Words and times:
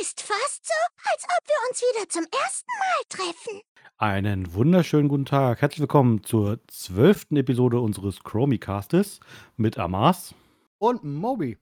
Ist 0.00 0.20
fast 0.20 0.64
so, 0.64 1.10
als 1.12 1.24
ob 1.24 1.48
wir 1.48 1.68
uns 1.68 1.80
wieder 1.80 2.08
zum 2.08 2.22
ersten 2.22 2.70
Mal 2.78 3.02
treffen. 3.08 3.60
Einen 3.96 4.54
wunderschönen 4.54 5.08
guten 5.08 5.24
Tag. 5.24 5.60
Herzlich 5.60 5.80
willkommen 5.80 6.22
zur 6.22 6.60
zwölften 6.68 7.36
Episode 7.36 7.80
unseres 7.80 8.22
Chromicastes 8.22 9.18
mit 9.56 9.76
Amas. 9.76 10.36
Und 10.78 11.02
Moby. 11.02 11.58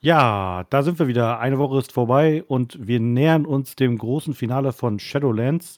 Ja, 0.00 0.64
da 0.70 0.82
sind 0.82 0.98
wir 0.98 1.06
wieder. 1.06 1.38
Eine 1.38 1.58
Woche 1.58 1.78
ist 1.78 1.92
vorbei 1.92 2.44
und 2.44 2.86
wir 2.86 2.98
nähern 2.98 3.44
uns 3.44 3.76
dem 3.76 3.98
großen 3.98 4.32
Finale 4.32 4.72
von 4.72 4.98
Shadowlands. 4.98 5.76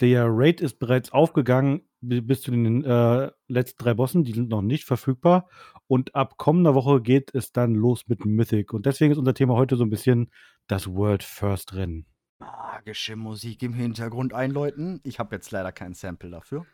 Der 0.00 0.26
Raid 0.28 0.60
ist 0.60 0.78
bereits 0.78 1.12
aufgegangen 1.12 1.82
bis 2.08 2.42
zu 2.42 2.50
den 2.50 2.84
äh, 2.84 3.30
letzten 3.48 3.82
drei 3.82 3.94
Bossen. 3.94 4.24
Die 4.24 4.32
sind 4.32 4.48
noch 4.48 4.62
nicht 4.62 4.84
verfügbar. 4.84 5.48
Und 5.86 6.14
ab 6.14 6.36
kommender 6.36 6.74
Woche 6.74 7.02
geht 7.02 7.34
es 7.34 7.52
dann 7.52 7.74
los 7.74 8.08
mit 8.08 8.24
Mythic. 8.24 8.72
Und 8.72 8.86
deswegen 8.86 9.12
ist 9.12 9.18
unser 9.18 9.34
Thema 9.34 9.54
heute 9.54 9.76
so 9.76 9.84
ein 9.84 9.90
bisschen 9.90 10.30
das 10.66 10.88
World 10.88 11.22
First 11.22 11.74
Rennen. 11.74 12.06
Magische 12.38 13.16
Musik 13.16 13.62
im 13.62 13.72
Hintergrund 13.72 14.32
einläuten. 14.32 15.00
Ich 15.04 15.18
habe 15.18 15.34
jetzt 15.36 15.50
leider 15.50 15.72
kein 15.72 15.94
Sample 15.94 16.30
dafür. 16.30 16.66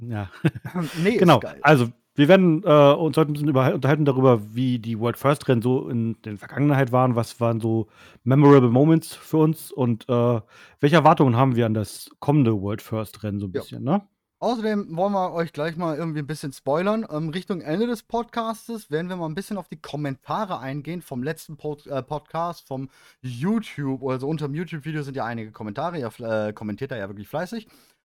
Ja. 0.00 0.30
nee, 1.02 1.16
genau. 1.16 1.40
Also, 1.60 1.88
wir 2.14 2.28
werden 2.28 2.62
äh, 2.64 2.92
uns 2.92 3.16
heute 3.16 3.30
ein 3.30 3.32
bisschen 3.32 3.56
unterhalten 3.56 4.04
darüber, 4.04 4.54
wie 4.54 4.78
die 4.78 4.98
World 4.98 5.16
First 5.16 5.48
Rennen 5.48 5.62
so 5.62 5.88
in 5.88 6.20
der 6.22 6.36
Vergangenheit 6.36 6.92
waren. 6.92 7.16
Was 7.16 7.40
waren 7.40 7.60
so 7.60 7.88
memorable 8.22 8.70
Moments 8.70 9.14
für 9.14 9.38
uns 9.38 9.72
und 9.72 10.08
äh, 10.08 10.40
welche 10.80 10.96
Erwartungen 10.96 11.36
haben 11.36 11.56
wir 11.56 11.64
an 11.64 11.74
das 11.74 12.10
kommende 12.20 12.60
World 12.60 12.82
First 12.82 13.22
Rennen 13.22 13.40
so 13.40 13.46
ein 13.46 13.52
bisschen, 13.52 13.86
ja. 13.86 13.98
ne? 13.98 14.08
Außerdem 14.42 14.96
wollen 14.96 15.12
wir 15.12 15.32
euch 15.34 15.52
gleich 15.52 15.76
mal 15.76 15.96
irgendwie 15.96 16.18
ein 16.18 16.26
bisschen 16.26 16.52
spoilern. 16.52 17.06
Ähm, 17.08 17.28
Richtung 17.28 17.60
Ende 17.60 17.86
des 17.86 18.02
Podcastes 18.02 18.90
werden 18.90 19.08
wir 19.08 19.14
mal 19.14 19.28
ein 19.28 19.36
bisschen 19.36 19.56
auf 19.56 19.68
die 19.68 19.80
Kommentare 19.80 20.58
eingehen 20.58 21.00
vom 21.00 21.22
letzten 21.22 21.56
Pod 21.56 21.86
äh, 21.86 22.02
Podcast, 22.02 22.66
vom 22.66 22.90
YouTube. 23.20 24.02
Also 24.02 24.26
unter 24.26 24.48
dem 24.48 24.56
YouTube-Video 24.56 25.04
sind 25.04 25.16
ja 25.16 25.24
einige 25.24 25.52
Kommentare. 25.52 26.00
Ihr 26.00 26.10
äh, 26.18 26.52
kommentiert 26.52 26.90
da 26.90 26.96
ja 26.96 27.08
wirklich 27.08 27.28
fleißig. 27.28 27.68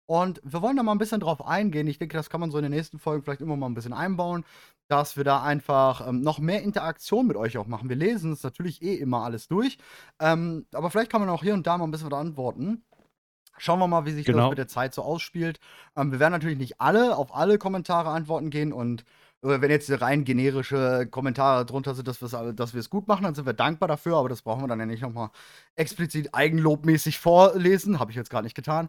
Und 0.05 0.42
wir 0.44 0.61
wollen 0.61 0.77
da 0.77 0.83
mal 0.83 0.92
ein 0.92 0.98
bisschen 0.98 1.20
drauf 1.20 1.47
eingehen. 1.47 1.86
Ich 1.86 1.97
denke, 1.97 2.19
das 2.19 2.28
kann 2.28 2.41
man 2.41 2.50
so 2.50 2.58
in 2.58 2.62
den 2.62 2.72
nächsten 2.72 2.98
Folgen 2.98 3.22
vielleicht 3.22 3.41
immer 3.41 3.56
mal 3.56 3.66
ein 3.66 3.75
bisschen 3.75 3.94
einbauen, 3.94 4.44
dass 4.88 5.16
wir 5.16 5.25
da 5.25 5.42
einfach 5.42 6.06
ähm, 6.06 6.20
noch 6.20 6.41
mehr 6.41 6.62
Interaktion 6.62 7.27
mit 7.27 7.38
euch 7.38 7.56
auch 7.56 7.66
machen. 7.66 7.88
Wir 7.88 7.97
lesen 7.97 8.33
es 8.33 8.42
natürlich 8.42 8.83
eh 8.83 8.97
immer 8.97 9.25
alles 9.25 9.48
durch. 9.48 9.78
Ähm, 10.20 10.66
aber 10.75 10.91
vielleicht 10.91 11.10
kann 11.10 11.22
man 11.22 11.31
auch 11.31 11.42
hier 11.42 11.55
und 11.55 11.66
da 11.66 11.78
mal 11.78 11.86
ein 11.86 11.91
bisschen 11.91 12.10
was 12.10 12.19
antworten. 12.19 12.84
Schauen 13.59 13.78
wir 13.78 13.87
mal, 13.87 14.06
wie 14.06 14.12
sich 14.12 14.27
genau. 14.27 14.39
das 14.39 14.48
mit 14.51 14.59
der 14.59 14.69
Zeit 14.69 14.95
so 14.95 15.03
ausspielt. 15.03 15.61
Ähm, 15.97 16.12
wir 16.12 16.20
werden 16.20 16.33
natürlich 16.33 16.59
nicht 16.59 16.81
alle 16.81 17.17
auf 17.17 17.34
alle 17.34 17.59
Kommentare 17.59 18.11
antworten 18.11 18.50
gehen 18.50 18.73
und 18.73 19.05
äh, 19.42 19.61
wenn 19.61 19.70
jetzt 19.70 19.91
rein 20.00 20.25
generische 20.25 21.06
Kommentare 21.11 21.65
drunter 21.65 21.95
sind, 21.95 22.09
dass, 22.09 22.19
dass 22.19 22.75
wir 22.75 22.81
es 22.81 22.91
gut 22.91 23.09
machen, 23.09 23.25
dann 23.25 23.34
sind 23.34 23.47
wir 23.47 23.53
dankbar 23.53 23.89
dafür, 23.89 24.17
aber 24.17 24.28
das 24.28 24.42
brauchen 24.42 24.62
wir 24.62 24.69
dann 24.69 24.81
ja 24.81 24.87
nicht 24.87 25.03
nochmal 25.03 25.31
explizit 25.77 26.34
eigenlobmäßig 26.34 27.19
vorlesen. 27.19 28.00
Habe 28.00 28.11
ich 28.11 28.17
jetzt 28.17 28.31
gar 28.31 28.42
nicht 28.42 28.55
getan. 28.55 28.89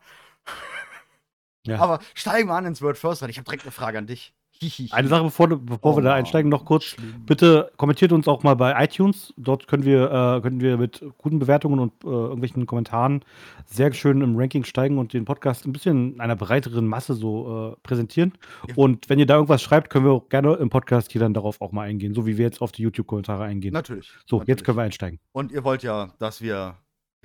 Ja. 1.65 1.79
Aber 1.79 1.99
steigen 2.15 2.47
wir 2.47 2.55
an 2.55 2.65
ins 2.65 2.81
Word 2.81 2.97
First, 2.97 3.21
weil 3.21 3.29
ich 3.29 3.37
habe 3.37 3.45
direkt 3.45 3.63
eine 3.63 3.71
Frage 3.71 3.97
an 3.97 4.07
dich. 4.07 4.33
Eine 4.91 5.07
Sache, 5.07 5.23
bevor, 5.23 5.47
bevor 5.47 5.93
oh, 5.93 5.97
wir 5.97 6.03
da 6.03 6.11
oh, 6.11 6.13
einsteigen, 6.13 6.49
noch 6.49 6.65
kurz. 6.65 6.83
Schlimm. 6.83 7.23
Bitte 7.25 7.71
kommentiert 7.77 8.11
uns 8.11 8.27
auch 8.27 8.43
mal 8.43 8.55
bei 8.55 8.83
iTunes. 8.83 9.33
Dort 9.37 9.67
können 9.67 9.83
wir, 9.83 10.05
äh, 10.05 10.41
können 10.41 10.59
wir 10.59 10.77
mit 10.77 11.03
guten 11.17 11.39
Bewertungen 11.39 11.79
und 11.79 11.93
äh, 12.03 12.07
irgendwelchen 12.07 12.65
Kommentaren 12.65 13.23
sehr 13.65 13.93
schön 13.93 14.21
im 14.21 14.35
Ranking 14.37 14.65
steigen 14.65 14.97
und 14.97 15.13
den 15.13 15.23
Podcast 15.23 15.65
ein 15.65 15.71
bisschen 15.71 16.19
einer 16.19 16.35
breiteren 16.35 16.87
Masse 16.87 17.13
so 17.13 17.71
äh, 17.71 17.75
präsentieren. 17.83 18.33
Ja. 18.67 18.75
Und 18.75 19.09
wenn 19.09 19.19
ihr 19.19 19.25
da 19.25 19.35
irgendwas 19.35 19.61
schreibt, 19.61 19.89
können 19.89 20.05
wir 20.05 20.11
auch 20.11 20.29
gerne 20.29 20.55
im 20.55 20.69
Podcast 20.69 21.11
hier 21.11 21.21
dann 21.21 21.33
darauf 21.33 21.61
auch 21.61 21.71
mal 21.71 21.87
eingehen, 21.87 22.13
so 22.13 22.25
wie 22.25 22.37
wir 22.37 22.45
jetzt 22.45 22.61
auf 22.61 22.73
die 22.73 22.81
YouTube-Kommentare 22.81 23.45
eingehen. 23.45 23.73
Natürlich. 23.73 24.09
So, 24.25 24.37
natürlich. 24.37 24.47
jetzt 24.47 24.65
können 24.65 24.77
wir 24.77 24.83
einsteigen. 24.83 25.19
Und 25.31 25.51
ihr 25.51 25.63
wollt 25.63 25.83
ja, 25.83 26.13
dass 26.19 26.41
wir 26.41 26.75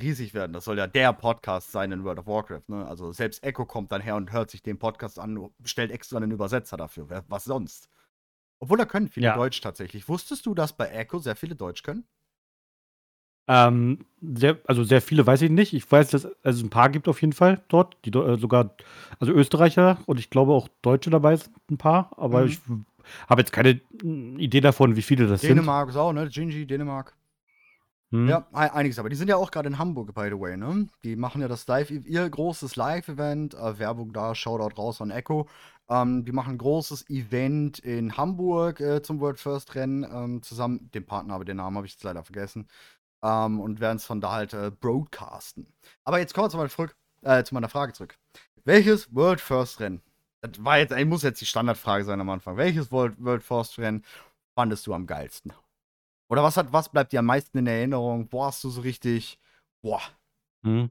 riesig 0.00 0.34
werden. 0.34 0.52
Das 0.52 0.64
soll 0.64 0.78
ja 0.78 0.86
der 0.86 1.12
Podcast 1.12 1.72
sein 1.72 1.92
in 1.92 2.04
World 2.04 2.18
of 2.18 2.26
Warcraft. 2.26 2.68
Ne? 2.68 2.86
Also 2.86 3.12
selbst 3.12 3.42
Echo 3.44 3.64
kommt 3.64 3.92
dann 3.92 4.00
her 4.00 4.16
und 4.16 4.32
hört 4.32 4.50
sich 4.50 4.62
den 4.62 4.78
Podcast 4.78 5.18
an, 5.18 5.50
stellt 5.64 5.90
extra 5.90 6.16
einen 6.16 6.30
Übersetzer 6.30 6.76
dafür. 6.76 7.24
Was 7.28 7.44
sonst? 7.44 7.88
Obwohl 8.58 8.78
da 8.78 8.86
können 8.86 9.08
viele 9.08 9.26
ja. 9.26 9.36
Deutsch 9.36 9.60
tatsächlich. 9.60 10.08
Wusstest 10.08 10.46
du, 10.46 10.54
dass 10.54 10.76
bei 10.76 10.88
Echo 10.88 11.18
sehr 11.18 11.36
viele 11.36 11.54
Deutsch 11.54 11.82
können? 11.82 12.04
Ähm, 13.46 14.06
sehr, 14.22 14.58
also 14.64 14.84
sehr 14.84 15.02
viele 15.02 15.26
weiß 15.26 15.42
ich 15.42 15.50
nicht. 15.50 15.74
Ich 15.74 15.90
weiß, 15.90 16.08
dass 16.10 16.26
es 16.42 16.62
ein 16.62 16.70
paar 16.70 16.88
gibt 16.88 17.08
auf 17.08 17.20
jeden 17.20 17.34
Fall 17.34 17.62
dort, 17.68 17.96
die 18.04 18.10
äh, 18.10 18.38
sogar, 18.38 18.74
also 19.20 19.32
Österreicher 19.32 19.98
und 20.06 20.18
ich 20.18 20.30
glaube 20.30 20.52
auch 20.52 20.68
Deutsche 20.80 21.10
dabei 21.10 21.36
sind 21.36 21.54
ein 21.70 21.76
paar, 21.76 22.10
aber 22.16 22.42
mhm. 22.42 22.46
ich 22.48 22.60
habe 23.28 23.42
jetzt 23.42 23.52
keine 23.52 23.82
Idee 24.38 24.62
davon, 24.62 24.96
wie 24.96 25.02
viele 25.02 25.26
das 25.26 25.42
Dänemark 25.42 25.90
sind. 25.90 25.96
Dänemark 25.96 25.96
auch, 25.96 26.12
ne? 26.14 26.28
Gingy, 26.30 26.66
Dänemark. 26.66 27.14
Hm. 28.10 28.28
Ja, 28.28 28.46
einiges. 28.52 28.98
Aber 28.98 29.08
die 29.08 29.16
sind 29.16 29.28
ja 29.28 29.36
auch 29.36 29.50
gerade 29.50 29.68
in 29.68 29.78
Hamburg, 29.78 30.14
by 30.14 30.28
the 30.30 30.38
way, 30.38 30.56
ne? 30.56 30.88
Die 31.02 31.16
machen 31.16 31.40
ja 31.40 31.48
das 31.48 31.66
Live, 31.66 31.90
ihr 31.90 32.28
großes 32.28 32.76
Live-Event, 32.76 33.54
äh, 33.54 33.78
Werbung 33.78 34.12
da, 34.12 34.34
Shoutout 34.34 34.80
raus 34.80 35.00
an 35.00 35.10
Echo. 35.10 35.48
Ähm, 35.88 36.24
die 36.24 36.32
machen 36.32 36.54
ein 36.54 36.58
großes 36.58 37.10
Event 37.10 37.78
in 37.80 38.16
Hamburg 38.16 38.80
äh, 38.80 39.02
zum 39.02 39.20
World 39.20 39.38
First 39.38 39.74
Rennen, 39.74 40.04
ähm, 40.04 40.42
zusammen 40.42 40.90
dem 40.94 41.04
Partner, 41.04 41.34
aber 41.34 41.44
den 41.44 41.58
Namen 41.58 41.76
habe 41.76 41.86
ich 41.86 41.92
jetzt 41.94 42.04
leider 42.04 42.22
vergessen. 42.22 42.68
Ähm, 43.22 43.60
und 43.60 43.80
werden 43.80 43.96
es 43.96 44.04
von 44.06 44.20
da 44.20 44.32
halt 44.32 44.54
äh, 44.54 44.70
broadcasten. 44.70 45.66
Aber 46.04 46.18
jetzt 46.18 46.34
kommen 46.34 46.46
wir 46.46 46.50
zu 46.50 46.56
meiner, 46.56 46.70
zurück, 46.70 46.96
äh, 47.22 47.42
zu 47.42 47.54
meiner 47.54 47.68
Frage 47.68 47.92
zurück. 47.92 48.18
Welches 48.64 49.14
World 49.14 49.40
First 49.40 49.80
Rennen? 49.80 50.02
Das 50.40 50.62
war 50.62 50.78
jetzt, 50.78 50.94
muss 51.06 51.22
jetzt 51.22 51.40
die 51.40 51.46
Standardfrage 51.46 52.04
sein 52.04 52.20
am 52.20 52.30
Anfang. 52.30 52.56
Welches 52.56 52.92
World, 52.92 53.14
World 53.18 53.42
First 53.42 53.78
Rennen 53.78 54.04
fandest 54.54 54.86
du 54.86 54.94
am 54.94 55.06
geilsten? 55.06 55.52
Oder 56.28 56.42
was 56.42 56.56
hat, 56.56 56.72
was 56.72 56.88
bleibt 56.88 57.12
dir 57.12 57.20
am 57.20 57.26
meisten 57.26 57.58
in 57.58 57.66
Erinnerung? 57.66 58.28
Wo 58.30 58.44
hast 58.44 58.64
du 58.64 58.70
so 58.70 58.80
richtig, 58.80 59.38
boah. 59.82 60.00
Mhm. 60.62 60.90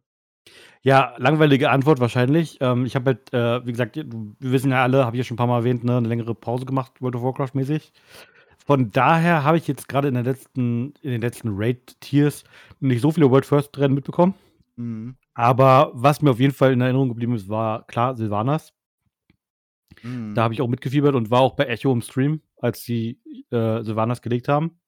Ja, 0.82 1.16
langweilige 1.18 1.70
Antwort 1.70 2.00
wahrscheinlich. 2.00 2.58
Ähm, 2.60 2.86
ich 2.86 2.96
habe 2.96 3.12
halt, 3.12 3.34
äh, 3.34 3.66
wie 3.66 3.72
gesagt, 3.72 3.96
wir 3.96 4.52
wissen 4.52 4.72
ja 4.72 4.84
alle, 4.84 5.06
habe 5.06 5.16
ich 5.16 5.20
ja 5.20 5.24
schon 5.24 5.36
ein 5.36 5.38
paar 5.38 5.48
Mal 5.48 5.60
erwähnt, 5.60 5.84
ne, 5.84 5.98
eine 5.98 6.08
längere 6.08 6.36
Pause 6.36 6.66
gemacht, 6.66 7.02
World 7.02 7.16
of 7.16 7.24
Warcraft 7.24 7.52
mäßig. 7.54 7.94
Von 8.66 8.92
daher 8.92 9.44
habe 9.44 9.58
ich 9.58 9.68
jetzt 9.68 9.88
gerade 9.88 10.08
in, 10.08 10.16
in 10.16 10.94
den 11.04 11.22
letzten 11.22 11.50
Raid-Tiers 11.54 12.44
nicht 12.80 13.02
so 13.02 13.12
viele 13.12 13.30
World 13.30 13.46
First 13.46 13.78
Rennen 13.78 13.96
mitbekommen. 13.96 14.36
Mhm. 14.76 15.16
Aber 15.34 15.92
was 15.94 16.22
mir 16.22 16.32
auf 16.32 16.40
jeden 16.40 16.54
Fall 16.54 16.74
in 16.74 16.82
Erinnerung 16.82 17.10
geblieben 17.10 17.36
ist, 17.36 17.50
war 17.50 17.86
klar 17.88 18.16
Silvanas. 18.16 18.74
Mhm. 20.02 20.34
Da 20.36 20.44
habe 20.44 20.54
ich 20.54 20.62
auch 20.62 20.68
mitgefiebert 20.68 21.16
und 21.16 21.32
war 21.32 21.42
auch 21.42 21.56
bei 21.56 21.66
Echo 21.66 21.92
im 21.92 22.02
Stream, 22.02 22.42
als 22.58 22.84
sie 22.84 23.20
äh, 23.52 23.84
Silvanas 23.84 24.22
gelegt 24.22 24.48
haben. 24.48 24.80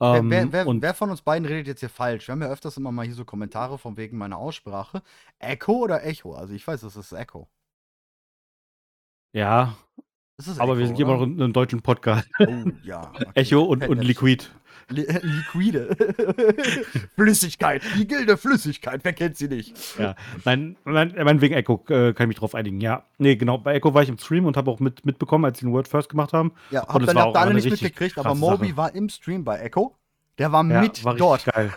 Ähm, 0.00 0.30
wer, 0.30 0.52
wer, 0.52 0.66
wer, 0.66 0.82
wer, 0.82 0.94
von 0.94 1.10
uns 1.10 1.22
beiden 1.22 1.46
redet 1.46 1.66
jetzt 1.68 1.80
hier 1.80 1.88
falsch? 1.88 2.28
Wir 2.28 2.32
haben 2.32 2.42
ja 2.42 2.48
öfters 2.48 2.76
immer 2.76 2.92
mal 2.92 3.06
hier 3.06 3.14
so 3.14 3.24
Kommentare 3.24 3.78
von 3.78 3.96
wegen 3.96 4.18
meiner 4.18 4.38
Aussprache. 4.38 5.02
Echo 5.38 5.72
oder 5.72 6.04
Echo? 6.04 6.34
Also 6.34 6.54
ich 6.54 6.66
weiß, 6.66 6.82
es 6.82 6.96
ist 6.96 7.12
Echo. 7.12 7.48
Ja. 9.32 9.76
Aber 10.48 10.72
Echo, 10.72 10.78
wir 10.78 10.86
sind 10.86 10.96
hier 10.96 11.06
immer 11.06 11.16
noch 11.16 11.22
in 11.22 11.40
einem 11.40 11.52
deutschen 11.52 11.82
Podcast. 11.82 12.28
Oh, 12.38 12.46
ja. 12.82 13.10
Okay. 13.14 13.24
Echo 13.34 13.62
und, 13.62 13.86
und 13.88 14.02
Liquid. 14.02 14.44
Li 14.88 15.06
Liquide. 15.22 15.96
Flüssigkeit. 17.14 17.82
Die 17.96 18.06
gilde 18.06 18.36
Flüssigkeit. 18.36 19.00
Wer 19.04 19.12
kennt 19.12 19.36
sie 19.36 19.48
nicht? 19.48 19.74
Ja. 19.98 20.14
Nein, 20.44 20.76
mein, 20.84 21.14
mein 21.22 21.40
wegen 21.40 21.54
Echo 21.54 21.84
äh, 21.88 22.12
kann 22.12 22.24
ich 22.24 22.28
mich 22.28 22.36
drauf 22.36 22.54
einigen. 22.54 22.80
Ja. 22.80 23.04
Nee, 23.18 23.36
genau. 23.36 23.58
Bei 23.58 23.74
Echo 23.74 23.94
war 23.94 24.02
ich 24.02 24.08
im 24.08 24.18
Stream 24.18 24.44
und 24.46 24.56
habe 24.56 24.70
auch 24.70 24.80
mit, 24.80 25.04
mitbekommen, 25.06 25.44
als 25.44 25.58
sie 25.58 25.66
den 25.66 25.72
Word 25.72 25.88
First 25.88 26.08
gemacht 26.08 26.32
haben. 26.32 26.52
Ja, 26.70 26.86
hab 26.86 27.04
dann 27.04 27.18
habt 27.18 27.36
ihr 27.36 27.40
alle 27.40 27.54
nicht 27.54 27.70
mitgekriegt, 27.70 28.18
aber 28.18 28.34
Moby 28.34 28.68
Sache. 28.68 28.76
war 28.76 28.94
im 28.94 29.08
Stream 29.08 29.44
bei 29.44 29.60
Echo. 29.60 29.96
Der 30.38 30.52
war 30.52 30.64
ja, 30.64 30.80
mit 30.80 31.04
war 31.04 31.14
dort. 31.14 31.44
Geil. 31.44 31.72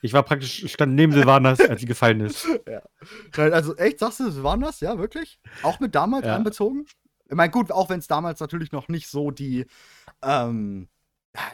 Ich 0.00 0.12
war 0.12 0.22
praktisch, 0.22 0.70
stand 0.72 0.94
neben 0.94 1.12
Silvanas, 1.12 1.60
als 1.60 1.80
sie 1.80 1.86
gefallen 1.86 2.20
ist. 2.20 2.46
Ja. 2.68 2.82
Also 3.36 3.74
echt, 3.76 3.98
sagst 3.98 4.20
du 4.20 4.30
Silvanas? 4.30 4.80
Ja, 4.80 4.98
wirklich? 4.98 5.40
Auch 5.62 5.80
mit 5.80 5.94
damals 5.94 6.26
ja. 6.26 6.36
einbezogen? 6.36 6.86
Ich 7.28 7.36
meine, 7.36 7.50
gut, 7.50 7.70
auch 7.70 7.90
wenn 7.90 7.98
es 7.98 8.06
damals 8.06 8.40
natürlich 8.40 8.72
noch 8.72 8.88
nicht 8.88 9.08
so 9.08 9.30
die, 9.30 9.66
ähm, 10.22 10.88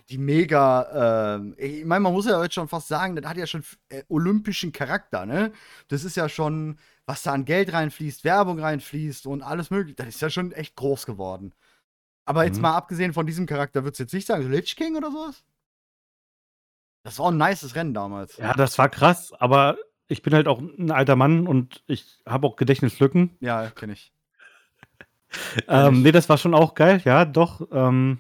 die 0.09 0.19
mega, 0.19 1.35
ähm, 1.37 1.55
ich 1.59 1.85
meine, 1.85 2.01
man 2.01 2.13
muss 2.13 2.27
ja 2.27 2.43
jetzt 2.43 2.55
schon 2.55 2.69
fast 2.69 2.89
sagen, 2.89 3.17
das 3.17 3.27
hat 3.27 3.37
ja 3.37 3.47
schon 3.47 3.65
äh, 3.89 4.05
olympischen 4.09 4.73
Charakter, 4.73 5.27
ne? 5.27 5.53
Das 5.89 6.05
ist 6.05 6.17
ja 6.17 6.29
schon, 6.29 6.79
was 7.07 7.23
da 7.23 7.33
an 7.33 7.45
Geld 7.45 7.73
reinfließt, 7.73 8.25
Werbung 8.25 8.61
reinfließt 8.61 9.27
und 9.27 9.43
alles 9.43 9.71
mögliche, 9.71 9.97
das 9.97 10.09
ist 10.09 10.21
ja 10.21 10.31
schon 10.31 10.53
echt 10.53 10.77
groß 10.77 11.07
geworden. 11.07 11.55
Aber 12.25 12.45
jetzt 12.45 12.57
mhm. 12.57 12.63
mal 12.63 12.77
abgesehen 12.77 13.13
von 13.13 13.27
diesem 13.27 13.47
Charakter, 13.47 13.85
würdest 13.85 14.01
du 14.01 14.05
jetzt 14.05 14.15
nicht 14.15 14.27
sagen, 14.27 14.51
Lich 14.51 14.77
King 14.77 14.97
oder 14.97 15.11
sowas? 15.11 15.45
Das 17.03 17.19
war 17.19 17.31
ein 17.31 17.37
nices 17.37 17.75
Rennen 17.75 17.93
damals. 17.93 18.39
Ja, 18.39 18.55
das 18.55 18.79
war 18.79 18.89
krass, 18.89 19.33
aber 19.39 19.77
ich 20.09 20.23
bin 20.23 20.33
halt 20.33 20.49
auch 20.49 20.61
ein 20.61 20.91
alter 20.91 21.17
Mann 21.17 21.47
und 21.47 21.83
ich 21.87 22.23
habe 22.27 22.47
auch 22.47 22.57
Gedächtnislücken. 22.57 23.37
Ja, 23.41 23.69
kenne 23.71 23.93
ich. 23.93 24.14
Ähm, 25.69 26.03
nee, 26.03 26.13
das 26.13 26.29
war 26.29 26.39
schon 26.39 26.55
auch 26.55 26.75
geil, 26.75 27.01
ja, 27.05 27.25
doch. 27.25 27.67
Ähm, 27.73 28.19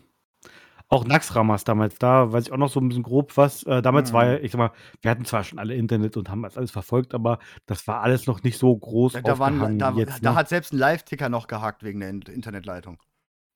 auch 0.88 1.04
Naxramas 1.04 1.64
damals, 1.64 1.98
da 1.98 2.32
weiß 2.32 2.46
ich 2.46 2.52
auch 2.52 2.58
noch 2.58 2.68
so 2.68 2.78
ein 2.78 2.88
bisschen 2.88 3.02
grob 3.02 3.36
was. 3.36 3.62
Äh, 3.64 3.82
damals 3.82 4.10
mhm. 4.10 4.14
war 4.14 4.26
ja, 4.26 4.36
ich 4.36 4.52
sag 4.52 4.58
mal, 4.58 4.70
wir 5.00 5.10
hatten 5.10 5.24
zwar 5.24 5.42
schon 5.42 5.58
alle 5.58 5.74
Internet 5.74 6.16
und 6.16 6.28
haben 6.28 6.42
das 6.42 6.56
alles 6.56 6.70
verfolgt, 6.70 7.14
aber 7.14 7.38
das 7.66 7.86
war 7.88 8.02
alles 8.02 8.26
noch 8.26 8.42
nicht 8.42 8.58
so 8.58 8.76
groß. 8.76 9.14
Da, 9.14 9.20
da, 9.22 9.38
waren, 9.38 9.78
da, 9.78 9.92
jetzt, 9.92 10.24
da 10.24 10.30
ne? 10.30 10.36
hat 10.36 10.48
selbst 10.48 10.72
ein 10.72 10.78
Live-Ticker 10.78 11.28
noch 11.28 11.46
gehakt 11.46 11.82
wegen 11.82 12.00
der 12.00 12.10
Internetleitung. 12.10 12.98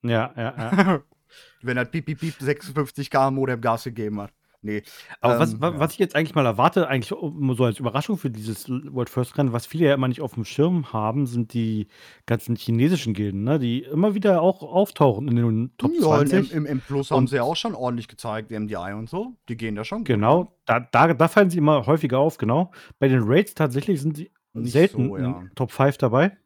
Ja, 0.03 0.33
ja, 0.37 0.55
ja. 0.57 1.01
Wenn 1.63 1.77
er 1.77 1.85
piep, 1.85 2.07
piep, 2.07 2.21
piep 2.21 2.35
56k 2.41 3.31
Modem 3.31 3.61
Gas 3.61 3.85
gegeben 3.85 4.21
hat. 4.21 4.33
Nee. 4.61 4.83
Aber 5.21 5.39
was, 5.39 5.53
Ähm, 5.55 5.61
wa- 5.61 5.71
ja. 5.71 5.79
was 5.79 5.93
ich 5.93 5.99
jetzt 6.01 6.17
eigentlich 6.17 6.35
mal 6.35 6.45
erwarte, 6.45 6.89
eigentlich 6.89 7.09
so 7.09 7.65
als 7.65 7.79
Überraschung 7.79 8.19
für 8.19 8.29
dieses 8.31 8.69
World 8.69 9.09
First 9.09 9.39
Rennen, 9.39 9.53
was 9.53 9.67
viele 9.67 9.87
ja 9.87 9.95
immer 9.95 10.09
nicht 10.09 10.21
auf 10.21 10.35
dem 10.35 10.45
Schirm 10.45 10.93
haben, 10.93 11.27
sind 11.27 11.53
die 11.55 11.87
ganzen 12.27 12.57
chinesischen 12.57 13.15
Gilden, 13.15 13.45
ne? 13.45 13.59
die 13.61 13.83
immer 13.85 14.15
wieder 14.15 14.43
auch 14.43 14.63
auftauchen 14.63 15.29
in 15.29 15.37
den 15.37 15.71
Top 15.79 15.93
ja, 15.93 16.21
im, 16.21 16.27
20. 16.29 16.53
im, 16.53 16.67
im 16.67 16.81
Plus 16.81 17.11
haben 17.11 17.19
Und- 17.19 17.27
sie 17.31 17.37
ja 17.37 17.43
auch 17.45 17.55
schon 17.57 17.75
ordentlich 17.77 18.09
gezeigt, 18.09 18.51
MDI 18.51 18.95
und 18.95 19.09
so. 19.09 19.37
Die 19.49 19.57
gehen 19.57 19.77
da 19.77 19.85
schon. 19.85 19.99
gut. 19.99 20.07
Genau, 20.09 20.53
da, 20.67 20.81
da, 20.81 21.15
da 21.15 21.29
fallen 21.29 21.51
sie 21.51 21.59
immer 21.59 21.87
häufiger 21.87 22.19
auf, 22.19 22.37
genau. 22.39 22.73
Bei 22.99 23.07
den 23.09 23.23
Raids 23.25 23.55
tatsächlich 23.55 24.01
sind 24.03 24.17
sie 24.17 24.31
Nicht 24.55 24.73
selten 24.73 25.09
so, 25.11 25.17
ja. 25.19 25.41
in 25.41 25.51
Top 25.55 25.71
5 25.71 25.99
dabei. 25.99 26.37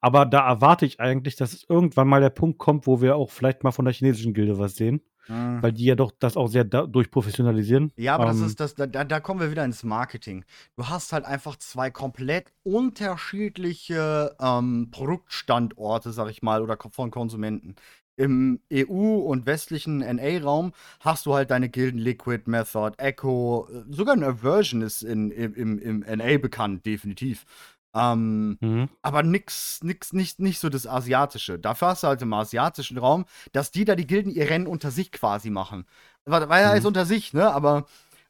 Aber 0.00 0.24
da 0.24 0.48
erwarte 0.48 0.86
ich 0.86 0.98
eigentlich, 0.98 1.36
dass 1.36 1.52
es 1.52 1.66
irgendwann 1.68 2.08
mal 2.08 2.22
der 2.22 2.30
Punkt 2.30 2.58
kommt, 2.58 2.86
wo 2.86 3.02
wir 3.02 3.16
auch 3.16 3.28
vielleicht 3.30 3.64
mal 3.64 3.70
von 3.72 3.84
der 3.84 3.92
chinesischen 3.92 4.32
Gilde 4.32 4.58
was 4.58 4.74
sehen, 4.76 5.02
Mhm. 5.30 5.62
weil 5.62 5.72
die 5.72 5.84
ja 5.84 5.94
doch 5.94 6.12
das 6.18 6.36
auch 6.36 6.48
sehr 6.48 6.64
durchprofessionalisieren. 6.64 7.92
Ja, 7.96 8.16
aber 8.16 8.26
das 8.26 8.38
Ähm, 8.38 8.46
ist 8.46 8.58
das, 8.60 8.74
da, 8.74 8.86
da 8.86 9.20
kommen 9.20 9.40
wir 9.40 9.50
wieder 9.50 9.64
ins 9.64 9.84
Marketing. 9.84 10.44
Du 10.76 10.88
hast 10.88 11.12
halt 11.12 11.24
einfach 11.24 11.56
zwei 11.56 11.90
komplett 11.90 12.52
unterschiedliche 12.64 14.36
ähm, 14.40 14.88
Produktstandorte, 14.90 16.12
sag 16.12 16.30
ich 16.30 16.42
mal, 16.42 16.62
oder 16.62 16.76
von 16.90 17.10
Konsumenten. 17.10 17.76
Im 18.16 18.60
EU- 18.72 19.20
und 19.20 19.46
westlichen 19.46 19.98
NA-Raum 19.98 20.72
hast 20.98 21.24
du 21.26 21.34
halt 21.34 21.50
deine 21.50 21.70
Gilden 21.70 21.98
Liquid, 21.98 22.42
Method, 22.50 22.92
Echo, 22.98 23.68
äh, 23.72 23.84
sogar 23.94 24.14
eine 24.14 24.26
Aversion 24.26 24.82
ist 24.82 25.02
in, 25.02 25.30
im, 25.30 25.54
im, 25.54 25.78
im 25.78 26.00
NA 26.18 26.38
bekannt, 26.38 26.84
definitiv. 26.84 27.46
Ähm, 27.94 28.56
mhm. 28.60 28.88
aber 29.02 29.22
nix, 29.24 29.80
nix, 29.82 30.12
nicht, 30.12 30.38
nicht 30.38 30.60
so 30.60 30.68
das 30.68 30.86
Asiatische. 30.86 31.58
Dafür 31.58 31.88
hast 31.88 32.04
du 32.04 32.06
halt 32.08 32.22
im 32.22 32.32
asiatischen 32.32 32.98
Raum, 32.98 33.24
dass 33.52 33.72
die 33.72 33.84
da 33.84 33.96
die 33.96 34.06
Gilden 34.06 34.30
ihr 34.32 34.48
Rennen 34.48 34.66
unter 34.68 34.90
sich 34.92 35.10
quasi 35.10 35.50
machen. 35.50 35.86
War 36.24 36.60
ja 36.60 36.68
Mhm. 36.70 36.74
jetzt 36.76 36.86
unter 36.86 37.04
sich, 37.04 37.32
ne? 37.32 37.50
Aber 37.52 37.86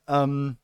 ähm, 0.09 0.57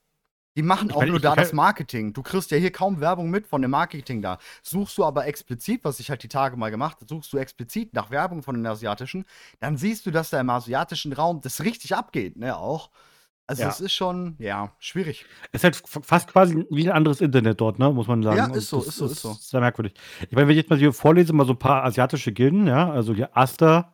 die 0.56 0.62
machen 0.62 0.88
Ich 0.88 0.94
auch 0.94 1.00
meine, 1.00 1.10
nur 1.10 1.18
ich- 1.18 1.22
da 1.22 1.32
ich- 1.32 1.36
das 1.36 1.52
Marketing. 1.52 2.14
Du 2.14 2.22
kriegst 2.22 2.50
ja 2.50 2.56
hier 2.56 2.72
kaum 2.72 3.00
Werbung 3.00 3.28
mit 3.28 3.46
von 3.46 3.60
dem 3.60 3.70
Marketing 3.72 4.22
da. 4.22 4.38
Suchst 4.62 4.96
du 4.96 5.04
aber 5.04 5.26
explizit, 5.26 5.84
was 5.84 6.00
ich 6.00 6.08
halt 6.08 6.22
die 6.22 6.28
Tage 6.28 6.56
mal 6.56 6.70
gemacht 6.70 6.96
habe, 6.96 7.06
suchst 7.06 7.30
du 7.34 7.36
explizit 7.36 7.92
nach 7.92 8.10
Werbung 8.10 8.42
von 8.42 8.54
den 8.54 8.66
asiatischen, 8.66 9.26
dann 9.60 9.76
siehst 9.76 10.06
du, 10.06 10.10
dass 10.10 10.30
da 10.30 10.40
im 10.40 10.48
asiatischen 10.48 11.12
Raum 11.12 11.42
das 11.42 11.60
richtig 11.62 11.94
abgeht, 11.94 12.38
ne? 12.38 12.56
Auch. 12.56 12.90
Also 13.48 13.62
Ja. 13.62 13.68
es 13.68 13.80
ist 13.80 13.92
schon, 13.92 14.34
ja, 14.38 14.72
schwierig. 14.80 15.24
Ist 15.52 15.62
halt 15.64 15.80
fast 15.86 16.28
quasi 16.32 16.64
wie 16.70 16.88
ein 16.88 16.96
anderes 16.96 17.20
Internet 17.20 17.60
dort, 17.60 17.78
ne? 17.78 17.90
muss 17.92 18.08
man 18.08 18.22
sagen. 18.22 18.36
Ja, 18.36 18.46
ist 18.54 18.68
so, 18.70 18.82
ist 18.82 18.96
so, 18.96 19.06
ist 19.06 19.22
so. 19.22 19.32
sehr 19.34 19.60
merkwürdig. 19.60 19.94
Ich 20.28 20.32
meine, 20.34 20.48
wenn 20.48 20.52
ich 20.56 20.62
jetzt 20.62 20.70
mal 20.70 20.78
hier 20.78 20.92
vorlese, 20.92 21.32
mal 21.32 21.46
so 21.46 21.52
ein 21.52 21.58
paar 21.58 21.84
asiatische 21.84 22.32
Gilden, 22.32 22.66
ja, 22.66 22.90
also 22.90 23.14
hier 23.14 23.36
Aster, 23.36 23.92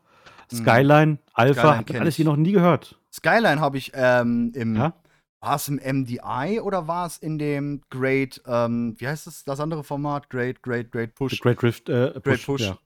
Mhm. 0.50 0.56
Skyline, 0.56 1.18
Alpha, 1.32 1.60
Skyline 1.60 1.78
hab 1.78 1.90
ich 1.90 2.00
alles 2.00 2.16
hier 2.16 2.24
noch 2.26 2.36
nie 2.36 2.52
gehört. 2.52 2.98
Skyline 3.12 3.60
habe 3.60 3.78
ich 3.78 3.92
ähm, 3.94 4.52
im, 4.54 4.76
Ja? 4.76 4.92
war 5.40 5.56
es 5.56 5.66
im 5.68 5.76
MDI 5.82 6.60
oder 6.60 6.88
war 6.88 7.06
es 7.06 7.16
in 7.18 7.38
dem 7.38 7.80
Great, 7.90 8.42
ähm, 8.46 8.94
wie 8.98 9.08
heißt 9.08 9.26
das, 9.26 9.44
das 9.44 9.60
andere 9.60 9.82
Format? 9.82 10.28
Great, 10.30 10.62
Great, 10.62 10.92
Great 10.92 11.10
The 11.10 11.14
Push. 11.14 11.40
Great 11.40 11.62
Rift 11.62 11.88
äh, 11.88 12.10
Push. 12.10 12.22
Great 12.22 12.44
Push. 12.46 12.60
Ja. 12.62 12.78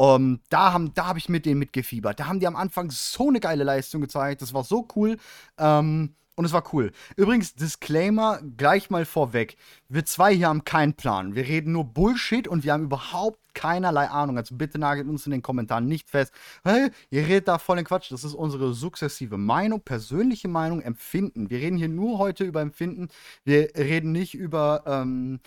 Um, 0.00 0.40
da 0.48 0.72
haben, 0.72 0.94
da 0.94 1.08
habe 1.08 1.18
ich 1.18 1.28
mit 1.28 1.44
denen 1.44 1.58
mitgefiebert. 1.58 2.18
Da 2.18 2.26
haben 2.26 2.40
die 2.40 2.46
am 2.46 2.56
Anfang 2.56 2.90
so 2.90 3.28
eine 3.28 3.38
geile 3.38 3.64
Leistung 3.64 4.00
gezeigt. 4.00 4.40
Das 4.40 4.54
war 4.54 4.64
so 4.64 4.88
cool. 4.96 5.18
Ähm, 5.58 6.14
und 6.36 6.46
es 6.46 6.54
war 6.54 6.64
cool. 6.72 6.92
Übrigens, 7.16 7.54
Disclaimer 7.54 8.40
gleich 8.56 8.88
mal 8.88 9.04
vorweg. 9.04 9.58
Wir 9.90 10.06
zwei 10.06 10.34
hier 10.34 10.48
haben 10.48 10.64
keinen 10.64 10.94
Plan. 10.94 11.34
Wir 11.34 11.46
reden 11.46 11.72
nur 11.72 11.84
Bullshit 11.84 12.48
und 12.48 12.64
wir 12.64 12.72
haben 12.72 12.84
überhaupt 12.84 13.38
keinerlei 13.52 14.08
Ahnung. 14.08 14.38
Also 14.38 14.54
bitte 14.56 14.78
nagelt 14.78 15.06
uns 15.06 15.26
in 15.26 15.32
den 15.32 15.42
Kommentaren 15.42 15.84
nicht 15.84 16.08
fest. 16.08 16.32
Hey, 16.64 16.90
ihr 17.10 17.26
redet 17.26 17.48
da 17.48 17.58
voll 17.58 17.76
den 17.76 17.84
Quatsch. 17.84 18.10
Das 18.10 18.24
ist 18.24 18.32
unsere 18.32 18.72
sukzessive 18.72 19.36
Meinung, 19.36 19.82
persönliche 19.82 20.48
Meinung, 20.48 20.80
Empfinden. 20.80 21.50
Wir 21.50 21.58
reden 21.58 21.76
hier 21.76 21.90
nur 21.90 22.16
heute 22.16 22.44
über 22.44 22.62
Empfinden. 22.62 23.08
Wir 23.44 23.68
reden 23.76 24.12
nicht 24.12 24.32
über 24.32 24.82
ähm, 24.86 25.40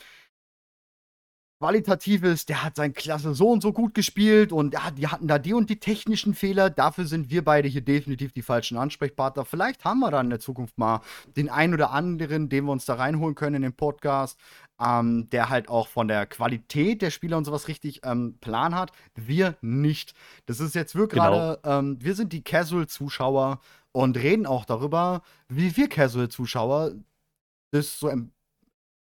Qualitatives, 1.64 2.46
der 2.46 2.62
hat 2.62 2.76
sein 2.76 2.94
Klasse 2.94 3.34
so 3.34 3.50
und 3.50 3.62
so 3.62 3.72
gut 3.72 3.94
gespielt 3.94 4.52
und 4.52 4.74
ja, 4.74 4.92
die 4.92 5.08
hatten 5.08 5.30
da 5.30 5.40
die 5.40 5.54
und 5.54 5.70
die 5.70 5.80
technischen 5.80 6.34
Fehler. 6.34 6.70
Dafür 6.70 7.06
sind 7.06 7.30
wir 7.30 7.42
beide 7.42 7.70
hier 7.70 7.80
definitiv 7.80 8.34
die 8.34 8.42
falschen 8.42 8.76
Ansprechpartner. 8.78 9.46
Vielleicht 9.46 9.86
haben 9.86 10.02
wir 10.02 10.12
dann 10.12 10.26
in 10.26 10.30
der 10.32 10.42
Zukunft 10.42 10.78
mal 10.78 11.00
den 11.38 11.48
einen 11.48 11.74
oder 11.74 11.92
anderen, 11.92 12.50
den 12.50 12.66
wir 12.66 12.74
uns 12.74 12.84
da 12.84 12.96
reinholen 12.96 13.36
können 13.36 13.56
in 13.56 13.62
den 13.62 13.74
Podcast, 13.78 14.38
ähm, 14.78 15.30
der 15.30 15.48
halt 15.48 15.70
auch 15.70 15.88
von 15.88 16.10
der 16.10 16.26
Qualität 16.26 17.02
der 17.02 17.12
Spieler 17.12 17.38
und 17.38 17.46
sowas 17.46 17.70
richtig 17.70 18.02
ähm, 18.04 18.38
Plan 18.42 18.76
hat. 18.76 18.92
Wir 19.16 19.56
nicht. 19.62 20.16
Das 20.46 20.60
ist 20.60 20.76
jetzt 20.76 20.96
wir 20.96 21.08
Genau. 21.08 21.24
gerade, 21.24 21.60
ähm, 21.64 21.98
wir 22.02 22.16
sind 22.16 22.34
die 22.34 22.44
Casual-Zuschauer 22.44 23.62
und 23.94 24.18
reden 24.18 24.46
auch 24.46 24.66
darüber, 24.66 25.22
wie 25.48 25.78
wir 25.78 25.88
Casual-Zuschauer 25.88 26.92
das 27.72 28.00
so 28.00 28.10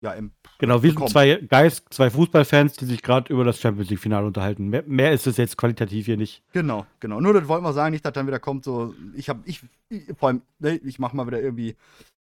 ja, 0.03 0.13
im 0.13 0.33
Genau, 0.59 0.83
wir 0.83 0.91
sind 0.91 0.95
bekommen. 0.97 1.11
zwei 1.11 1.37
Guys, 1.37 1.83
zwei 1.91 2.09
Fußballfans, 2.11 2.75
die 2.75 2.87
sich 2.87 3.03
gerade 3.03 3.33
über 3.33 3.45
das 3.45 3.61
Champions 3.61 3.91
League-Finale 3.91 4.27
unterhalten. 4.27 4.69
Mehr, 4.69 4.85
mehr 4.87 5.13
ist 5.13 5.27
es 5.27 5.37
jetzt 5.37 5.57
qualitativ 5.59 6.07
hier 6.07 6.17
nicht. 6.17 6.43
Genau, 6.53 6.87
genau. 7.01 7.21
Nur 7.21 7.35
das 7.35 7.47
wollten 7.49 7.65
wir 7.65 7.73
sagen, 7.73 7.93
nicht, 7.93 8.05
dass 8.05 8.13
dann 8.15 8.27
wieder 8.27 8.39
kommt, 8.41 8.65
so, 8.65 8.95
ich 9.15 9.29
habe, 9.29 9.41
ich, 9.45 9.61
ich, 9.89 10.05
vor 10.17 10.29
allem, 10.31 10.43
ne, 10.59 10.77
ich 10.77 10.99
mache 10.99 11.15
mal 11.17 11.27
wieder 11.27 11.41
irgendwie 11.41 11.77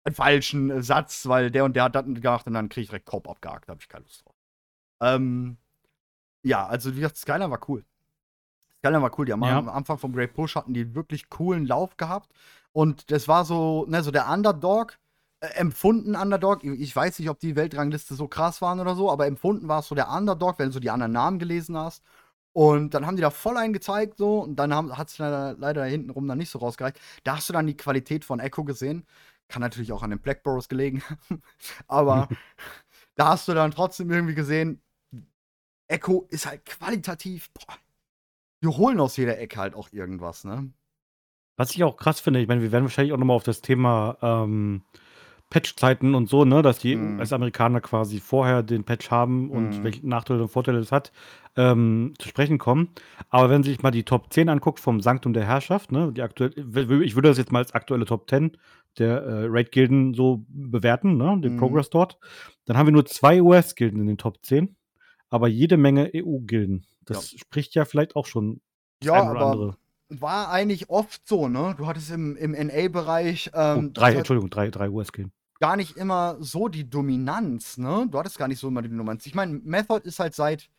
einen 0.04 0.16
falschen 0.16 0.70
äh, 0.70 0.82
Satz, 0.84 1.28
weil 1.28 1.52
der 1.52 1.66
und 1.66 1.76
der 1.76 1.84
hat 1.84 1.96
das 1.96 2.06
gemacht 2.06 2.48
und 2.48 2.54
dann 2.54 2.70
kriege 2.70 2.84
ich 2.84 2.90
direkt 2.90 3.06
Kopf 3.06 3.28
abgehakt, 3.28 3.68
da 3.68 3.72
habe 3.72 3.82
ich 3.82 3.90
keine 3.90 4.04
Lust 4.06 4.26
drauf. 4.26 4.36
Ähm, 5.02 5.58
ja, 6.44 6.66
also 6.66 6.92
wie 6.96 7.00
gesagt, 7.02 7.18
Skyline 7.18 7.52
war 7.52 7.60
cool. 7.70 7.84
Skyline 8.80 9.02
war 9.02 9.12
cool, 9.20 9.26
die 9.26 9.34
haben 9.34 9.44
Ja. 9.44 9.58
am 9.60 9.70
Anfang 9.70 9.98
vom 9.98 10.14
Great 10.14 10.34
Push 10.34 10.56
hatten 10.56 10.74
die 10.74 10.96
wirklich 10.96 11.30
coolen 11.30 11.66
Lauf 11.68 11.98
gehabt 11.98 12.32
und 12.72 13.12
das 13.12 13.28
war 13.28 13.46
so, 13.46 13.86
ne, 13.88 14.02
so 14.04 14.10
der 14.12 14.30
Underdog, 14.30 14.98
empfunden 15.42 16.16
Underdog. 16.16 16.64
Ich- 16.64 16.96
weiß 16.96 17.20
nicht, 17.20 17.30
ob 17.30 17.40
die 17.40 17.56
Weltrangliste 17.56 18.16
so 18.16 18.28
krass 18.28 18.62
waren 18.62 18.80
oder 18.80 18.96
so, 18.96 19.12
aber 19.12 19.28
empfunden 19.28 19.68
war 19.68 19.80
es 19.80 19.88
so 19.88 19.96
der 19.96 20.10
Underdog, 20.12 20.60
wenn 20.60 20.68
du 20.68 20.74
so 20.74 20.80
die 20.80 20.90
anderen 20.92 21.12
Namen 21.12 21.40
gelesen 21.40 21.78
hast. 21.78 22.04
Und 22.54 22.94
dann 22.94 23.06
haben 23.06 23.16
die 23.16 23.22
da 23.22 23.30
voll 23.30 23.58
einen 23.58 23.74
gezeigt, 23.74 24.18
so, 24.18 24.40
und 24.40 24.58
dann 24.58 24.76
hat 24.98 25.08
es 25.10 25.18
leider, 25.18 25.56
leider 25.58 25.86
hintenrum 25.86 26.28
dann 26.28 26.38
nicht 26.38 26.50
so 26.50 26.60
rausgereicht. 26.60 27.00
Da 27.24 27.38
hast 27.38 27.50
du 27.50 27.54
dann 27.54 27.66
die 27.68 27.78
Qualität 27.78 28.26
von 28.26 28.40
Echo 28.40 28.64
gesehen. 28.66 29.06
Kann 29.48 29.62
natürlich 29.62 29.92
auch 29.94 30.04
an 30.04 30.10
den 30.10 30.20
Black 30.20 30.44
Boros 30.44 30.68
gelegen. 30.70 31.02
aber 31.88 32.28
da 33.16 33.30
hast 33.30 33.48
du 33.48 33.54
dann 33.54 33.72
trotzdem 33.72 34.12
irgendwie 34.12 34.36
gesehen, 34.36 34.82
Echo 35.88 36.28
ist 36.30 36.46
halt 36.46 36.66
qualitativ, 36.66 37.50
boah, 37.54 37.76
wir 38.62 38.78
holen 38.78 39.00
aus 39.00 39.18
jeder 39.18 39.40
Ecke 39.40 39.60
halt 39.60 39.74
auch 39.74 39.92
irgendwas, 39.92 40.44
ne? 40.44 40.72
Was 41.58 41.72
ich 41.72 41.84
auch 41.84 41.98
krass 41.98 42.20
finde, 42.20 42.40
ich 42.40 42.48
meine, 42.48 42.62
wir 42.62 42.72
werden 42.72 42.86
wahrscheinlich 42.86 43.14
auch 43.14 43.18
nochmal 43.18 43.36
auf 43.36 43.44
das 43.44 43.62
Thema 43.62 44.18
ähm, 44.22 44.84
Patch-Zeiten 45.52 46.16
und 46.16 46.28
so, 46.30 46.46
ne, 46.46 46.64
dass 46.64 46.80
die 46.80 46.96
Mhm. 46.96 47.20
als 47.20 47.32
Amerikaner 47.34 47.82
quasi 47.82 48.20
vorher 48.20 48.64
den 48.64 48.84
Patch 48.86 49.12
haben 49.12 49.52
und 49.52 49.76
Mhm. 49.76 49.84
welche 49.84 50.08
Nachteile 50.08 50.42
und 50.42 50.48
Vorteile 50.50 50.80
es 50.80 50.92
hat, 50.92 51.12
ähm, 51.56 52.14
zu 52.18 52.28
sprechen 52.30 52.58
kommen. 52.58 52.90
Aber 53.30 53.50
wenn 53.52 53.62
sich 53.62 53.84
mal 53.84 53.92
die 53.92 54.04
Top 54.04 54.34
10 54.34 54.50
anguckt 54.50 54.80
vom 54.80 55.02
Sanktum 55.02 55.34
der 55.34 55.46
Herrschaft, 55.46 55.92
ne, 55.92 56.12
die 56.12 56.24
aktuell, 56.24 56.54
ich 57.04 57.16
würde 57.16 57.28
das 57.30 57.38
jetzt 57.38 57.52
mal 57.52 57.60
als 57.60 57.74
aktuelle 57.76 58.06
Top 58.06 58.30
10 58.30 58.58
der 58.98 59.22
äh, 59.24 59.46
Raid-Gilden 59.48 60.14
so 60.16 60.46
bewerten, 60.50 61.18
ne, 61.18 61.38
den 61.42 61.54
Mhm. 61.54 61.58
Progress 61.58 61.90
dort, 61.90 62.18
dann 62.66 62.78
haben 62.78 62.88
wir 62.88 62.94
nur 62.94 63.06
zwei 63.06 63.42
US-Gilden 63.42 64.00
in 64.02 64.08
den 64.08 64.18
Top 64.18 64.38
10, 64.44 64.76
aber 65.30 65.48
jede 65.50 65.78
Menge 65.78 66.14
EU-Gilden. 66.16 66.86
Das 67.06 67.30
spricht 67.30 67.76
ja 67.76 67.86
vielleicht 67.86 68.16
auch 68.16 68.26
schon 68.26 68.62
Ja, 69.04 69.14
ein 69.16 69.28
oder 69.30 69.42
aber 69.42 69.46
andere. 69.52 69.78
war 70.10 70.50
eigentlich 70.50 70.90
oft 70.90 71.28
so, 71.28 71.48
ne? 71.48 71.76
Du 71.78 71.88
hattest 71.88 72.12
im, 72.12 72.36
im 72.36 72.54
NA-Bereich 72.54 73.52
Oh, 73.74 73.80
ähm, 73.80 73.94
drei, 73.94 74.10
das 74.10 74.16
hat 74.16 74.18
Entschuldigung, 74.20 74.50
drei, 74.50 74.70
drei 74.70 74.90
US-Gilden. 74.90 75.32
Gar 75.62 75.78
nicht 75.78 75.96
immer 75.96 76.38
so 76.40 76.68
die 76.68 76.90
Dominanz, 76.90 77.78
ne? 77.78 78.08
Du 78.10 78.18
hattest 78.18 78.38
gar 78.38 78.48
nicht 78.50 78.60
so 78.60 78.68
immer 78.68 78.82
die 78.82 78.90
Dominanz. 78.90 79.26
Ich 79.28 79.36
meine, 79.36 79.54
Method 79.64 80.02
ist 80.04 80.20
halt 80.20 80.36
seit. 80.36 80.70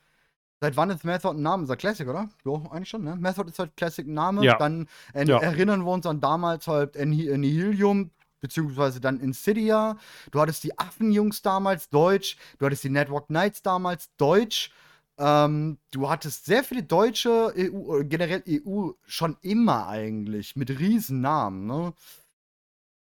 Seit 0.60 0.76
wann 0.76 0.90
ist 0.90 1.02
Method 1.04 1.30
ein 1.30 1.42
Name? 1.42 1.64
Ist 1.64 1.70
er 1.70 1.76
Classic, 1.76 2.06
oder? 2.06 2.28
Ja, 2.44 2.52
eigentlich 2.70 2.88
schon, 2.88 3.02
ne? 3.02 3.16
Method 3.16 3.48
ist 3.48 3.58
halt 3.58 3.76
Classic 3.76 4.06
ein 4.06 4.14
Name. 4.14 4.44
Ja. 4.44 4.58
Dann 4.58 4.86
Ja. 5.14 5.38
erinnern 5.38 5.84
wir 5.84 5.90
uns 5.90 6.06
an 6.06 6.20
damals 6.20 6.68
halt 6.68 6.96
Annihilium, 6.96 8.10
beziehungsweise 8.40 9.00
dann 9.00 9.18
Insidia. 9.18 9.96
Du 10.30 10.40
hattest 10.40 10.62
die 10.62 10.78
Affenjungs 10.78 11.42
damals, 11.42 11.88
Deutsch. 11.88 12.36
Du 12.58 12.66
hattest 12.66 12.84
die 12.84 12.90
Network 12.90 13.26
Knights 13.26 13.62
damals, 13.62 14.10
Deutsch. 14.18 14.70
Ähm, 15.18 15.78
du 15.90 16.08
hattest 16.08 16.44
sehr 16.44 16.62
viele 16.62 16.84
deutsche 16.84 17.52
EU, 17.56 17.98
äh, 18.00 18.04
generell 18.04 18.42
EU 18.48 18.90
schon 19.04 19.36
immer 19.42 19.88
eigentlich, 19.88 20.54
mit 20.54 20.70
Riesennamen, 20.70 21.66
ne? 21.66 21.92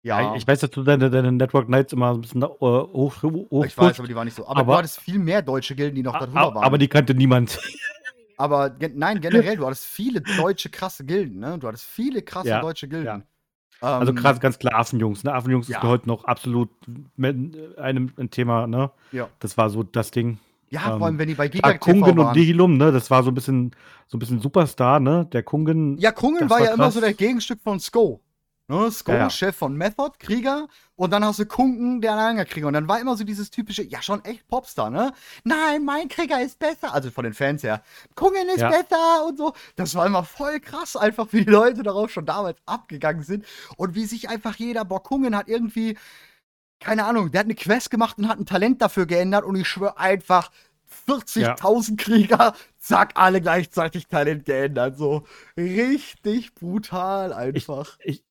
Ja. 0.04 0.34
Ich 0.34 0.46
weiß, 0.46 0.60
dass 0.60 0.70
du 0.70 0.82
deine, 0.82 1.10
deine 1.10 1.30
Network 1.30 1.66
Knights 1.66 1.92
immer 1.92 2.12
ein 2.12 2.20
bisschen 2.20 2.42
äh, 2.42 2.46
hoch, 2.46 3.22
hoch 3.22 3.64
Ich 3.64 3.78
weiß, 3.78 3.98
aber 4.00 4.08
die 4.08 4.14
waren 4.16 4.24
nicht 4.24 4.36
so. 4.36 4.46
Aber, 4.46 4.60
Aber- 4.60 4.72
du 4.72 4.78
hattest 4.78 5.00
viel 5.00 5.18
mehr 5.18 5.42
deutsche 5.42 5.76
Gilden, 5.76 5.94
die 5.94 6.02
noch 6.02 6.18
darüber 6.18 6.40
aber, 6.40 6.54
waren. 6.56 6.64
aber 6.64 6.78
die 6.78 6.88
kannte 6.88 7.14
niemand. 7.14 7.58
aber 8.36 8.70
gen 8.70 8.98
nein, 8.98 9.20
generell, 9.20 9.56
du 9.56 9.64
hattest 9.66 9.84
viele 9.86 10.20
deutsche 10.20 10.70
krasse 10.70 11.04
Gilden, 11.04 11.38
ne? 11.38 11.56
Du 11.58 11.68
hattest 11.68 11.84
viele 11.84 12.22
krasse 12.22 12.48
Ja, 12.48 12.60
deutsche 12.60 12.88
Gilden. 12.88 13.06
ja. 13.06 13.14
Ähm, 13.16 13.22
Also 14.00 14.14
krass, 14.14 14.40
ganz 14.40 14.58
klar 14.58 14.74
Affenjungs. 14.74 15.22
Ne? 15.24 15.32
Affenjungs 15.32 15.68
Ja. 15.68 15.78
ist 15.78 15.82
heute 15.84 16.08
noch 16.08 16.24
absolut 16.24 16.70
mit 17.16 17.56
einem 17.78 18.12
ein 18.16 18.30
Thema. 18.30 18.66
Ne? 18.66 18.90
Ja, 19.12 19.28
Das 19.38 19.56
war 19.56 19.70
so 19.70 19.82
das 19.84 20.10
Ding. 20.10 20.38
ja 20.70 20.80
ähm, 20.92 20.98
vor 20.98 21.06
allem, 21.06 21.18
wenn 21.18 21.28
die 21.28 21.34
bei 21.34 21.46
Giga 21.48 21.74
Kungen 21.78 22.02
TV 22.04 22.10
und 22.10 22.18
waren. 22.18 22.36
Nihilum, 22.36 22.76
ne? 22.76 22.90
Das 22.90 23.08
war 23.10 23.22
so 23.22 23.30
ein 23.30 23.34
bisschen 23.34 23.70
so 24.08 24.16
ein 24.16 24.20
bisschen 24.20 24.40
Superstar, 24.40 24.98
ne? 24.98 25.26
Der 25.32 25.42
Kungen. 25.44 25.96
Ja, 25.98 26.10
Kungen 26.10 26.42
war 26.48 26.58
war 26.58 26.60
ja 26.66 26.74
immer 26.74 26.84
krass. 26.84 26.94
so 26.94 27.00
der 27.00 27.14
Gegenstück 27.14 27.60
von 27.60 27.78
Sko. 27.78 28.20
Ne? 28.68 28.90
Sko, 28.90 29.12
Ja, 29.12 29.18
ja. 29.18 29.30
Chef 29.30 29.56
von 29.56 29.76
Method, 29.76 30.12
Krieger. 30.18 30.68
Und 30.94 31.10
dann 31.10 31.24
hast 31.24 31.38
du 31.40 31.46
Kunken, 31.46 32.00
der 32.00 32.16
ein 32.16 32.44
Krieger. 32.46 32.68
Und 32.68 32.74
dann 32.74 32.88
war 32.88 33.00
immer 33.00 33.16
so 33.16 33.24
dieses 33.24 33.50
typische, 33.50 33.82
ja, 33.82 34.00
schon 34.00 34.24
echt 34.24 34.46
Popstar, 34.48 34.88
ne? 34.88 35.12
Nein, 35.44 35.84
mein 35.84 36.08
Krieger 36.08 36.40
ist 36.40 36.58
besser. 36.58 36.94
Also 36.94 37.10
von 37.10 37.24
den 37.24 37.34
Fans 37.34 37.62
her. 37.62 37.82
Kungen 38.14 38.48
ist 38.48 38.60
Ja. 38.60 38.70
besser 38.70 39.26
und 39.26 39.36
so. 39.36 39.52
Das 39.76 39.94
war 39.94 40.06
immer 40.06 40.24
voll 40.24 40.60
krass, 40.60 40.96
einfach 40.96 41.26
wie 41.32 41.44
die 41.44 41.50
Leute 41.50 41.82
darauf 41.82 42.10
schon 42.10 42.24
damals 42.24 42.58
abgegangen 42.66 43.24
sind. 43.24 43.44
Und 43.76 43.94
wie 43.94 44.04
sich 44.04 44.28
einfach 44.28 44.54
jeder, 44.56 44.84
boah, 44.84 45.02
Kungen 45.02 45.36
hat 45.36 45.48
irgendwie, 45.48 45.98
keine 46.80 47.04
Ahnung, 47.04 47.30
der 47.32 47.40
hat 47.40 47.46
eine 47.46 47.54
Quest 47.56 47.90
gemacht 47.90 48.16
und 48.18 48.28
hat 48.28 48.38
ein 48.38 48.46
Talent 48.46 48.80
dafür 48.80 49.06
geändert. 49.06 49.44
Und 49.44 49.56
ich 49.56 49.68
schwöre 49.68 49.98
einfach, 49.98 50.50
40.000 51.08 51.96
Krieger, 51.96 52.54
zack, 52.78 53.12
alle 53.16 53.40
gleichzeitig 53.40 54.06
Talent 54.06 54.44
geändert. 54.44 54.96
So 54.98 55.24
richtig 55.56 56.54
brutal 56.54 57.32
einfach. 57.32 57.98
Ich, 58.04 58.18
ich 58.18 58.24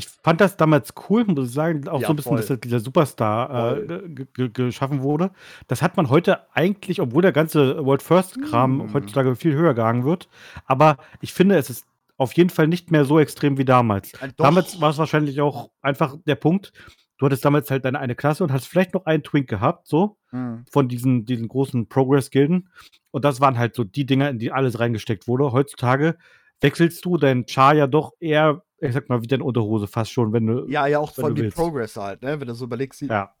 fand 0.00 0.40
das 0.40 0.56
damals 0.56 0.92
cool, 1.08 1.24
muss 1.24 1.48
ich 1.48 1.54
sagen, 1.54 1.86
auch 1.88 2.00
Ja, 2.00 2.08
so 2.08 2.12
ein 2.12 2.16
bisschen, 2.16 2.30
voll. 2.30 2.38
dass 2.38 2.46
da 2.48 2.56
dieser 2.56 2.80
Superstar 2.80 3.76
äh, 3.78 4.48
geschaffen 4.52 5.02
wurde. 5.02 5.30
Das 5.68 5.82
hat 5.82 5.96
man 5.96 6.10
heute 6.10 6.40
eigentlich, 6.54 7.00
obwohl 7.00 7.22
der 7.22 7.32
ganze 7.32 7.84
World 7.84 8.02
First-Kram 8.02 8.80
Hm. 8.82 8.92
heutzutage 8.94 9.36
viel 9.36 9.54
höher 9.54 9.74
gegangen 9.74 10.04
wird. 10.04 10.28
Aber 10.66 10.96
ich 11.20 11.32
finde, 11.32 11.56
es 11.56 11.70
ist 11.70 11.86
auf 12.16 12.32
jeden 12.34 12.50
Fall 12.50 12.66
nicht 12.68 12.90
mehr 12.90 13.04
so 13.04 13.18
extrem 13.18 13.56
wie 13.58 13.64
damals. 13.64 14.12
Äh, 14.14 14.28
doch. 14.36 14.44
Damals 14.46 14.80
war 14.80 14.90
es 14.90 14.98
wahrscheinlich 14.98 15.40
auch 15.40 15.70
einfach 15.82 16.16
der 16.26 16.36
Punkt, 16.36 16.72
du 17.18 17.26
hattest 17.26 17.44
damals 17.44 17.70
halt 17.70 17.84
deine 17.84 18.00
eine 18.00 18.14
Klasse 18.16 18.42
und 18.42 18.52
hast 18.52 18.66
vielleicht 18.66 18.94
noch 18.94 19.06
einen 19.06 19.22
Twink 19.22 19.48
gehabt, 19.48 19.86
so, 19.86 20.16
Hm. 20.30 20.64
von 20.70 20.88
diesen, 20.88 21.24
diesen 21.24 21.46
großen 21.46 21.88
Progress-Gilden. 21.88 22.68
Und 23.12 23.24
das 23.24 23.40
waren 23.40 23.58
halt 23.58 23.76
so 23.76 23.84
die 23.84 24.06
Dinger, 24.06 24.28
in 24.30 24.40
die 24.40 24.50
alles 24.50 24.80
reingesteckt 24.80 25.28
wurde. 25.28 25.52
Heutzutage 25.52 26.16
wechselst 26.60 27.04
du 27.04 27.16
dein 27.16 27.46
Char 27.46 27.74
ja 27.74 27.86
doch 27.86 28.12
eher, 28.18 28.62
ich 28.88 28.94
sag 28.94 29.08
mal, 29.08 29.22
wie 29.22 29.26
deine 29.26 29.44
Unterhose 29.44 29.86
fast 29.86 30.10
schon, 30.12 30.32
wenn 30.32 30.46
du. 30.46 30.66
Ja, 30.68 30.86
ja, 30.86 30.98
auch 30.98 31.12
von 31.14 31.28
du 31.30 31.34
die 31.34 31.42
willst. 31.42 31.56
Progress 31.56 31.96
halt, 31.96 32.22
ne? 32.22 32.40
Wenn 32.40 32.48
du 32.48 32.54
so 32.54 32.64
überlegst, 32.64 33.00
die, 33.00 33.06
Ja. 33.06 33.34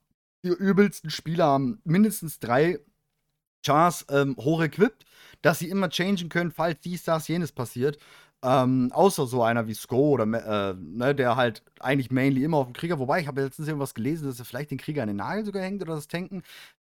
die 0.44 0.48
übelsten 0.50 1.10
Spieler 1.10 1.46
haben 1.46 1.80
mindestens 1.84 2.38
drei 2.38 2.78
Chars 3.64 4.04
ähm, 4.10 4.36
hoch 4.38 4.62
equipped, 4.62 5.04
dass 5.42 5.58
sie 5.58 5.68
immer 5.68 5.88
changen 5.88 6.28
können, 6.28 6.50
falls 6.50 6.80
dies, 6.80 7.04
das, 7.04 7.28
jenes 7.28 7.52
passiert. 7.52 7.98
Ähm, 8.42 8.90
außer 8.92 9.26
so 9.26 9.42
einer 9.42 9.66
wie 9.66 9.74
Sko 9.74 10.10
oder 10.10 10.24
äh, 10.24 10.74
ne, 10.78 11.14
der 11.14 11.36
halt 11.36 11.62
eigentlich 11.80 12.10
mainly 12.10 12.44
immer 12.44 12.58
auf 12.58 12.66
dem 12.66 12.74
Krieger, 12.74 12.98
wobei 12.98 13.20
ich 13.20 13.26
habe 13.26 13.40
letztens 13.42 13.68
irgendwas 13.68 13.94
gelesen, 13.94 14.26
dass 14.26 14.38
er 14.38 14.44
vielleicht 14.44 14.70
den 14.70 14.76
Krieger 14.76 15.00
an 15.02 15.08
den 15.08 15.16
Nagel 15.16 15.46
sogar 15.46 15.62
hängt 15.62 15.80
oder 15.80 15.94
das 15.94 16.08
Tanken. 16.08 16.42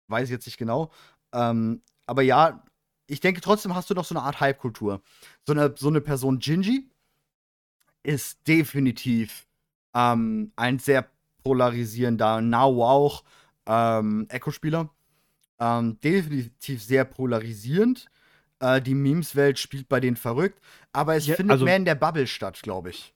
Weiß 0.08 0.26
ich 0.26 0.30
jetzt 0.30 0.46
nicht 0.46 0.60
genau. 0.60 0.92
Ähm, 1.34 1.82
aber 2.06 2.22
ja, 2.22 2.64
ich 3.08 3.22
denke 3.22 3.42
trotzdem 3.42 3.74
hast 3.74 3.90
du 3.90 3.96
doch 3.96 4.06
so 4.06 4.14
eine 4.14 4.24
Art 4.24 4.40
Hype-Kultur. 4.40 5.02
So 5.48 5.54
eine, 5.54 5.74
so 5.76 5.88
eine 5.88 6.00
Person 6.00 6.38
Gingy 6.38 6.92
ist 8.08 8.40
definitiv 8.48 9.46
ähm, 9.94 10.52
ein 10.56 10.80
sehr 10.80 11.10
polarisierender, 11.44 12.42
Now 12.42 12.84
auch, 12.84 13.24
ähm, 13.66 14.28
Echo-Spieler. 14.30 14.90
Ähm, 15.60 16.00
definitiv 16.02 16.84
sehr 16.84 17.04
polarisierend. 17.06 18.06
Äh, 18.60 18.82
die 18.82 18.94
Memes-Welt 18.96 19.60
spielt 19.60 19.90
bei 19.90 20.00
denen 20.00 20.16
verrückt, 20.18 20.60
aber 20.94 21.16
es 21.16 21.28
Ja, 21.28 21.36
findet 21.36 21.54
also- 21.54 21.66
mehr 21.66 21.76
in 21.76 21.86
der 21.86 21.96
Bubble 21.96 22.28
statt, 22.28 22.60
glaube 22.62 22.92
ich. 22.92 23.14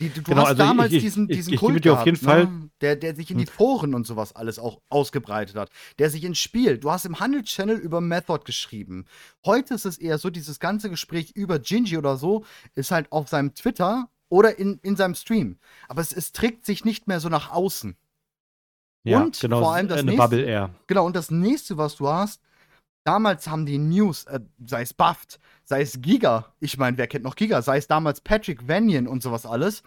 Die, 0.00 0.08
du 0.08 0.22
Genau, 0.24 0.42
hast 0.42 0.48
also 0.48 0.58
damals 0.64 0.92
ich- 0.92 1.02
diesen, 1.04 1.30
ich- 1.30 1.36
diesen 1.36 1.52
ich 1.54 1.60
Kult 1.60 1.82
gehabt, 1.82 2.22
ne? 2.22 2.68
der, 2.80 2.96
der 2.96 3.14
sich 3.14 3.30
in 3.30 3.38
die 3.38 3.46
Hm. 3.46 3.52
Foren 3.52 3.94
und 3.94 4.06
sowas 4.08 4.34
alles 4.34 4.58
auch 4.58 4.80
ausgebreitet 4.88 5.54
hat, 5.54 5.70
der 6.00 6.10
sich 6.10 6.24
ins 6.24 6.38
Spiel. 6.40 6.78
Du 6.78 6.90
hast 6.90 7.06
im 7.06 7.20
Handel-Channel 7.20 7.76
über 7.76 8.00
Method 8.00 8.40
geschrieben. 8.44 9.04
Heute 9.46 9.74
ist 9.74 9.84
es 9.84 9.96
eher 9.98 10.18
so, 10.18 10.30
dieses 10.30 10.58
ganze 10.58 10.90
Gespräch 10.90 11.30
über 11.36 11.60
Gingy 11.60 11.96
oder 11.96 12.16
so 12.16 12.44
ist 12.74 12.90
halt 12.90 13.10
auf 13.12 13.28
seinem 13.28 13.54
Twitter 13.54 14.10
oder 14.28 14.58
in, 14.58 14.78
in 14.82 14.96
seinem 14.96 15.14
Stream. 15.14 15.58
Aber 15.88 16.00
es, 16.00 16.12
es 16.12 16.32
trägt 16.32 16.64
sich 16.66 16.84
nicht 16.84 17.06
mehr 17.06 17.20
so 17.20 17.28
nach 17.28 17.50
außen. 17.50 17.96
Ja, 19.06 19.20
Und 19.22 19.38
genau, 19.38 19.60
vor 19.60 19.74
allem 19.74 19.88
das 19.88 19.98
eine 19.98 20.10
nächste- 20.12 20.22
Bubble 20.22 20.42
eher. 20.44 20.70
Genau, 20.86 21.04
und 21.06 21.14
das 21.14 21.30
nächste, 21.30 21.76
was 21.76 21.96
du 21.96 22.08
hast, 22.08 22.40
damals 23.04 23.46
haben 23.48 23.66
die 23.66 23.78
News, 23.78 24.24
äh, 24.24 24.40
sei 24.66 24.82
es 24.82 24.94
Buffed, 24.94 25.38
sei 25.64 25.82
es 25.82 26.00
Giga, 26.00 26.54
ich 26.60 26.78
meine, 26.78 26.96
wer 26.96 27.06
kennt 27.06 27.24
noch 27.24 27.36
Giga, 27.36 27.60
sei 27.60 27.76
es 27.76 27.86
damals 27.86 28.20
Patrick 28.22 28.66
Vanyan 28.66 29.06
und 29.06 29.22
sowas 29.22 29.44
alles, 29.44 29.82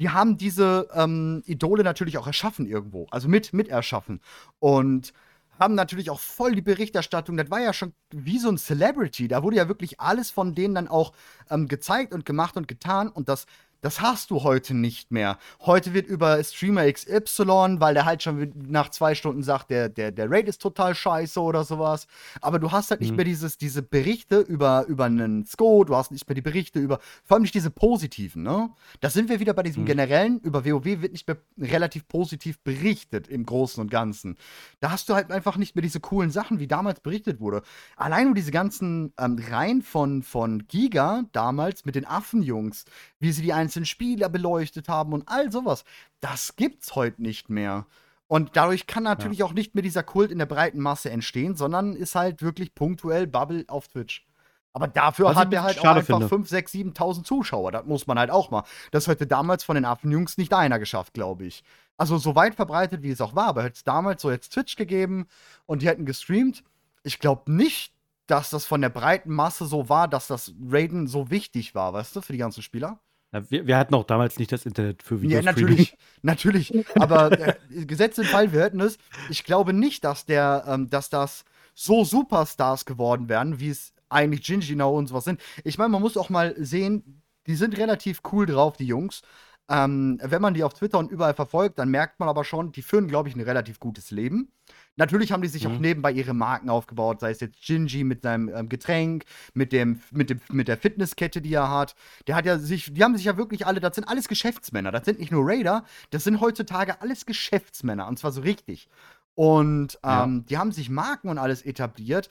die 0.00 0.10
haben 0.10 0.36
diese 0.38 0.88
ähm, 0.92 1.42
Idole 1.46 1.84
natürlich 1.84 2.18
auch 2.18 2.26
erschaffen 2.26 2.66
irgendwo, 2.66 3.06
also 3.10 3.28
mit, 3.28 3.52
mit 3.52 3.68
erschaffen. 3.68 4.20
Und 4.58 5.12
haben 5.58 5.74
natürlich 5.74 6.10
auch 6.10 6.20
voll 6.20 6.54
die 6.54 6.62
Berichterstattung, 6.62 7.36
das 7.36 7.50
war 7.50 7.60
ja 7.60 7.72
schon 7.72 7.92
wie 8.10 8.38
so 8.38 8.48
ein 8.48 8.58
Celebrity, 8.58 9.26
da 9.26 9.42
wurde 9.42 9.56
ja 9.56 9.68
wirklich 9.68 9.98
alles 10.00 10.30
von 10.30 10.54
denen 10.54 10.74
dann 10.74 10.86
auch 10.88 11.12
ähm, 11.50 11.66
gezeigt 11.68 12.12
und 12.12 12.24
gemacht 12.24 12.56
und 12.56 12.68
getan 12.68 13.08
und 13.08 13.28
das 13.28 13.46
das 13.80 14.00
hast 14.00 14.30
du 14.30 14.42
heute 14.42 14.74
nicht 14.74 15.10
mehr. 15.12 15.38
Heute 15.60 15.94
wird 15.94 16.06
über 16.06 16.42
Streamer 16.42 16.90
XY, 16.92 17.76
weil 17.78 17.94
der 17.94 18.04
halt 18.04 18.22
schon 18.22 18.52
nach 18.68 18.90
zwei 18.90 19.14
Stunden 19.14 19.42
sagt, 19.42 19.70
der, 19.70 19.88
der, 19.88 20.10
der 20.12 20.30
Raid 20.30 20.48
ist 20.48 20.60
total 20.60 20.94
scheiße 20.94 21.40
oder 21.40 21.64
sowas. 21.64 22.06
Aber 22.40 22.58
du 22.58 22.72
hast 22.72 22.90
halt 22.90 23.00
nicht 23.00 23.10
Mhm. 23.10 23.16
mehr 23.16 23.24
dieses, 23.24 23.56
diese 23.58 23.82
Berichte 23.82 24.38
über, 24.40 24.84
über 24.86 25.04
einen 25.04 25.44
Sko, 25.46 25.84
du 25.84 25.94
hast 25.96 26.10
nicht 26.10 26.28
mehr 26.28 26.34
die 26.34 26.42
Berichte 26.42 26.78
über, 26.80 26.98
vor 27.24 27.36
allem 27.36 27.42
nicht 27.42 27.54
diese 27.54 27.70
positiven, 27.70 28.42
ne? 28.42 28.70
Da 29.00 29.10
sind 29.10 29.28
wir 29.28 29.38
wieder 29.40 29.54
bei 29.54 29.62
diesem 29.62 29.82
Mhm. 29.82 29.86
generellen, 29.86 30.40
über 30.40 30.64
WoW 30.64 30.84
wird 30.84 31.12
nicht 31.12 31.28
mehr 31.28 31.36
relativ 31.58 32.08
positiv 32.08 32.58
berichtet 32.60 33.28
im 33.28 33.46
Großen 33.46 33.80
und 33.80 33.90
Ganzen. 33.90 34.36
Da 34.80 34.90
hast 34.90 35.08
du 35.08 35.14
halt 35.14 35.30
einfach 35.30 35.56
nicht 35.56 35.74
mehr 35.76 35.82
diese 35.82 36.00
coolen 36.00 36.30
Sachen, 36.30 36.58
wie 36.58 36.66
damals 36.66 37.00
berichtet 37.00 37.40
wurde. 37.40 37.62
Allein 37.96 38.26
nur 38.26 38.34
diese 38.34 38.50
ganzen 38.50 39.12
ähm, 39.18 39.38
Reihen 39.50 39.82
von, 39.82 40.22
von 40.22 40.66
Giga 40.66 41.24
damals 41.32 41.84
mit 41.84 41.94
den 41.94 42.04
Affenjungs, 42.06 42.84
wie 43.20 43.32
sie 43.32 43.42
die 43.42 43.52
einzelnen 43.68 43.86
Spieler 43.86 44.28
beleuchtet 44.28 44.88
haben 44.88 45.12
und 45.12 45.28
all 45.28 45.52
sowas, 45.52 45.84
das 46.20 46.56
gibt's 46.56 46.94
heute 46.94 47.20
nicht 47.22 47.50
mehr. 47.50 47.86
Und 48.26 48.56
dadurch 48.56 48.86
kann 48.86 49.02
natürlich 49.02 49.42
auch 49.42 49.52
nicht 49.52 49.74
mehr 49.74 49.82
dieser 49.82 50.02
Kult 50.02 50.30
in 50.30 50.38
der 50.38 50.46
breiten 50.46 50.80
Masse 50.80 51.10
entstehen, 51.10 51.54
sondern 51.54 51.94
ist 51.94 52.14
halt 52.14 52.42
wirklich 52.42 52.74
punktuell 52.74 53.26
Bubble 53.26 53.64
auf 53.68 53.88
Twitch. 53.88 54.26
Aber 54.74 54.86
dafür 54.86 55.26
Was 55.26 55.36
hat 55.36 55.52
er 55.52 55.62
halt 55.62 55.78
auch 55.80 55.84
einfach 55.84 56.18
finde. 56.18 56.28
5, 56.28 56.48
6, 56.48 56.72
7.000 56.72 57.24
Zuschauer. 57.24 57.72
Das 57.72 57.86
muss 57.86 58.06
man 58.06 58.18
halt 58.18 58.30
auch 58.30 58.50
mal. 58.50 58.64
Das 58.90 59.06
hätte 59.06 59.26
damals 59.26 59.64
von 59.64 59.74
den 59.76 59.86
Affenjungs 59.86 60.36
nicht 60.36 60.52
einer 60.52 60.78
geschafft, 60.78 61.14
glaube 61.14 61.46
ich. 61.46 61.64
Also 61.96 62.18
so 62.18 62.34
weit 62.34 62.54
verbreitet, 62.54 63.02
wie 63.02 63.10
es 63.10 63.20
auch 63.20 63.34
war. 63.34 63.48
Aber 63.48 63.62
hätte 63.64 63.76
es 63.76 63.84
damals 63.84 64.22
so 64.22 64.30
jetzt 64.30 64.52
Twitch 64.52 64.76
gegeben 64.76 65.26
und 65.66 65.82
die 65.82 65.88
hätten 65.88 66.04
gestreamt. 66.04 66.62
Ich 67.02 67.18
glaube 67.18 67.50
nicht, 67.50 67.94
dass 68.26 68.50
das 68.50 68.66
von 68.66 68.82
der 68.82 68.90
breiten 68.90 69.32
Masse 69.32 69.64
so 69.64 69.88
war, 69.88 70.06
dass 70.06 70.26
das 70.26 70.52
Raiden 70.68 71.06
so 71.06 71.30
wichtig 71.30 71.74
war, 71.74 71.94
weißt 71.94 72.14
du, 72.14 72.20
für 72.20 72.32
die 72.32 72.38
ganzen 72.38 72.62
Spieler. 72.62 73.00
Ja, 73.32 73.50
wir, 73.50 73.66
wir 73.66 73.76
hatten 73.76 73.94
auch 73.94 74.04
damals 74.04 74.38
nicht 74.38 74.52
das 74.52 74.66
Internet 74.66 75.02
für 75.02 75.22
Ja, 75.22 75.22
Videostreaming. 75.22 75.42
natürlich, 75.42 75.96
natürlich. 76.22 76.74
Aber 76.96 77.38
äh, 77.38 77.54
gesetzt 77.86 78.18
im 78.18 78.28
Fall, 78.28 78.52
wir 78.52 78.62
hätten 78.62 78.80
es. 78.80 78.98
Ich 79.26 79.44
glaube 79.44 79.72
nicht, 79.72 80.04
dass 80.04 80.26
der, 80.26 80.64
ähm, 80.66 80.88
dass 80.90 81.10
das 81.10 81.44
so 81.74 82.04
Superstars 82.04 82.84
geworden 82.84 83.28
wären, 83.28 83.60
wie 83.60 83.70
es 83.70 83.92
eigentlich 84.08 84.42
Gingy 84.46 84.74
Now 84.76 84.96
und 84.96 85.08
sowas 85.08 85.24
sind. 85.24 85.40
Ich 85.64 85.78
meine, 85.78 85.90
man 85.90 86.02
muss 86.02 86.16
auch 86.16 86.30
mal 86.30 86.54
sehen, 86.56 87.22
die 87.46 87.54
sind 87.56 87.76
relativ 87.76 88.20
cool 88.32 88.46
drauf, 88.46 88.76
die 88.76 88.86
Jungs. 88.86 89.22
Ähm, 89.70 90.18
wenn 90.22 90.40
man 90.40 90.54
die 90.54 90.64
auf 90.64 90.72
Twitter 90.74 90.98
und 90.98 91.10
überall 91.10 91.34
verfolgt, 91.34 91.78
dann 91.78 91.90
merkt 91.90 92.20
man 92.20 92.28
aber 92.28 92.44
schon, 92.44 92.72
die 92.72 92.82
führen, 92.82 93.06
glaube 93.06 93.28
ich, 93.28 93.36
ein 93.36 93.42
relativ 93.42 93.78
gutes 93.80 94.10
Leben. 94.10 94.50
Natürlich 94.98 95.32
haben 95.32 95.42
die 95.42 95.48
sich 95.48 95.66
auch 95.66 95.72
Mhm. 95.72 95.80
nebenbei 95.80 96.12
ihre 96.12 96.34
Marken 96.34 96.68
aufgebaut, 96.68 97.20
sei 97.20 97.30
es 97.30 97.40
jetzt 97.40 97.62
Gingy 97.64 98.04
mit 98.04 98.22
seinem 98.22 98.48
ähm, 98.54 98.68
Getränk, 98.68 99.24
mit, 99.54 99.72
dem, 99.72 100.00
mit, 100.10 100.28
dem, 100.28 100.40
mit 100.50 100.68
der 100.68 100.76
Fitnesskette, 100.76 101.40
die 101.40 101.54
er 101.54 101.70
hat. 101.70 101.94
Der 102.26 102.34
hat 102.34 102.44
ja 102.44 102.58
sich, 102.58 102.92
die 102.92 103.02
haben 103.02 103.16
sich 103.16 103.24
ja 103.26 103.36
wirklich 103.36 103.66
alle, 103.66 103.80
das 103.80 103.94
sind 103.94 104.04
alles 104.08 104.28
Geschäftsmänner. 104.28 104.90
Das 104.92 105.04
sind 105.04 105.18
nicht 105.20 105.32
nur 105.32 105.46
Raider, 105.48 105.84
das 106.10 106.24
sind 106.24 106.40
heutzutage 106.40 107.00
alles 107.00 107.24
Geschäftsmänner. 107.26 108.06
Und 108.08 108.18
zwar 108.18 108.32
so 108.32 108.40
richtig. 108.42 108.88
Und 109.34 109.98
Ja. 110.04 110.24
ähm, 110.24 110.44
die 110.46 110.58
haben 110.58 110.72
sich 110.72 110.90
Marken 110.90 111.28
und 111.28 111.38
alles 111.38 111.62
etabliert. 111.62 112.28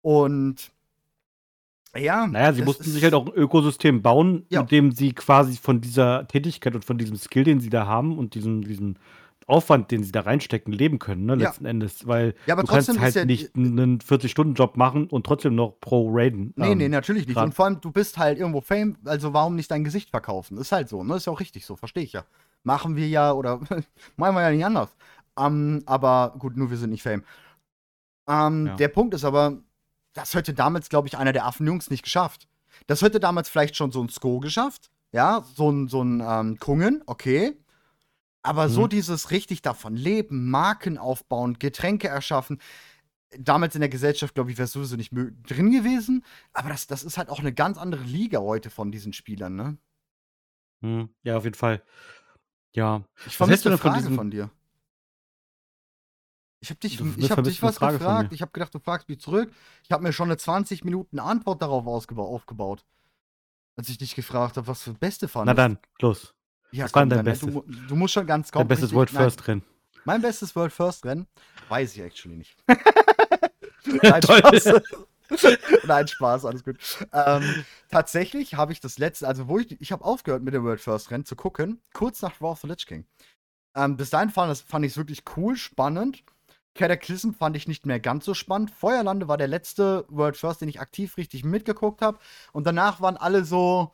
Und 0.00 0.70
ja. 1.96 2.26
Naja, 2.26 2.52
sie 2.52 2.62
mussten 2.62 2.84
sich 2.90 3.02
halt 3.04 3.14
auch 3.14 3.26
ein 3.26 3.32
Ökosystem 3.34 4.02
bauen, 4.02 4.46
Ja. 4.50 4.62
mit 4.62 4.70
dem 4.72 4.92
sie 4.92 5.12
quasi 5.12 5.56
von 5.56 5.80
dieser 5.80 6.26
Tätigkeit 6.26 6.74
und 6.74 6.84
von 6.84 6.98
diesem 6.98 7.16
Skill, 7.16 7.44
den 7.44 7.60
sie 7.60 7.70
da 7.70 7.86
haben 7.86 8.18
und 8.18 8.34
diesem, 8.34 8.62
diesem 8.64 8.96
Aufwand, 9.46 9.90
den 9.90 10.02
sie 10.04 10.12
da 10.12 10.20
reinstecken, 10.22 10.72
leben 10.72 10.98
können, 10.98 11.26
ne, 11.26 11.32
Ja. 11.34 11.48
letzten 11.50 11.66
Endes. 11.66 12.06
Weil 12.06 12.34
Ja, 12.46 12.54
aber 12.54 12.62
du 12.62 12.68
kannst 12.68 12.98
halt 12.98 13.14
ja- 13.14 13.24
nicht 13.24 13.54
einen 13.54 14.00
40-Stunden-Job 14.00 14.76
machen 14.76 15.06
und 15.08 15.26
trotzdem 15.26 15.54
noch 15.54 15.78
pro 15.80 16.08
Raiden. 16.10 16.52
Nee, 16.56 16.72
ähm, 16.72 16.78
nee, 16.78 16.88
natürlich 16.88 17.26
nicht. 17.26 17.34
grad- 17.36 17.44
Und 17.46 17.54
vor 17.54 17.66
allem, 17.66 17.80
du 17.80 17.90
bist 17.92 18.16
halt 18.18 18.38
irgendwo 18.38 18.60
Fame, 18.60 18.96
also 19.04 19.32
warum 19.34 19.54
nicht 19.56 19.70
dein 19.70 19.84
Gesicht 19.84 20.10
verkaufen? 20.10 20.56
Ist 20.58 20.72
halt 20.72 20.88
so, 20.88 21.04
ne? 21.04 21.16
Ist 21.16 21.26
ja 21.26 21.32
auch 21.32 21.40
richtig 21.40 21.66
so, 21.66 21.76
verstehe 21.76 22.04
ich 22.04 22.12
ja. 22.14 22.24
Machen 22.62 22.96
wir 22.96 23.06
ja, 23.08 23.32
oder 23.32 23.60
machen 24.16 24.34
wir 24.34 24.42
ja 24.42 24.50
nicht 24.50 24.64
anders. 24.64 24.96
Ähm, 25.38 25.82
aber 25.86 26.34
gut, 26.38 26.56
nur 26.56 26.70
wir 26.70 26.76
sind 26.78 26.90
nicht 26.90 27.02
Fame. 27.02 27.22
Ähm, 28.28 28.66
Ja. 28.68 28.76
Der 28.76 28.88
Punkt 28.88 29.14
ist 29.14 29.24
aber, 29.24 29.58
das 30.14 30.34
hätte 30.34 30.54
damals, 30.54 30.88
glaube 30.88 31.08
ich, 31.08 31.18
einer 31.18 31.32
der 31.32 31.44
Affenjungs 31.46 31.90
nicht 31.90 32.02
geschafft. 32.04 32.48
Das 32.86 33.02
hätte 33.02 33.20
damals 33.20 33.48
vielleicht 33.48 33.76
schon 33.76 33.92
so 33.92 34.02
ein 34.02 34.08
Sko 34.08 34.40
geschafft, 34.40 34.90
ja, 35.12 35.44
so 35.54 35.70
ein, 35.70 35.88
so 35.88 36.02
ein 36.02 36.22
ähm, 36.26 36.58
Kungen, 36.58 37.02
okay. 37.06 37.56
Aber 38.44 38.68
so 38.68 38.82
Mhm. 38.82 38.88
dieses 38.90 39.30
richtig 39.32 39.62
davon 39.62 39.96
leben, 39.96 40.50
Marken 40.50 40.98
aufbauen, 40.98 41.58
Getränke 41.58 42.08
erschaffen, 42.08 42.60
damals 43.38 43.74
in 43.74 43.80
der 43.80 43.88
Gesellschaft, 43.88 44.34
glaube 44.34 44.50
ich, 44.52 44.58
wäre 44.58 44.68
sowieso 44.68 44.96
nicht 44.96 45.10
drin 45.12 45.72
gewesen. 45.72 46.24
Aber 46.52 46.68
das, 46.68 46.86
das 46.86 47.02
ist 47.02 47.16
halt 47.18 47.30
auch 47.30 47.40
eine 47.40 47.52
ganz 47.54 47.78
andere 47.78 48.02
Liga 48.04 48.38
heute 48.40 48.70
von 48.70 48.92
diesen 48.92 49.12
Spielern, 49.12 49.56
ne? 49.56 49.78
hm, 50.82 51.08
Ja, 51.22 51.36
auf 51.38 51.44
jeden 51.44 51.56
Fall. 51.56 51.82
Ja. 52.74 53.02
Ich 53.26 53.36
vermisse 53.36 53.68
eine 53.68 53.78
von 53.78 53.90
Frage 53.92 54.02
diesem- 54.02 54.16
von 54.16 54.30
dir. 54.30 54.50
Ich 56.60 56.70
habe 56.70 56.80
dich, 56.80 56.98
ich 57.18 57.30
hab 57.30 57.44
dich 57.44 57.62
was 57.62 57.78
von 57.78 57.90
gefragt. 57.92 58.32
Ich 58.32 58.40
habe 58.40 58.50
gedacht, 58.52 58.74
du 58.74 58.78
fragst 58.78 59.08
mich 59.08 59.20
zurück. 59.20 59.52
Ich 59.82 59.90
habe 59.90 60.02
mir 60.02 60.12
schon 60.12 60.28
eine 60.28 60.38
20 60.38 60.82
Minuten 60.84 61.18
Antwort 61.18 61.60
darauf 61.60 61.86
aufgebaut. 61.86 62.84
Als 63.76 63.88
ich 63.88 63.98
dich 63.98 64.14
gefragt 64.14 64.56
habe, 64.56 64.66
was 64.66 64.82
für 64.82 64.94
Beste 64.94 65.28
fandest. 65.28 65.56
Na 65.56 65.62
dann, 65.62 65.78
los. 66.00 66.34
Ja, 66.74 66.84
was 66.86 66.94
war 66.94 67.06
dein 67.06 67.18
dann, 67.18 67.24
Bestes? 67.24 67.52
Du, 67.52 67.64
du 67.88 67.94
musst 67.94 68.14
schon 68.14 68.26
ganz 68.26 68.50
Dein 68.50 68.58
kommen. 68.58 68.68
bestes 68.68 68.92
World 68.92 69.08
First 69.08 69.46
Rennen. 69.46 69.62
Mein 70.04 70.20
bestes 70.20 70.56
World 70.56 70.72
First 70.72 71.04
Rennen? 71.04 71.28
Weiß 71.68 71.94
ich 71.94 72.02
actually 72.02 72.36
nicht. 72.36 72.56
Nein. 74.02 74.22
Spaß. 74.22 74.82
Nein, 75.86 76.08
Spaß, 76.08 76.44
alles 76.44 76.64
gut. 76.64 76.76
Ähm, 77.12 77.64
tatsächlich 77.90 78.56
habe 78.56 78.72
ich 78.72 78.80
das 78.80 78.98
letzte, 78.98 79.28
also 79.28 79.46
wo 79.46 79.60
ich, 79.60 79.80
ich 79.80 79.92
habe 79.92 80.04
aufgehört 80.04 80.42
mit 80.42 80.52
dem 80.52 80.64
World 80.64 80.80
First 80.80 81.12
Rennen 81.12 81.24
zu 81.24 81.36
gucken, 81.36 81.80
kurz 81.92 82.22
nach 82.22 82.40
Raw 82.40 82.50
of 82.50 82.60
the 82.60 82.66
Lich 82.66 82.86
King. 82.86 83.06
Ähm, 83.76 83.96
bis 83.96 84.10
dahin 84.10 84.30
fand, 84.30 84.50
das, 84.50 84.60
fand 84.60 84.84
ich 84.84 84.92
es 84.92 84.98
wirklich 84.98 85.22
cool, 85.36 85.56
spannend. 85.56 86.24
Cataclysm 86.74 87.30
fand 87.34 87.56
ich 87.56 87.68
nicht 87.68 87.86
mehr 87.86 88.00
ganz 88.00 88.24
so 88.24 88.34
spannend. 88.34 88.72
Feuerlande 88.72 89.28
war 89.28 89.36
der 89.36 89.46
letzte 89.46 90.06
World 90.08 90.36
First, 90.36 90.60
den 90.60 90.68
ich 90.68 90.80
aktiv 90.80 91.16
richtig 91.18 91.44
mitgeguckt 91.44 92.02
habe. 92.02 92.18
Und 92.52 92.66
danach 92.66 93.00
waren 93.00 93.16
alle 93.16 93.44
so, 93.44 93.92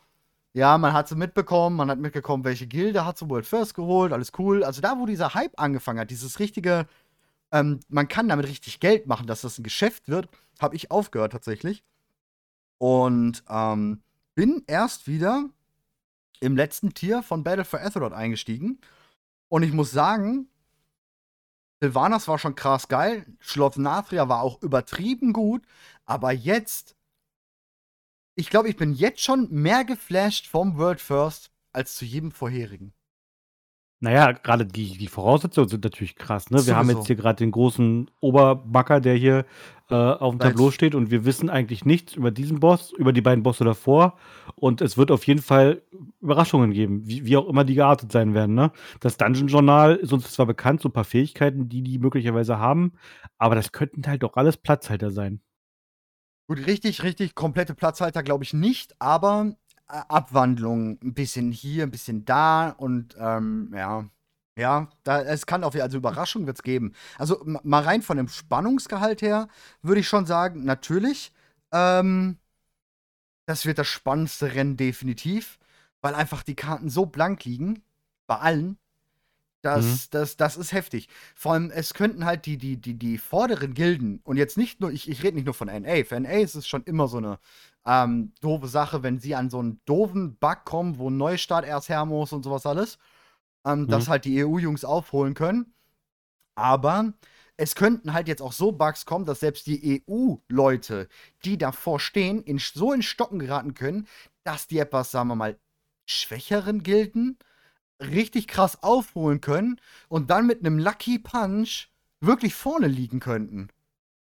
ja, 0.53 0.79
man 0.79 0.93
hat 0.93 1.09
so 1.09 1.17
mitbekommen, 1.17 1.77
man 1.77 1.91
hat 1.91 1.99
mitbekommen, 1.99 2.45
welche 2.45 2.67
Gilde 2.67 3.05
hat 3.05 3.19
so 3.19 3.29
World 3.31 3.47
First 3.47 3.75
geholt, 3.75 4.13
alles 4.13 4.33
cool. 4.39 4.65
Also 4.65 4.81
da, 4.81 4.99
wo 4.99 5.07
dieser 5.07 5.35
Hype 5.35 5.59
angefangen 5.61 6.01
hat, 6.01 6.11
dieses 6.11 6.39
richtige, 6.41 6.87
ähm, 7.53 7.81
man 7.89 8.09
kann 8.09 8.29
damit 8.29 8.47
richtig 8.49 8.81
Geld 8.81 9.07
machen, 9.07 9.27
dass 9.27 9.43
das 9.43 9.59
ein 9.59 9.63
Geschäft 9.65 10.09
wird, 10.09 10.29
habe 10.61 10.77
ich 10.77 10.91
aufgehört 10.91 11.33
tatsächlich. 11.33 11.85
Und 12.79 13.45
ähm, 13.49 14.03
bin 14.35 14.65
erst 14.67 15.07
wieder 15.07 15.49
im 16.41 16.57
letzten 16.57 16.95
Tier 16.95 17.23
von 17.23 17.45
Battle 17.45 17.65
for 17.65 17.81
Azeroth 17.81 18.13
eingestiegen. 18.13 18.81
Und 19.49 19.63
ich 19.63 19.73
muss 19.73 19.91
sagen, 19.91 20.49
Sylvanas 21.81 22.29
war 22.29 22.39
schon 22.39 22.55
krass 22.55 22.89
geil. 22.89 23.27
Schloss 23.39 23.77
Nathria 23.77 24.29
war 24.29 24.43
auch 24.43 24.63
übertrieben 24.63 25.33
gut. 25.33 25.63
Aber 26.07 26.33
jetzt, 26.33 26.97
ich 28.41 28.49
glaube, 28.49 28.69
ich 28.69 28.77
bin 28.77 28.95
jetzt 28.95 29.21
schon 29.21 29.49
mehr 29.51 29.85
geflasht 29.85 30.47
vom 30.47 30.79
World 30.79 31.01
First 31.01 31.51
als 31.73 31.95
zu 31.95 32.07
jedem 32.07 32.33
vorherigen. 32.33 32.95
Naja, 34.03 34.33
gerade 34.33 34.65
die, 34.65 34.97
die 34.97 35.09
Voraussetzungen 35.09 35.69
sind 35.69 35.85
natürlich 35.85 36.17
krass. 36.17 36.51
Ne? 36.51 36.67
Wir 36.67 36.75
haben 36.75 36.89
jetzt 36.89 37.07
hier 37.07 37.17
gerade 37.17 37.37
den 37.37 37.51
großen 37.51 38.11
Oberbacker, 38.21 38.99
der 38.99 39.15
hier 39.15 39.45
äh, 39.91 39.95
auf 39.95 40.33
dem 40.33 40.39
Tableau 40.41 40.71
steht 40.71 40.95
und 40.95 41.11
wir 41.11 41.27
wissen 41.27 41.51
eigentlich 41.51 41.85
nichts 41.85 42.15
über 42.15 42.31
diesen 42.31 42.61
Boss, 42.61 42.93
über 42.93 43.13
die 43.13 43.21
beiden 43.21 43.43
Bosse 43.43 43.63
davor. 43.65 44.17
Und 44.55 44.81
es 44.81 44.97
wird 44.97 45.11
auf 45.11 45.27
jeden 45.27 45.43
Fall 45.43 45.83
Überraschungen 46.23 46.73
geben, 46.73 47.07
wie, 47.07 47.27
wie 47.27 47.37
auch 47.37 47.47
immer 47.47 47.65
die 47.65 47.75
geartet 47.75 48.11
sein 48.11 48.33
werden. 48.33 48.55
Ne? 48.55 48.73
Das 49.01 49.19
Dungeon 49.19 49.49
Journal 49.49 49.97
ist 49.97 50.15
uns 50.15 50.33
zwar 50.33 50.47
bekannt, 50.47 50.81
so 50.81 50.89
ein 50.89 50.93
paar 50.93 51.05
Fähigkeiten, 51.05 51.69
die 51.69 51.83
die 51.83 51.99
möglicherweise 51.99 52.59
haben, 52.59 52.95
aber 53.37 53.55
das 53.55 53.71
könnten 53.71 54.07
halt 54.07 54.25
auch 54.25 54.37
alles 54.39 54.57
Platzhalter 54.57 55.11
sein. 55.11 55.43
Gut, 56.51 56.67
richtig, 56.67 57.05
richtig 57.05 57.37
komplette 57.37 57.77
Platzhalter 57.77 58.25
glaube 58.25 58.43
ich 58.43 58.53
nicht, 58.53 59.01
aber 59.01 59.55
äh, 59.89 60.01
Abwandlung 60.09 60.99
ein 61.01 61.15
bisschen 61.15 61.53
hier, 61.53 61.85
ein 61.85 61.93
bisschen 61.93 62.25
da 62.25 62.71
und 62.71 63.15
ähm, 63.21 63.73
ja. 63.73 64.05
Ja, 64.59 64.89
da, 65.05 65.23
es 65.23 65.47
kann 65.47 65.63
auf 65.63 65.77
also 65.77 65.97
Überraschung 65.97 66.49
wird 66.49 66.57
es 66.57 66.65
geben. 66.65 66.93
Also 67.19 67.41
mal 67.45 67.85
rein 67.85 68.03
von 68.03 68.17
dem 68.17 68.27
Spannungsgehalt 68.27 69.23
her 69.23 69.47
würde 69.81 70.01
ich 70.01 70.09
schon 70.09 70.27
sagen, 70.27 70.65
natürlich, 70.65 71.33
ähm, 71.71 72.37
das 73.47 73.65
wird 73.65 73.79
das 73.79 73.87
spannendste 73.87 74.53
Rennen 74.53 74.77
definitiv, 74.77 75.57
weil 76.03 76.17
einfach 76.17 76.43
die 76.43 76.57
Karten 76.57 76.91
so 76.91 77.07
blank 77.07 77.45
liegen, 77.45 77.85
bei 78.27 78.39
allen. 78.39 78.77
Das, 79.63 79.85
Mhm. 79.85 79.99
das, 80.13 80.37
das 80.37 80.57
ist 80.57 80.73
heftig. 80.73 81.09
Vor 81.35 81.53
allem, 81.53 81.71
es 81.71 81.93
könnten 81.93 82.25
halt 82.25 82.47
die, 82.47 82.57
die, 82.57 82.79
die, 82.79 82.95
die 82.99 83.19
vorderen 83.19 83.75
Gilden, 83.75 84.21
und 84.25 84.37
jetzt 84.39 84.57
nicht 84.57 84.81
nur, 84.81 84.91
ich, 84.91 85.09
ich 85.09 85.23
rede 85.23 85.35
nicht 85.37 85.45
nur 85.45 85.55
von 85.55 85.69
NA, 85.69 86.05
für 86.05 86.17
NA 86.17 86.39
ist 86.41 86.55
es 86.55 86.67
schon 86.67 86.83
immer 86.85 87.09
so 87.09 87.19
eine 87.19 87.39
ähm, 87.85 88.33
doofe 88.41 88.69
Sache, 88.69 89.03
wenn 89.03 89.19
sie 89.19 89.35
an 89.35 89.51
so 89.51 89.59
einen 89.59 89.81
doofen 89.85 90.37
Bug 90.37 90.65
kommen, 90.65 90.99
wo 90.99 91.11
ein 91.11 91.17
Neustart 91.19 91.67
erst 91.67 91.89
her 91.91 92.05
muss 92.07 92.33
und 92.33 92.43
sowas 92.43 92.65
alles, 92.67 92.99
ähm, 93.67 93.89
dass 93.89 94.09
halt 94.09 94.25
die 94.25 94.37
EU-Jungs 94.39 94.85
aufholen 94.85 95.35
können. 95.35 95.75
Aber 96.57 97.15
es 97.57 97.75
könnten 97.75 98.13
halt 98.13 98.29
jetzt 98.29 98.43
auch 98.43 98.53
so 98.53 98.73
Bugs 98.73 99.07
kommen, 99.07 99.25
dass 99.27 99.41
selbst 99.41 99.67
die 99.67 100.03
EU-Leute, 100.09 101.09
die 101.45 101.59
davor 101.59 102.01
stehen, 102.01 102.43
in, 102.43 102.59
so 102.59 102.93
in 102.93 103.03
Stocken 103.03 103.39
geraten 103.39 103.75
können, 103.75 104.07
dass 104.45 104.67
die 104.67 104.79
etwas, 104.79 105.11
sagen 105.11 105.29
wir 105.29 105.37
mal, 105.37 105.59
schwächeren 106.07 106.83
Gilden 106.83 107.39
richtig 108.01 108.49
krass 108.49 108.83
aufholen 108.83 109.41
können 109.41 109.81
und 110.09 110.31
dann 110.31 110.47
mit 110.47 110.61
einem 110.61 110.79
Lucky 110.79 111.19
Punch 111.19 111.89
wirklich 112.21 112.55
vorne 112.55 112.87
liegen 112.87 113.21
könnten. 113.21 113.69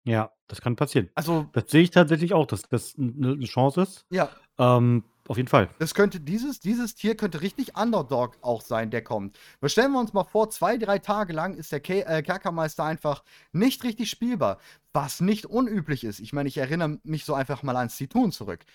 Ja, 0.04 0.32
das 0.48 0.62
kann 0.62 0.76
passieren. 0.76 1.10
Also, 1.16 1.50
Das 1.54 1.66
sehe 1.70 1.82
ich 1.82 1.92
tatsächlich 1.92 2.34
auch, 2.34 2.46
dass 2.46 2.64
das 2.64 2.96
eine 2.98 3.34
eine 3.34 3.46
Chance 3.46 3.82
ist. 3.82 4.06
ja, 4.12 4.30
Ähm, 4.60 5.04
auf 5.28 5.38
jeden 5.38 5.50
Fall. 5.50 5.70
Das 5.80 5.96
könnte 5.96 6.20
dieses, 6.20 6.60
dieses 6.60 6.94
Tier 6.94 7.18
könnte 7.18 7.42
richtig 7.42 7.76
Underdog 7.76 8.38
auch 8.42 8.62
sein, 8.62 8.92
der 8.92 9.04
kommt. 9.04 9.40
Wir 9.60 9.70
stellen 9.70 9.92
wir 9.92 10.00
uns 10.00 10.14
mal 10.14 10.24
vor, 10.24 10.52
zwei, 10.52 10.78
drei 10.78 11.00
Tage 11.00 11.34
lang 11.34 11.56
ist 11.56 11.72
der 11.72 11.80
Ke 11.80 12.06
äh, 12.06 12.22
Kerkermeister 12.22 12.84
einfach 12.84 13.24
nicht 13.52 13.84
richtig 13.84 14.12
spielbar, 14.12 14.60
was 14.94 15.22
nicht 15.22 15.48
unüblich 15.48 16.04
ist. 16.04 16.20
Ich 16.20 16.32
meine, 16.32 16.48
ich 16.48 16.58
erinnere 16.58 17.00
mich 17.04 17.26
so 17.26 17.34
einfach 17.34 17.64
mal 17.64 17.76
an 17.76 17.90
Situn 17.90 18.32
zurück. 18.32 18.66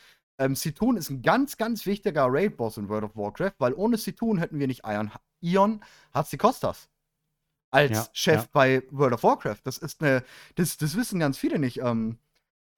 Ähm, 0.40 0.55
Situn 0.57 0.96
ist 0.96 1.11
ein 1.11 1.22
ganz, 1.22 1.57
ganz 1.59 1.85
wichtiger 1.87 2.26
Raid-Boss 2.29 2.79
in 2.79 2.88
World 2.88 3.05
of 3.05 3.16
Warcraft, 3.16 3.53
weil 3.59 3.74
ohne 3.74 3.98
Situn 3.98 4.38
hätten 4.38 4.59
wir 4.59 4.66
nicht 4.66 4.83
Ion, 4.87 5.11
Ion 5.40 5.85
Hatzikostas 6.14 6.88
als 7.70 7.90
Ja, 7.92 8.07
Chef 8.12 8.42
ja. 8.42 8.48
bei 8.53 8.83
World 8.90 9.14
of 9.14 9.22
Warcraft. 9.22 9.59
Das 9.64 9.79
ist 9.79 10.03
eine, 10.03 10.24
das, 10.57 10.76
das 10.79 10.96
wissen 10.96 11.20
ganz 11.20 11.37
viele 11.38 11.59
nicht. 11.59 11.79
Ähm, 11.81 12.18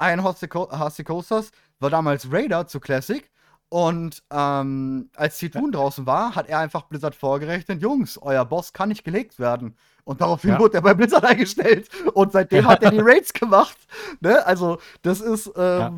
Ion 0.00 0.24
Hatzikostas 0.24 1.52
war 1.78 1.90
damals 1.90 2.30
Raider 2.32 2.66
zu 2.66 2.80
Classic 2.80 3.30
und 3.68 4.22
ähm, 4.30 5.08
als 5.16 5.38
Situn 5.38 5.72
draußen 5.72 6.04
war, 6.04 6.34
hat 6.34 6.48
er 6.48 6.58
einfach 6.58 6.82
Blizzard 6.82 7.14
vorgerechnet, 7.14 7.80
Jungs, 7.80 8.18
euer 8.20 8.44
Boss 8.44 8.72
kann 8.72 8.88
nicht 8.90 9.04
gelegt 9.04 9.38
werden. 9.38 9.76
Und 10.04 10.20
daraufhin 10.20 10.50
Ja. 10.50 10.58
wurde 10.58 10.78
er 10.78 10.82
bei 10.82 10.94
Blizzard 10.94 11.24
eingestellt. 11.24 11.88
Und 12.12 12.32
seitdem 12.32 12.64
Ja. 12.64 12.70
hat 12.72 12.82
er 12.82 12.90
die 12.90 12.98
Raids 13.00 13.32
gemacht. 13.32 13.76
Ne? 14.20 14.44
Also, 14.44 14.78
das 15.02 15.20
ist. 15.20 15.46
Ähm, 15.46 15.52
Ja. 15.56 15.92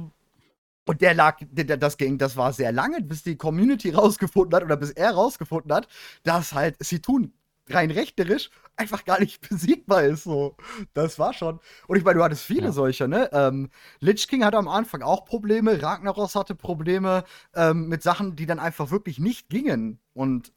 Und 0.87 1.01
der 1.01 1.14
lag, 1.14 1.38
der, 1.40 1.77
das 1.77 1.97
ging, 1.97 2.18
das 2.18 2.37
war 2.37 2.53
sehr 2.53 2.73
lange, 2.73 3.01
bis 3.01 3.23
die 3.23 3.37
Community 3.37 3.90
rausgefunden 3.94 4.55
hat 4.55 4.64
oder 4.64 4.77
bis 4.77 4.90
er 4.90 5.12
rausgefunden 5.12 5.73
hat, 5.73 5.88
dass 6.23 6.53
halt 6.53 6.77
Situn 6.83 7.33
rein 7.70 7.90
rechterisch 7.90 8.51
einfach 8.77 9.05
gar 9.05 9.20
nicht 9.20 9.40
besiegbar 9.49 10.05
ist. 10.05 10.25
So. 10.25 10.57
Das 10.92 11.18
war 11.18 11.33
schon. 11.33 11.61
Und 11.87 11.97
ich 11.97 12.05
meine, 12.05 12.18
du 12.18 12.25
hattest 12.25 12.44
viele 12.44 12.66
Ja. 12.66 12.73
solcher, 12.73 13.09
ne? 13.09 13.31
Ähm, 13.33 13.70
Lich 14.01 14.29
King 14.29 14.44
hatte 14.44 14.59
am 14.59 14.68
Anfang 14.68 15.03
auch 15.03 15.25
Probleme, 15.25 15.81
Ragnaros 15.83 16.35
hatte 16.35 16.55
Probleme 16.55 17.25
ähm, 17.55 17.88
mit 17.88 18.03
Sachen, 18.03 18.37
die 18.37 18.47
dann 18.47 18.59
einfach 18.59 18.90
wirklich 18.90 19.18
nicht 19.18 19.49
gingen. 19.49 19.99
Und 20.12 20.53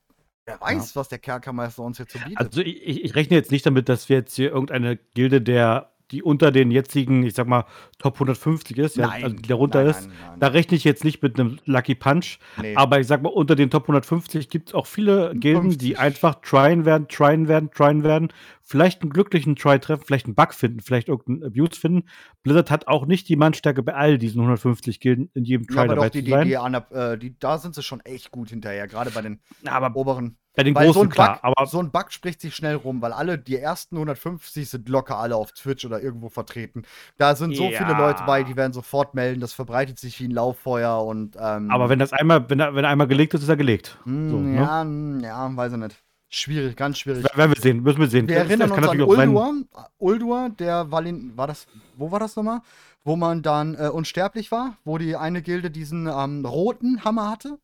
wer 0.46 0.60
weiß, 0.60 0.96
was 0.96 1.08
der 1.10 1.20
Kerkermeister 1.20 1.84
uns 1.84 1.98
jetzt 1.98 2.14
so 2.14 2.20
bietet. 2.20 2.40
Also 2.40 2.62
ich, 2.62 2.82
ich 2.86 3.04
ich 3.06 3.16
rechne 3.16 3.38
jetzt 3.38 3.52
nicht 3.52 3.66
damit, 3.66 3.88
dass 3.88 4.10
wir 4.10 4.18
jetzt 4.18 4.36
hier 4.36 4.52
irgendeine 4.52 4.98
Gilde, 4.98 5.42
der 5.42 5.94
die 6.12 6.24
unter 6.24 6.52
den 6.52 6.72
jetzigen, 6.72 7.24
ich 7.24 7.34
sag 7.34 7.48
mal, 7.48 7.66
Top 8.00 8.16
150 8.16 8.78
ist, 8.78 8.96
ja, 8.98 9.10
also 9.10 9.36
die 9.36 9.48
darunter 9.48 9.80
nein, 9.82 9.90
ist, 9.90 10.08
nein, 10.08 10.18
nein, 10.30 10.40
da 10.40 10.48
rechne 10.48 10.78
ich 10.78 10.84
jetzt 10.84 11.04
nicht 11.04 11.22
mit 11.22 11.40
einem 11.40 11.60
Lucky 11.66 11.96
Punch. 11.96 12.40
nee. 12.62 12.76
Aber 12.76 13.00
ich 13.00 13.08
sag 13.08 13.22
mal, 13.22 13.30
unter 13.30 13.56
den 13.56 13.70
Top 13.70 13.84
150 13.84 14.50
gibt 14.50 14.70
es 14.70 14.76
auch 14.76 14.86
viele 14.88 15.34
Gilden, 15.36 15.64
50. 15.72 15.78
die 15.80 15.98
einfach 15.98 16.36
tryen 16.42 16.86
werden, 16.86 17.08
tryen 17.08 17.48
werden, 17.48 17.72
tryen 17.72 18.04
werden, 18.04 18.30
vielleicht 18.64 19.02
einen 19.02 19.12
glücklichen 19.12 19.56
Try 19.56 19.80
treffen, 19.80 20.04
vielleicht 20.06 20.26
einen 20.28 20.36
Bug 20.36 20.54
finden, 20.54 20.80
vielleicht 20.82 21.08
irgendeinen 21.10 21.44
Abuse 21.52 21.80
finden. 21.80 22.08
Blizzard 22.44 22.72
hat 22.72 22.88
auch 22.88 23.06
nicht 23.06 23.28
die 23.30 23.36
Mannstärke 23.36 23.84
bei 23.84 23.94
all 23.94 24.18
diesen 24.18 24.40
150 24.40 25.00
Gilden 25.00 25.30
in 25.34 25.44
jedem 25.44 25.66
Ja, 25.70 25.76
Try 25.76 25.80
aber 25.86 25.96
dabei 25.96 26.06
doch, 26.08 26.12
die, 26.14 26.20
zu 26.20 26.26
die, 26.26 26.32
sein. 26.32 26.46
die, 26.48 26.52
der- 26.52 27.12
äh, 27.14 27.18
die, 27.18 27.38
da 27.40 27.58
sind 27.58 27.76
sie 27.76 27.84
schon 27.84 28.00
echt 28.02 28.32
gut 28.32 28.50
hinterher, 28.50 28.88
gerade 28.88 29.12
bei 29.12 29.22
den 29.22 29.40
aber 29.66 29.96
oberen. 29.96 30.38
Bei 30.58 30.64
den 30.64 30.76
Weil 30.76 30.88
so 30.88 30.94
großen 30.94 31.08
ein, 31.08 31.10
klar. 31.14 31.34
Bug, 31.36 31.44
Aber 31.44 31.66
so 31.68 31.80
ein 31.80 31.92
Bug 31.92 32.12
spricht 32.12 32.42
sich 32.42 32.56
schnell 32.56 32.76
rum, 32.76 33.02
weil 33.02 33.14
alle, 33.14 33.38
die 33.38 33.56
ersten 33.58 33.96
150 33.96 34.68
sind 34.70 34.90
locker 34.90 35.18
alle 35.18 35.36
auf 35.36 35.52
Twitch 35.54 35.86
oder 35.86 36.02
irgendwo 36.02 36.30
vertreten. 36.30 36.84
Da 37.18 37.36
sind 37.36 37.56
so 37.56 37.64
Ja. 37.70 37.78
viele 37.78 37.98
Leute 37.98 38.24
bei, 38.26 38.44
die 38.44 38.56
werden 38.58 38.74
sofort 38.74 39.14
melden, 39.14 39.40
das 39.40 39.54
verbreitet 39.54 40.00
sich 40.00 40.20
wie 40.20 40.28
ein 40.28 40.32
Lauffeuer 40.32 41.06
und 41.06 41.38
ähm, 41.40 41.72
Aber 41.72 41.88
wenn 41.90 42.00
das 42.00 42.12
einmal, 42.12 42.50
wenn 42.50 42.60
er, 42.60 42.76
wenn 42.76 42.84
einmal 42.86 43.08
gelegt 43.08 43.34
ist, 43.36 43.44
ist 43.44 43.50
er 43.50 43.56
gelegt. 43.56 43.98
mh, 44.06 44.30
so, 44.32 44.38
ne? 44.40 44.56
ja, 44.56 44.84
mh, 44.84 45.26
ja, 45.28 45.56
weiß 45.56 45.72
ich 45.74 45.78
nicht. 45.80 46.04
Schwierig, 46.30 46.76
ganz 46.76 46.98
schwierig. 46.98 47.24
Werden 47.36 47.54
wir 47.56 47.62
sehen, 47.62 47.84
müssen 47.84 48.00
wir 48.00 48.08
sehen. 48.08 48.28
Wir 48.28 48.36
Das- 48.40 48.48
erinnern 48.48 48.70
das 48.70 48.78
uns 48.80 48.88
an 48.90 49.00
Uldur. 49.00 49.54
Uldur, 49.98 50.50
der 50.60 50.92
Valin, 50.92 51.32
war 51.38 51.48
das, 51.48 51.68
wo 51.96 52.12
war 52.12 52.20
das 52.20 52.36
nochmal? 52.36 52.60
Wo 53.06 53.16
man 53.16 53.42
dann 53.44 53.76
äh, 53.76 53.88
unsterblich 53.88 54.52
war, 54.52 54.76
wo 54.84 54.98
die 54.98 55.16
eine 55.16 55.42
Gilde 55.42 55.72
diesen 55.72 56.08
ähm, 56.08 56.46
roten 56.46 57.06
Hammer 57.06 57.30
hatte. 57.30 57.58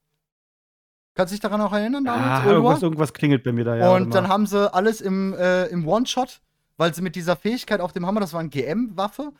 Kannst 1.15 1.31
du 1.31 1.35
dich 1.35 1.41
daran 1.41 1.61
auch 1.61 1.73
erinnern 1.73 2.03
damals? 2.05 2.45
Ah, 2.45 2.49
irgendwas, 2.49 2.81
irgendwas 2.81 3.13
klingelt 3.13 3.43
bei 3.43 3.51
mir 3.51 3.63
da, 3.65 3.75
ja. 3.75 3.91
und 3.93 4.13
dann 4.15 4.23
mal. 4.23 4.29
haben 4.29 4.47
sie 4.47 4.73
alles 4.73 4.99
im, 5.01 5.33
äh, 5.33 5.65
im 5.67 5.87
One-Shot, 5.87 6.41
weil 6.77 6.93
sie 6.93 7.01
mit 7.01 7.15
dieser 7.15 7.35
Fähigkeit 7.35 7.81
auf 7.81 7.91
dem 7.93 8.05
Hammer, 8.07 8.19
das 8.19 8.33
war 8.33 8.39
eine 8.39 8.49
GM-Waffe, 8.49 9.31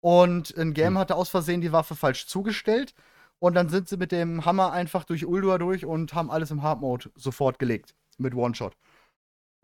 und 0.00 0.56
ein 0.56 0.74
GM 0.74 0.94
Hm. 0.94 0.98
hatte 0.98 1.16
aus 1.16 1.28
Versehen 1.28 1.60
die 1.60 1.72
Waffe 1.72 1.94
falsch 1.96 2.26
zugestellt. 2.26 2.94
und 3.40 3.54
dann 3.54 3.68
sind 3.68 3.88
sie 3.88 3.96
mit 3.96 4.10
dem 4.10 4.44
Hammer 4.44 4.72
einfach 4.72 5.04
durch 5.04 5.24
Uldua 5.24 5.58
durch 5.58 5.84
und 5.84 6.12
haben 6.14 6.28
alles 6.30 6.50
im 6.50 6.62
Hard 6.62 6.80
Mode 6.80 7.10
sofort 7.14 7.58
gelegt. 7.60 7.94
Mit 8.16 8.34
One-Shot. 8.34 8.76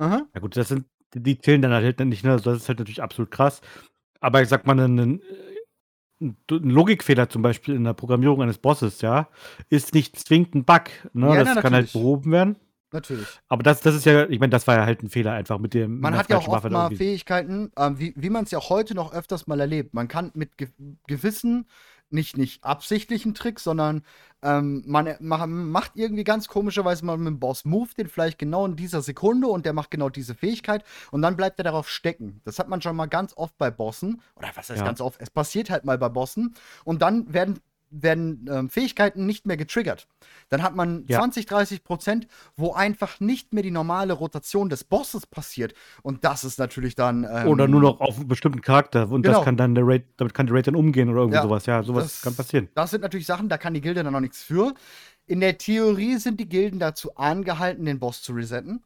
Ja 0.00 0.26
gut, 0.40 0.56
das 0.56 0.68
sind 0.68 0.86
die 1.14 1.38
zählen 1.38 1.62
dann 1.62 1.72
halt 1.72 2.00
nicht, 2.00 2.24
ne? 2.24 2.32
Also 2.32 2.50
das 2.52 2.62
ist 2.62 2.68
halt 2.68 2.78
natürlich 2.80 3.02
absolut 3.02 3.30
krass. 3.30 3.60
Aber 4.20 4.42
ich 4.42 4.48
sag 4.48 4.66
mal, 4.66 4.78
ein, 4.78 5.20
ein 6.20 6.36
Logikfehler 6.48 7.28
zum 7.28 7.42
Beispiel 7.42 7.74
in 7.74 7.84
der 7.84 7.94
Programmierung 7.94 8.42
eines 8.42 8.58
Bosses, 8.58 9.00
ja, 9.00 9.28
ist 9.68 9.94
nicht 9.94 10.18
zwingend 10.18 10.54
ein 10.54 10.64
Bug. 10.64 10.84
Ne? 11.12 11.28
Ja, 11.28 11.44
das 11.44 11.54
na, 11.56 11.62
kann 11.62 11.74
halt 11.74 11.92
behoben 11.92 12.32
werden. 12.32 12.56
Natürlich. 12.94 13.26
Aber 13.48 13.64
das, 13.64 13.80
das 13.80 13.96
ist 13.96 14.06
ja, 14.06 14.28
ich 14.28 14.38
meine, 14.38 14.50
das 14.50 14.68
war 14.68 14.76
ja 14.76 14.86
halt 14.86 15.02
ein 15.02 15.10
Fehler 15.10 15.32
einfach 15.32 15.58
mit 15.58 15.74
dem. 15.74 15.98
Man 15.98 16.16
hat 16.16 16.30
ja 16.30 16.38
auch 16.38 16.46
oft 16.46 16.70
mal. 16.70 16.94
Fähigkeiten, 16.94 17.72
ähm, 17.76 17.98
wie, 17.98 18.14
wie 18.16 18.30
man 18.30 18.44
es 18.44 18.52
ja 18.52 18.60
heute 18.60 18.94
noch 18.94 19.12
öfters 19.12 19.48
mal 19.48 19.58
erlebt. 19.58 19.94
Man 19.94 20.06
kann 20.06 20.30
mit 20.34 20.56
ge 20.56 20.68
gewissen, 21.08 21.66
nicht, 22.14 22.38
nicht 22.38 22.64
absichtlichen 22.64 23.34
Tricks, 23.34 23.64
sondern 23.64 24.02
ähm, 24.42 24.82
man 24.86 25.16
mach, 25.20 25.46
macht 25.46 25.92
irgendwie 25.94 26.24
ganz 26.24 26.48
komischerweise 26.48 27.04
mal 27.04 27.18
mit 27.18 27.26
dem 27.26 27.40
Boss 27.40 27.64
Move, 27.64 27.90
den 27.98 28.08
vielleicht 28.08 28.38
genau 28.38 28.64
in 28.66 28.76
dieser 28.76 29.02
Sekunde 29.02 29.48
und 29.48 29.66
der 29.66 29.72
macht 29.72 29.90
genau 29.90 30.08
diese 30.08 30.34
Fähigkeit 30.34 30.84
und 31.10 31.22
dann 31.22 31.36
bleibt 31.36 31.58
er 31.58 31.64
darauf 31.64 31.88
stecken. 31.88 32.40
Das 32.44 32.58
hat 32.58 32.68
man 32.68 32.80
schon 32.80 32.96
mal 32.96 33.06
ganz 33.06 33.36
oft 33.36 33.58
bei 33.58 33.70
Bossen. 33.70 34.22
Oder 34.36 34.48
was 34.54 34.70
heißt 34.70 34.80
Ja. 34.80 34.86
ganz 34.86 35.00
oft? 35.00 35.20
Es 35.20 35.30
passiert 35.30 35.70
halt 35.70 35.84
mal 35.84 35.98
bei 35.98 36.08
Bossen 36.08 36.54
und 36.84 37.02
dann 37.02 37.32
werden 37.32 37.58
werden 38.02 38.46
ähm, 38.50 38.70
Fähigkeiten 38.70 39.26
nicht 39.26 39.46
mehr 39.46 39.56
getriggert. 39.56 40.08
Dann 40.48 40.62
hat 40.62 40.74
man 40.74 41.04
Ja. 41.08 41.18
20, 41.18 41.46
30 41.46 41.84
Prozent, 41.84 42.26
wo 42.56 42.72
einfach 42.72 43.20
nicht 43.20 43.52
mehr 43.52 43.62
die 43.62 43.70
normale 43.70 44.12
Rotation 44.12 44.68
des 44.68 44.84
Bosses 44.84 45.26
passiert. 45.26 45.74
Und 46.02 46.24
das 46.24 46.44
ist 46.44 46.58
natürlich 46.58 46.94
dann. 46.94 47.24
Ähm, 47.30 47.48
Oder 47.48 47.68
nur 47.68 47.80
noch 47.80 48.00
auf 48.00 48.16
einen 48.18 48.28
bestimmten 48.28 48.60
Charakter. 48.60 49.08
Und 49.10 49.22
Genau. 49.22 49.36
das 49.38 49.44
kann 49.44 49.56
dann 49.56 49.74
der 49.74 49.86
Raid, 49.86 50.04
damit 50.16 50.34
kann 50.34 50.46
der 50.46 50.56
Raid 50.56 50.66
dann 50.66 50.76
umgehen 50.76 51.08
oder 51.08 51.20
irgendwie 51.20 51.36
Ja, 51.36 51.42
sowas. 51.42 51.66
Ja, 51.66 51.82
sowas 51.82 52.04
das- 52.04 52.22
kann 52.22 52.34
passieren. 52.34 52.68
Das 52.74 52.90
sind 52.90 53.00
natürlich 53.02 53.26
Sachen, 53.26 53.48
da 53.48 53.58
kann 53.58 53.74
die 53.74 53.80
Gilde 53.80 54.02
dann 54.04 54.12
noch 54.12 54.20
nichts 54.20 54.42
für. 54.42 54.74
In 55.26 55.40
der 55.40 55.56
Theorie 55.58 56.16
sind 56.18 56.38
die 56.40 56.48
Gilden 56.48 56.78
dazu 56.78 57.14
angehalten, 57.16 57.84
den 57.84 57.98
Boss 57.98 58.22
zu 58.22 58.32
resetten. 58.32 58.82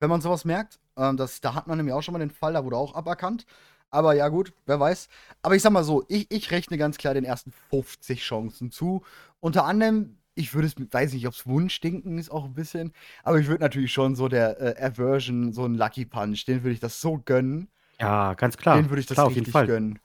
Wenn 0.00 0.10
man 0.10 0.20
sowas 0.20 0.44
merkt. 0.44 0.80
Ähm, 0.96 1.16
das, 1.16 1.40
da 1.40 1.54
hat 1.54 1.66
man 1.68 1.78
nämlich 1.78 1.94
auch 1.94 2.02
schon 2.02 2.12
mal 2.12 2.18
den 2.18 2.30
Fall, 2.30 2.52
da 2.54 2.64
wurde 2.64 2.76
auch 2.76 2.94
aberkannt. 2.94 3.46
Aber 3.92 4.14
ja, 4.14 4.28
gut, 4.28 4.52
wer 4.66 4.80
weiß. 4.80 5.08
Aber 5.42 5.54
ich 5.54 5.62
sag 5.62 5.70
mal 5.70 5.84
so, 5.84 6.04
ich, 6.08 6.26
ich 6.30 6.50
rechne 6.50 6.78
ganz 6.78 6.96
klar 6.96 7.12
den 7.14 7.24
ersten 7.24 7.52
50 7.70 8.22
Chancen 8.22 8.70
zu. 8.70 9.02
Unter 9.38 9.66
anderem, 9.66 10.16
ich 10.34 10.54
würde 10.54 10.66
es, 10.66 10.74
weiß 10.76 11.12
nicht, 11.12 11.26
ob 11.26 11.34
es 11.34 11.46
Wunschdenken 11.46 12.16
ist 12.16 12.30
auch 12.30 12.46
ein 12.46 12.54
bisschen, 12.54 12.92
aber 13.22 13.38
ich 13.38 13.48
würde 13.48 13.62
natürlich 13.62 13.92
schon 13.92 14.16
so 14.16 14.28
der 14.28 14.60
äh, 14.60 14.82
Aversion, 14.82 15.52
so 15.52 15.66
ein 15.66 15.74
Lucky 15.74 16.06
Punch, 16.06 16.46
den 16.46 16.62
würde 16.62 16.72
ich 16.72 16.80
das 16.80 17.02
so 17.02 17.20
gönnen. 17.22 17.68
Ja, 18.00 18.32
ganz 18.32 18.56
klar. 18.56 18.76
den 18.76 18.88
würde 18.88 19.00
ich 19.00 19.06
das 19.06 19.16
klar, 19.16 19.26
auf 19.26 19.32
richtig 19.32 19.46
jeden 19.46 19.52
Fall. 19.52 19.66
gönnen. 19.66 19.98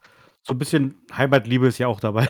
So 0.43 0.53
ein 0.53 0.59
bisschen 0.59 0.95
Heimatliebe 1.15 1.67
ist 1.67 1.77
ja 1.77 1.87
auch 1.87 2.01
dabei. 2.01 2.27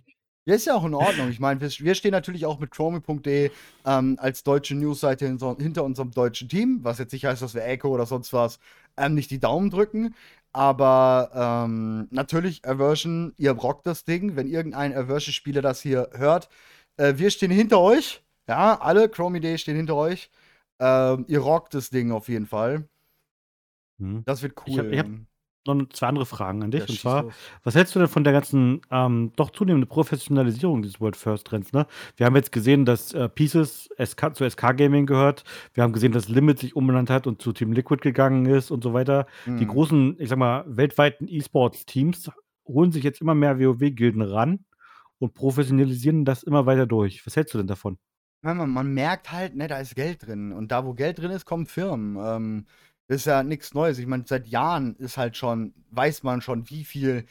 Ja, 0.47 0.55
ist 0.55 0.65
ja 0.65 0.75
auch 0.75 0.85
in 0.85 0.93
Ordnung. 0.93 1.29
Ich 1.29 1.41
meine, 1.41 1.59
wir, 1.59 1.69
wir 1.69 1.93
stehen 1.93 2.11
natürlich 2.11 2.45
auch 2.45 2.57
mit 2.57 2.71
Chromi.de 2.71 3.51
ähm, 3.85 4.17
als 4.17 4.43
deutsche 4.43 4.75
Newsseite 4.75 5.25
hin, 5.25 5.37
so, 5.37 5.57
hinter 5.57 5.83
unserem 5.83 6.11
deutschen 6.11 6.47
Team, 6.47 6.79
was 6.83 6.99
jetzt 6.99 7.11
nicht 7.11 7.25
heißt, 7.25 7.41
dass 7.41 7.53
wir 7.53 7.65
Echo 7.65 7.89
oder 7.89 8.05
sonst 8.05 8.31
was 8.31 8.57
ähm, 8.95 9.13
nicht 9.13 9.29
die 9.29 9.39
Daumen 9.39 9.69
drücken. 9.69 10.15
Aber 10.57 11.29
ähm, 11.35 12.07
natürlich, 12.09 12.67
Aversion, 12.67 13.31
ihr 13.37 13.51
rockt 13.51 13.85
das 13.85 14.05
Ding. 14.05 14.35
Wenn 14.35 14.47
irgendein 14.47 14.91
Aversion-Spieler 14.91 15.61
das 15.61 15.81
hier 15.81 16.09
hört, 16.13 16.49
äh, 16.95 17.13
wir 17.17 17.29
stehen 17.29 17.51
hinter 17.51 17.79
euch. 17.79 18.23
Ja, 18.47 18.81
alle 18.81 19.07
Chromi.de 19.07 19.55
stehen 19.59 19.75
hinter 19.75 19.95
euch. 19.95 20.31
Ähm, 20.79 21.25
ihr 21.27 21.41
rockt 21.41 21.75
das 21.75 21.91
Ding 21.91 22.11
auf 22.11 22.27
jeden 22.27 22.47
Fall. 22.47 22.89
Hm. 23.99 24.23
Das 24.25 24.41
wird 24.41 24.55
cool. 24.65 24.91
ich 24.91 24.97
hab 24.97 25.07
Noch 25.75 25.89
zwei 25.89 26.07
andere 26.07 26.25
Fragen 26.25 26.63
an 26.63 26.71
dich. 26.71 26.81
Ja, 26.81 26.89
und 26.89 26.99
zwar, 26.99 27.23
los. 27.23 27.33
was 27.63 27.75
hältst 27.75 27.93
du 27.95 27.99
denn 27.99 28.07
von 28.07 28.23
der 28.23 28.33
ganzen 28.33 28.81
ähm, 28.91 29.31
doch 29.35 29.51
zunehmenden 29.51 29.87
Professionalisierung 29.89 30.81
dieses 30.81 30.99
World 31.01 31.15
First 31.15 31.47
Trends? 31.47 31.73
Ne? 31.73 31.85
Wir 32.15 32.25
haben 32.25 32.35
jetzt 32.35 32.51
gesehen, 32.51 32.85
dass 32.85 33.13
äh, 33.13 33.29
Pieces 33.29 33.89
SK, 34.03 34.35
zu 34.35 34.49
SK 34.49 34.75
Gaming 34.77 35.05
gehört. 35.05 35.43
Wir 35.73 35.83
haben 35.83 35.93
gesehen, 35.93 36.11
dass 36.11 36.29
Limit 36.29 36.59
sich 36.59 36.75
umbenannt 36.75 37.09
hat 37.09 37.27
und 37.27 37.41
zu 37.41 37.53
Team 37.53 37.71
Liquid 37.73 38.01
gegangen 38.01 38.45
ist 38.45 38.71
und 38.71 38.83
so 38.83 38.93
weiter. 38.93 39.25
Die 39.45 39.51
Mhm. 39.51 39.67
großen, 39.67 40.15
ich 40.19 40.29
sag 40.29 40.37
mal, 40.37 40.63
weltweiten 40.67 41.27
E-Sports-Teams 41.27 42.31
holen 42.67 42.91
sich 42.91 43.03
jetzt 43.03 43.21
immer 43.21 43.35
mehr 43.35 43.59
WoW-Gilden 43.59 44.21
ran 44.21 44.65
und 45.19 45.33
professionalisieren 45.33 46.25
das 46.25 46.43
immer 46.43 46.65
weiter 46.65 46.85
durch. 46.85 47.25
Was 47.25 47.35
hältst 47.35 47.53
du 47.53 47.57
denn 47.57 47.67
davon? 47.67 47.97
Man, 48.41 48.69
man 48.69 48.93
merkt 48.93 49.31
halt, 49.31 49.55
ne, 49.55 49.67
da 49.67 49.79
ist 49.79 49.95
Geld 49.95 50.25
drin. 50.27 50.51
Und 50.53 50.71
da, 50.71 50.85
wo 50.85 50.93
Geld 50.93 51.17
drin 51.17 51.31
ist, 51.31 51.45
kommen 51.45 51.65
Firmen. 51.65 52.17
Ähm, 52.23 52.65
das 53.07 53.17
ist 53.17 53.25
ja 53.25 53.43
nichts 53.43 53.73
Neues. 53.73 53.99
Ich 53.99 54.07
meine, 54.07 54.25
seit 54.27 54.47
Jahren 54.47 54.95
ist 54.97 55.17
halt 55.17 55.37
schon, 55.37 55.73
weiß 55.91 56.23
man 56.23 56.41
schon, 56.41 56.69
wie 56.69 56.83
viel, 56.83 57.25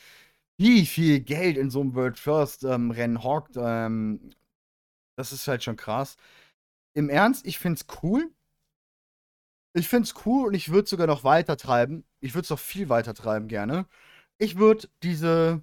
wie 0.58 0.86
viel 0.86 1.20
Geld 1.20 1.56
in 1.58 1.70
so 1.70 1.80
einem 1.80 1.94
World 1.94 2.18
First 2.18 2.64
ähm, 2.64 2.90
Rennen 2.90 3.22
hockt. 3.22 3.56
Ähm, 3.56 4.30
das 5.16 5.32
ist 5.32 5.46
halt 5.48 5.62
schon 5.62 5.76
krass. 5.76 6.16
Im 6.94 7.10
Ernst, 7.10 7.46
ich 7.46 7.58
find's 7.58 7.86
cool. 8.02 8.30
Ich 9.74 9.88
find's 9.88 10.14
cool 10.24 10.46
und 10.46 10.54
ich 10.54 10.70
würde 10.70 10.88
sogar 10.88 11.06
noch 11.06 11.24
weiter 11.24 11.58
treiben. 11.58 12.04
Ich 12.20 12.34
würde 12.34 12.44
es 12.44 12.50
noch 12.50 12.58
viel 12.58 12.88
weiter 12.88 13.12
treiben 13.14 13.48
gerne. 13.48 13.86
Ich 14.38 14.56
würde 14.56 14.88
diese 15.02 15.62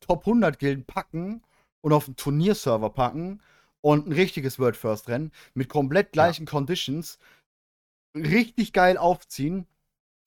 Top 0.00 0.20
100 0.26 0.58
Gilden 0.58 0.84
packen 0.84 1.42
und 1.80 1.92
auf 1.94 2.06
einen 2.06 2.16
Turnierserver 2.16 2.90
packen 2.90 3.40
und 3.80 4.06
ein 4.06 4.12
richtiges 4.12 4.58
World 4.58 4.76
First 4.76 5.08
Rennen 5.08 5.32
mit 5.54 5.70
komplett 5.70 6.12
gleichen 6.12 6.46
Conditions 6.46 7.18
richtig 8.14 8.72
geil 8.72 8.96
aufziehen. 8.96 9.66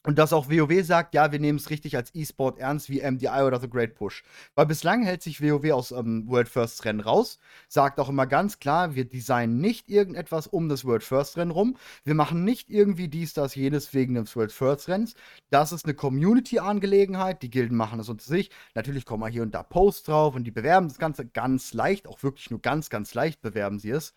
Und 0.08 0.18
dass 0.18 0.32
auch 0.32 0.50
WoW 0.50 0.86
sagt, 0.86 1.14
ja, 1.14 1.34
wir 1.34 1.40
nehmen 1.40 1.60
es 1.60 1.70
richtig 1.70 1.98
als 1.98 2.16
E-Sport 2.16 2.60
ernst 2.60 2.90
wie 2.90 3.02
MDI 3.02 3.44
oder 3.46 3.60
The 3.60 3.70
Great 3.70 3.94
Push. 3.96 4.24
Weil 4.56 4.66
bislang 4.66 5.04
hält 5.04 5.22
sich 5.22 5.42
WoW 5.42 5.70
aus 5.74 5.92
ähm, 5.92 6.24
World 6.30 6.48
First 6.48 6.86
Rennen 6.86 7.02
raus, 7.02 7.40
sagt 7.68 8.00
auch 8.00 8.08
immer 8.08 8.26
ganz 8.26 8.60
klar, 8.60 8.96
wir 8.96 9.04
designen 9.04 9.60
nicht 9.60 9.90
irgendetwas 9.90 10.48
um 10.48 10.70
das 10.70 10.86
World 10.86 11.04
First 11.04 11.36
Rennen 11.36 11.52
rum. 11.52 11.76
Wir 12.06 12.16
machen 12.16 12.46
nicht 12.46 12.70
irgendwie 12.70 13.10
dies, 13.10 13.34
das, 13.34 13.54
jenes 13.56 13.94
wegen 13.94 14.14
des 14.14 14.34
World 14.38 14.54
First 14.54 14.88
Rennens. 14.88 15.14
Das 15.50 15.74
ist 15.74 15.84
eine 15.84 15.94
Community-Angelegenheit. 15.94 17.42
Die 17.42 17.50
Gilden 17.50 17.76
machen 17.76 18.00
es 18.00 18.08
unter 18.08 18.24
sich. 18.24 18.50
Natürlich 18.76 19.04
kommen 19.04 19.20
mal 19.20 19.32
hier 19.32 19.44
und 19.44 19.54
da 19.54 19.62
Posts 19.62 20.04
drauf 20.04 20.36
und 20.36 20.46
die 20.46 20.52
bewerben 20.52 20.88
das 20.88 21.00
Ganze 21.00 21.26
ganz 21.26 21.74
leicht, 21.74 22.08
auch 22.08 22.24
wirklich 22.24 22.50
nur 22.50 22.62
ganz, 22.62 22.90
ganz 22.90 23.14
leicht 23.14 23.42
bewerben 23.42 23.78
sie 23.78 23.92
es. 23.92 24.14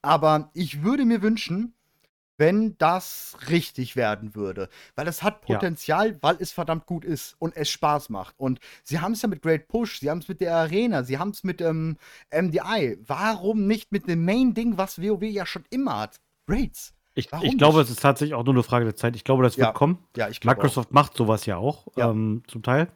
Aber 0.00 0.50
ich 0.54 0.82
würde 0.82 1.04
mir 1.04 1.20
wünschen, 1.20 1.75
wenn 2.38 2.76
das 2.78 3.36
richtig 3.48 3.96
werden 3.96 4.34
würde. 4.34 4.68
Weil 4.94 5.08
es 5.08 5.22
hat 5.22 5.42
Ja. 5.48 5.56
Potenzial, 5.56 6.18
weil 6.22 6.36
es 6.38 6.52
verdammt 6.52 6.86
gut 6.86 7.04
ist 7.04 7.36
und 7.38 7.56
es 7.56 7.68
Spaß 7.70 8.08
macht. 8.10 8.34
Und 8.38 8.60
sie 8.84 9.00
haben 9.00 9.12
es 9.12 9.22
ja 9.22 9.28
mit 9.28 9.42
Great 9.42 9.68
Push, 9.68 10.00
sie 10.00 10.10
haben 10.10 10.18
es 10.18 10.28
mit 10.28 10.40
der 10.40 10.54
Arena, 10.56 11.02
sie 11.02 11.18
haben 11.18 11.30
es 11.30 11.44
mit 11.44 11.60
ähm, 11.60 11.96
MDI. 12.32 12.98
Warum 13.06 13.66
nicht 13.66 13.92
mit 13.92 14.08
dem 14.08 14.24
Main-Ding, 14.24 14.76
was 14.78 15.00
WoW 15.00 15.22
ja 15.22 15.46
schon 15.46 15.64
immer 15.70 16.00
hat? 16.00 16.16
Raids. 16.48 16.92
Ich, 17.18 17.30
ich 17.42 17.56
glaube, 17.56 17.80
es 17.80 17.88
ist 17.88 18.02
tatsächlich 18.02 18.34
auch 18.34 18.44
nur 18.44 18.52
eine 18.52 18.62
Frage 18.62 18.84
der 18.84 18.94
Zeit. 18.94 19.16
Ich 19.16 19.24
glaube, 19.24 19.42
das 19.42 19.56
wird 19.56 19.68
Ja, 19.68 19.72
kommen. 19.72 19.98
Ja. 20.16 20.28
Microsoft 20.44 20.92
macht 20.92 21.16
sowas 21.16 21.46
ja 21.46 21.56
auch, 21.56 21.86
Ja. 21.96 22.10
ähm, 22.10 22.42
zum 22.46 22.62
Teil. 22.62 22.88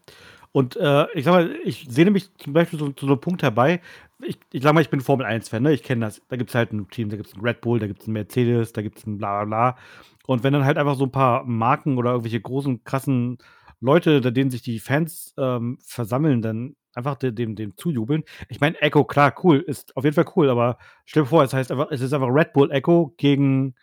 Und 0.52 0.76
äh, 0.76 1.06
ich 1.14 1.24
sag 1.24 1.32
mal, 1.32 1.56
ich 1.64 1.86
sehne 1.88 2.10
mich 2.10 2.28
zum 2.36 2.52
Beispiel 2.52 2.78
so, 2.78 2.90
zu 2.90 3.06
so 3.06 3.12
einem 3.12 3.20
Punkt 3.20 3.42
herbei. 3.42 3.80
Ich, 4.22 4.38
ich 4.52 4.62
sag 4.62 4.74
mal, 4.74 4.80
ich 4.80 4.90
bin 4.90 5.00
Formel 5.00 5.26
1-Fan, 5.26 5.62
ne? 5.62 5.72
Ich 5.72 5.82
kenne 5.82 6.04
das. 6.06 6.20
Da 6.28 6.36
gibt 6.36 6.50
es 6.50 6.54
halt 6.54 6.72
ein 6.72 6.88
Team, 6.90 7.08
da 7.08 7.16
gibt 7.16 7.28
es 7.28 7.34
ein 7.36 7.40
Red 7.40 7.60
Bull, 7.60 7.78
da 7.78 7.86
gibt 7.86 8.02
es 8.02 8.08
ein 8.08 8.12
Mercedes, 8.12 8.72
da 8.72 8.82
gibt 8.82 8.98
es 8.98 9.06
ein 9.06 9.18
bla 9.18 9.44
bla 9.44 9.72
bla. 9.72 9.78
Und 10.26 10.42
wenn 10.42 10.52
dann 10.52 10.64
halt 10.64 10.78
einfach 10.78 10.96
so 10.96 11.04
ein 11.04 11.12
paar 11.12 11.44
Marken 11.44 11.96
oder 11.98 12.10
irgendwelche 12.10 12.40
großen, 12.40 12.84
krassen 12.84 13.38
Leute, 13.80 14.16
unter 14.18 14.30
denen 14.30 14.50
sich 14.50 14.62
die 14.62 14.78
Fans 14.78 15.34
ähm, 15.38 15.78
versammeln, 15.84 16.42
dann 16.42 16.76
einfach 16.94 17.16
de- 17.16 17.32
dem, 17.32 17.56
dem 17.56 17.76
zujubeln. 17.76 18.24
Ich 18.48 18.60
meine, 18.60 18.80
Echo, 18.82 19.04
klar, 19.04 19.34
cool, 19.42 19.58
ist 19.58 19.96
auf 19.96 20.04
jeden 20.04 20.14
Fall 20.14 20.30
cool, 20.36 20.50
aber 20.50 20.76
stell 21.06 21.22
dir 21.22 21.28
vor, 21.28 21.42
es 21.42 21.52
heißt 21.54 21.70
einfach, 21.72 21.90
es 21.90 22.00
ist 22.00 22.12
einfach 22.12 22.28
Red 22.28 22.52
Bull 22.52 22.70
Echo 22.70 23.14
gegen, 23.16 23.74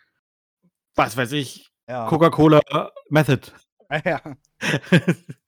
was 0.94 1.16
weiß 1.16 1.32
ich, 1.32 1.68
Ja. 1.88 2.06
Coca-Cola 2.06 2.60
Method. 3.10 3.52
Ja. 4.04 4.20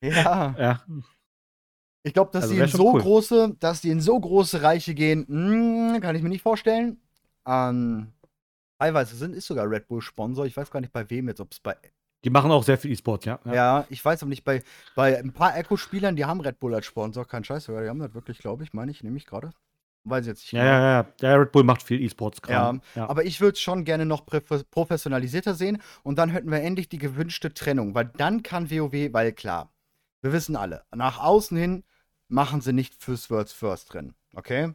ja. 0.01 0.55
Ja, 0.59 0.81
Ich 2.03 2.15
glaube, 2.15 2.31
dass 2.33 2.45
Also 2.45 2.55
die 2.55 2.61
in 2.61 2.69
so 2.69 2.93
cool. 2.95 3.01
große, 3.01 3.57
dass 3.61 3.81
die 3.83 3.91
in 3.91 4.01
so 4.01 4.19
große 4.19 4.63
Reiche 4.63 4.95
gehen, 4.95 5.27
mm, 5.29 6.01
kann 6.01 6.17
ich 6.17 6.23
mir 6.23 6.29
nicht 6.31 6.43
vorstellen. 6.43 6.99
Ähm, 7.47 8.13
teilweise 8.79 9.17
sind, 9.17 9.35
ist 9.35 9.47
sogar 9.47 9.69
Red 9.71 9.87
Bull 9.89 10.01
Sponsor. 10.01 10.47
Ich 10.47 10.57
weiß 10.57 10.71
gar 10.71 10.81
nicht 10.81 10.93
bei 10.93 11.09
wem 11.11 11.29
jetzt, 11.29 11.41
ob 11.41 11.53
es 11.53 11.61
bei. 11.61 11.77
Die 12.25 12.31
machen 12.31 12.51
auch 12.51 12.63
sehr 12.63 12.77
viel 12.79 12.93
E-Sport, 12.93 13.25
ja. 13.25 13.39
Ja. 13.47 13.87
ich 13.89 14.05
weiß 14.05 14.23
aber 14.23 14.29
nicht, 14.29 14.45
bei, 14.45 14.63
bei 14.95 15.19
ein 15.19 15.33
paar 15.33 15.57
Echo-Spielern, 15.57 16.17
die 16.17 16.27
haben 16.27 16.41
Red 16.41 16.61
Bull 16.61 16.75
als 16.75 16.85
Sponsor. 16.87 17.27
Kein 17.27 17.45
Scheiß 17.45 17.65
sogar. 17.65 17.83
Die 17.83 17.89
haben 17.89 17.99
das 17.99 18.13
wirklich, 18.15 18.39
glaube 18.39 18.63
ich, 18.63 18.73
meine 18.75 18.91
ich, 18.91 19.03
nehme 19.03 19.17
ich 19.17 19.27
gerade. 19.27 19.53
Weiß 20.05 20.23
ich 20.23 20.29
jetzt 20.29 20.41
nicht. 20.41 20.53
Ja, 20.53 20.65
ja, 20.65 20.81
ja, 20.81 21.07
ja. 21.21 21.29
Ja, 21.31 21.37
Red 21.37 21.53
Bull 21.53 21.65
macht 21.65 21.83
viel 21.83 22.01
E-Sports-Kram. 22.01 22.81
Ja, 22.95 23.09
Aber 23.09 23.25
ich 23.25 23.41
würde 23.41 23.55
es 23.55 23.61
schon 23.61 23.85
gerne 23.85 24.07
noch 24.07 24.25
professionalisierter 24.71 25.55
sehen 25.55 25.83
und 26.03 26.19
dann 26.19 26.31
hätten 26.31 26.51
wir 26.51 26.61
endlich 26.63 26.89
die 26.89 26.99
gewünschte 26.99 27.53
Trennung, 27.53 27.95
weil 27.95 28.11
dann 28.17 28.43
kann 28.43 28.71
WoW, 28.71 29.13
weil 29.13 29.33
klar, 29.33 29.73
wir 30.23 30.33
wissen 30.33 30.57
alle, 30.57 30.85
nach 30.95 31.19
außen 31.19 31.57
hin 31.57 31.85
machen 32.31 32.61
sie 32.61 32.73
nicht 32.73 32.95
fürs 32.95 33.31
World's 33.31 33.53
First 33.53 33.95
Rennen, 33.95 34.15
okay? 34.35 34.75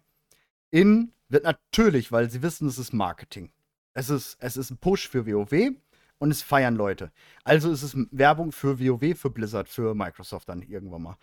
In 0.72 1.12
wird 1.30 1.44
natürlich, 1.44 2.12
weil 2.12 2.30
sie 2.30 2.42
wissen, 2.42 2.68
es 2.68 2.78
ist 2.78 2.94
Marketing. 2.94 3.52
Es 3.94 4.10
ist, 4.10 4.38
es 4.40 4.58
ist 4.58 4.72
ein 4.72 4.78
Push 4.78 5.08
für 5.08 5.26
WoW 5.26 5.74
und 6.18 6.32
es 6.32 6.42
feiern 6.42 6.76
Leute. 6.76 7.12
Also 7.44 7.72
ist 7.72 7.84
es 7.84 7.96
Werbung 8.12 8.52
für 8.52 8.80
WoW, 8.80 9.18
für 9.18 9.30
Blizzard, 9.30 9.70
für 9.70 9.96
Microsoft 9.96 10.50
dann 10.50 10.62
irgendwann 10.62 11.04
mal. 11.04 11.18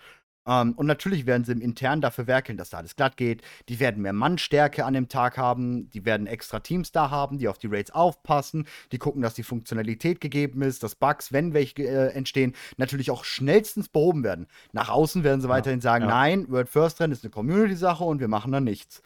Ähm, 0.47 0.73
und 0.75 0.87
natürlich 0.87 1.27
werden 1.27 1.45
sie 1.45 1.53
im 1.53 1.61
Intern 1.61 2.01
dafür 2.01 2.27
werkeln, 2.27 2.59
dass 2.59 2.71
da 2.71 2.79
alles 2.79 2.97
glatt 2.97 3.17
geht. 3.17 3.43
Die 3.69 3.79
werden 3.81 4.03
mehr 4.03 4.13
Mannstärke 4.13 4.85
an 4.85 4.95
dem 4.95 5.09
Tag 5.09 5.39
haben. 5.39 5.89
Die 5.91 6.05
werden 6.05 6.27
extra 6.27 6.61
Teams 6.61 6.91
da 6.93 7.11
haben, 7.11 7.39
die 7.39 7.49
auf 7.49 7.59
die 7.59 7.69
Raids 7.69 7.93
aufpassen. 7.93 8.67
Die 8.91 8.99
gucken, 8.99 9.23
dass 9.23 9.35
die 9.35 9.45
Funktionalität 9.45 10.21
gegeben 10.21 10.63
ist, 10.63 10.83
dass 10.83 10.95
Bugs, 10.97 11.33
wenn 11.33 11.55
welche 11.55 11.85
äh, 11.85 12.09
entstehen, 12.15 12.55
natürlich 12.77 13.11
auch 13.11 13.25
schnellstens 13.25 13.89
behoben 13.89 14.25
werden. 14.25 14.47
Nach 14.73 14.89
außen 14.89 15.23
werden 15.25 15.41
sie 15.41 15.49
Ja, 15.49 15.51
weiterhin 15.51 15.81
sagen, 15.81 16.05
ja. 16.05 16.09
nein, 16.09 16.51
World 16.51 16.69
First 16.69 17.01
Rennen 17.01 17.13
ist 17.13 17.25
eine 17.25 17.31
Community-Sache 17.31 18.05
und 18.05 18.21
wir 18.21 18.29
machen 18.29 18.53
da 18.53 18.61
nichts. 18.61 19.03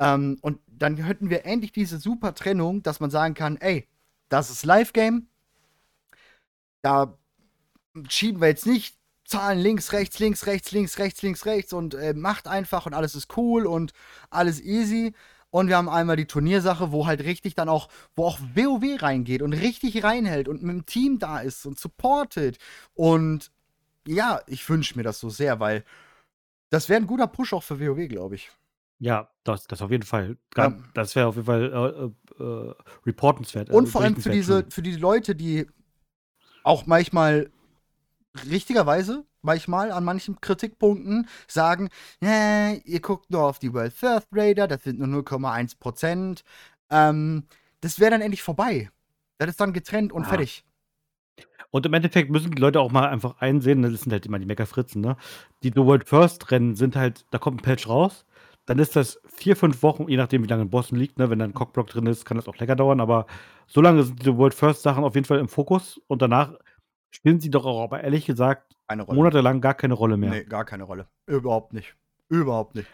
Ähm, 0.00 0.38
und 0.42 0.60
dann 0.68 0.96
hätten 0.96 1.30
wir 1.30 1.44
endlich 1.46 1.72
diese 1.72 1.98
super 1.98 2.34
Trennung, 2.34 2.82
dass 2.82 3.00
man 3.00 3.10
sagen 3.10 3.34
kann, 3.34 3.56
ey, 3.58 3.88
das 4.30 4.50
ist 4.50 4.64
Live-Game. 4.64 5.28
Da 6.82 7.18
schieben 8.08 8.40
wir 8.40 8.48
jetzt 8.48 8.66
nicht 8.66 8.99
Zahlen 9.30 9.60
links, 9.60 9.92
rechts, 9.92 10.18
links, 10.18 10.46
rechts, 10.46 10.72
links, 10.72 10.98
rechts, 10.98 11.22
links, 11.22 11.46
rechts 11.46 11.72
und 11.72 11.94
äh, 11.94 12.14
macht 12.14 12.48
einfach 12.48 12.86
und 12.86 12.94
alles 12.94 13.14
ist 13.14 13.36
cool 13.36 13.64
und 13.66 13.92
alles 14.28 14.60
easy. 14.60 15.14
Und 15.50 15.68
wir 15.68 15.76
haben 15.76 15.88
einmal 15.88 16.16
die 16.16 16.26
Turniersache, 16.26 16.92
wo 16.92 17.06
halt 17.06 17.20
richtig 17.24 17.54
dann 17.54 17.68
auch, 17.68 17.88
wo 18.14 18.24
auch 18.24 18.38
WoW 18.54 19.02
reingeht 19.02 19.42
und 19.42 19.52
richtig 19.52 20.02
reinhält 20.02 20.48
und 20.48 20.62
mit 20.62 20.74
dem 20.74 20.86
Team 20.86 21.18
da 21.18 21.38
ist 21.40 21.64
und 21.64 21.78
supportet. 21.78 22.58
Und 22.94 23.50
ja, 24.06 24.40
ich 24.46 24.68
wünsche 24.68 24.96
mir 24.96 25.04
das 25.04 25.20
so 25.20 25.30
sehr, 25.30 25.60
weil 25.60 25.84
das 26.70 26.88
wäre 26.88 27.00
ein 27.00 27.06
guter 27.06 27.26
Push 27.26 27.52
auch 27.52 27.62
für 27.62 27.80
WoW, 27.80 28.08
glaube 28.08 28.34
ich. 28.34 28.50
Ja, 28.98 29.30
das, 29.44 29.66
das 29.66 29.80
auf 29.80 29.90
jeden 29.90 30.04
Fall. 30.04 30.36
Gar, 30.50 30.70
Ja. 30.72 30.78
Das 30.94 31.16
wäre 31.16 31.28
auf 31.28 31.36
jeden 31.36 31.46
Fall 31.46 32.12
äh, 32.38 32.42
äh, 32.42 32.74
reportenswert. 33.06 33.70
Und 33.70 33.84
äh, 33.84 33.90
vor 33.90 34.02
allem 34.02 34.16
für 34.16 34.30
diese, 34.30 34.66
für 34.68 34.82
die 34.82 34.96
Leute, 34.96 35.34
die 35.34 35.66
auch 36.62 36.86
manchmal 36.86 37.50
richtigerweise, 38.50 39.24
manchmal 39.42 39.90
an 39.92 40.04
manchen 40.04 40.40
Kritikpunkten 40.40 41.28
sagen, 41.48 41.88
ja, 42.22 42.72
ihr 42.84 43.00
guckt 43.00 43.30
nur 43.30 43.42
auf 43.44 43.58
die 43.58 43.72
World 43.72 43.92
First 43.92 44.28
Raider, 44.32 44.68
das 44.68 44.82
sind 44.84 44.98
nur 44.98 45.08
0,1 45.08 45.78
Prozent. 45.78 46.42
Ähm, 46.90 47.44
das 47.80 47.98
wäre 48.00 48.10
dann 48.12 48.20
endlich 48.22 48.42
vorbei. 48.42 48.90
Das 49.38 49.50
ist 49.50 49.60
dann 49.60 49.72
getrennt 49.72 50.12
und 50.12 50.24
Ja. 50.24 50.28
fertig. 50.30 50.64
Und 51.70 51.86
im 51.86 51.94
Endeffekt 51.94 52.30
müssen 52.30 52.50
die 52.50 52.60
Leute 52.60 52.80
auch 52.80 52.90
mal 52.90 53.08
einfach 53.08 53.40
einsehen, 53.40 53.82
das 53.82 54.00
sind 54.00 54.12
halt 54.12 54.26
immer 54.26 54.38
die 54.38 54.46
Meckerfritzen, 54.46 55.00
ne? 55.00 55.16
Die 55.62 55.68
The 55.70 55.84
World 55.84 56.08
First 56.08 56.50
Rennen 56.50 56.74
sind 56.74 56.96
halt, 56.96 57.24
da 57.30 57.38
kommt 57.38 57.60
ein 57.60 57.62
Patch 57.62 57.88
raus, 57.88 58.24
dann 58.66 58.78
ist 58.78 58.96
das 58.96 59.20
vier, 59.26 59.56
fünf 59.56 59.82
Wochen, 59.82 60.08
je 60.08 60.16
nachdem, 60.16 60.42
wie 60.42 60.48
lange 60.48 60.62
ein 60.62 60.70
Bossen 60.70 60.98
liegt, 60.98 61.18
ne? 61.18 61.30
Wenn 61.30 61.38
da 61.38 61.44
ein 61.44 61.54
Cockblock 61.54 61.86
drin 61.88 62.06
ist, 62.06 62.24
kann 62.24 62.36
das 62.36 62.48
auch 62.48 62.56
länger 62.56 62.76
dauern, 62.76 63.00
aber 63.00 63.26
so 63.68 63.80
lange 63.80 64.02
sind 64.02 64.24
die 64.24 64.36
World 64.36 64.54
First 64.54 64.82
Sachen 64.82 65.04
auf 65.04 65.14
jeden 65.14 65.26
Fall 65.26 65.38
im 65.38 65.48
Fokus 65.48 66.00
und 66.08 66.22
danach 66.22 66.54
spielen 67.10 67.40
sie 67.40 67.50
doch 67.50 67.64
auch, 67.66 67.82
aber 67.82 68.02
ehrlich 68.02 68.26
gesagt, 68.26 68.74
monatelang 69.08 69.60
gar 69.60 69.74
keine 69.74 69.94
Rolle 69.94 70.16
mehr. 70.16 70.30
Nee, 70.30 70.44
gar 70.44 70.64
keine 70.64 70.84
Rolle. 70.84 71.08
Überhaupt 71.26 71.72
nicht. 71.72 71.94
Überhaupt 72.28 72.74
nicht. 72.74 72.88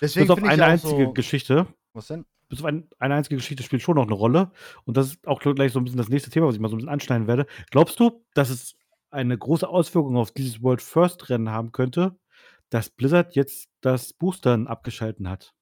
Deswegen 0.00 0.26
Bis 0.26 0.36
auf 0.36 0.42
eine 0.42 0.64
einzige 0.64 1.04
so, 1.04 1.12
Geschichte, 1.12 1.66
Was 1.92 2.08
denn? 2.08 2.24
bis 2.48 2.60
auf 2.60 2.64
ein, 2.66 2.88
eine 2.98 3.14
einzige 3.14 3.36
Geschichte 3.36 3.62
spielt 3.62 3.82
schon 3.82 3.96
noch 3.96 4.06
eine 4.06 4.14
Rolle. 4.14 4.50
Und 4.84 4.96
das 4.96 5.08
ist 5.08 5.26
auch 5.26 5.40
gleich 5.40 5.72
so 5.72 5.78
ein 5.78 5.84
bisschen 5.84 5.98
das 5.98 6.08
nächste 6.08 6.30
Thema, 6.30 6.46
was 6.46 6.54
ich 6.54 6.60
mal 6.60 6.68
so 6.68 6.74
ein 6.76 6.78
bisschen 6.78 6.92
anschneiden 6.92 7.26
werde. 7.26 7.46
Glaubst 7.70 8.00
du, 8.00 8.24
dass 8.34 8.50
es 8.50 8.74
eine 9.10 9.36
große 9.36 9.68
Auswirkung 9.68 10.16
auf 10.16 10.32
dieses 10.32 10.62
World 10.62 10.82
First 10.82 11.28
Rennen 11.28 11.50
haben 11.50 11.72
könnte, 11.72 12.18
dass 12.70 12.90
Blizzard 12.90 13.34
jetzt 13.36 13.68
das 13.80 14.12
Boostern 14.12 14.66
abgeschalten 14.66 15.28
hat? 15.28 15.54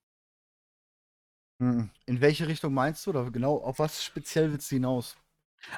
Hm, 1.60 1.90
In 2.06 2.20
welche 2.20 2.46
Richtung 2.46 2.72
meinst 2.72 3.04
du? 3.06 3.10
Oder 3.10 3.30
genau, 3.30 3.56
auf 3.56 3.78
was 3.78 4.04
speziell 4.04 4.52
willst 4.52 4.70
du 4.70 4.76
hinaus? 4.76 5.16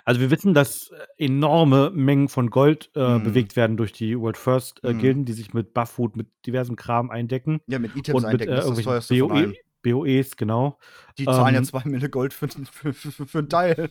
Also 0.04 0.20
wir 0.20 0.30
wissen, 0.30 0.54
dass 0.54 0.90
äh, 0.90 1.24
enorme 1.24 1.90
Mengen 1.90 2.28
von 2.28 2.50
Gold 2.50 2.90
äh, 2.94 3.18
Mhm. 3.18 3.22
bewegt 3.22 3.56
werden 3.56 3.76
durch 3.76 3.92
die 3.92 4.18
World 4.18 4.36
First 4.36 4.82
äh, 4.84 4.92
Mhm. 4.92 4.98
Gilden, 4.98 5.24
die 5.24 5.32
sich 5.32 5.54
mit 5.54 5.74
Bufffood, 5.74 6.16
mit 6.16 6.28
diversem 6.46 6.76
Kram 6.76 7.10
eindecken. 7.10 7.60
Ja, 7.66 7.78
mit 7.78 7.96
Items 7.96 8.08
Und 8.08 8.22
mit 8.22 8.42
eindecken, 8.42 8.52
äh, 8.52 8.56
das 8.56 8.70
ist 8.78 8.86
das. 8.86 9.08
BOE, 9.08 9.54
BOEs, 9.82 10.36
genau. 10.36 10.78
Die 11.18 11.24
zahlen 11.24 11.54
ja 11.54 11.60
Ähm, 11.60 11.64
zwei 11.64 11.82
Mille 11.84 12.10
Gold 12.10 12.32
für, 12.34 12.48
für, 12.48 12.92
für, 12.92 13.26
für 13.26 13.38
einen 13.38 13.48
Teil. 13.48 13.90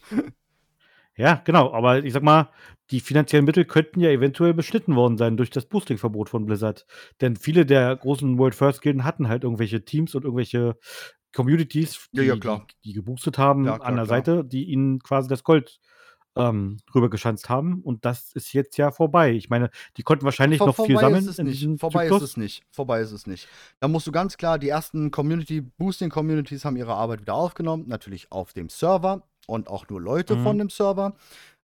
Ja, 1.15 1.41
genau, 1.43 1.73
aber 1.73 2.03
ich 2.05 2.13
sag 2.13 2.23
mal, 2.23 2.49
die 2.91 3.01
finanziellen 3.01 3.45
Mittel 3.45 3.65
könnten 3.65 3.99
ja 3.99 4.09
eventuell 4.09 4.53
beschnitten 4.53 4.95
worden 4.95 5.17
sein 5.17 5.35
durch 5.35 5.49
das 5.49 5.65
Boosting-Verbot 5.65 6.29
von 6.29 6.45
Blizzard. 6.45 6.85
Denn 7.19 7.35
viele 7.35 7.65
der 7.65 7.93
großen 7.95 8.37
World 8.37 8.55
First 8.55 8.81
Gilden 8.81 9.03
hatten 9.03 9.27
halt 9.27 9.43
irgendwelche 9.43 9.83
Teams 9.83 10.15
und 10.15 10.23
irgendwelche 10.23 10.77
Communities, 11.33 12.09
Ja, 12.11 12.23
die, 12.23 12.27
ja, 12.27 12.37
klar. 12.37 12.65
die, 12.83 12.89
die 12.89 12.93
geboostet 12.93 13.37
haben 13.37 13.65
Ja, 13.65 13.73
an 13.73 13.79
klar, 13.79 13.95
der 13.95 14.05
klar. 14.05 14.05
Seite, 14.05 14.45
die 14.45 14.65
ihnen 14.65 14.99
quasi 14.99 15.27
das 15.29 15.43
Gold 15.43 15.79
ähm, 16.35 16.77
rübergeschanzt 16.95 17.49
haben. 17.49 17.81
Und 17.81 18.05
das 18.05 18.31
ist 18.33 18.53
jetzt 18.53 18.77
ja 18.77 18.91
vorbei. 18.91 19.31
Ich 19.33 19.49
meine, 19.49 19.69
die 19.97 20.03
konnten 20.03 20.25
wahrscheinlich 20.25 20.59
Vor, 20.59 20.67
noch 20.67 20.75
viel 20.75 20.95
vorbei 20.95 21.01
sammeln 21.01 21.23
ist 21.27 21.29
es 21.29 21.37
nicht. 21.39 21.79
Vorbei 21.79 22.03
Zyklus. 22.05 22.23
ist 22.23 22.29
es 22.29 22.37
nicht. 22.37 22.63
Vorbei 22.71 23.01
ist 23.01 23.11
es 23.11 23.27
nicht. 23.27 23.47
Da 23.79 23.87
musst 23.87 24.07
du 24.07 24.11
ganz 24.11 24.37
klar, 24.37 24.57
die 24.59 24.69
ersten 24.69 25.11
Community, 25.11 25.61
Boosting-Communities 25.61 26.65
haben 26.65 26.77
ihre 26.77 26.93
Arbeit 26.93 27.21
wieder 27.21 27.33
aufgenommen. 27.33 27.85
Natürlich 27.87 28.31
auf 28.31 28.53
dem 28.53 28.69
Server 28.69 29.27
und 29.47 29.67
auch 29.69 29.89
nur 29.89 29.99
Leute 30.01 30.35
Mhm. 30.35 30.43
von 30.43 30.57
dem 30.59 30.69
Server. 30.69 31.15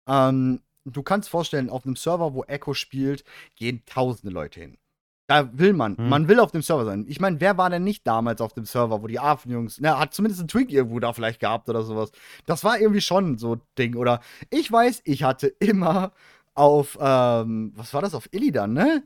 Ähm, 0.08 0.60
du 0.84 1.02
kannst 1.02 1.28
vorstellen, 1.28 1.68
auf 1.70 1.84
einem 1.84 1.96
Server, 1.96 2.34
wo 2.34 2.44
Echo 2.44 2.74
spielt, 2.74 3.24
gehen 3.56 3.82
tausende 3.86 4.32
Leute 4.32 4.60
hin. 4.60 4.78
Da 5.28 5.48
will 5.56 5.72
man. 5.72 5.96
Mhm. 5.98 6.08
Man 6.08 6.28
will 6.28 6.40
auf 6.40 6.50
dem 6.50 6.62
Server 6.62 6.84
sein. 6.84 7.04
Ich 7.08 7.20
meine, 7.20 7.40
wer 7.40 7.56
war 7.56 7.70
denn 7.70 7.84
nicht 7.84 8.06
damals 8.06 8.40
auf 8.40 8.52
dem 8.54 8.64
Server, 8.64 9.02
wo 9.02 9.06
die 9.06 9.20
Affen-Jungs, 9.20 9.78
na, 9.80 9.98
hat 9.98 10.12
zumindest 10.12 10.42
ein 10.42 10.48
Twig 10.48 10.70
irgendwo 10.72 10.98
da 11.00 11.12
vielleicht 11.12 11.40
gehabt 11.40 11.68
oder 11.68 11.82
sowas. 11.82 12.10
Das 12.44 12.64
war 12.64 12.78
irgendwie 12.78 13.00
schon 13.00 13.38
so 13.38 13.54
ein 13.54 13.60
Ding. 13.78 13.96
Oder 13.96 14.20
ich 14.50 14.70
weiß, 14.70 15.02
ich 15.04 15.22
hatte 15.22 15.46
immer 15.60 16.12
auf, 16.54 16.98
ähm, 17.00 17.72
was 17.76 17.94
war 17.94 18.02
das, 18.02 18.14
auf 18.14 18.28
Illidan, 18.32 18.72
ne? 18.72 19.04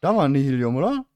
Da 0.00 0.14
war 0.14 0.28
Nihilium, 0.28 0.76
oder? 0.76 1.06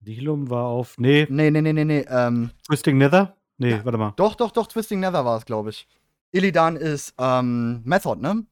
Nihilum 0.00 0.50
war 0.50 0.64
auf. 0.66 0.96
Nee, 0.98 1.26
Nee, 1.30 1.50
nee, 1.50 1.60
nee, 1.62 1.72
nee, 1.72 1.84
nee. 1.84 2.04
Ähm, 2.08 2.50
Twisting 2.66 2.98
Nether? 2.98 3.36
Nee, 3.58 3.70
Ja. 3.70 3.84
warte 3.84 3.98
mal. 3.98 4.12
doch, 4.16 4.34
doch, 4.34 4.50
doch, 4.50 4.66
Twisting 4.66 5.00
Nether 5.00 5.24
war 5.24 5.38
es, 5.38 5.44
glaube 5.44 5.70
ich. 5.70 5.86
Illidan 6.32 6.76
ist, 6.76 7.14
ähm, 7.18 7.82
Method, 7.84 8.20
ne? 8.20 8.44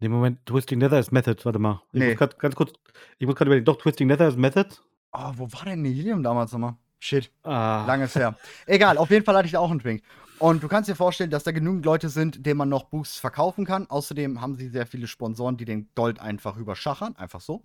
Nee, 0.00 0.08
Moment, 0.08 0.44
Twisting 0.46 0.78
Nether 0.78 0.98
ist 1.00 1.10
Method, 1.12 1.44
warte 1.44 1.58
mal. 1.58 1.82
Ich 1.92 2.00
Nee. 2.00 2.08
muss 2.10 2.18
grad, 2.18 2.38
ganz 2.38 2.54
kurz, 2.54 2.72
ich 3.18 3.26
muss 3.26 3.34
gerade 3.34 3.48
überlegen, 3.48 3.64
doch, 3.64 3.76
Twisting 3.78 4.06
Nether 4.06 4.28
ist 4.28 4.36
Method. 4.38 4.68
Oh, 5.12 5.32
wo 5.36 5.52
war 5.52 5.64
denn 5.64 5.82
Nihilium 5.82 6.22
damals 6.22 6.52
nochmal? 6.52 6.76
Shit. 7.00 7.30
Ah, 7.42 7.84
Langes 7.86 8.14
her. 8.14 8.36
Egal, 8.66 8.98
auf 8.98 9.10
jeden 9.10 9.24
Fall 9.24 9.36
hatte 9.36 9.46
ich 9.46 9.52
da 9.52 9.58
auch 9.60 9.70
einen 9.70 9.80
Drink. 9.80 10.02
Und 10.38 10.62
du 10.62 10.68
kannst 10.68 10.88
dir 10.88 10.94
vorstellen, 10.94 11.30
dass 11.30 11.42
da 11.42 11.50
genügend 11.50 11.84
Leute 11.84 12.08
sind, 12.10 12.46
denen 12.46 12.58
man 12.58 12.68
noch 12.68 12.84
Boosts 12.84 13.18
verkaufen 13.18 13.64
kann. 13.64 13.88
Außerdem 13.90 14.40
haben 14.40 14.54
sie 14.54 14.68
sehr 14.68 14.86
viele 14.86 15.08
Sponsoren, 15.08 15.56
die 15.56 15.64
den 15.64 15.88
Gold 15.96 16.20
einfach 16.20 16.56
überschachern, 16.56 17.16
einfach 17.16 17.40
so. 17.40 17.62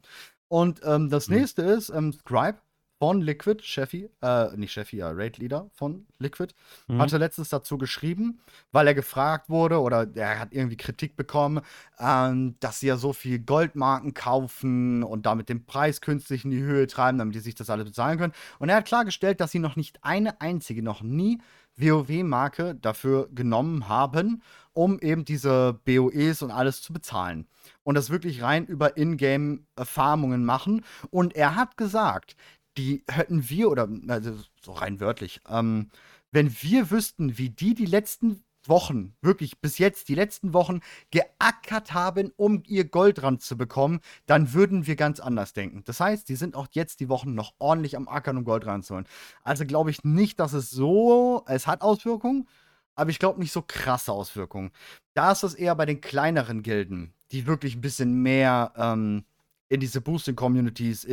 Und 0.48 0.82
ähm, 0.84 1.10
das 1.10 1.28
Mhm. 1.28 1.36
nächste 1.38 1.62
ist 1.64 1.90
ähm, 1.90 2.14
Scribe 2.14 2.58
von 3.04 3.20
Liquid, 3.20 3.62
Chefy, 3.62 4.10
äh, 4.22 4.56
nicht 4.56 4.72
Chefy, 4.72 4.96
ja, 4.96 5.12
Raid 5.12 5.38
Leader 5.38 5.70
von 5.74 6.06
Liquid, 6.20 6.54
mhm. 6.88 7.02
hatte 7.02 7.18
letztens 7.18 7.50
dazu 7.50 7.78
geschrieben, 7.78 8.40
weil 8.72 8.88
er 8.88 8.94
gefragt 8.94 9.50
wurde 9.50 9.82
oder 9.82 10.08
er 10.16 10.40
hat 10.40 10.54
irgendwie 10.54 10.78
Kritik 10.78 11.18
bekommen, 11.18 11.60
ähm, 12.00 12.56
dass 12.62 12.80
sie 12.80 12.88
ja 12.88 12.96
so 12.96 13.12
viel 13.12 13.40
Goldmarken 13.40 14.14
kaufen 14.14 15.04
und 15.04 15.26
damit 15.26 15.50
den 15.50 15.66
Preis 15.66 16.00
künstlich 16.00 16.46
in 16.46 16.52
die 16.52 16.62
Höhe 16.62 16.88
treiben, 16.88 17.18
damit 17.18 17.36
die 17.36 17.42
sich 17.42 17.56
das 17.56 17.70
alle 17.70 17.84
bezahlen 17.84 18.18
können. 18.18 18.34
Und 18.60 18.70
er 18.70 18.78
hat 18.78 18.86
klargestellt, 18.86 19.42
dass 19.42 19.52
sie 19.52 19.60
noch 19.60 19.76
nicht 19.76 20.02
eine 20.06 20.40
einzige, 20.40 20.82
noch 20.82 21.02
nie 21.02 21.42
WoW-Marke 21.76 22.76
dafür 22.76 23.28
genommen 23.34 23.90
haben, 23.90 24.42
um 24.72 24.98
eben 25.00 25.26
diese 25.26 25.78
BOEs 25.84 26.42
und 26.42 26.52
alles 26.52 26.82
zu 26.82 26.94
bezahlen. 26.94 27.48
Und 27.84 27.96
das 27.96 28.10
wirklich 28.10 28.42
rein 28.42 28.66
über 28.66 28.96
Ingame-Erfahrungen 28.96 30.46
machen. 30.46 30.86
Und 31.10 31.36
er 31.36 31.56
hat 31.56 31.76
gesagt, 31.76 32.38
die 32.78 33.04
hätten 33.10 33.50
wir, 33.50 33.70
oder 33.70 33.88
also 34.08 34.38
so 34.62 34.72
rein 34.74 35.00
wörtlich, 35.00 35.42
ähm, 35.50 35.90
wenn 36.32 36.56
wir 36.62 36.90
wüssten, 36.90 37.38
wie 37.38 37.50
die 37.50 37.76
die 37.76 37.86
letzten 37.86 38.44
Wochen, 38.68 39.16
wirklich 39.22 39.60
bis 39.60 39.78
jetzt 39.78 40.08
die 40.10 40.16
letzten 40.16 40.54
Wochen 40.54 40.80
geackert 41.12 41.94
haben, 41.94 42.32
um 42.38 42.64
ihr 42.66 42.86
Gold 42.86 43.22
ranzubekommen, 43.22 44.00
dann 44.26 44.54
würden 44.54 44.88
wir 44.88 44.96
ganz 44.96 45.20
anders 45.20 45.54
denken. 45.54 45.84
Das 45.86 46.00
heißt, 46.00 46.28
die 46.30 46.36
sind 46.36 46.56
auch 46.56 46.68
jetzt 46.72 47.00
die 47.00 47.10
Wochen 47.10 47.34
noch 47.36 47.54
ordentlich 47.60 47.98
am 47.98 48.08
Ackern, 48.08 48.38
um 48.38 48.46
Gold 48.46 48.66
ranzuholen. 48.66 49.08
Also 49.44 49.66
glaube 49.66 49.92
ich 49.92 50.04
nicht, 50.04 50.40
dass 50.40 50.54
es 50.54 50.70
so, 50.70 51.44
es 51.48 51.68
hat 51.68 51.82
Auswirkungen, 51.82 52.48
aber 52.96 53.10
ich 53.10 53.20
glaube 53.20 53.40
nicht 53.40 53.52
so 53.52 53.62
krasse 53.62 54.12
Auswirkungen. 54.12 54.72
Da 55.14 55.32
ist 55.32 55.44
es 55.44 55.56
eher 55.56 55.76
bei 55.76 55.86
den 55.86 56.02
kleineren 56.02 56.64
Gilden, 56.64 57.14
die 57.32 57.48
wirklich 57.48 57.76
ein 57.76 57.82
bisschen 57.82 58.22
mehr 58.22 58.74
ähm, 58.78 59.26
in 59.74 59.80
diese 59.80 60.02
Boosting-Communities, 60.02 61.04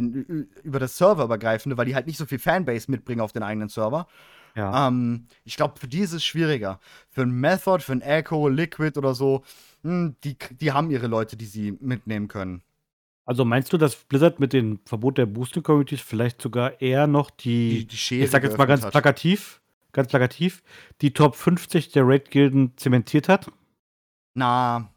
über 0.62 0.78
das 0.78 0.96
Serverübergreifende, 0.96 1.76
weil 1.76 1.86
die 1.86 1.94
halt 1.94 2.06
nicht 2.06 2.18
so 2.18 2.26
viel 2.26 2.38
Fanbase 2.38 2.90
mitbringen 2.90 3.20
auf 3.20 3.32
den 3.32 3.42
eigenen 3.42 3.68
Server. 3.68 4.06
ja. 4.54 4.88
Ähm, 4.88 5.26
ich 5.44 5.56
glaube, 5.56 5.78
für 5.78 5.88
die 5.88 6.00
ist 6.00 6.12
es 6.12 6.24
schwieriger. 6.24 6.78
Für 7.10 7.22
ein 7.22 7.30
Method, 7.30 7.78
für 7.82 7.92
ein 7.92 8.02
Echo, 8.02 8.48
Liquid 8.48 8.98
oder 8.98 9.14
so, 9.14 9.42
hm, 9.82 10.16
die, 10.24 10.36
die 10.60 10.72
haben 10.72 10.90
ihre 10.90 11.06
Leute, 11.06 11.36
die 11.36 11.46
sie 11.46 11.76
mitnehmen 11.80 12.28
können. 12.28 12.62
Also 13.24 13.44
meinst 13.44 13.72
du, 13.72 13.76
dass 13.78 13.94
Blizzard 13.96 14.40
mit 14.40 14.52
dem 14.52 14.80
Verbot 14.84 15.16
der 15.16 15.26
Boosting 15.26 15.62
Communities 15.62 16.00
vielleicht 16.00 16.42
sogar 16.42 16.80
eher 16.82 17.06
noch 17.06 17.30
die, 17.30 17.80
Die, 17.80 17.86
die 17.86 17.96
Schere 17.96 18.24
ich 18.24 18.30
sag 18.30 18.42
jetzt 18.42 18.58
mal 18.58 18.66
ganz 18.66 18.82
hat. 18.84 18.90
plakativ, 18.90 19.60
ganz 19.92 20.08
plakativ, 20.08 20.62
die 21.00 21.12
Top 21.12 21.36
50 21.36 21.92
der 21.92 22.06
Raid-Gilden 22.06 22.76
zementiert 22.76 23.28
hat? 23.28 23.50
Na, 24.34 24.90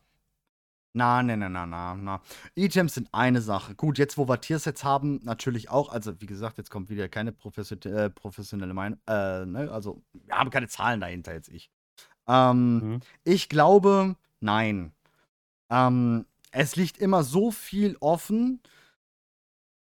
Na, 0.95 1.23
na, 1.23 1.35
na, 1.35 1.49
na, 1.49 1.65
na, 1.65 1.95
na. 1.95 2.21
Items 2.55 2.93
sind 2.93 3.09
eine 3.11 3.41
Sache. 3.41 3.73
Gut, 3.73 3.97
jetzt, 3.97 4.17
wo 4.17 4.27
wir 4.27 4.39
Tiersets 4.39 4.83
haben, 4.83 5.19
natürlich 5.23 5.69
auch. 5.69 5.89
Also, 5.91 6.21
wie 6.21 6.27
gesagt, 6.27 6.59
jetzt 6.59 6.69
kommt 6.69 6.89
wieder 6.89 7.09
keine 7.09 7.31
profession 7.31 7.81
äh, 7.81 8.11
professionelle 8.11 8.75
Meinung. 8.75 8.99
Äh, 9.07 9.45
ne? 9.45 9.71
Also, 9.71 10.03
wir 10.13 10.35
haben 10.37 10.51
keine 10.51 10.67
Zahlen 10.67 11.01
dahinter 11.01 11.33
jetzt 11.33 11.49
ich. 11.49 11.71
Ähm, 12.27 12.77
Mhm. 12.79 12.99
Ich 13.23 13.49
glaube, 13.49 14.15
nein. 14.39 14.93
Ähm, 15.71 16.25
es 16.51 16.75
liegt 16.75 16.99
immer 16.99 17.23
so 17.23 17.51
viel 17.51 17.97
offen. 17.99 18.61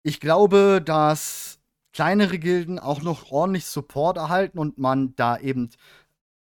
Ich 0.04 0.20
glaube, 0.20 0.82
dass 0.84 1.60
kleinere 1.94 2.40
Gilden 2.40 2.80
auch 2.80 3.02
noch 3.02 3.32
ordentlich 3.32 3.66
Support 3.66 4.18
erhalten 4.18 4.60
und 4.60 4.78
man 4.78 5.16
da 5.16 5.38
eben 5.38 5.70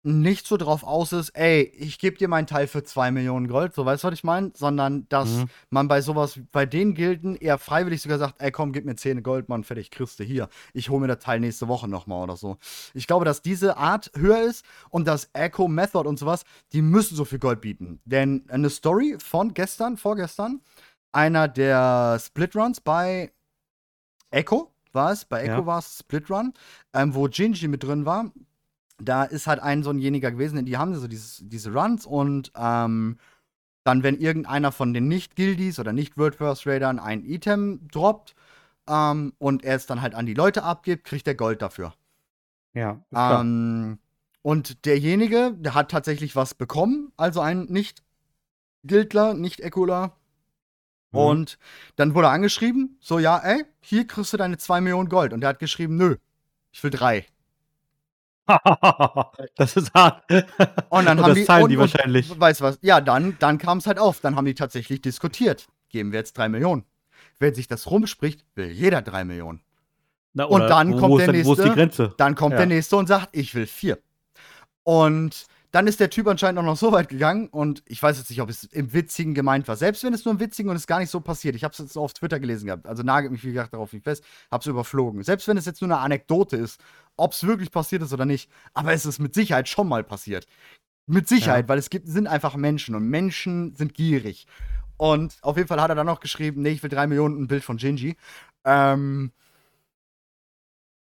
nicht 0.05 0.47
so 0.47 0.59
drauf 0.59 0.85
aus 0.85 1.13
ist, 1.13 1.31
ey, 1.31 1.63
ich 1.63 1.99
gebe 1.99 2.19
dir 2.19 2.29
meinen 2.29 2.47
Teil 2.47 2.67
für 2.67 2.85
2 2.85 3.11
Millionen 3.11 3.49
Gold, 3.49 3.75
so 3.75 3.87
weißt 3.87 4.05
du, 4.05 4.09
was 4.09 4.15
ich 4.15 4.23
meine? 4.23 4.53
Sondern, 4.55 5.09
dass 5.09 5.31
Mhm. 5.31 5.45
man 5.71 5.89
bei 5.89 6.03
sowas, 6.03 6.39
bei 6.53 6.67
den 6.67 6.95
Gilden 6.95 7.37
eher 7.37 7.57
freiwillig 7.59 8.03
sogar 8.03 8.19
sagt, 8.19 8.41
ey, 8.43 8.53
komm, 8.53 8.73
gib 8.73 8.85
mir 8.85 8.97
10 8.97 9.23
Gold, 9.23 9.49
Mann, 9.49 9.65
fertig, 9.65 9.91
kriegst 9.91 10.21
du 10.21 10.25
hier. 10.25 10.49
Ich 10.75 10.91
hole 10.91 11.01
mir 11.01 11.07
das 11.09 11.25
Teil 11.25 11.41
nächste 11.41 11.69
Woche 11.69 11.89
nochmal 11.89 12.23
oder 12.23 12.37
so. 12.37 12.59
Ich 12.93 13.07
glaube, 13.07 13.25
dass 13.25 13.41
diese 13.41 13.79
Art 13.79 14.11
höher 14.15 14.43
ist 14.43 14.65
und 14.91 15.07
das 15.09 15.31
Echo 15.33 15.69
Method 15.69 16.07
und 16.07 16.19
sowas, 16.19 16.45
die 16.73 16.83
müssen 16.83 17.17
so 17.17 17.25
viel 17.25 17.39
Gold 17.39 17.63
bieten. 17.63 18.01
Denn 18.05 18.45
eine 18.49 18.69
Story 18.69 19.17
von 19.19 19.55
gestern, 19.55 19.97
vorgestern, 19.97 20.61
einer 21.13 21.49
der 21.49 22.19
Split-Runs 22.21 22.81
bei 22.83 23.33
Echo 24.31 24.75
war 24.93 25.13
es, 25.13 25.25
bei 25.25 25.43
Echo 25.43 25.61
Ja. 25.61 25.67
war 25.67 25.79
es 25.79 25.99
Split 26.01 26.31
Run, 26.31 26.53
ähm, 26.93 27.15
wo 27.15 27.27
Gingy 27.29 27.69
mit 27.69 27.83
drin 27.83 28.05
war. 28.05 28.31
Da 28.99 29.25
ist 29.25 29.47
halt 29.47 29.61
ein 29.61 29.83
so 29.83 29.91
ein 29.91 29.99
jeniger 29.99 30.31
gewesen, 30.31 30.65
die 30.65 30.77
haben 30.77 30.95
so 30.95 31.09
dieses, 31.09 31.43
diese 31.43 31.73
Runs 31.73 32.07
und 32.07 32.53
ähm, 32.57 33.19
dann, 33.85 34.03
wenn 34.03 34.19
irgendeiner 34.19 34.73
von 34.73 34.95
den 34.95 35.09
Nicht-Guildies 35.09 35.79
oder 35.79 35.93
Nicht-World 35.93 36.37
First 36.37 36.67
Raidern 36.67 36.99
ein 36.99 37.25
Item 37.25 37.87
droppt 37.89 38.35
ähm, 38.89 39.35
und 39.39 39.63
er 39.65 39.77
es 39.77 39.87
dann 39.87 40.01
halt 40.01 40.15
an 40.15 40.27
die 40.27 40.35
Leute 40.35 40.63
abgibt, 40.63 41.05
kriegt 41.05 41.29
er 41.29 41.35
Gold 41.35 41.61
dafür. 41.61 41.93
Ja. 42.73 43.05
Ähm, 43.15 43.99
und 44.43 44.85
derjenige, 44.85 45.55
der 45.57 45.75
hat 45.75 45.91
tatsächlich 45.91 46.35
was 46.35 46.55
bekommen, 46.55 47.13
also 47.17 47.41
ein 47.41 47.65
Nicht-Guildler, 47.65 49.35
Nicht-Eckler. 49.35 50.17
Mhm. 51.13 51.19
Und 51.19 51.59
dann 51.97 52.15
wurde 52.15 52.29
er 52.29 52.33
angeschrieben, 52.33 52.99
so, 53.01 53.19
ja, 53.19 53.39
ey, 53.39 53.65
hier 53.81 54.07
kriegst 54.07 54.33
du 54.33 54.37
deine 54.37 54.59
2 54.59 54.81
Millionen 54.81 55.09
Gold. 55.09 55.33
Und 55.33 55.41
der 55.41 55.51
hat 55.51 55.59
geschrieben, 55.59 55.97
nö, 55.97 56.17
ich 56.73 56.83
will 56.83 56.91
drei. 56.91 57.27
das 59.57 59.77
ist 59.77 59.93
hart. 59.95 60.23
Und 60.31 61.07
dann 61.07 61.19
Und 61.19 61.25
haben 61.25 61.29
das 61.29 61.35
die, 61.35 61.45
zahlen 61.45 61.65
und, 61.65 61.71
die 61.71 61.77
und, 61.77 61.81
wahrscheinlich. 61.81 62.41
Weißt 62.41 62.61
du 62.61 62.65
was? 62.65 62.79
Ja, 62.83 63.01
dann, 63.01 63.37
dann 63.39 63.59
kam 63.59 63.79
es 63.79 63.87
halt 63.87 63.99
auf. 63.99 64.21
Dann 64.21 64.37
haben 64.37 64.45
die 64.45 64.55
tatsächlich 64.55 65.01
diskutiert. 65.03 65.67
Geben 65.89 66.13
wir 66.13 66.19
jetzt 66.19 66.37
drei 66.37 66.49
Millionen. 66.49 66.85
Wenn 67.39 67.55
sich 67.55 67.69
das 67.69 67.91
rumspricht, 67.91 68.45
will 68.55 68.71
jeder 68.71 69.03
drei 69.03 69.25
Millionen. 69.25 69.61
Na, 70.35 70.45
und 70.45 70.63
dann 70.63 70.93
wo, 70.93 70.99
kommt 70.99 71.13
wo 71.13 71.19
der 71.19 71.29
ist 71.29 71.35
denn, 71.35 71.47
Wo 71.47 71.53
ist 71.53 71.59
die 71.59 71.63
nächste. 71.65 71.77
Grenze? 71.77 72.15
Dann 72.17 72.35
kommt 72.35 72.53
Ja. 72.53 72.59
der 72.59 72.67
nächste 72.67 72.97
und 72.97 73.07
sagt, 73.07 73.29
ich 73.33 73.55
will 73.55 73.67
vier. 73.67 73.99
Und 74.83 75.47
dann 75.75 75.89
ist 75.89 75.99
der 75.99 76.09
Typ 76.09 76.29
anscheinend 76.29 76.61
auch 76.61 76.65
noch 76.65 76.77
so 76.77 76.93
weit 76.93 77.09
gegangen 77.09 77.49
und 77.49 77.83
ich 77.87 78.01
weiß 78.01 78.17
jetzt 78.19 78.31
nicht, 78.31 78.41
ob 78.41 78.49
es 78.49 78.63
im 78.63 78.93
Witzigen 78.93 79.35
gemeint 79.35 79.67
war. 79.67 79.75
Selbst 79.75 80.05
wenn 80.05 80.15
es 80.15 80.25
nur 80.25 80.33
im 80.35 80.39
Witzigen 80.39 80.71
und 80.71 80.77
es 80.77 80.87
gar 80.87 81.01
nicht 81.01 81.11
so 81.11 81.19
passiert. 81.19 81.57
Ich 81.57 81.65
habe 81.65 81.73
es 81.73 81.79
jetzt 81.79 81.97
auf 81.97 82.13
Twitter 82.13 82.39
gelesen 82.39 82.67
gehabt. 82.67 82.87
Also 82.87 83.03
nagelt 83.03 83.33
mich, 83.33 83.43
wie 83.43 83.49
gesagt, 83.49 83.73
darauf 83.75 83.93
nicht 83.93 84.05
fest. 84.05 84.23
Hab's 84.53 84.67
überflogen. 84.67 85.25
Selbst 85.25 85.49
wenn 85.49 85.57
es 85.57 85.65
jetzt 85.67 85.83
nur 85.83 85.91
eine 85.91 85.99
Anekdote 85.99 86.57
ist, 86.57 86.81
ob 87.17 87.33
es 87.33 87.45
wirklich 87.45 87.73
passiert 87.73 88.03
ist 88.03 88.13
oder 88.13 88.25
nicht. 88.25 88.49
Aber 88.73 88.93
es 88.93 89.05
ist 89.05 89.19
mit 89.19 89.35
Sicherheit 89.35 89.69
schon 89.69 89.89
mal 89.89 90.05
passiert. 90.05 90.47
Mit 91.09 91.29
Sicherheit, 91.29 91.65
Ja. 91.65 91.69
weil 91.71 91.79
es 91.79 91.91
gibt, 91.91 92.07
sind 92.07 92.29
einfach 92.29 92.55
Menschen 92.55 92.95
und 92.95 93.09
Menschen 93.09 93.75
sind 93.75 93.95
gierig. 93.95 94.47
Und 94.97 95.39
auf 95.43 95.57
jeden 95.57 95.67
Fall 95.67 95.81
hat 95.81 95.91
er 95.91 95.97
dann 95.97 96.07
noch 96.07 96.21
geschrieben, 96.21 96.63
nee, 96.63 96.71
ich 96.71 96.85
will 96.85 96.91
drei 96.91 97.09
Millionen 97.09 97.43
ein 97.43 97.49
Bild 97.49 97.65
von 97.65 97.79
Gingy. 97.79 98.17
Ähm, 98.65 99.33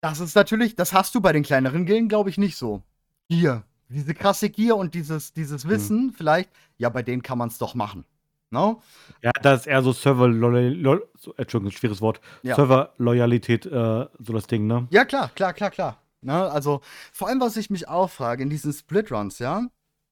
das 0.01 0.20
ist 0.20 0.37
natürlich, 0.37 0.77
das 0.77 0.92
hast 0.92 1.16
du 1.16 1.20
bei 1.20 1.33
den 1.33 1.42
kleineren 1.42 1.85
Gilden, 1.85 2.09
glaube 2.09 2.31
ich, 2.31 2.38
nicht 2.38 2.57
so. 2.57 2.85
Gier. 3.29 3.64
Diese 3.92 4.14
krasse 4.14 4.50
Gier 4.50 4.76
und 4.76 4.94
dieses, 4.94 5.33
dieses 5.33 5.68
Wissen, 5.68 6.12
vielleicht, 6.16 6.50
ja, 6.78 6.88
bei 6.88 7.02
denen 7.02 7.22
kann 7.22 7.38
man 7.38 7.48
es 7.48 7.59
doch 7.59 7.74
machen. 7.74 8.05
No? 8.50 8.83
Ja, 9.22 9.33
das 9.42 9.61
ist 9.61 9.66
eher 9.66 9.83
so 9.83 9.92
Server-Loyalität, 9.92 11.09
so, 11.18 11.35
Entschuldigung, 11.37 11.72
schweres 11.72 12.00
Wort. 12.02 12.20
Ja. 12.42 12.55
Server-Loyalität, 12.55 13.64
äh, 13.66 13.70
so 13.70 14.33
das 14.33 14.46
Ding, 14.46 14.66
ne? 14.66 14.87
Ja, 14.90 15.07
klar, 15.07 15.31
klar, 15.35 15.55
klar, 15.55 15.70
klar. 15.70 15.98
Ne? 16.20 16.35
Also, 16.50 16.83
vor 17.12 17.28
allem, 17.28 17.40
was 17.40 17.57
ich 17.57 17.70
mich 17.70 17.88
auch 17.88 18.11
frage, 18.11 18.42
in 18.42 18.50
diesen 18.50 18.72
Split-Runs, 18.72 19.38
ja, 19.38 19.68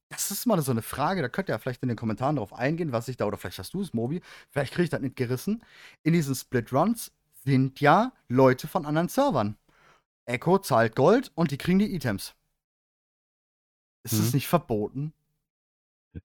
das 0.09 0.31
ist 0.31 0.47
mal 0.47 0.61
so 0.63 0.73
eine 0.73 0.83
Frage, 0.83 1.23
da 1.23 1.29
könnt 1.29 1.49
ihr 1.49 1.55
ja 1.55 1.59
vielleicht 1.59 1.83
in 1.83 1.89
den 1.89 1.97
Kommentaren 1.97 2.37
drauf 2.37 2.53
eingehen, 2.53 2.93
was 2.93 3.09
ich 3.09 3.17
da, 3.17 3.27
oder 3.27 3.37
vielleicht 3.37 3.59
hast 3.59 3.75
du 3.75 3.83
es, 3.83 3.93
Mobi, 3.93 4.23
vielleicht 4.51 4.73
kriege 4.73 4.85
ich 4.85 4.91
das 4.91 5.01
nicht 5.01 5.17
gerissen. 5.17 5.63
In 6.03 6.15
diesen 6.15 6.35
Split-Runs 6.35 7.13
sind 7.45 7.81
ja 7.81 8.13
Leute 8.29 8.69
von 8.69 8.87
anderen 8.87 9.09
Servern. 9.09 9.57
Echo 10.25 10.59
zahlt 10.59 10.97
Gold 10.97 11.31
und 11.35 11.51
die 11.51 11.59
kriegen 11.59 11.79
die 11.79 11.95
Items. 11.95 12.35
Ist 14.03 14.13
es 14.15 14.29
Mhm. 14.33 14.37
nicht 14.37 14.49
verboten? 14.49 15.13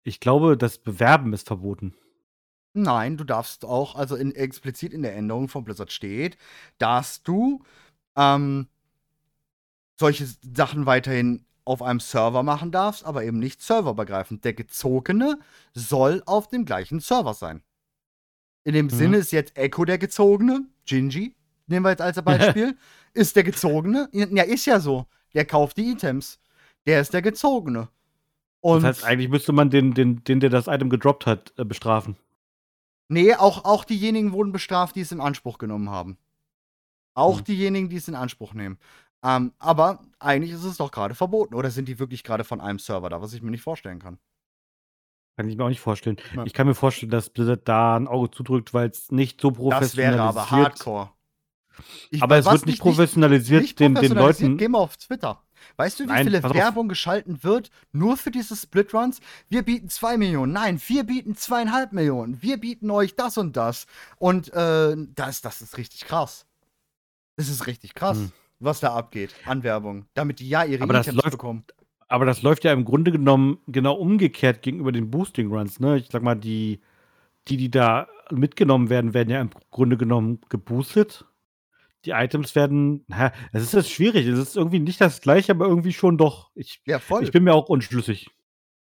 Ich 0.04 0.20
glaube, 0.20 0.58
das 0.58 0.78
Bewerben 0.78 1.34
ist 1.34 1.48
verboten. 1.48 1.94
Nein, 2.74 3.18
du 3.18 3.24
darfst 3.24 3.64
auch, 3.64 3.96
also 3.96 4.16
in, 4.16 4.34
explizit 4.36 4.94
in 4.94 5.02
der 5.04 5.16
Änderung 5.16 5.48
von 5.48 5.64
Blizzard 5.64 5.92
steht, 5.92 6.38
dass 6.78 7.24
du 7.24 7.64
ähm, 8.18 8.68
solche 10.00 10.28
Sachen 10.56 10.86
weiterhin 10.86 11.46
auf 11.64 11.82
einem 11.82 12.00
Server 12.00 12.44
machen 12.44 12.72
darfst, 12.72 13.06
aber 13.06 13.24
eben 13.24 13.40
nicht 13.40 13.62
serverübergreifend. 13.62 14.44
Der 14.46 14.54
Gezogene 14.54 15.40
soll 15.74 16.22
auf 16.26 16.48
dem 16.48 16.66
gleichen 16.66 17.00
Server 17.00 17.34
sein. 17.34 17.64
In 18.64 18.74
dem 18.74 18.88
Mhm. 18.88 18.92
Sinne 18.92 19.18
ist 19.18 19.32
jetzt 19.32 19.58
Echo 19.58 19.86
der 19.86 19.98
Gezogene, 19.98 20.66
Gingy, 20.86 21.36
nehmen 21.68 21.86
wir 21.86 21.92
jetzt 21.92 22.02
als 22.02 22.22
Beispiel, 22.58 22.78
ist 23.14 23.36
der 23.36 23.44
Gezogene. 23.44 24.10
Ja, 24.12 24.44
ist 24.44 24.66
ja 24.66 24.80
so. 24.80 25.06
Der 25.34 25.46
kauft 25.46 25.78
die 25.78 25.92
Items. 25.92 26.40
Der 26.88 27.02
ist 27.02 27.14
der 27.14 27.22
Gezogene. 27.22 27.90
Und 28.62 28.84
das 28.84 28.98
heißt, 28.98 29.06
eigentlich 29.06 29.30
müsste 29.30 29.54
man 29.54 29.70
den, 29.70 29.94
den, 29.94 30.24
den 30.24 30.40
der 30.40 30.50
das 30.50 30.68
Item 30.68 30.90
gedroppt 30.90 31.26
hat, 31.26 31.54
äh, 31.58 31.66
bestrafen. 31.66 32.16
Nee, 33.10 33.36
auch, 33.36 33.66
auch 33.66 33.86
diejenigen 33.86 34.32
wurden 34.32 34.52
bestraft, 34.52 34.96
die 34.96 35.02
es 35.02 35.12
in 35.12 35.22
Anspruch 35.22 35.58
genommen 35.60 35.90
haben. 35.90 36.18
Auch 37.14 37.38
Hm. 37.40 37.44
diejenigen, 37.46 37.90
die 37.90 37.98
es 37.98 38.08
in 38.08 38.16
Anspruch 38.16 38.54
nehmen. 38.54 38.78
Ähm, 39.24 39.54
aber 39.60 40.00
eigentlich 40.20 40.52
ist 40.52 40.64
es 40.64 40.78
doch 40.78 40.92
gerade 40.92 41.16
verboten. 41.16 41.54
Oder 41.56 41.70
sind 41.72 41.88
die 41.88 42.00
wirklich 42.00 42.24
gerade 42.24 42.44
von 42.44 42.60
einem 42.62 42.80
Server 42.80 43.10
da, 43.10 43.22
was 43.22 43.34
ich 43.34 43.42
mir 43.42 43.52
nicht 43.52 43.62
vorstellen 43.62 44.00
kann? 44.00 44.18
Kann 45.38 45.50
ich 45.50 45.58
mir 45.58 45.66
auch 45.66 45.70
nicht 45.70 45.80
vorstellen. 45.82 46.18
Ja. 46.36 46.44
Ich 46.46 46.54
kann 46.54 46.66
mir 46.68 46.76
vorstellen, 46.76 47.12
dass 47.12 47.30
Blizzard 47.30 47.68
da 47.68 47.96
ein 47.98 48.08
Auge 48.08 48.32
zudrückt, 48.32 48.74
weil 48.74 48.90
es 48.90 49.12
nicht 49.12 49.42
so 49.42 49.50
Das 49.52 49.58
professionalisiert 49.60 50.14
wäre 50.14 50.22
aber 50.24 50.50
hardcore. 50.52 51.10
Ich- 52.10 52.24
Aber 52.24 52.38
es 52.38 52.46
wird 52.46 52.66
nicht 52.66 52.80
professionalisiert, 52.82 53.62
nicht 53.64 53.80
den, 53.80 53.88
den 53.88 53.94
professionalisiert, 53.96 54.50
Leuten. 54.50 54.58
Geh 54.58 54.68
mal 54.70 54.80
auf 54.80 54.98
Twitter. 54.98 55.42
Weißt 55.78 56.00
du, 56.00 56.04
wie 56.06 56.08
Nein, 56.08 56.26
viele. 56.28 56.42
Werbung 56.44 56.88
geschalten 56.88 57.44
wird 57.44 57.70
nur 57.92 58.18
für 58.18 58.32
diese 58.32 58.56
Split-Runs? 58.56 59.20
Wir 59.50 59.62
bieten 59.64 59.90
2 59.90 60.18
Millionen. 60.18 60.54
Nein, 60.54 60.80
wir 60.88 61.04
bieten 61.04 61.36
zweieinhalb 61.36 61.92
Millionen. 61.92 62.42
Wir 62.42 62.58
bieten 62.58 62.90
euch 62.92 63.16
das 63.16 63.38
und 63.38 63.58
das. 63.58 63.86
Und 64.18 64.54
äh, 64.54 64.96
das, 65.16 65.42
das 65.42 65.62
ist 65.62 65.78
richtig 65.78 66.06
krass. 66.06 66.46
Das 67.38 67.50
ist 67.50 67.68
richtig 67.68 67.94
krass, 67.96 68.18
Hm. 68.18 68.32
was 68.60 68.80
da 68.80 68.96
abgeht 68.96 69.36
an 69.46 69.64
Werbung. 69.64 70.06
Damit 70.14 70.40
die 70.40 70.48
ja 70.48 70.64
ihre 70.64 70.84
Aber 70.84 70.94
das 70.94 71.08
Items 71.08 71.24
läuft- 71.24 71.32
bekommen. 71.32 71.64
Aber 72.08 72.26
das 72.26 72.44
läuft 72.44 72.64
ja 72.64 72.72
im 72.72 72.86
Grunde 72.86 73.12
genommen 73.12 73.58
genau 73.68 73.96
umgekehrt 73.96 74.62
gegenüber 74.62 74.92
den 74.92 75.10
Boosting 75.10 75.52
Runs. 75.52 75.80
Ne? 75.80 75.98
Ich 75.98 76.08
sag 76.12 76.22
mal, 76.22 76.36
die, 76.36 76.80
die, 77.48 77.58
die 77.58 77.72
da 77.72 78.08
mitgenommen 78.32 78.90
werden, 78.90 79.14
werden 79.16 79.30
ja 79.30 79.42
im 79.42 79.50
Grunde 79.72 79.98
genommen 79.98 80.40
geboostet. 80.50 81.26
Die 82.06 82.12
Items 82.12 82.56
werden, 82.56 83.04
na, 83.08 83.32
es 83.52 83.64
ist 83.64 83.74
jetzt 83.74 83.90
schwierig. 83.92 84.28
Es 84.28 84.38
ist 84.40 84.56
irgendwie 84.58 84.80
nicht 84.80 85.02
das 85.02 85.22
gleiche, 85.22 85.52
aber 85.54 85.68
irgendwie 85.68 85.94
schon 85.94 86.18
doch. 86.18 86.52
Ich, 86.56 86.82
Ja, 86.86 87.00
voll. 87.00 87.24
ich 87.24 87.32
bin 87.32 87.44
mir 87.44 87.54
auch 87.54 87.68
unschlüssig. 87.70 88.30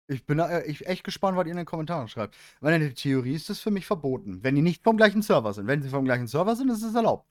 Ich 0.07 0.25
bin 0.25 0.38
äh, 0.38 0.63
ich, 0.65 0.85
echt 0.85 1.03
gespannt, 1.03 1.35
was 1.35 1.45
ihr 1.47 1.51
in 1.51 1.57
den 1.57 1.65
Kommentaren 1.65 2.07
schreibt. 2.07 2.35
Weil 2.61 2.75
in 2.75 2.81
der 2.81 2.93
Theorie 2.93 3.33
ist 3.33 3.49
das 3.49 3.59
für 3.59 3.71
mich 3.71 3.88
verboten. 3.88 4.43
Wenn 4.43 4.53
die 4.55 4.61
nicht 4.61 4.83
vom 4.83 4.97
gleichen 4.97 5.23
Server 5.23 5.51
sind. 5.53 5.65
Wenn 5.67 5.81
sie 5.81 5.89
vom 5.89 6.05
gleichen 6.05 6.27
Server 6.27 6.55
sind, 6.55 6.69
ist 6.69 6.83
es 6.83 6.93
erlaubt. 6.93 7.27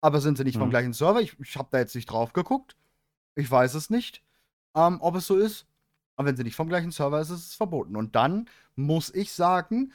Aber 0.00 0.20
sind 0.20 0.38
sie 0.38 0.44
nicht 0.44 0.56
vom 0.58 0.68
Mhm. 0.68 0.70
gleichen 0.70 0.92
Server? 0.92 1.20
Ich, 1.20 1.36
ich 1.40 1.56
habe 1.56 1.68
da 1.72 1.78
jetzt 1.78 1.94
nicht 1.96 2.06
drauf 2.06 2.32
geguckt. 2.32 2.76
Ich 3.34 3.50
weiß 3.50 3.74
es 3.74 3.90
nicht, 3.90 4.22
ähm, 4.76 4.98
ob 5.00 5.16
es 5.16 5.26
so 5.26 5.36
ist. 5.36 5.66
Aber 6.16 6.28
wenn 6.28 6.36
sie 6.36 6.44
nicht 6.44 6.54
vom 6.56 6.68
gleichen 6.68 6.90
Server 6.92 7.20
ist, 7.20 7.30
ist 7.30 7.46
es 7.48 7.54
verboten. 7.54 7.96
Und 7.96 8.14
dann 8.14 8.48
muss 8.76 9.12
ich 9.12 9.32
sagen, 9.32 9.92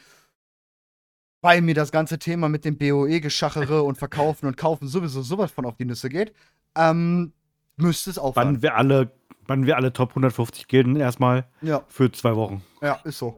weil 1.41 1.61
mir 1.61 1.73
das 1.75 1.91
ganze 1.91 2.19
Thema 2.19 2.49
mit 2.49 2.65
dem 2.65 2.77
BOE-Geschachere 2.77 3.83
und 3.83 3.97
Verkaufen 3.97 4.47
und 4.47 4.57
Kaufen 4.57 4.87
sowieso 4.87 5.21
sowas 5.21 5.51
von 5.51 5.65
auf 5.65 5.75
die 5.75 5.85
Nüsse 5.85 6.09
geht, 6.09 6.33
ähm, 6.75 7.33
müsste 7.75 8.09
es 8.09 8.17
aufhören. 8.17 8.47
Wann 8.55 8.61
wir 8.61 8.75
alle, 8.75 9.11
wann 9.45 9.65
wir 9.65 9.75
alle 9.77 9.93
Top 9.93 10.09
150 10.11 10.67
Gilden 10.67 10.95
erstmal 10.95 11.47
Ja. 11.61 11.83
für 11.87 12.11
zwei 12.11 12.35
Wochen. 12.35 12.63
Ja, 12.81 12.99
ist 13.03 13.19
so. 13.19 13.37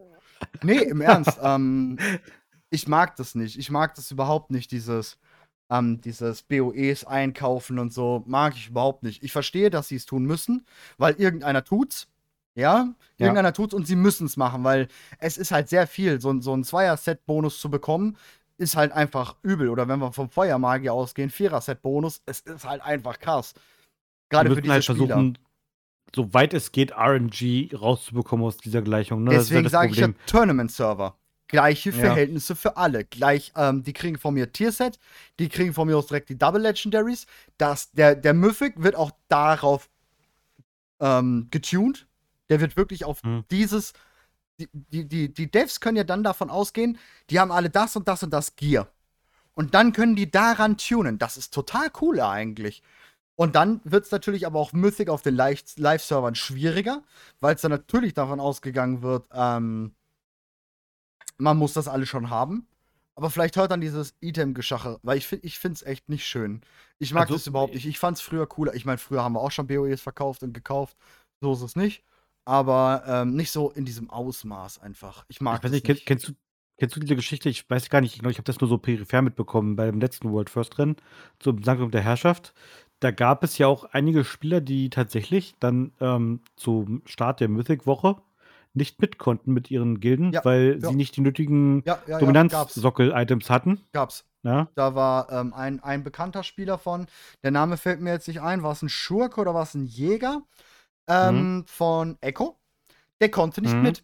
Nee, 0.63 0.77
im 0.79 1.01
Ernst. 1.01 1.37
ähm, 1.43 1.97
ich 2.69 2.87
mag 2.87 3.15
das 3.17 3.35
nicht. 3.35 3.57
Ich 3.57 3.69
mag 3.69 3.95
das 3.95 4.11
überhaupt 4.11 4.51
nicht, 4.51 4.71
dieses, 4.71 5.17
ähm, 5.69 5.99
dieses 6.01 6.43
BOEs 6.43 7.03
einkaufen 7.05 7.79
und 7.79 7.91
so. 7.93 8.23
Mag 8.27 8.55
ich 8.55 8.69
überhaupt 8.69 9.03
nicht. 9.03 9.23
Ich 9.23 9.31
verstehe, 9.33 9.69
dass 9.69 9.89
sie 9.89 9.95
es 9.97 10.05
tun 10.05 10.23
müssen, 10.25 10.65
weil 10.97 11.15
irgendeiner 11.15 11.63
tut's. 11.63 12.07
Ja, 12.55 12.93
irgendeiner 13.17 13.53
tut's 13.53 13.73
und 13.73 13.87
sie 13.87 13.95
müssen 13.95 14.25
es 14.25 14.37
machen, 14.37 14.63
weil 14.63 14.87
es 15.19 15.37
ist 15.37 15.51
halt 15.51 15.69
sehr 15.69 15.87
viel. 15.87 16.19
So, 16.19 16.39
so 16.41 16.53
ein 16.53 16.63
Zweier-Set-Bonus 16.63 17.59
zu 17.59 17.69
bekommen, 17.69 18.17
ist 18.57 18.75
halt 18.75 18.91
einfach 18.91 19.35
übel. 19.41 19.69
Oder 19.69 19.87
wenn 19.87 19.99
wir 19.99 20.11
vom 20.11 20.29
Feuermagier 20.29 20.93
ausgehen, 20.93 21.29
Vierer-Set-Bonus, 21.29 22.21
es 22.25 22.41
ist 22.41 22.65
halt 22.65 22.81
einfach 22.81 23.19
krass. 23.19 23.53
Gerade 24.29 24.49
für 24.49 24.55
müssen 24.55 24.63
diese 24.63 24.73
halt 24.73 24.83
Spieler. 24.83 25.07
versuchen, 25.07 25.37
soweit 26.15 26.53
es 26.53 26.71
geht, 26.71 26.91
RNG 26.91 27.73
rauszubekommen 27.73 28.45
aus 28.45 28.57
dieser 28.57 28.81
Gleichung. 28.81 29.23
Ne? 29.23 29.33
Ja 29.33 29.39
Deswegen 29.39 29.69
sage 29.69 29.91
ich 29.91 29.97
ja. 29.97 30.09
Tournament-Server. 30.25 31.15
Gleiche 31.47 31.89
Ja. 31.89 31.95
Verhältnisse 31.95 32.55
für 32.55 32.77
alle. 32.77 33.05
Gleich, 33.05 33.51
ähm, 33.55 33.83
die 33.83 33.93
kriegen 33.93 34.19
von 34.19 34.35
mir 34.35 34.51
Tierset, 34.53 34.99
die 35.39 35.49
kriegen 35.49 35.73
von 35.73 35.87
mir 35.87 35.97
aus 35.97 36.07
direkt 36.07 36.29
die 36.29 36.37
Double 36.37 36.61
Legendaries. 36.61 37.25
Das, 37.57 37.91
der, 37.91 38.15
der 38.15 38.35
Mythic 38.35 38.81
wird 38.83 38.95
auch 38.95 39.11
darauf 39.29 39.89
ähm, 40.99 41.47
getuned. 41.49 42.05
Der 42.49 42.59
wird 42.61 42.77
wirklich 42.77 43.05
auf 43.05 43.23
Mhm. 43.23 43.45
dieses. 43.51 43.93
Die, 44.59 44.67
die, 44.73 45.07
die, 45.07 45.33
die 45.33 45.49
Devs 45.49 45.79
können 45.79 45.95
ja 45.97 46.03
dann 46.03 46.21
davon 46.23 46.49
ausgehen, 46.49 46.97
die 47.29 47.39
haben 47.39 47.51
alle 47.51 47.69
das 47.69 47.95
und 47.95 48.07
das 48.09 48.23
und 48.23 48.31
das 48.31 48.55
Gear. 48.57 48.89
Und 49.53 49.73
dann 49.73 49.93
können 49.93 50.15
die 50.17 50.29
daran 50.29 50.77
tunen. 50.77 51.17
Das 51.17 51.37
ist 51.37 51.53
total 51.53 51.89
cool 52.01 52.19
eigentlich. 52.19 52.83
Und 53.35 53.55
dann 53.55 53.79
wird 53.85 54.03
es 54.05 54.11
natürlich 54.11 54.45
aber 54.45 54.59
auch 54.59 54.73
Mythic 54.73 55.07
auf 55.09 55.21
den 55.21 55.33
Live- 55.35 55.77
Live-Servern 55.77 56.35
schwieriger, 56.35 57.03
weil 57.39 57.55
es 57.55 57.61
dann 57.61 57.71
natürlich 57.71 58.13
davon 58.13 58.41
ausgegangen 58.41 59.01
wird, 59.01 59.27
ähm, 59.31 59.95
man 61.37 61.57
muss 61.57 61.71
das 61.73 61.87
alles 61.87 62.09
schon 62.09 62.29
haben. 62.29 62.67
Aber 63.15 63.29
vielleicht 63.29 63.55
hört 63.57 63.71
dann 63.71 63.81
dieses 63.81 64.13
Item-Geschache, 64.21 64.99
weil 65.03 65.17
ich, 65.17 65.27
find- 65.27 65.43
ich 65.45 65.57
finde 65.59 65.75
es 65.75 65.83
echt 65.83 66.09
nicht 66.09 66.25
schön. 66.25 66.61
Ich 66.99 67.13
mag 67.13 67.23
Also, 67.23 67.35
das 67.35 67.47
überhaupt 67.47 67.73
nicht. 67.73 67.85
Ich 67.85 67.99
fand 67.99 68.17
es 68.17 68.21
früher 68.21 68.45
cooler. 68.47 68.73
Ich 68.75 68.85
meine, 68.85 68.97
früher 68.97 69.23
haben 69.23 69.33
wir 69.33 69.41
auch 69.41 69.51
schon 69.51 69.67
BOEs 69.67 70.01
verkauft 70.01 70.43
und 70.43 70.53
gekauft. 70.53 70.97
So 71.41 71.53
ist 71.53 71.61
es 71.61 71.75
nicht. 71.77 72.03
Aber 72.45 73.03
ähm, 73.07 73.35
nicht 73.35 73.51
so 73.51 73.69
in 73.71 73.85
diesem 73.85 74.09
Ausmaß 74.09 74.79
einfach. 74.79 75.25
Ich 75.27 75.41
mag 75.41 75.59
Ich 75.59 75.63
weiß 75.63 75.71
nicht, 75.71 75.85
kenn, 75.85 75.97
kennst, 76.05 76.27
du, 76.29 76.33
kennst 76.77 76.95
du 76.95 76.99
diese 76.99 77.15
Geschichte? 77.15 77.49
Ich 77.49 77.69
weiß 77.69 77.89
gar 77.89 78.01
nicht, 78.01 78.17
genau, 78.17 78.29
ich 78.29 78.37
habe 78.37 78.45
das 78.45 78.59
nur 78.59 78.69
so 78.69 78.77
peripher 78.77 79.21
mitbekommen 79.21 79.75
beim 79.75 79.99
letzten 79.99 80.31
World 80.31 80.49
First 80.49 80.79
Rennen 80.79 80.95
zum 81.39 81.63
Sanktum 81.63 81.91
der 81.91 82.01
Herrschaft. 82.01 82.53
Da 82.99 83.11
gab 83.11 83.43
es 83.43 83.57
ja 83.57 83.67
auch 83.67 83.85
einige 83.85 84.25
Spieler, 84.25 84.61
die 84.61 84.89
tatsächlich 84.89 85.55
dann 85.59 85.93
ähm, 86.01 86.41
zum 86.55 87.01
Start 87.05 87.39
der 87.39 87.47
Mythic-Woche 87.47 88.17
nicht 88.73 89.01
mit 89.01 89.17
konnten 89.17 89.53
mit 89.53 89.71
ihren 89.71 89.99
Gilden, 89.99 90.31
Ja, 90.31 90.43
weil 90.45 90.79
ja. 90.81 90.89
sie 90.89 90.95
nicht 90.95 91.15
die 91.15 91.21
nötigen 91.21 91.83
Ja, 91.85 91.99
ja. 92.07 92.19
Dominanz-Sockel-Items 92.19 93.49
hatten. 93.49 93.81
Gab's. 93.93 94.25
Ja? 94.43 94.69
Da 94.75 94.95
war 94.95 95.31
ähm, 95.31 95.53
ein, 95.53 95.81
ein 95.81 96.03
bekannter 96.03 96.43
Spieler 96.43 96.77
von, 96.77 97.07
der 97.43 97.51
Name 97.51 97.77
fällt 97.77 97.99
mir 97.99 98.11
jetzt 98.11 98.27
nicht 98.27 98.41
ein, 98.41 98.63
war 98.63 98.71
es 98.71 98.81
ein 98.81 98.89
Schurke 98.89 99.41
oder 99.41 99.53
war 99.53 99.63
es 99.63 99.73
ein 99.73 99.85
Jäger 99.85 100.43
ähm, 101.09 101.65
von 101.67 102.17
Echo? 102.21 102.57
Der 103.21 103.29
konnte 103.29 103.61
nicht 103.61 103.75
Mhm. 103.75 103.81
mit. 103.81 104.03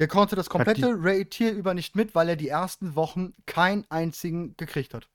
Der 0.00 0.08
konnte 0.08 0.34
das 0.34 0.50
komplette 0.50 0.94
Raid-Tier 0.98 1.52
über 1.52 1.74
nicht 1.74 1.94
mit, 1.94 2.14
weil 2.14 2.28
er 2.28 2.36
die 2.36 2.48
ersten 2.48 2.96
Wochen 2.96 3.34
keinen 3.46 3.84
einzigen 3.88 4.56
gekriegt 4.56 4.94
hat. 4.94 5.08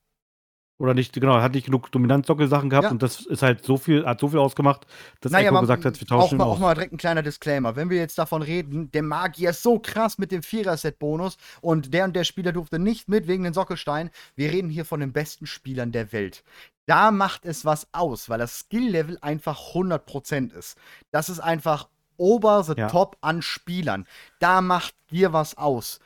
Oder 0.80 0.94
nicht, 0.94 1.12
genau, 1.12 1.40
hat 1.40 1.54
nicht 1.54 1.64
genug 1.66 1.90
Dominanz-Sockel-Sachen 1.90 2.70
gehabt 2.70 2.84
Ja. 2.84 2.90
und 2.92 3.02
das 3.02 3.26
ist 3.26 3.42
halt 3.42 3.64
so 3.64 3.76
viel, 3.78 4.06
hat 4.06 4.20
so 4.20 4.28
viel 4.28 4.38
ausgemacht, 4.38 4.86
dass 5.20 5.32
Naja, 5.32 5.50
Echo 5.50 5.60
gesagt 5.60 5.84
hat, 5.84 6.00
wir 6.00 6.04
auch, 6.16 6.22
tauschen 6.22 6.36
ihn 6.36 6.38
mal, 6.38 6.44
auch 6.44 6.52
aus. 6.52 6.58
mal 6.60 6.74
direkt 6.74 6.92
ein 6.92 6.98
kleiner 6.98 7.22
Disclaimer. 7.24 7.74
Wenn 7.74 7.90
wir 7.90 7.96
jetzt 7.98 8.16
davon 8.16 8.42
reden, 8.42 8.88
der 8.92 9.02
Magier 9.02 9.50
ist 9.50 9.62
so 9.64 9.80
krass 9.80 10.18
mit 10.18 10.30
dem 10.30 10.42
Vierer-Set-Bonus 10.44 11.36
und 11.60 11.92
der 11.92 12.04
und 12.04 12.14
der 12.14 12.22
Spieler 12.22 12.52
durfte 12.52 12.78
nicht 12.78 13.08
mit 13.08 13.26
wegen 13.26 13.42
den 13.42 13.54
Sockelsteinen. 13.54 14.10
Wir 14.36 14.52
reden 14.52 14.70
hier 14.70 14.84
von 14.84 15.00
den 15.00 15.12
besten 15.12 15.46
Spielern 15.46 15.90
der 15.90 16.12
Welt. 16.12 16.44
Da 16.88 17.10
macht 17.10 17.44
es 17.44 17.66
was 17.66 17.86
aus, 17.92 18.30
weil 18.30 18.38
das 18.38 18.60
Skill-Level 18.60 19.18
einfach 19.20 19.74
100% 19.74 20.52
ist. 20.56 20.78
Das 21.10 21.28
ist 21.28 21.38
einfach 21.38 21.88
over 22.16 22.64
the 22.64 22.72
Ja. 22.76 22.88
top 22.88 23.18
an 23.20 23.42
Spielern. 23.42 24.06
Da 24.40 24.62
macht 24.62 24.94
dir 25.10 25.34
was 25.34 25.56
aus. 25.58 26.00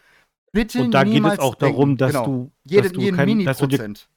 Bitte 0.50 0.82
Und 0.82 0.90
da 0.90 1.04
geht 1.04 1.24
es 1.24 1.38
auch 1.38 1.54
darum, 1.54 1.96
dass 1.96 2.10
genau. 2.12 2.24
du, 2.26 2.50
Jede, 2.64 2.82
dass 2.82 2.92
du 2.92 3.00
jeden 3.00 3.16
kein, 3.16 3.44
dass 3.44 3.58
du 3.58 3.66
dir 3.68 3.78
Mini-Prozent. 3.78 4.08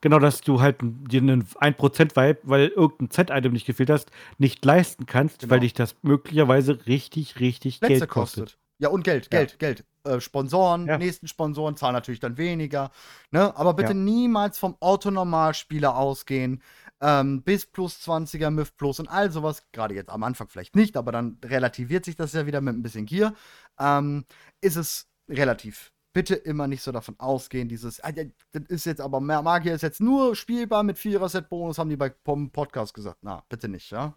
Genau, 0.00 0.18
dass 0.18 0.40
du 0.40 0.60
halt 0.60 0.76
dir 0.80 1.20
einen 1.20 1.42
1%-Vibe, 1.44 2.38
weil 2.44 2.68
irgendein 2.68 3.10
Z-Item 3.10 3.52
nicht 3.52 3.66
gefehlt 3.66 3.90
hast, 3.90 4.10
nicht 4.38 4.64
leisten 4.64 5.04
kannst, 5.04 5.40
Genau. 5.40 5.52
weil 5.52 5.60
dich 5.60 5.74
das 5.74 5.94
möglicherweise 6.02 6.86
richtig, 6.86 7.38
richtig 7.38 7.80
Plätze 7.80 7.98
Geld 8.00 8.10
kostet. 8.10 8.44
kostet. 8.44 8.58
Ja, 8.78 8.88
und 8.90 9.04
Geld, 9.04 9.24
Ja. 9.32 9.38
Geld, 9.40 9.58
Geld. 9.58 9.84
Äh, 10.04 10.20
Sponsoren, 10.20 10.86
Ja. 10.86 10.98
nächsten 10.98 11.26
Sponsoren 11.28 11.76
zahlen 11.76 11.94
natürlich 11.94 12.20
dann 12.20 12.36
weniger. 12.36 12.90
Ne? 13.30 13.56
Aber 13.56 13.74
bitte 13.74 13.88
Ja. 13.92 13.94
niemals 13.94 14.58
vom 14.58 14.76
Autonormalspieler 14.80 15.96
ausgehen. 15.96 16.62
Ähm, 17.00 17.42
bis 17.42 17.66
plus 17.66 18.00
20er, 18.00 18.50
MIF 18.50 18.76
Plus 18.76 19.00
und 19.00 19.08
all 19.08 19.30
sowas. 19.30 19.62
Gerade 19.72 19.94
jetzt 19.94 20.10
am 20.10 20.22
Anfang 20.22 20.48
vielleicht 20.48 20.76
nicht, 20.76 20.96
aber 20.96 21.12
dann 21.12 21.38
relativiert 21.44 22.04
sich 22.04 22.16
das 22.16 22.32
ja 22.32 22.46
wieder 22.46 22.60
mit 22.60 22.74
ein 22.74 22.82
bisschen 22.82 23.06
Gier. 23.06 23.34
Ähm, 23.78 24.24
ist 24.60 24.76
es 24.76 25.08
relativ. 25.28 25.92
Bitte 26.14 26.34
immer 26.34 26.66
nicht 26.66 26.82
so 26.82 26.92
davon 26.92 27.14
ausgehen, 27.18 27.68
dieses, 27.68 27.98
ja, 27.98 28.10
das 28.52 28.62
ist 28.68 28.86
jetzt 28.86 29.02
aber, 29.02 29.20
Magier 29.20 29.74
ist 29.74 29.82
jetzt 29.82 30.00
nur 30.00 30.34
spielbar 30.34 30.82
mit 30.82 30.96
Vierer-Set-Bonus, 30.98 31.76
haben 31.78 31.90
die 31.90 31.96
bei 31.98 32.14
vom 32.24 32.50
Podcast 32.50 32.94
gesagt. 32.94 33.18
Na, 33.20 33.44
bitte 33.50 33.68
nicht, 33.68 33.90
ja? 33.90 34.14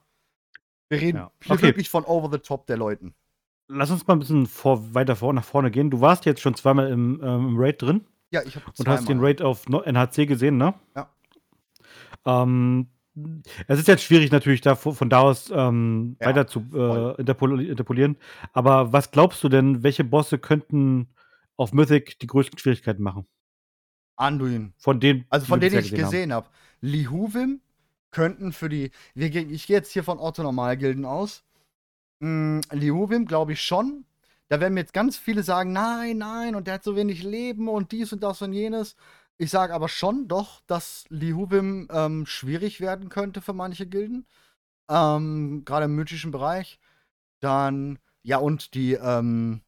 Wir 0.87 1.01
reden 1.01 1.17
Ja. 1.17 1.31
Okay. 1.49 1.61
wirklich 1.61 1.89
von 1.89 2.05
over 2.05 2.29
the 2.31 2.39
top 2.39 2.67
der 2.67 2.77
Leuten. 2.77 3.13
Lass 3.71 3.91
uns 3.91 4.05
mal 4.07 4.15
ein 4.15 4.19
bisschen 4.19 4.47
vor, 4.47 4.95
weiter 4.95 5.15
vor, 5.15 5.31
nach 5.31 5.43
vorne 5.43 5.69
gehen. 5.69 5.91
Du 5.91 6.01
warst 6.01 6.25
jetzt 6.25 6.41
schon 6.41 6.55
zweimal 6.55 6.89
im, 6.89 7.21
ähm, 7.23 7.49
im 7.49 7.55
Raid 7.57 7.81
drin 7.81 8.01
Ja, 8.31 8.41
ich 8.43 8.55
habe 8.55 8.65
und 8.77 8.87
hast 8.87 9.07
den 9.07 9.19
Raid 9.19 9.43
auf 9.43 9.67
NHC 9.67 10.25
gesehen, 10.25 10.57
ne? 10.57 10.73
Ja. 10.95 11.09
Ähm, 12.25 12.87
es 13.67 13.77
ist 13.79 13.87
jetzt 13.87 14.03
schwierig 14.03 14.31
natürlich 14.31 14.61
da, 14.61 14.75
von 14.75 15.09
da 15.09 15.19
aus 15.19 15.51
ähm, 15.53 16.17
Ja, 16.19 16.27
weiter 16.27 16.47
zu 16.47 16.65
äh, 16.73 17.21
interpol 17.21 17.61
interpolieren. 17.63 18.17
Aber 18.53 18.91
was 18.91 19.11
glaubst 19.11 19.43
du 19.43 19.49
denn, 19.49 19.83
welche 19.83 20.03
Bosse 20.03 20.39
könnten 20.39 21.09
auf 21.55 21.71
Mythic 21.71 22.17
die 22.19 22.27
größten 22.27 22.57
Schwierigkeiten 22.57 23.03
machen? 23.03 23.27
Anduin. 24.15 24.73
Von 24.77 24.99
denen, 24.99 25.25
Also 25.29 25.45
von 25.45 25.59
denen 25.59 25.79
ich 25.79 25.93
gesehen 25.93 26.33
habe. 26.33 26.47
Lihuvim 26.81 27.61
könnten 28.09 28.51
für 28.51 28.69
die. 28.69 28.91
Wir, 29.13 29.27
ich 29.27 29.67
gehe 29.67 29.77
jetzt 29.77 29.91
hier 29.91 30.03
von 30.03 30.17
Otto 30.17 30.41
Normalgilden 30.41 31.05
aus. 31.05 31.43
Mm, 32.19 32.59
Lihuvim 32.71 33.25
glaube 33.25 33.53
ich 33.53 33.61
schon. 33.61 34.05
Da 34.47 34.59
werden 34.59 34.73
mir 34.73 34.81
jetzt 34.81 34.93
ganz 34.93 35.17
viele 35.17 35.43
sagen, 35.43 35.73
nein, 35.73 36.17
nein, 36.17 36.55
und 36.55 36.67
der 36.67 36.75
hat 36.75 36.83
so 36.83 36.95
wenig 36.95 37.23
Leben 37.23 37.67
und 37.67 37.91
dies 37.91 38.11
und 38.13 38.23
das 38.23 38.41
und 38.41 38.53
jenes. 38.53 38.95
Ich 39.37 39.51
sage 39.51 39.73
aber 39.73 39.87
schon 39.87 40.27
doch, 40.27 40.61
dass 40.67 41.05
Lihuvim 41.09 41.87
ähm, 41.91 42.25
schwierig 42.25 42.81
werden 42.81 43.09
könnte 43.09 43.41
für 43.41 43.53
manche 43.53 43.85
Gilden. 43.85 44.25
Ähm, 44.89 45.63
Gerade 45.65 45.85
im 45.85 45.95
mythischen 45.95 46.31
Bereich. 46.31 46.79
Dann, 47.39 47.99
ja, 48.23 48.37
und 48.37 48.73
die 48.73 48.93
ähm, 48.93 49.61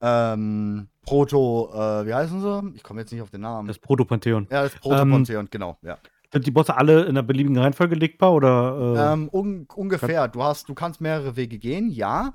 ähm, 0.00 0.88
Proto, 1.00 1.70
äh, 1.72 2.06
wie 2.06 2.14
heißen 2.14 2.40
sie? 2.40 2.72
Ich 2.76 2.82
komme 2.82 3.00
jetzt 3.00 3.10
nicht 3.10 3.22
auf 3.22 3.30
den 3.30 3.40
Namen. 3.40 3.68
Das 3.68 3.78
Proto-Pantheon. 3.78 4.46
Ja, 4.50 4.62
das 4.62 4.74
Proto-Pantheon, 4.74 5.48
genau, 5.50 5.78
ja. 5.82 5.98
Sind 6.32 6.46
die 6.46 6.50
Bosse 6.50 6.76
alle 6.76 7.02
in 7.02 7.10
einer 7.10 7.22
beliebigen 7.22 7.58
Reihenfolge 7.58 7.94
legbar 7.94 8.32
oder? 8.32 8.94
Äh, 8.96 9.12
Ähm, 9.12 9.28
un 9.30 9.66
ungefähr. 9.74 10.28
Du 10.28 10.42
hast, 10.42 10.68
du 10.68 10.74
kannst 10.74 11.00
mehrere 11.00 11.36
Wege 11.36 11.58
gehen, 11.58 11.90
ja. 11.90 12.32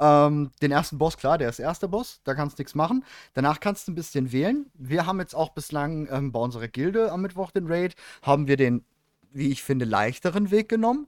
Ähm, 0.00 0.50
den 0.62 0.70
ersten 0.70 0.98
Boss, 0.98 1.16
klar, 1.16 1.38
der 1.38 1.48
ist 1.48 1.58
erster 1.58 1.88
Boss, 1.88 2.20
da 2.24 2.34
kannst 2.34 2.58
du 2.58 2.62
nichts 2.62 2.74
machen. 2.74 3.04
Danach 3.34 3.58
kannst 3.60 3.86
du 3.88 3.92
ein 3.92 3.94
bisschen 3.96 4.30
wählen. 4.32 4.66
Wir 4.74 5.06
haben 5.06 5.18
jetzt 5.18 5.34
auch 5.34 5.50
bislang 5.50 6.08
ähm, 6.10 6.30
bei 6.32 6.38
unserer 6.40 6.68
Gilde 6.68 7.10
am 7.10 7.22
Mittwoch 7.22 7.50
den 7.50 7.66
Raid, 7.66 7.94
haben 8.22 8.46
wir 8.46 8.56
den, 8.56 8.84
wie 9.32 9.50
ich 9.50 9.62
finde, 9.62 9.84
leichteren 9.84 10.50
Weg 10.50 10.68
genommen. 10.68 11.06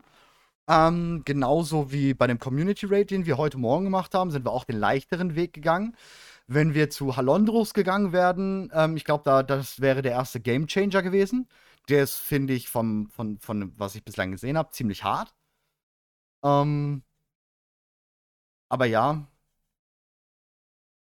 Ähm, 0.69 1.23
genauso 1.25 1.91
wie 1.93 2.15
bei 2.15 2.27
dem 2.27 2.39
Community 2.39 2.87
Raid, 2.87 3.11
den 3.11 3.27
wir 3.27 3.39
heute 3.39 3.59
Morgen 3.59 3.85
gemacht 3.85 4.15
haben, 4.15 4.31
sind 4.31 4.45
wir 4.45 4.53
auch 4.53 4.65
den 4.65 4.79
leichteren 4.79 5.35
Weg 5.35 5.53
gegangen. 5.53 5.97
Wenn 6.47 6.75
wir 6.75 6.91
zu 6.91 7.17
Halondros 7.17 7.75
gegangen 7.75 8.13
werden, 8.13 8.71
ähm, 8.75 8.97
ich 8.97 9.05
glaube, 9.05 9.23
da, 9.25 9.43
das 9.45 9.81
wäre 9.81 10.03
der 10.03 10.13
erste 10.13 10.41
Game 10.41 10.67
Changer 10.67 11.03
gewesen. 11.03 11.49
Der 11.91 12.05
ist, 12.05 12.17
finde 12.17 12.55
ich, 12.55 12.69
vom, 12.69 13.09
von, 13.11 13.39
von 13.39 13.73
was 13.79 13.95
ich 13.97 14.05
bislang 14.05 14.31
gesehen 14.31 14.57
habe, 14.57 14.71
ziemlich 14.71 15.03
hart. 15.05 15.35
Ähm, 16.45 17.03
aber 18.69 18.87
ja. 18.87 19.27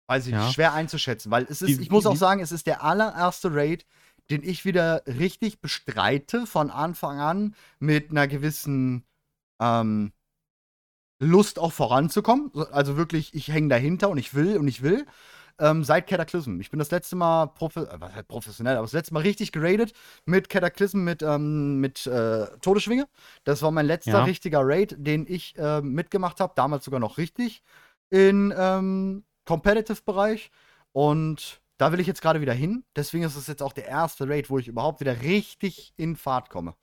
Weiß 0.07 0.25
ich 0.27 0.31
Ja. 0.33 0.45
nicht, 0.45 0.53
schwer 0.53 0.73
einzuschätzen, 0.73 1.31
weil 1.31 1.43
es 1.49 1.61
ist, 1.61 1.77
Die- 1.79 1.81
ich 1.81 1.89
muss 1.91 2.03
die- 2.03 2.09
auch 2.09 2.15
sagen, 2.15 2.39
es 2.41 2.51
ist 2.51 2.67
der 2.67 2.83
allererste 2.83 3.53
Raid, 3.53 3.85
den 4.29 4.43
ich 4.43 4.63
wieder 4.65 5.03
richtig 5.07 5.59
bestreite 5.61 6.45
von 6.45 6.69
Anfang 6.69 7.19
an 7.19 7.55
mit 7.79 8.11
einer 8.11 8.27
gewissen 8.27 9.03
ähm, 9.59 10.13
Lust 11.19 11.57
auch 11.59 11.73
voranzukommen. 11.73 12.51
So- 12.53 12.67
Also 12.69 12.95
wirklich, 12.95 13.33
ich 13.33 13.47
hänge 13.47 13.69
dahinter 13.69 14.09
und 14.09 14.17
ich 14.19 14.33
will 14.35 14.57
und 14.57 14.67
ich 14.67 14.81
will. 14.83 15.05
Ähm, 15.59 15.83
seit 15.83 16.05
Cataclysm. 16.07 16.59
Ich 16.59 16.69
bin 16.69 16.77
das 16.77 16.91
letzte 16.91 17.15
Mal 17.15 17.47
profi 17.47 17.79
äh, 17.79 18.23
professionell, 18.23 18.75
aber 18.75 18.85
das 18.85 18.93
letzte 18.93 19.13
Mal 19.13 19.21
richtig 19.23 19.51
geradet 19.51 19.93
mit 20.25 20.49
Cataclysm, 20.49 20.99
mit, 20.99 21.23
ähm, 21.23 21.79
mit 21.79 22.05
äh, 22.05 22.45
Todesschwinge. 22.61 23.07
Das 23.43 23.61
war 23.63 23.71
mein 23.71 23.87
letzter 23.87 24.11
Ja. 24.11 24.23
richtiger 24.23 24.59
Raid, 24.61 24.95
den 24.99 25.25
ich 25.27 25.55
ähm, 25.57 25.93
mitgemacht 25.93 26.39
habe. 26.39 26.53
Damals 26.55 26.85
sogar 26.85 26.99
noch 26.99 27.17
richtig 27.17 27.63
in 28.09 28.53
ähm, 28.55 29.23
Competitive-Bereich. 29.45 30.51
Und 30.91 31.61
da 31.77 31.91
will 31.91 31.99
ich 31.99 32.07
jetzt 32.07 32.21
gerade 32.21 32.41
wieder 32.41 32.53
hin. 32.53 32.83
Deswegen 32.95 33.23
ist 33.23 33.35
es 33.35 33.47
jetzt 33.47 33.63
auch 33.63 33.73
der 33.73 33.87
erste 33.87 34.27
Raid, 34.29 34.49
wo 34.49 34.57
ich 34.59 34.67
überhaupt 34.67 34.99
wieder 34.99 35.21
richtig 35.21 35.93
in 35.97 36.15
Fahrt 36.15 36.49
komme. 36.49 36.75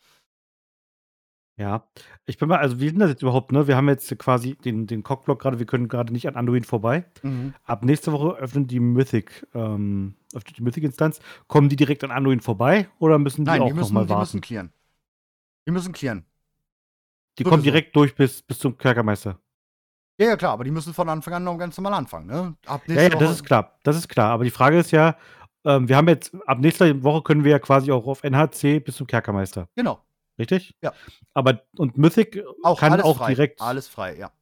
Ja. 1.57 1.87
Ich 2.27 2.39
bin 2.39 2.49
mal 2.49 2.59
also, 2.59 2.81
wie 2.81 2.87
ist 2.87 2.93
denn 2.93 3.01
das 3.01 3.11
jetzt 3.11 3.23
überhaupt, 3.23 3.53
ne? 3.53 3.69
Wir 3.69 3.77
haben 3.77 3.89
jetzt 3.89 4.17
quasi 4.19 4.57
den 4.57 4.87
den 4.89 5.03
Cockblock 5.05 5.41
grade 5.41 5.59
wir 5.61 5.67
können 5.67 5.87
grade 5.89 6.13
nicht 6.13 6.27
an 6.27 6.35
Anduin 6.35 6.65
vorbei. 6.65 7.05
Mhm. 7.23 7.55
Ab 7.65 7.85
nächste 7.85 8.11
Woche 8.13 8.37
öffnet 8.39 8.71
die 8.71 8.81
Mythic 8.81 9.47
ähm, 9.55 10.17
öffnet 10.35 10.59
die 10.59 10.63
Mythic-Instanz. 10.63 11.21
Kommen 11.47 11.69
die 11.69 11.77
direkt 11.77 12.03
an 12.03 12.11
Anduin 12.11 12.41
vorbei 12.41 12.89
oder 12.99 13.19
müssen 13.19 13.45
die 13.45 13.51
Nein, 13.51 13.61
auch 13.63 13.67
die 13.67 13.73
noch 13.73 13.77
müssen 13.81 13.95
mal 13.95 14.07
die 14.07 14.15
müssen 14.15 14.35
warten? 14.35 14.41
clearen. 14.41 14.73
Die 15.67 15.71
müssen 15.71 15.93
clearen. 15.93 16.25
Die 17.39 17.45
kommen 17.45 17.63
Sowieso. 17.63 17.71
direkt 17.71 17.97
durch 17.97 18.15
bis 18.17 18.43
bis 18.43 18.59
zum 18.59 18.77
Kerkermeister? 18.77 19.39
Ja, 20.19 20.27
ja, 20.29 20.37
klar, 20.37 20.53
aber 20.53 20.65
die 20.65 20.71
müssen 20.71 20.95
von 20.95 21.09
Anfang 21.09 21.35
an 21.35 21.45
noch 21.45 21.59
ganz 21.59 21.77
normal 21.77 21.95
anfangen, 21.95 22.27
ne? 22.27 22.57
Ab 22.67 22.83
Ja, 22.87 23.03
ja, 23.03 23.09
das 23.09 23.21
Woche 23.21 23.33
ist 23.33 23.45
klar. 23.45 23.79
Das 23.83 23.97
ist 23.97 24.09
klar. 24.09 24.31
Aber 24.31 24.45
die 24.45 24.51
Frage 24.51 24.79
ist 24.79 24.93
ja, 24.93 25.17
ähm, 25.65 25.89
wir 25.89 25.97
haben 25.97 26.09
jetzt 26.09 26.35
ab 26.47 26.59
nächster 26.61 27.03
Woche 27.03 27.23
können 27.23 27.43
wir 27.43 27.51
ja 27.53 27.59
quasi 27.59 27.91
auch 27.91 28.07
auf 28.07 28.23
NHC 28.23 28.79
bis 28.81 28.97
zum 28.97 29.07
Kerkermeister. 29.09 29.69
Genau. 29.75 30.04
Richtig? 30.39 30.77
Ja. 30.83 30.93
Aber 31.33 31.63
und 31.77 31.97
Mythic 31.97 32.43
Auch 32.63 32.81
kann 32.81 32.93
alles 32.93 33.05
auch 33.05 33.19
frei. 33.19 33.35
direkt 33.35 33.61
Alles 33.61 33.89
frei, 33.89 34.17
ja. 34.17 34.33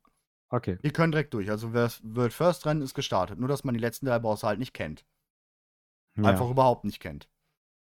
Okay. 0.48 0.78
Die 0.82 0.90
können 0.90 1.12
direkt 1.12 1.32
durch. 1.34 1.50
Also, 1.50 1.72
World 1.72 2.32
First 2.32 2.66
Rennen 2.66 2.82
ist 2.82 2.94
gestartet. 2.94 3.38
Nur, 3.38 3.48
dass 3.48 3.64
man 3.64 3.74
die 3.74 3.80
letzten 3.80 4.06
3 4.06 4.18
Bosse 4.18 4.46
halt 4.46 4.58
nicht 4.58 4.74
kennt. 4.74 5.04
Einfach 6.16 6.44
Ja. 6.46 6.50
überhaupt 6.50 6.84
nicht 6.84 7.00
kennt. 7.00 7.28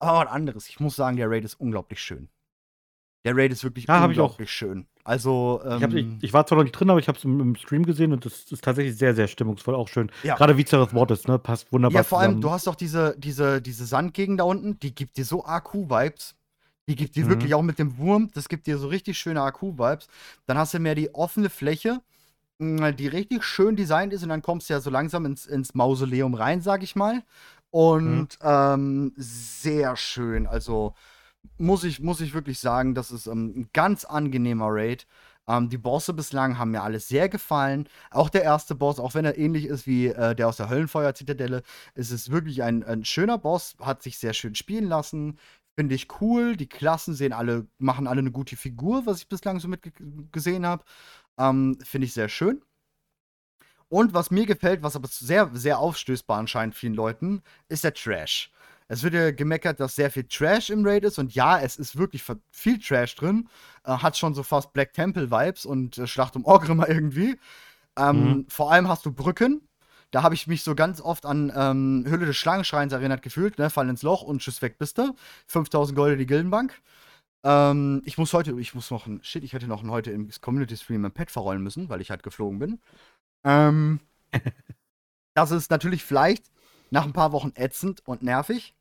Aber 0.00 0.26
was 0.26 0.28
anderes. 0.32 0.68
Ich 0.68 0.80
muss 0.80 0.96
sagen, 0.96 1.16
der 1.16 1.30
Raid 1.30 1.44
ist 1.44 1.54
unglaublich 1.54 2.00
schön. 2.00 2.28
Der 3.24 3.36
Raid 3.36 3.52
ist 3.52 3.64
wirklich 3.64 3.86
Ja, 3.86 4.04
unglaublich 4.04 4.50
schön. 4.50 4.86
Also, 5.04 5.60
Ich 5.64 5.82
habe 5.82 5.98
ich 6.00 6.04
ähm 6.06 6.18
ich 6.20 6.32
war 6.32 6.46
zwar 6.46 6.58
noch 6.58 6.64
nicht 6.64 6.72
drin, 6.72 6.90
aber 6.90 6.98
ich 6.98 7.06
habe 7.08 7.16
es 7.18 7.24
im 7.24 7.40
im 7.40 7.54
Stream 7.56 7.84
gesehen 7.86 8.12
und 8.12 8.24
das 8.24 8.50
ist 8.50 8.62
tatsächlich 8.64 8.96
sehr, 8.96 9.14
sehr 9.14 9.28
stimmungsvoll, 9.28 9.74
auch 9.76 9.88
schön. 9.88 10.10
Ja. 10.24 10.34
Grade 10.36 10.56
Vizeroth 10.56 10.92
Mortis, 10.92 11.26
ne, 11.28 11.38
passt 11.38 11.72
wunderbar 11.72 11.96
Ja, 12.00 12.02
vor 12.04 12.18
allem, 12.18 12.30
zusammen. 12.32 12.40
du 12.42 12.50
hast 12.50 12.66
doch 12.66 12.74
diese 12.74 13.14
diese 13.18 13.62
diese 13.62 13.86
Sandgegend 13.86 14.40
da 14.40 14.44
unten, 14.44 14.78
die 14.80 14.94
gibt 14.94 15.16
dir 15.16 15.24
so 15.24 15.44
AQ-Vibes. 15.44 16.34
Die 16.88 16.94
gibt 16.96 17.16
dir 17.16 17.26
Mhm. 17.26 17.28
wirklich 17.28 17.54
auch 17.54 17.62
mit 17.62 17.78
dem 17.78 17.98
Wurm, 17.98 18.30
das 18.34 18.48
gibt 18.48 18.66
dir 18.66 18.78
so 18.78 18.86
richtig 18.88 19.18
schöne 19.18 19.40
AQ-Vibes. 19.42 20.06
Dann 20.46 20.56
hast 20.56 20.72
du 20.74 20.78
mehr 20.78 20.94
die 20.94 21.14
offene 21.14 21.50
Fläche, 21.50 22.00
hm, 22.60 22.96
die 22.96 23.08
richtig 23.08 23.44
schön 23.44 23.76
designt 23.76 24.12
ist 24.12 24.22
und 24.24 24.30
dann 24.30 24.42
kommst 24.42 24.70
du 24.70 24.74
ja 24.74 24.80
so 24.80 24.90
langsam 24.90 25.26
ins 25.26 25.46
ins 25.46 25.74
Mausoleum 25.74 26.34
rein, 26.34 26.62
sage 26.62 26.84
ich 26.84 26.96
mal. 26.96 27.24
Mhm. 28.04 28.26
Und, 28.26 28.38
ähm, 28.42 29.12
sehr 29.16 29.96
schön. 29.96 30.46
Also, 30.46 30.94
muss 31.58 31.84
ich 31.84 32.00
muss 32.00 32.20
ich 32.22 32.34
wirklich 32.34 32.60
sagen, 32.60 32.94
das 32.94 33.10
ist, 33.12 33.26
ähm, 33.28 33.54
'n 33.56 33.70
ganz 33.74 34.04
angenehmer 34.06 34.68
Raid. 34.70 35.06
Ähm, 35.48 35.68
die 35.70 35.78
Bosse 35.78 36.14
bislang 36.14 36.58
haben 36.58 36.72
mir 36.72 36.82
alle 36.82 37.00
sehr 37.00 37.28
gefallen. 37.28 37.88
Auch 38.10 38.30
der 38.30 38.42
erste 38.44 38.74
Boss, 38.76 39.00
auch 39.00 39.14
wenn 39.14 39.24
er 39.26 39.38
ähnlich 39.38 39.66
ist 39.66 39.86
wie, 39.86 40.08
äh, 40.08 40.34
der 40.36 40.48
aus 40.48 40.58
der 40.58 40.70
Höllenfeuer-Zitadelle, 40.70 41.62
ist 41.94 42.10
es 42.12 42.30
wirklich 42.30 42.62
ein 42.64 42.84
ein 42.84 43.04
schöner 43.04 43.38
Boss, 43.38 43.76
hat 43.80 44.02
sich 44.02 44.18
sehr 44.18 44.34
schön 44.34 44.54
spielen 44.56 44.86
lassen. 44.88 45.38
Finde 45.78 45.94
ich 45.94 46.08
cool. 46.22 46.56
Die 46.56 46.68
Klassen 46.68 47.14
sehen 47.14 47.34
alle 47.34 47.66
machen 47.78 48.06
alle 48.06 48.22
'ne 48.22 48.30
gute 48.32 48.56
Figur, 48.56 49.04
was 49.04 49.18
ich 49.18 49.28
bislang 49.28 49.60
so 49.60 49.68
mitge 49.68 49.92
gesehen 50.32 50.64
habe. 50.64 50.84
Ähm, 51.38 51.78
finde 51.84 52.06
ich 52.06 52.14
sehr 52.14 52.28
schön. 52.30 52.62
Und 53.92 54.14
was 54.14 54.30
mir 54.30 54.46
gefällt, 54.46 54.82
was 54.82 54.96
aber 54.96 55.08
sehr, 55.08 55.50
sehr 55.54 55.78
aufstößt 55.78 56.26
bei 56.26 56.36
anscheinend 56.36 56.74
vielen 56.74 56.94
Leuten, 56.94 57.42
ist 57.68 57.84
der 57.84 57.94
Trash. 57.94 58.50
Es 58.88 59.02
wird 59.02 59.14
ja 59.14 59.30
gemeckert, 59.32 59.80
dass 59.80 59.96
sehr 59.96 60.10
viel 60.10 60.24
Trash 60.24 60.70
im 60.70 60.84
Raid 60.86 61.04
ist 61.04 61.18
und 61.18 61.34
ja, 61.34 61.58
es 61.60 61.76
ist 61.76 61.96
wirklich 61.96 62.22
viel 62.50 62.78
Trash 62.78 63.14
drin. 63.16 63.48
Äh, 63.84 63.92
hat 63.98 64.16
schon 64.16 64.34
so 64.34 64.42
fast 64.42 64.72
Black 64.72 64.92
Temple 64.92 65.30
Vibes 65.30 65.66
und, 65.66 65.98
äh, 65.98 66.06
Schlacht 66.06 66.36
um 66.36 66.44
Orgrimmar 66.44 66.88
irgendwie. 66.88 67.38
Ähm, 67.98 68.38
Mhm. 68.38 68.46
vor 68.48 68.72
allem 68.72 68.88
hast 68.88 69.06
du 69.06 69.12
Brücken. 69.12 69.62
Da 70.14 70.22
habe 70.22 70.34
ich 70.34 70.46
mich 70.46 70.62
so 70.62 70.74
ganz 70.74 71.00
oft 71.00 71.26
an, 71.26 71.52
ähm, 71.54 72.04
Höhle 72.06 72.26
des 72.26 72.36
Schlangenschreins 72.36 72.92
erinnert 72.92 73.22
gefühlt, 73.22 73.58
ne? 73.58 73.70
Fall 73.70 73.88
ins 73.88 74.02
Loch 74.02 74.22
und 74.22 74.40
tschüss, 74.40 74.62
weg 74.62 74.78
bist 74.78 74.98
du. 74.98 75.14
5.000 75.46 75.96
Gold 75.96 76.12
in 76.14 76.18
die 76.20 76.26
Gildenbank. 76.26 76.80
Ähm, 77.44 78.02
ich 78.06 78.18
muss 78.18 78.32
heute 78.34 78.58
ich 78.60 78.74
muss 78.74 78.90
noch 78.90 79.06
'n 79.06 79.20
shit, 79.22 79.44
ich 79.44 79.52
hätte 79.54 79.68
noch 79.68 79.82
'n 79.84 79.90
heute 79.90 80.12
im 80.12 80.30
Community 80.42 80.76
Stream 80.76 81.04
'n 81.06 81.12
Pet 81.12 81.30
verrollen 81.30 81.62
müssen, 81.62 81.88
weil 81.90 82.00
ich 82.02 82.10
halt 82.10 82.22
geflogen 82.24 82.58
bin. 82.60 82.80
Ähm 83.44 84.00
das 85.34 85.52
ist 85.52 85.70
natürlich 85.70 86.04
vielleicht 86.04 86.50
nach 86.90 87.06
'n 87.06 87.12
paar 87.14 87.32
Wochen 87.32 87.52
ätzend 87.56 88.02
und 88.06 88.22
nervig 88.22 88.74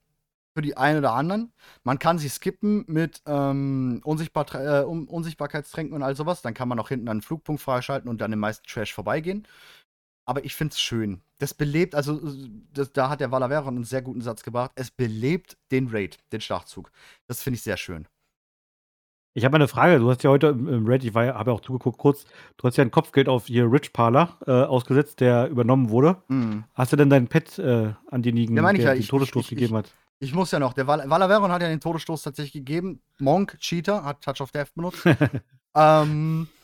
für 0.56 0.62
die 0.64 0.78
einen 0.78 1.00
oder 1.00 1.14
anderen. 1.14 1.54
Man 1.84 2.00
kann 2.00 2.20
sie 2.20 2.30
skippen 2.30 2.86
mit, 2.88 3.22
ähm, 3.28 4.02
Unsichtbar 4.06 4.48
äh, 4.56 4.86
Un 4.86 5.08
Unsichtbarkeitstränken 5.08 5.96
und 5.96 6.04
all 6.04 6.16
so 6.16 6.26
was. 6.28 6.42
Dann 6.44 6.54
kann 6.56 6.70
man 6.70 6.80
auch 6.80 6.90
hinten 6.90 7.10
einen 7.10 7.22
Flugpunkt 7.24 7.62
freischalten 7.62 8.10
und 8.10 8.22
an 8.24 8.32
dem 8.32 8.40
meisten 8.42 8.66
Trash 8.68 8.94
vorbeigehen. 8.94 9.48
Aber 10.28 10.44
ich 10.44 10.56
finde 10.56 10.72
es 10.74 10.80
schön. 10.82 11.22
Das 11.38 11.54
belebt 11.54 11.94
also, 11.94 12.20
s 12.26 12.36
das 12.74 12.92
da 12.94 13.10
hat 13.10 13.20
der 13.22 13.32
Valaveron 13.32 13.78
'n 13.78 13.84
sehr 13.84 14.02
guten 14.02 14.22
Satz 14.22 14.42
gebracht. 14.44 14.72
Es 14.76 14.90
belebt 14.90 15.58
den 15.72 15.88
Raid, 15.90 16.18
den 16.32 16.42
Schlachtzug. 16.42 16.92
Das 17.28 17.44
finde 17.44 17.56
ich 17.58 17.62
sehr 17.64 17.78
schön. 17.78 18.08
Ich 19.38 19.44
habe 19.44 19.52
mal 19.52 19.58
'ne 19.60 19.68
Frage. 19.68 20.00
Du 20.00 20.10
hast 20.10 20.24
ja 20.24 20.30
heute 20.30 20.48
im 20.48 20.88
Raid 20.88 21.04
ich 21.04 21.14
ja 21.14 21.36
habe 21.36 21.52
ja 21.52 21.56
auch 21.56 21.60
zugeguckt 21.60 21.98
kurz. 21.98 22.24
Du 22.56 22.66
hast 22.68 22.78
ja 22.78 22.86
'n 22.86 22.90
Kopfgeld 22.92 23.28
auf 23.28 23.48
hier 23.48 23.70
Rich 23.70 23.92
Parler, 23.92 24.38
äh, 24.48 24.52
ausgesetzt, 24.52 25.20
der 25.20 25.50
übernommen 25.50 25.90
wurde. 25.90 26.24
Mhm. 26.30 26.66
Hast 26.74 26.94
du 26.94 26.96
denn 26.96 27.10
dein 27.10 27.28
Pet, 27.28 27.60
äh, 27.60 27.94
an 28.10 28.22
Ja, 28.54 28.62
denjenigen, 28.62 28.76
ich 28.76 28.84
der 28.84 28.86
ja. 28.86 28.94
den 28.94 29.08
Ich 29.08 29.14
ich 29.16 29.36
Todesstoß 29.36 29.50
ich 29.52 29.54
ich 29.56 29.58
gegeben 29.58 29.76
hat? 29.76 29.96
ich 30.20 30.34
muss 30.34 30.52
ja 30.52 30.60
noch. 30.60 30.74
Der 30.74 30.88
Val 30.88 31.10
Valaveron 31.10 31.52
hat 31.52 31.62
ja 31.62 31.68
den 31.68 31.82
Todesstoß 31.82 32.22
tatsächlich 32.24 32.54
gegeben. 32.54 33.02
Monk, 33.20 33.58
Cheater, 33.60 34.04
hat 34.06 34.22
Touch 34.24 34.40
of 34.42 34.52
Death 34.52 34.74
benutzt. 34.76 35.06
Ähm, 35.76 36.55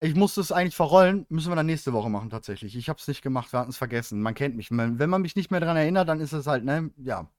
ich 0.00 0.14
musste 0.14 0.40
es 0.40 0.52
eigentlich 0.52 0.76
verrollen. 0.76 1.26
Müssen 1.30 1.50
wir 1.50 1.56
dann 1.56 1.66
nächste 1.66 1.92
Woche 1.92 2.10
machen 2.10 2.30
tatsächlich. 2.30 2.76
Ich 2.76 2.88
habe 2.88 2.98
es 2.98 3.08
nicht 3.08 3.22
gemacht, 3.22 3.52
wir 3.52 3.60
hatten's 3.60 3.78
vergessen. 3.78 4.20
Man 4.22 4.34
kennt 4.34 4.56
mich. 4.56 4.70
Man 4.70 4.98
wenn 4.98 5.10
man 5.10 5.22
mich 5.22 5.36
nicht 5.36 5.50
mehr 5.50 5.60
dran 5.60 5.76
erinnert, 5.76 6.08
dann 6.08 6.20
ist 6.20 6.32
es 6.32 6.46
halt, 6.46 6.64
ne, 6.64 6.90
ja. 6.98 7.30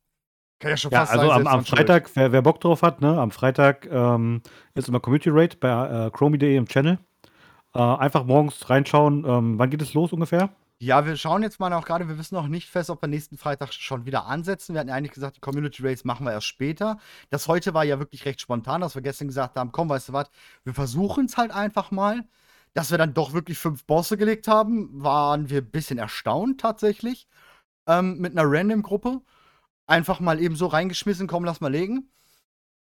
Kann 0.60 0.72
ja 0.72 0.78
schon 0.78 0.92
Ja, 0.92 1.02
fast 1.02 1.12
also 1.12 1.28
sagen, 1.28 1.32
am 1.32 1.48
am. 1.48 1.66
Freitag, 1.66 2.12
wer 2.16 2.32
wer 2.32 2.42
Bock 2.42 2.60
drauf 2.62 2.82
hat, 2.84 3.02
ne, 3.02 3.20
am 3.20 3.32
Freitag, 3.32 3.88
ähm, 3.92 4.42
ist 4.76 4.88
immer 4.88 5.00
Community 5.00 5.30
Raid 5.32 5.60
bei, 5.60 5.70
äh, 6.08 6.12
chromie.de 6.12 6.56
im 6.56 6.68
Channel. 6.68 7.00
Äh, 7.76 7.80
einfach 7.80 8.26
morgens 8.26 8.70
reinschauen. 8.70 9.26
Ähm, 9.26 9.60
wann 9.60 9.70
geht 9.72 9.82
es 9.82 9.94
los 9.96 10.14
ungefähr? 10.14 10.52
Ja, 10.82 11.06
wir 11.06 11.16
schauen 11.16 11.42
jetzt 11.42 11.60
mal 11.60 11.72
auch 11.74 11.86
grade 11.86 12.08
wir 12.10 12.18
wissen 12.18 12.36
noch 12.36 12.48
nicht 12.48 12.70
fest, 12.70 12.90
ob 12.90 13.02
wir 13.02 13.08
nächsten 13.08 13.38
Freitag 13.38 13.72
schon 13.74 14.06
wieder 14.06 14.26
ansetzen. 14.26 14.74
Wir 14.74 14.82
hatten 14.82 14.90
ja 14.90 14.96
eigentlich 14.96 15.14
gesagt, 15.14 15.38
die 15.38 15.40
Community 15.42 15.82
Raids 15.82 16.04
machen 16.04 16.26
wir 16.26 16.34
erst 16.34 16.48
später. 16.48 16.98
Das 17.30 17.48
heute 17.48 17.74
war 17.74 17.86
ja 17.86 17.98
wirklich 18.00 18.26
recht 18.26 18.42
spontan, 18.42 18.82
dass 18.82 18.94
wir 18.94 19.02
gestern 19.02 19.28
gesagt 19.30 19.56
haben: 19.56 19.72
„Komm, 19.72 19.88
weißt 19.90 20.10
du 20.10 20.14
was, 20.14 20.30
wir 20.66 20.74
versuchen's 20.74 21.38
halt 21.38 21.52
einfach 21.52 21.92
mal.“ 21.92 22.26
Dass 22.76 22.92
wir 22.92 22.98
dann 22.98 23.14
doch 23.14 23.32
wirklich 23.32 23.58
5 23.58 23.86
Bosse 23.86 24.18
gelegt 24.18 24.50
haben, 24.50 24.90
waren 25.02 25.50
wir 25.50 25.62
bisschen 25.62 25.98
erstaunt 25.98 26.60
tatsächlich, 26.60 27.26
ähm, 27.88 28.18
mit 28.20 28.34
'ner 28.36 28.44
Random-Gruppe. 28.46 29.22
Einfach 29.88 30.20
mal 30.22 30.42
eben 30.42 30.56
so 30.58 30.68
reingeschmissen: 30.68 31.28
„Komm, 31.28 31.46
lass 31.46 31.62
mal 31.62 31.72
legen.“ 31.72 32.12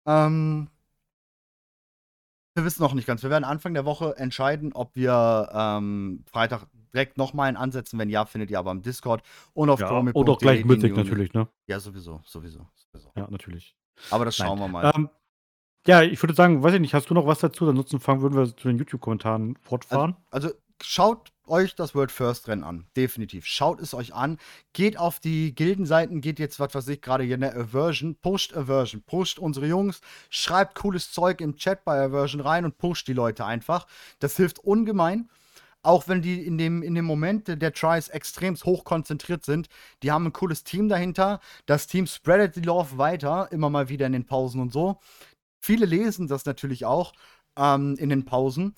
Ähm 0.06 0.70
wir 2.56 2.64
wissen 2.64 2.82
noch 2.82 2.92
nicht 2.92 3.06
ganz. 3.06 3.22
Wir 3.22 3.30
werden 3.30 3.44
Anfang 3.44 3.72
der 3.72 3.84
Woche 3.86 4.14
entscheiden, 4.18 4.72
ob 4.74 4.94
wir, 4.94 5.48
ähm, 5.54 6.22
Freitag 6.30 6.66
direkt 6.92 7.16
noch 7.16 7.32
mal 7.32 7.44
einen 7.44 7.56
ansetzen. 7.56 7.98
Wenn 7.98 8.10
ja, 8.10 8.26
findet 8.26 8.50
ihr 8.50 8.58
aber 8.58 8.70
im 8.72 8.82
Discord 8.82 9.22
und 9.54 9.70
auf 9.70 9.80
Ja, 9.80 9.88
chromie.de 9.88 10.20
und 10.20 10.28
auch 10.28 10.38
gleich 10.40 10.64
Mythic 10.64 10.96
natürlich, 10.96 11.32
ne? 11.32 11.48
Ja, 11.66 11.80
sowieso, 11.80 12.20
sowieso, 12.26 12.66
sowieso. 12.74 13.10
Ja, 13.16 13.28
natürlich. 13.30 13.74
Aber 14.10 14.24
das 14.26 14.36
Nein. 14.36 14.48
schauen 14.48 14.58
wir 14.58 14.68
mal. 14.68 14.90
Ähm, 14.94 15.08
ja, 15.86 16.02
ich 16.02 16.22
würde 16.22 16.34
sagen, 16.34 16.62
weiß 16.62 16.74
ich 16.74 16.80
nicht, 16.80 16.94
hast 16.94 17.10
du 17.10 17.14
noch 17.14 17.26
was 17.26 17.40
dazu? 17.40 17.68
Ansonsten 17.68 18.00
fangen 18.00 18.22
würden 18.22 18.36
wir 18.36 18.56
zu 18.56 18.68
den 18.68 18.78
YouTube-Kommentaren 18.78 19.58
Also 19.90 20.08
fortfahren. 20.08 20.16
also, 20.30 20.50
schaut 20.82 21.32
euch 21.46 21.74
das 21.74 21.94
World 21.94 22.12
First 22.12 22.48
Rennen 22.48 22.64
an, 22.64 22.86
definitiv. 22.96 23.46
Schaut 23.46 23.80
es 23.80 23.94
euch 23.94 24.14
an. 24.14 24.38
Geht 24.72 24.96
auf 24.98 25.20
die 25.20 25.54
Gildenseiten, 25.54 26.20
geht 26.20 26.38
jetzt, 26.38 26.60
was 26.60 26.74
weiß 26.74 26.88
ich, 26.88 27.02
grade 27.02 27.24
hier, 27.24 27.36
ne, 27.38 27.52
Aversion, 27.54 28.16
pusht 28.16 28.54
Aversion, 28.56 29.02
pusht 29.02 29.38
unsere 29.38 29.66
Jungs, 29.66 30.00
schreibt 30.30 30.74
cooles 30.76 31.12
Zeug 31.12 31.40
im 31.40 31.56
Chat 31.56 31.84
bei 31.84 32.00
Aversion 32.00 32.40
rein 32.40 32.64
und 32.64 32.78
pusht 32.78 33.08
die 33.08 33.12
Leute 33.12 33.44
einfach. 33.44 33.86
Das 34.20 34.36
hilft 34.36 34.60
ungemein. 34.60 35.28
Auch 35.84 36.06
wenn 36.08 36.22
die 36.22 36.46
in 36.46 36.58
dem 36.58 36.82
in 36.82 36.94
dem 36.94 37.04
Moment 37.04 37.48
der 37.48 37.56
der 37.56 37.72
Tries 37.72 38.08
extremst 38.08 38.64
hoch 38.64 38.84
konzentriert 38.84 39.44
sind. 39.44 39.68
Die 40.02 40.12
haben 40.12 40.26
'n 40.26 40.32
cooles 40.32 40.62
Team 40.64 40.88
dahinter. 40.88 41.40
Das 41.66 41.88
Team 41.88 42.06
spreadet 42.06 42.54
die 42.56 42.60
Love 42.62 42.98
weiter, 42.98 43.48
immer 43.52 43.68
mal 43.70 43.88
wieder 43.88 44.06
in 44.06 44.12
den 44.12 44.24
Pausen 44.26 44.60
und 44.60 44.72
so. 44.72 45.00
Viele 45.64 45.86
lesen 45.86 46.26
das 46.26 46.44
natürlich 46.44 46.84
auch, 46.84 47.12
ähm, 47.56 47.94
in 47.96 48.08
den 48.08 48.24
Pausen. 48.24 48.74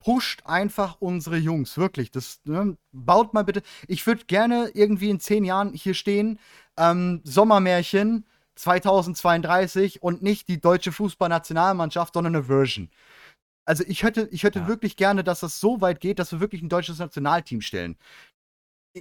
Pusht 0.00 0.42
einfach 0.46 0.96
unsere 1.00 1.36
Jungs, 1.36 1.78
wirklich. 1.78 2.10
Das, 2.10 2.40
ne 2.44 2.76
baut 2.92 3.34
mal 3.34 3.44
bitte 3.44 3.62
ich 3.88 4.06
würde 4.06 4.24
gerne 4.26 4.70
irgendwie 4.74 5.10
in 5.10 5.20
10 5.20 5.44
Jahren 5.44 5.72
hier 5.74 5.94
stehen, 5.94 6.40
ähm, 6.76 7.20
Sommermärchen 7.24 8.26
2032 8.56 10.02
und 10.02 10.22
nicht 10.22 10.48
die 10.48 10.60
deutsche 10.60 10.92
Fußballnationalmannschaft, 10.92 12.14
sondern 12.14 12.36
Aversion. 12.36 12.90
Also, 13.66 13.84
ich 13.88 14.02
hätte 14.04 14.28
ich 14.32 14.44
hätte 14.44 14.60
Ja. 14.60 14.68
wirklich 14.68 14.96
gerne, 14.96 15.24
dass 15.24 15.40
das 15.40 15.60
so 15.60 15.80
weit 15.82 16.00
geht, 16.00 16.18
dass 16.20 16.32
wir 16.32 16.40
wirklich 16.40 16.62
'n 16.62 16.68
deutsches 16.70 16.98
Nationalteam 17.00 17.60
stellen. 17.62 17.96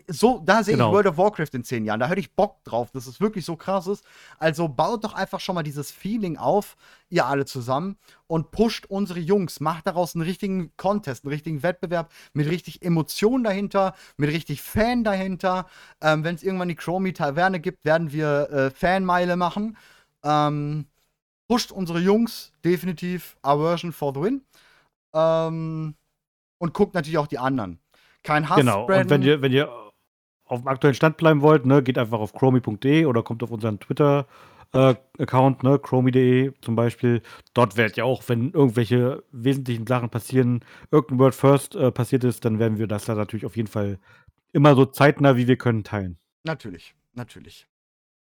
So 0.09 0.39
da 0.43 0.63
sehe 0.63 0.73
ich 0.73 0.79
Genau. 0.79 0.91
World 0.91 1.05
of 1.05 1.17
Warcraft 1.17 1.49
in 1.53 1.63
10 1.63 1.85
Jahren. 1.85 1.99
Da 1.99 2.07
hätte 2.07 2.19
ich 2.19 2.33
Bock 2.35 2.63
drauf, 2.63 2.89
dass 2.91 3.05
es 3.05 3.21
wirklich 3.21 3.45
so 3.45 3.55
krass 3.55 3.85
ist. 3.85 4.03
Also, 4.39 4.67
baut 4.67 5.03
doch 5.03 5.13
einfach 5.13 5.39
schon 5.39 5.53
mal 5.53 5.61
dieses 5.61 5.91
Feeling 5.91 6.35
auf, 6.37 6.75
ihr 7.09 7.25
alle 7.27 7.45
zusammen, 7.45 7.97
und 8.25 8.49
pusht 8.49 8.87
unsere 8.87 9.19
Jungs. 9.19 9.59
Macht 9.59 9.85
daraus 9.85 10.15
'n 10.15 10.21
richtigen 10.21 10.71
Contest, 10.77 11.25
'n 11.25 11.29
richtigen 11.29 11.61
Wettbewerb 11.61 12.11
mit 12.33 12.47
richtig 12.49 12.81
Emotion 12.81 13.43
dahinter, 13.43 13.93
mit 14.17 14.31
richtig 14.31 14.63
Fan 14.63 15.03
dahinter. 15.03 15.67
Ähm, 16.01 16.23
wenn's 16.23 16.41
irgendwann 16.41 16.69
die 16.69 16.75
Chromie 16.75 17.13
Taverne 17.13 17.59
gibt, 17.59 17.85
werden 17.85 18.11
wir, 18.11 18.49
äh, 18.51 18.69
Fanmeile 18.71 19.35
machen. 19.35 19.77
Ähm, 20.23 20.87
pusht 21.47 21.71
unsere 21.71 21.99
Jungs 21.99 22.51
definitiv 22.65 23.37
Aversion 23.43 23.91
for 23.91 24.13
the 24.15 24.21
win. 24.21 24.41
Ähm, 25.13 25.95
und 26.59 26.73
guckt 26.73 26.95
natürlich 26.95 27.17
auch 27.19 27.27
die 27.27 27.39
anderen. 27.39 27.79
Kein 28.23 28.49
Hass 28.49 28.57
Genau. 28.59 28.83
Und 28.83 28.89
wenn 28.89 29.03
spreaden. 29.07 29.23
ihr, 29.23 29.41
wenn 29.41 29.53
ihr 29.53 29.69
auf 30.53 30.61
dem 30.61 30.67
aktuellen 30.67 30.95
Stand 30.95 31.17
bleiben 31.17 31.41
wollt, 31.41 31.65
ne, 31.65 31.83
geht 31.83 31.97
einfach 31.97 32.19
auf 32.19 32.33
chromi.de 32.33 33.05
oder 33.05 33.23
kommt 33.23 33.43
auf 33.43 33.51
unseren 33.51 33.79
Twitter. 33.79 34.27
Äh, 34.73 34.95
Account, 35.19 35.61
ne, 35.61 35.77
chromi.de 35.77 36.51
zum 36.61 36.75
Beispiel. 36.75 37.21
Dort 37.53 37.77
werdet 37.77 37.97
ihr 37.97 38.05
auch, 38.05 38.23
wenn 38.27 38.51
irgendwelche 38.51 39.23
wesentlichen 39.31 39.85
Sachen 39.85 40.09
passieren, 40.09 40.65
irgendein 40.89 41.19
Word 41.19 41.35
First 41.35 41.75
äh, 41.75 41.91
passiert 41.91 42.23
ist, 42.23 42.43
dann 42.45 42.57
werden 42.57 42.79
wir 42.79 42.87
das 42.87 43.05
da 43.05 43.13
natürlich 43.13 43.45
auf 43.45 43.55
jeden 43.55 43.67
Fall 43.67 43.99
immer 44.51 44.75
so 44.75 44.85
zeitnah, 44.85 45.37
wie 45.37 45.47
wir 45.47 45.57
können, 45.57 45.83
teilen. 45.83 46.17
Natürlich, 46.43 46.95
natürlich. 47.13 47.67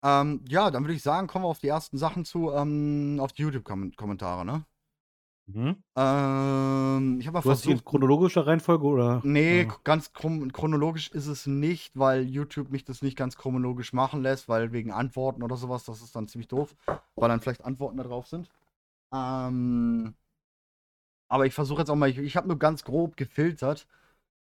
Ähm, 0.02 0.44
ja, 0.48 0.70
dann 0.70 0.84
würde 0.84 0.94
ich 0.94 1.02
sagen, 1.02 1.26
kommen 1.26 1.44
wir 1.44 1.48
auf 1.48 1.58
die 1.58 1.68
ersten 1.68 1.98
Sachen 1.98 2.24
zu, 2.24 2.52
ähm, 2.52 3.18
auf 3.20 3.32
die 3.32 3.42
YouTube-Kommentare, 3.42 4.44
ne? 4.44 4.64
Mhm. 5.48 5.82
Ähm, 5.96 7.20
ich 7.20 7.26
habe 7.26 7.34
mal 7.34 7.42
Du 7.42 7.50
hast 7.50 7.64
die 7.64 7.70
in 7.70 7.76
versucht. 7.76 7.84
chronologischer 7.86 8.46
Reihenfolge 8.46 8.84
oder? 8.86 9.20
Nee, 9.24 9.62
Ja. 9.62 9.76
ganz 9.82 10.12
chron 10.12 10.52
chronologisch 10.52 11.08
ist 11.10 11.26
es 11.26 11.46
nicht, 11.46 11.98
weil 11.98 12.22
YouTube 12.22 12.70
mich 12.70 12.84
das 12.84 13.02
nicht 13.02 13.16
ganz 13.16 13.36
chronologisch 13.36 13.92
machen 13.92 14.22
lässt, 14.22 14.48
weil 14.48 14.72
wegen 14.72 14.92
Antworten 14.92 15.42
oder 15.42 15.56
sowas, 15.56 15.84
das 15.84 16.02
ist 16.02 16.14
dann 16.14 16.28
ziemlich 16.28 16.48
doof, 16.48 16.74
weil 17.16 17.28
dann 17.28 17.40
vielleicht 17.40 17.64
Antworten 17.64 17.96
da 17.96 18.04
drauf 18.04 18.26
sind. 18.26 18.48
Ähm, 19.12 20.14
aber 21.30 21.46
ich 21.46 21.54
versuche 21.54 21.80
jetzt 21.80 21.90
auch 21.90 21.96
mal, 21.96 22.08
ich, 22.10 22.18
ich 22.18 22.36
habe 22.36 22.48
nur 22.48 22.58
ganz 22.58 22.84
grob 22.84 23.16
gefiltert. 23.16 23.86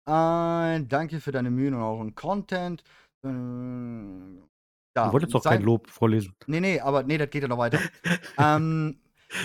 Äh, 0.07 0.81
danke 0.83 1.19
für 1.19 1.31
deine 1.31 1.51
Mühen 1.51 1.73
und 1.73 1.81
euren 1.81 2.15
Content. 2.15 2.83
Äh, 3.23 3.29
ja, 3.29 5.07
Du 5.07 5.11
wolltest 5.13 5.33
doch 5.33 5.43
kein 5.43 5.61
Lob 5.61 5.89
vorlesen. 5.89 6.33
Nee, 6.47 6.59
nee, 6.61 6.79
aber 6.79 7.03
nee, 7.03 7.17
das 7.17 7.29
geht 7.29 7.41
ja 7.41 7.47
noch 7.49 7.57
weiter. 7.57 7.79
ähm, 8.37 8.97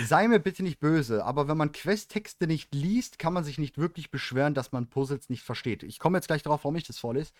sei 0.05 0.27
mir 0.27 0.39
bitte 0.39 0.63
nicht 0.63 0.79
böse, 0.79 1.25
aber 1.25 1.47
wenn 1.47 1.57
man 1.57 1.71
Questtexte 1.71 2.47
nicht 2.47 2.73
liest, 2.73 3.19
kann 3.19 3.33
man 3.33 3.43
sich 3.43 3.57
nicht 3.57 3.77
wirklich 3.77 4.11
beschweren, 4.11 4.53
dass 4.53 4.71
man 4.71 4.87
Puzzles 4.89 5.29
nicht 5.29 5.43
versteht. 5.43 5.83
Ich 5.83 5.99
komme 5.99 6.17
jetzt 6.17 6.27
gleich 6.27 6.43
darauf, 6.43 6.63
warum 6.63 6.75
ich 6.75 6.85
das 6.85 6.99
vorlese. 6.99 7.31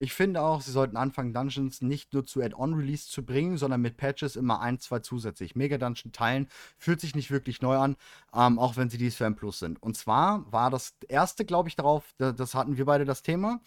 Ich 0.00 0.12
finde 0.12 0.42
auch, 0.42 0.60
sie 0.60 0.72
sollten 0.72 0.96
anfangen, 0.96 1.32
Dungeons 1.32 1.80
nicht 1.80 2.12
nur 2.12 2.26
zu 2.26 2.42
Add-on-Release 2.42 3.08
zu 3.08 3.24
bringen, 3.24 3.56
sondern 3.58 3.80
mit 3.80 3.96
Patches 3.96 4.34
immer 4.36 4.60
ein, 4.60 4.80
zwei 4.80 4.98
zusätzlich. 4.98 5.54
Mega-Dungeon 5.54 6.12
teilen 6.12 6.48
fühlt 6.76 7.00
sich 7.00 7.14
nicht 7.14 7.30
wirklich 7.30 7.62
neu 7.62 7.76
an, 7.76 7.96
ähm, 8.34 8.58
auch 8.58 8.76
wenn 8.76 8.90
sie 8.90 8.98
dies 8.98 9.16
für 9.16 9.26
ein 9.26 9.36
Plus 9.36 9.60
sind. 9.60 9.80
Und 9.82 9.96
zwar 9.96 10.50
war 10.52 10.70
das 10.70 10.94
erste, 11.08 11.44
glaube 11.44 11.68
ich, 11.68 11.76
darauf, 11.76 12.12
da- 12.18 12.32
das 12.32 12.54
hatten 12.54 12.76
wir 12.76 12.84
beide 12.86 13.04
das 13.04 13.22
Thema, 13.22 13.60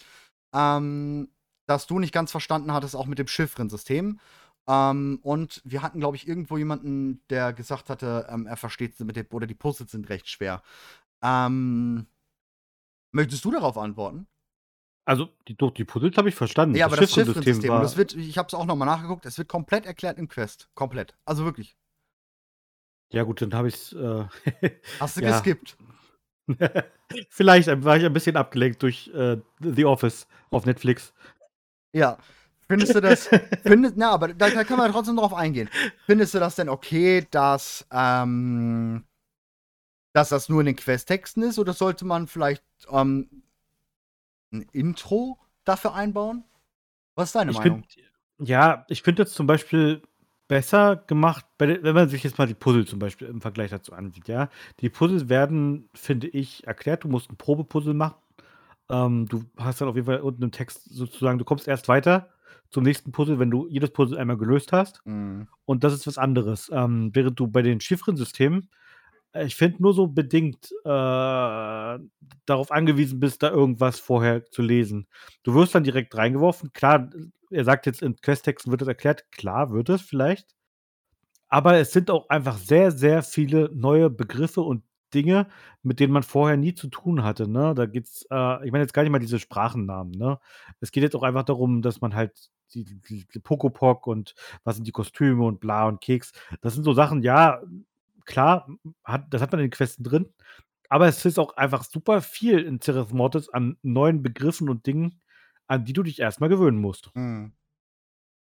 ähm, 0.54 1.30
dass 1.68 1.88
du 1.88 2.00
nicht 2.00 2.14
ganz 2.14 2.32
verstanden 2.32 2.74
hattest, 2.74 2.96
auch 2.96 3.08
mit 3.08 3.20
dem 3.20 3.28
Chiffrensystem. 3.28 4.20
Ähm, 4.68 5.20
und 5.24 5.62
wir 5.64 5.82
hatten, 5.82 6.00
glaube 6.00 6.18
ich, 6.18 6.28
irgendwo 6.28 6.58
jemanden, 6.58 7.22
der 7.30 7.54
gesagt 7.54 7.90
hatte, 7.90 8.28
ähm, 8.30 8.48
er 8.48 8.58
versteht 8.58 9.00
mit 9.00 9.16
dem, 9.16 9.28
oder 9.32 9.48
die 9.48 9.56
Puzzles 9.56 9.92
sind 9.92 10.10
recht 10.10 10.28
schwer. 10.30 10.62
Ähm, 11.22 12.08
möchtest 13.12 13.46
du 13.46 13.52
darauf 13.52 13.78
antworten? 13.78 14.28
Also, 15.06 15.30
die, 15.48 15.56
doch, 15.56 15.72
die 15.72 15.86
Puzzles 15.86 16.18
habe 16.18 16.28
ich 16.28 16.36
verstanden. 16.36 16.76
Ja, 16.76 16.86
aber 16.88 16.98
das 16.98 17.14
Chiffrensystem 17.14 17.70
war. 17.70 17.82
das 17.82 17.96
wird, 17.96 18.14
ich 18.14 18.38
habe 18.38 18.48
es 18.48 18.54
auch 18.54 18.66
nochmal 18.66 18.88
nachgeguckt, 18.88 19.26
es 19.26 19.38
wird 19.38 19.48
komplett 19.48 19.86
erklärt 19.86 20.18
im 20.18 20.28
Quest. 20.28 20.70
Komplett. 20.76 21.16
Also 21.24 21.46
wirklich. 21.46 21.78
Ja, 23.14 23.24
gut, 23.24 23.42
dann 23.42 23.54
habe 23.54 23.70
ich 23.70 23.76
es. 23.76 23.94
Äh, 23.94 24.26
Hast 25.00 25.16
du 25.16 25.22
Ja. 25.22 25.30
geskippt? 25.30 25.78
Vielleicht 27.30 27.68
war 27.84 27.96
ich 27.98 28.06
ein 28.06 28.14
bisschen 28.14 28.36
abgelenkt 28.36 28.84
durch 28.84 29.08
äh, 29.14 29.38
The 29.62 29.86
Office 29.86 30.28
auf 30.50 30.66
Netflix. 30.66 31.14
Ja. 31.94 32.18
Findest 32.70 32.96
du 32.96 33.02
das, 33.02 33.30
findest, 33.64 33.96
na, 33.98 34.12
aber 34.12 34.34
da, 34.34 34.50
da 34.50 34.64
kann 34.64 34.78
man 34.78 34.92
trotzdem 34.92 35.16
drauf 35.16 35.34
eingehen. 35.34 35.70
Findest 36.06 36.34
du 36.34 36.40
das 36.40 36.56
denn 36.56 36.70
okay, 36.70 37.26
dass, 37.32 37.86
ähm, 37.92 39.06
dass 40.14 40.30
das 40.30 40.50
nur 40.50 40.60
in 40.60 40.66
den 40.66 40.76
Questtexten 40.76 41.44
ist 41.44 41.60
oder 41.60 41.74
sollte 41.74 42.06
man 42.06 42.28
vielleicht 42.28 42.64
ähm, 42.92 43.44
ein 44.52 44.64
Intro 44.74 45.38
dafür 45.64 45.94
einbauen? 45.94 46.44
Was 47.16 47.30
ist 47.30 47.36
deine 47.36 47.52
Ich 47.52 47.58
Meinung? 47.58 47.84
find, 47.84 48.50
ja, 48.50 48.86
ich 48.90 49.02
finde 49.02 49.24
jetzt 49.24 49.34
zum 49.34 49.48
Beispiel 49.48 50.02
besser 50.48 50.96
gemacht, 51.08 51.46
wenn 51.58 51.82
man 51.96 52.10
sich 52.10 52.24
jetzt 52.24 52.38
mal 52.38 52.48
die 52.48 52.54
Puzzle 52.54 52.86
zum 52.86 53.00
Beispiel 53.00 53.28
im 53.28 53.42
Vergleich 53.42 53.72
dazu 53.72 53.94
ansieht, 53.94 54.28
ja. 54.28 54.50
Die 54.80 54.90
Puzzles 54.90 55.30
werden, 55.30 55.90
finde 55.94 56.28
ich, 56.28 56.66
erklärt. 56.66 57.04
Du 57.04 57.08
musst 57.10 57.30
ein 57.32 57.38
Probepuzzle 57.38 57.94
machen. 57.94 58.16
Ähm, 58.90 59.28
du 59.28 59.44
hast 59.58 59.82
dann 59.82 59.90
auf 59.90 59.96
jeden 59.96 60.06
Fall 60.08 60.22
unten 60.22 60.44
im 60.44 60.52
Text 60.52 60.86
sozusagen, 60.90 61.38
du 61.40 61.46
kommst 61.46 61.68
erst 61.68 61.88
weiter 61.90 62.30
zum 62.70 62.84
nächsten 62.84 63.12
Puzzle, 63.12 63.40
wenn 63.40 63.52
du 63.52 63.68
jedes 63.68 63.92
Puzzle 63.92 64.18
einmal 64.18 64.38
gelöst 64.38 64.72
hast. 64.72 65.02
Mhm. 65.06 65.48
Und 65.66 65.84
das 65.84 65.94
ist 65.94 66.08
was 66.08 66.18
anderes. 66.18 66.70
Ähm, 66.74 67.12
während 67.14 67.40
du 67.40 67.48
bei 67.48 67.62
den 67.62 67.80
Chiffrensystemen, 67.80 68.70
äh, 69.34 69.46
ich 69.46 69.56
finde, 69.56 69.82
nur 69.82 69.94
so 69.94 70.08
bedingt 70.08 70.72
äh, 70.84 70.88
darauf 72.46 72.72
angewiesen 72.72 73.20
bist, 73.20 73.44
da 73.44 73.52
irgendwas 73.52 74.00
vorher 74.00 74.46
zu 74.46 74.62
lesen. 74.62 75.08
Du 75.44 75.54
wirst 75.54 75.76
dann 75.76 75.84
direkt 75.84 76.16
reingeworfen. 76.16 76.74
Klar, 76.74 77.10
er 77.50 77.64
sagt 77.64 77.86
jetzt 77.86 78.02
in 78.02 78.16
Questtexten 78.18 78.72
wird 78.72 78.82
das 78.82 78.88
erklärt. 78.88 79.32
Klar 79.32 79.72
wird 79.72 79.90
es 79.90 80.02
vielleicht. 80.02 80.56
Aber 81.50 81.76
es 81.76 81.92
sind 81.92 82.12
auch 82.12 82.28
einfach 82.30 82.58
sehr, 82.58 82.92
sehr 82.92 83.24
viele 83.24 83.70
neue 83.74 84.10
Begriffe 84.10 84.62
und 84.62 84.84
Dinge, 85.14 85.48
mit 85.84 86.00
denen 86.00 86.14
man 86.14 86.24
vorher 86.24 86.58
nie 86.58 86.74
zu 86.74 86.88
tun 86.88 87.24
hatte. 87.24 87.48
Ne? 87.48 87.74
Da 87.76 87.86
geht's, 87.86 88.26
äh, 88.32 88.66
ich 88.66 88.72
meine 88.72 88.84
jetzt 88.84 88.94
gar 88.94 89.04
nicht 89.04 89.12
mal 89.12 89.20
diese 89.20 89.40
Sprachennamen. 89.40 90.12
Ne? 90.12 90.40
Es 90.80 90.92
geht 90.92 91.04
jetzt 91.04 91.16
auch 91.16 91.24
einfach 91.24 91.44
darum, 91.44 91.82
dass 91.82 92.02
man 92.02 92.14
halt 92.16 92.50
die, 92.74 92.84
die, 92.84 93.26
die 93.26 93.40
Pokopok 93.40 94.08
und 94.08 94.36
was 94.64 94.76
sind 94.76 94.86
die 94.88 94.92
Kostüme 94.92 95.46
und 95.46 95.60
bla 95.60 95.88
und 95.88 96.02
Keks. 96.02 96.32
Das 96.62 96.74
sind 96.74 96.84
so 96.84 96.94
Sachen, 96.94 97.22
ja, 97.24 97.62
klar, 98.26 98.68
hat, 99.04 99.34
das 99.34 99.42
hat 99.42 99.52
man 99.52 99.60
in 99.60 99.68
den 99.68 99.72
Questen 99.72 100.04
drin. 100.04 100.34
Aber 100.90 101.08
es 101.08 101.24
ist 101.26 101.40
auch 101.40 101.58
einfach 101.58 101.84
super 101.84 102.22
viel 102.22 102.60
in 102.60 102.80
Ceres 102.82 103.12
Mortis 103.12 103.50
an 103.50 103.78
neuen 103.82 104.24
Begriffen 104.24 104.70
und 104.70 104.86
Dingen, 104.86 105.20
an 105.68 105.86
die 105.86 105.94
du 105.94 106.04
dich 106.04 106.20
erstmal 106.20 106.50
gewöhnen 106.50 106.80
musst. 106.80 107.12
Mhm. 107.14 107.54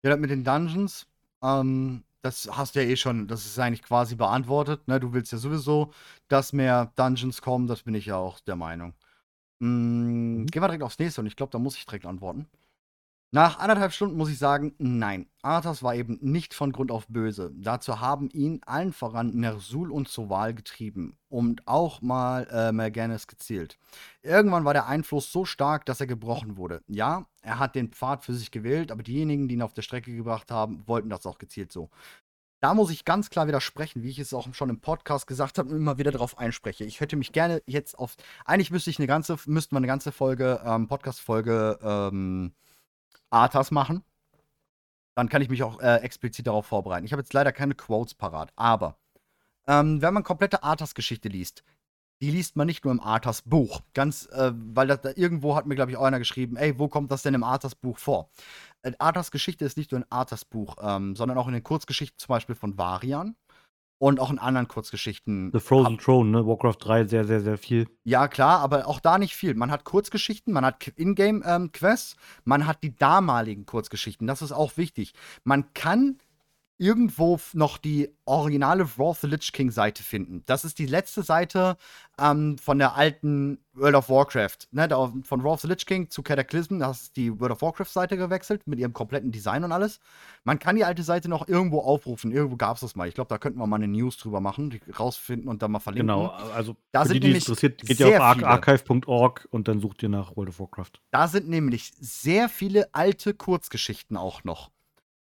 Ja, 0.04 0.16
mit 0.16 0.30
den 0.30 0.44
Dungeons, 0.44 1.08
ähm, 1.42 2.04
das 2.22 2.48
hast 2.52 2.74
du 2.76 2.82
ja 2.82 2.88
eh 2.88 2.96
schon, 2.96 3.28
das 3.28 3.46
ist 3.46 3.58
eigentlich 3.58 3.82
quasi 3.82 4.16
beantwortet. 4.16 4.86
Ne? 4.88 5.00
Du 5.00 5.12
willst 5.12 5.32
ja 5.32 5.38
sowieso, 5.38 5.92
dass 6.28 6.52
mehr 6.52 6.92
Dungeons 6.96 7.42
kommen, 7.42 7.66
das 7.66 7.82
bin 7.82 7.94
ich 7.94 8.06
ja 8.06 8.16
auch 8.16 8.40
der 8.40 8.56
Meinung. 8.56 8.94
Mm, 9.60 10.46
Gehen 10.46 10.62
wir 10.62 10.68
direkt 10.68 10.84
aufs 10.84 10.98
nächste 10.98 11.20
und 11.22 11.28
ich 11.28 11.36
glaube, 11.36 11.52
da 11.52 11.58
muss 11.58 11.76
ich 11.76 11.86
direkt 11.86 12.06
antworten. 12.06 12.48
Nach 13.30 13.58
anderthalb 13.58 13.92
Stunden 13.92 14.16
muss 14.16 14.30
ich 14.30 14.38
sagen, 14.38 14.74
nein. 14.78 15.26
Arthas 15.42 15.82
war 15.82 15.94
eben 15.94 16.18
nicht 16.22 16.54
von 16.54 16.72
Grund 16.72 16.90
auf 16.90 17.06
böse. 17.08 17.52
Dazu 17.54 18.00
haben 18.00 18.30
ihn 18.30 18.60
allen 18.64 18.94
voran 18.94 19.36
Nersul 19.36 19.92
und 19.92 20.08
Soval 20.08 20.54
getrieben 20.54 21.18
und 21.28 21.68
auch 21.68 22.00
mal 22.00 22.46
äh, 22.50 22.72
Merganis 22.72 23.26
gezielt. 23.26 23.78
Irgendwann 24.22 24.64
war 24.64 24.72
der 24.72 24.86
Einfluss 24.86 25.30
so 25.30 25.44
stark, 25.44 25.84
dass 25.84 26.00
er 26.00 26.06
gebrochen 26.06 26.56
wurde. 26.56 26.82
Ja, 26.86 27.26
er 27.42 27.58
hat 27.58 27.74
den 27.74 27.90
Pfad 27.90 28.24
für 28.24 28.32
sich 28.32 28.50
gewählt, 28.50 28.90
aber 28.90 29.02
diejenigen, 29.02 29.46
die 29.46 29.56
ihn 29.56 29.62
auf 29.62 29.74
der 29.74 29.82
Strecke 29.82 30.16
gebracht 30.16 30.50
haben, 30.50 30.82
wollten 30.86 31.10
das 31.10 31.26
auch 31.26 31.36
gezielt 31.36 31.70
so. 31.70 31.90
Da 32.60 32.72
muss 32.72 32.90
ich 32.90 33.04
ganz 33.04 33.28
klar 33.28 33.46
widersprechen, 33.46 34.02
wie 34.02 34.08
ich 34.08 34.18
es 34.18 34.32
auch 34.32 34.52
schon 34.54 34.70
im 34.70 34.80
Podcast 34.80 35.26
gesagt 35.26 35.58
habe 35.58 35.68
und 35.68 35.76
immer 35.76 35.98
wieder 35.98 36.12
darauf 36.12 36.38
einspreche. 36.38 36.84
Ich 36.84 37.00
hätte 37.00 37.16
mich 37.16 37.32
gerne 37.32 37.62
jetzt 37.66 37.98
auf. 37.98 38.16
Eigentlich 38.46 38.70
müsste 38.70 38.88
ich 38.88 38.98
eine 38.98 39.06
ganze, 39.06 39.36
müssten 39.44 39.74
wir 39.74 39.78
eine 39.78 39.86
ganze 39.86 40.12
Folge, 40.12 40.60
ähm, 40.64 40.88
Podcast-Folge, 40.88 41.78
ähm, 41.82 42.54
Arthas 43.30 43.70
machen. 43.70 44.02
Dann 45.14 45.28
kann 45.28 45.42
ich 45.42 45.48
mich 45.48 45.62
auch 45.62 45.80
äh, 45.80 45.96
explizit 45.96 46.46
darauf 46.46 46.66
vorbereiten. 46.66 47.04
Ich 47.04 47.12
habe 47.12 47.22
jetzt 47.22 47.32
leider 47.32 47.52
keine 47.52 47.74
Quotes 47.74 48.14
parat, 48.14 48.52
aber 48.56 48.96
ähm, 49.66 50.00
wenn 50.00 50.14
man 50.14 50.22
komplette 50.22 50.62
Arthas-Geschichte 50.62 51.28
liest, 51.28 51.64
die 52.20 52.30
liest 52.30 52.56
man 52.56 52.66
nicht 52.66 52.84
nur 52.84 52.92
im 52.92 53.00
Arthas-Buch. 53.00 53.82
Ganz, 53.94 54.26
äh, 54.26 54.52
weil 54.54 54.88
das, 54.88 55.00
da 55.02 55.10
irgendwo 55.14 55.54
hat 55.54 55.66
mir, 55.66 55.74
glaube 55.76 55.90
ich, 55.90 55.96
auch 55.96 56.04
einer 56.04 56.18
geschrieben, 56.18 56.56
ey, 56.56 56.78
wo 56.78 56.88
kommt 56.88 57.10
das 57.10 57.22
denn 57.22 57.34
im 57.34 57.44
Arthas-Buch 57.44 57.98
vor? 57.98 58.30
Äh, 58.82 58.92
Arthas 58.98 59.30
Geschichte 59.30 59.64
ist 59.64 59.76
nicht 59.76 59.92
nur 59.92 60.00
ein 60.00 60.10
Arthas-Buch, 60.10 60.76
ähm, 60.80 61.14
sondern 61.14 61.38
auch 61.38 61.46
in 61.46 61.52
den 61.52 61.62
Kurzgeschichten 61.62 62.18
zum 62.18 62.28
Beispiel 62.28 62.54
von 62.54 62.76
Varian 62.76 63.36
und 63.98 64.20
auch 64.20 64.30
in 64.30 64.38
anderen 64.38 64.68
Kurzgeschichten. 64.68 65.50
The 65.52 65.60
Frozen 65.60 65.98
Throne, 65.98 66.30
ne? 66.30 66.46
Warcraft 66.46 66.76
3, 66.80 67.06
sehr, 67.06 67.24
sehr, 67.24 67.40
sehr 67.40 67.58
viel. 67.58 67.88
Ja, 68.04 68.28
klar, 68.28 68.60
aber 68.60 68.86
auch 68.86 69.00
da 69.00 69.18
nicht 69.18 69.34
viel. 69.34 69.54
Man 69.54 69.70
hat 69.70 69.84
Kurzgeschichten, 69.84 70.52
man 70.52 70.64
hat 70.64 70.92
Ingame-Quests, 70.96 72.16
man 72.44 72.66
hat 72.66 72.82
die 72.82 72.94
damaligen 72.96 73.66
Kurzgeschichten. 73.66 74.26
Das 74.26 74.42
ist 74.42 74.52
auch 74.52 74.76
wichtig. 74.76 75.14
Man 75.44 75.72
kann 75.74 76.18
irgendwo 76.78 77.40
noch 77.52 77.76
die 77.76 78.08
originale 78.24 78.88
Wrath 78.96 79.20
the 79.20 79.26
Lich 79.26 79.52
King 79.52 79.70
Seite 79.72 80.02
finden. 80.04 80.44
Das 80.46 80.64
ist 80.64 80.78
die 80.78 80.86
letzte 80.86 81.22
Seite 81.22 81.76
ähm, 82.18 82.58
von 82.58 82.78
der 82.78 82.96
alten 82.96 83.58
World 83.72 83.94
of 83.94 84.10
Warcraft. 84.10 84.68
Ne, 84.72 84.88
da, 84.88 85.12
von 85.22 85.44
Wrath 85.44 85.60
the 85.60 85.68
Lich 85.68 85.86
King 85.86 86.10
zu 86.10 86.22
Cataclysm, 86.22 86.78
das 86.78 87.02
ist 87.02 87.16
die 87.16 87.38
World 87.38 87.52
of 87.52 87.62
Warcraft 87.62 87.86
Seite 87.86 88.16
gewechselt 88.16 88.66
mit 88.66 88.78
ihrem 88.78 88.92
kompletten 88.92 89.30
Design 89.30 89.64
und 89.64 89.72
alles. 89.72 90.00
Man 90.44 90.58
kann 90.58 90.76
die 90.76 90.84
alte 90.84 91.02
Seite 91.02 91.28
noch 91.28 91.46
irgendwo 91.48 91.80
aufrufen. 91.80 92.32
Irgendwo 92.32 92.56
gab 92.56 92.76
es 92.76 92.80
das 92.80 92.96
mal. 92.96 93.08
Ich 93.08 93.14
glaube, 93.14 93.28
da 93.28 93.38
könnten 93.38 93.58
wir 93.58 93.66
mal 93.66 93.76
eine 93.76 93.88
News 93.88 94.16
drüber 94.16 94.40
machen, 94.40 94.70
die 94.70 94.80
rausfinden 94.90 95.48
und 95.48 95.62
dann 95.62 95.70
mal 95.72 95.78
verlinken. 95.78 96.08
Genau, 96.08 96.26
also 96.54 96.76
Da 96.92 97.02
für 97.02 97.08
sind 97.08 97.24
die, 97.24 97.30
die 97.30 97.36
interessiert, 97.36 97.80
geht 97.82 98.00
ihr 98.00 98.08
auf 98.08 98.20
arch 98.20 98.44
archive.org 98.44 99.48
und 99.50 99.68
dann 99.68 99.80
sucht 99.80 100.02
ihr 100.02 100.08
nach 100.08 100.36
World 100.36 100.50
of 100.50 100.60
Warcraft. 100.60 100.92
Da 101.10 101.28
sind 101.28 101.48
nämlich 101.48 101.92
sehr 102.00 102.48
viele 102.48 102.92
alte 102.94 103.34
Kurzgeschichten 103.34 104.16
auch 104.16 104.44
noch. 104.44 104.70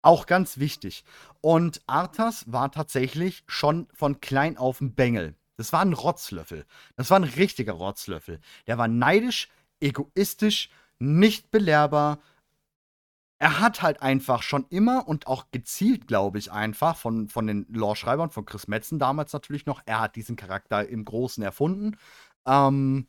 Auch 0.03 0.27
ganz 0.27 0.59
wichtig. 0.59 1.05
Und 1.41 1.81
Arthas 1.87 2.51
war 2.51 2.73
tatsächlich 2.73 3.45
schon 3.47 3.87
von 3.95 4.21
klein 4.21 4.57
auf 4.57 4.81
ein 4.81 4.95
Bengel. 4.95 5.37
Das 5.63 5.73
war 5.73 5.83
ein 5.83 5.93
Rotzlöffel. 5.93 6.67
Das 6.97 7.09
war 7.11 7.21
ein 7.21 7.25
richtiger 7.25 7.75
Rotzlöffel. 7.75 8.41
Der 8.67 8.79
war 8.79 8.89
neidisch, 8.89 9.49
egoistisch, 9.79 10.71
nicht 10.99 11.53
belehrbar. 11.53 12.19
Er 13.39 13.61
hat 13.61 13.81
halt 13.81 14.03
einfach 14.03 14.43
schon 14.43 14.67
immer 14.71 15.07
und 15.07 15.29
auch 15.29 15.53
gezielt, 15.53 16.09
glaube 16.09 16.39
ich, 16.39 16.51
einfach 16.51 16.97
von, 16.97 17.29
von 17.29 17.47
den 17.47 17.65
Lore-Schreibern, 17.69 18.31
von 18.31 18.45
Chris 18.45 18.67
Metzen 18.67 18.99
damals 18.99 19.33
natürlich 19.33 19.65
noch, 19.65 19.83
er 19.87 20.01
hat 20.01 20.17
diesen 20.17 20.35
Charakter 20.35 20.89
im 20.89 21.05
Großen 21.05 21.45
erfunden. 21.45 21.97
Ähm, 22.45 23.07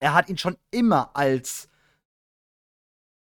er 0.00 0.14
hat 0.14 0.28
ihn 0.28 0.38
schon 0.38 0.56
immer 0.72 1.14
als 1.14 1.68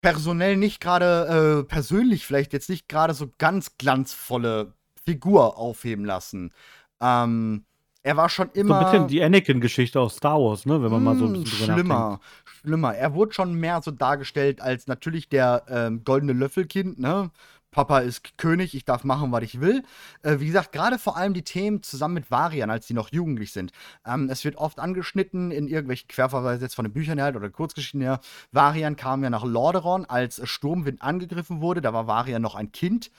personell 0.00 0.56
nicht 0.56 0.80
gerade, 0.80 1.60
äh, 1.60 1.64
persönlich 1.64 2.24
vielleicht 2.24 2.54
jetzt 2.54 2.70
nicht 2.70 2.88
gerade 2.88 3.12
so 3.12 3.30
ganz 3.36 3.76
glanzvolle 3.76 4.72
Figur 5.04 5.58
aufheben 5.58 6.06
lassen. 6.06 6.54
Ähm, 7.02 7.66
er 8.08 8.16
war 8.16 8.28
schon 8.30 8.50
immer. 8.52 8.64
So 8.66 8.74
ein 8.74 8.78
bisschen 8.78 9.06
die 9.08 9.22
Anakin-Geschichte 9.22 10.00
aus 10.00 10.16
Star 10.16 10.38
Wars, 10.40 10.64
ne? 10.66 10.82
Wenn 10.82 10.90
man 10.90 11.02
mal 11.02 11.16
so 11.16 11.24
ein 11.26 11.32
Hm, 11.32 11.32
bisschen 11.32 11.50
drüber 11.50 11.66
schlimmer, 11.66 11.74
nachdenkt. 11.74 12.22
schlimmer. 12.44 12.94
Er 12.94 13.12
wurde 13.14 13.32
schon 13.34 13.54
mehr 13.54 13.82
so 13.82 13.90
dargestellt 13.90 14.60
als 14.60 14.86
natürlich 14.86 15.28
der 15.28 15.64
ähm, 15.68 16.04
goldene 16.04 16.32
Löffelkind, 16.32 16.98
ne? 16.98 17.30
Papa 17.70 17.98
ist 17.98 18.38
König, 18.38 18.74
ich 18.74 18.86
darf 18.86 19.04
machen, 19.04 19.30
was 19.30 19.42
ich 19.44 19.60
will. 19.60 19.82
Äh, 20.22 20.40
wie 20.40 20.46
gesagt, 20.46 20.72
gerade 20.72 20.98
vor 20.98 21.18
allem 21.18 21.34
die 21.34 21.42
Themen 21.42 21.82
zusammen 21.82 22.14
mit 22.14 22.30
Varian, 22.30 22.70
als 22.70 22.86
die 22.86 22.94
noch 22.94 23.12
jugendlich 23.12 23.52
sind. 23.52 23.72
Ähm, 24.06 24.30
es 24.30 24.42
wird 24.44 24.56
oft 24.56 24.80
angeschnitten 24.80 25.50
in 25.50 25.68
irgendwelchen 25.68 26.08
Querverweisen 26.08 26.62
jetzt 26.62 26.74
von 26.74 26.86
den 26.86 26.94
Büchern 26.94 27.18
her 27.18 27.26
halt 27.26 27.36
oder 27.36 27.50
Kurzgeschichten 27.50 28.00
her. 28.00 28.20
Varian 28.52 28.96
kam 28.96 29.22
ja 29.22 29.28
nach 29.28 29.44
Lordaeron, 29.44 30.06
als 30.06 30.40
Sturmwind 30.48 31.02
angegriffen 31.02 31.60
wurde. 31.60 31.82
Da 31.82 31.92
war 31.92 32.06
Varian 32.06 32.40
noch 32.40 32.54
ein 32.54 32.72
Kind 32.72 33.10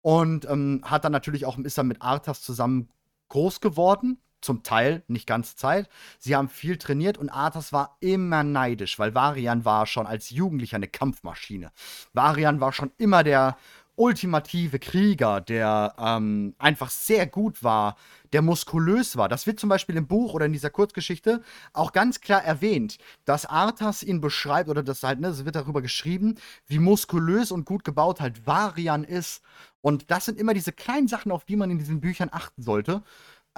und 0.00 0.46
ähm, 0.48 0.80
hat 0.84 1.04
dann 1.04 1.12
natürlich 1.12 1.44
auch 1.44 1.58
ist 1.58 1.76
dann 1.76 1.88
mit 1.88 2.00
Arthas 2.00 2.40
zusammen 2.40 2.88
groß 3.28 3.60
geworden. 3.60 4.18
Zum 4.40 4.62
Teil, 4.62 5.02
nicht 5.08 5.26
ganze 5.26 5.56
Zeit. 5.56 5.88
Sie 6.18 6.36
haben 6.36 6.48
viel 6.48 6.76
trainiert 6.76 7.18
und 7.18 7.28
Arthas 7.28 7.72
war 7.72 7.96
immer 8.00 8.44
neidisch, 8.44 8.98
weil 8.98 9.14
Varian 9.14 9.64
war 9.64 9.86
schon 9.86 10.06
als 10.06 10.30
Jugendlicher 10.30 10.76
eine 10.76 10.88
Kampfmaschine. 10.88 11.72
Varian 12.12 12.60
war 12.60 12.72
schon 12.72 12.92
immer 12.98 13.24
der 13.24 13.56
ultimative 13.98 14.78
Krieger, 14.78 15.40
der 15.40 15.94
ähm, 15.98 16.54
einfach 16.58 16.88
sehr 16.88 17.26
gut 17.26 17.64
war, 17.64 17.96
der 18.32 18.42
muskulös 18.42 19.16
war. 19.16 19.28
Das 19.28 19.46
wird 19.46 19.58
zum 19.58 19.68
Beispiel 19.68 19.96
im 19.96 20.06
Buch 20.06 20.34
oder 20.34 20.46
in 20.46 20.52
dieser 20.52 20.70
Kurzgeschichte 20.70 21.42
auch 21.72 21.92
ganz 21.92 22.20
klar 22.20 22.44
erwähnt, 22.44 22.98
dass 23.24 23.44
Arthas 23.44 24.04
ihn 24.04 24.20
beschreibt 24.20 24.68
oder 24.68 24.84
das 24.84 25.02
halt, 25.02 25.18
ne, 25.18 25.28
es 25.28 25.44
wird 25.44 25.56
darüber 25.56 25.82
geschrieben, 25.82 26.36
wie 26.66 26.78
muskulös 26.78 27.50
und 27.50 27.64
gut 27.64 27.82
gebaut 27.82 28.20
halt 28.20 28.46
Varian 28.46 29.02
ist. 29.02 29.42
Und 29.80 30.10
das 30.10 30.26
sind 30.26 30.38
immer 30.38 30.54
diese 30.54 30.72
kleinen 30.72 31.08
Sachen, 31.08 31.32
auf 31.32 31.44
die 31.44 31.56
man 31.56 31.70
in 31.70 31.78
diesen 31.78 32.00
Büchern 32.00 32.28
achten 32.30 32.62
sollte. 32.62 33.02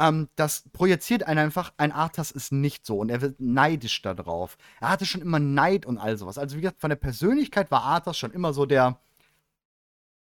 Ähm, 0.01 0.28
das 0.34 0.64
projiziert 0.72 1.24
einen 1.24 1.38
einfach, 1.38 1.74
ein 1.76 1.92
Arthas 1.92 2.30
ist 2.30 2.53
nicht 2.53 2.86
so 2.86 2.98
und 2.98 3.11
er 3.11 3.20
wird 3.20 3.38
neidisch 3.38 4.01
darauf. 4.01 4.57
Er 4.80 4.88
hatte 4.88 5.05
schon 5.05 5.20
immer 5.20 5.38
Neid 5.38 5.84
und 5.84 5.98
all 5.98 6.16
sowas. 6.16 6.38
Also 6.38 6.57
wie 6.57 6.62
gesagt, 6.62 6.80
von 6.80 6.88
der 6.88 6.96
Persönlichkeit 6.96 7.70
war 7.70 7.82
Arthas 7.82 8.16
schon 8.16 8.32
immer 8.32 8.55
so 8.55 8.64
der, 8.64 8.98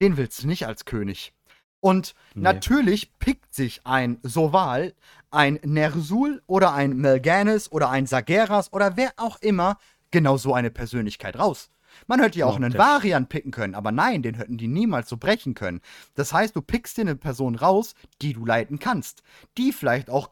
den 0.01 0.17
willst 0.17 0.45
du 0.45 0.47
nicht 0.47 0.67
als 0.67 0.85
König. 0.85 1.35
Und 1.81 2.15
Nee. 2.35 2.43
natürlich 2.45 3.19
pickt 3.19 3.53
sich 3.53 3.81
ein 3.85 4.19
Soval, 4.23 4.95
ein 5.33 5.59
Nersul 5.65 6.43
oder 6.47 6.73
ein 6.73 6.97
Melganis 6.97 7.71
oder 7.71 7.91
ein 7.91 8.07
Sageras 8.07 8.73
oder 8.73 8.97
wer 8.97 9.13
auch 9.17 9.39
immer 9.43 9.77
genau 10.13 10.37
so 10.37 10.55
eine 10.55 10.71
Persönlichkeit 10.71 11.37
raus. 11.37 11.69
Man 12.07 12.21
hätte 12.21 12.39
ja 12.39 12.47
auch 12.47 12.57
einen 12.57 12.75
Varian 12.75 13.29
picken 13.29 13.51
können, 13.51 13.75
aber 13.75 13.93
nein, 13.93 14.23
den 14.23 14.35
hätten 14.35 14.57
die 14.57 14.69
niemals 14.69 15.09
so 15.09 15.17
brechen 15.17 15.55
können. 15.55 15.81
Das 16.15 16.33
heißt, 16.33 16.55
du 16.55 16.63
pickst 16.63 16.97
dir 16.97 17.03
eine 17.03 17.17
Person 17.17 17.55
raus, 17.55 17.95
die 18.23 18.33
du 18.33 18.45
leiten 18.45 18.79
kannst, 18.79 19.23
die 19.57 19.73
vielleicht 19.73 20.11
auch 20.11 20.31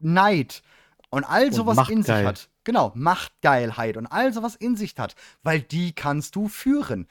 Neid 0.00 0.62
und 1.10 1.24
all 1.24 1.46
Und 1.46 1.54
sowas 1.54 1.88
in 1.88 2.02
sich 2.02 2.14
hat. 2.14 2.48
Genau, 2.64 2.92
Machtgeilheit 2.94 3.96
und 3.96 4.06
all 4.06 4.32
sowas 4.32 4.56
in 4.56 4.76
sich 4.76 4.94
hat, 4.98 5.14
weil 5.42 5.60
die 5.60 5.92
kannst 5.92 6.34
du 6.34 6.48
führen. 6.48 7.06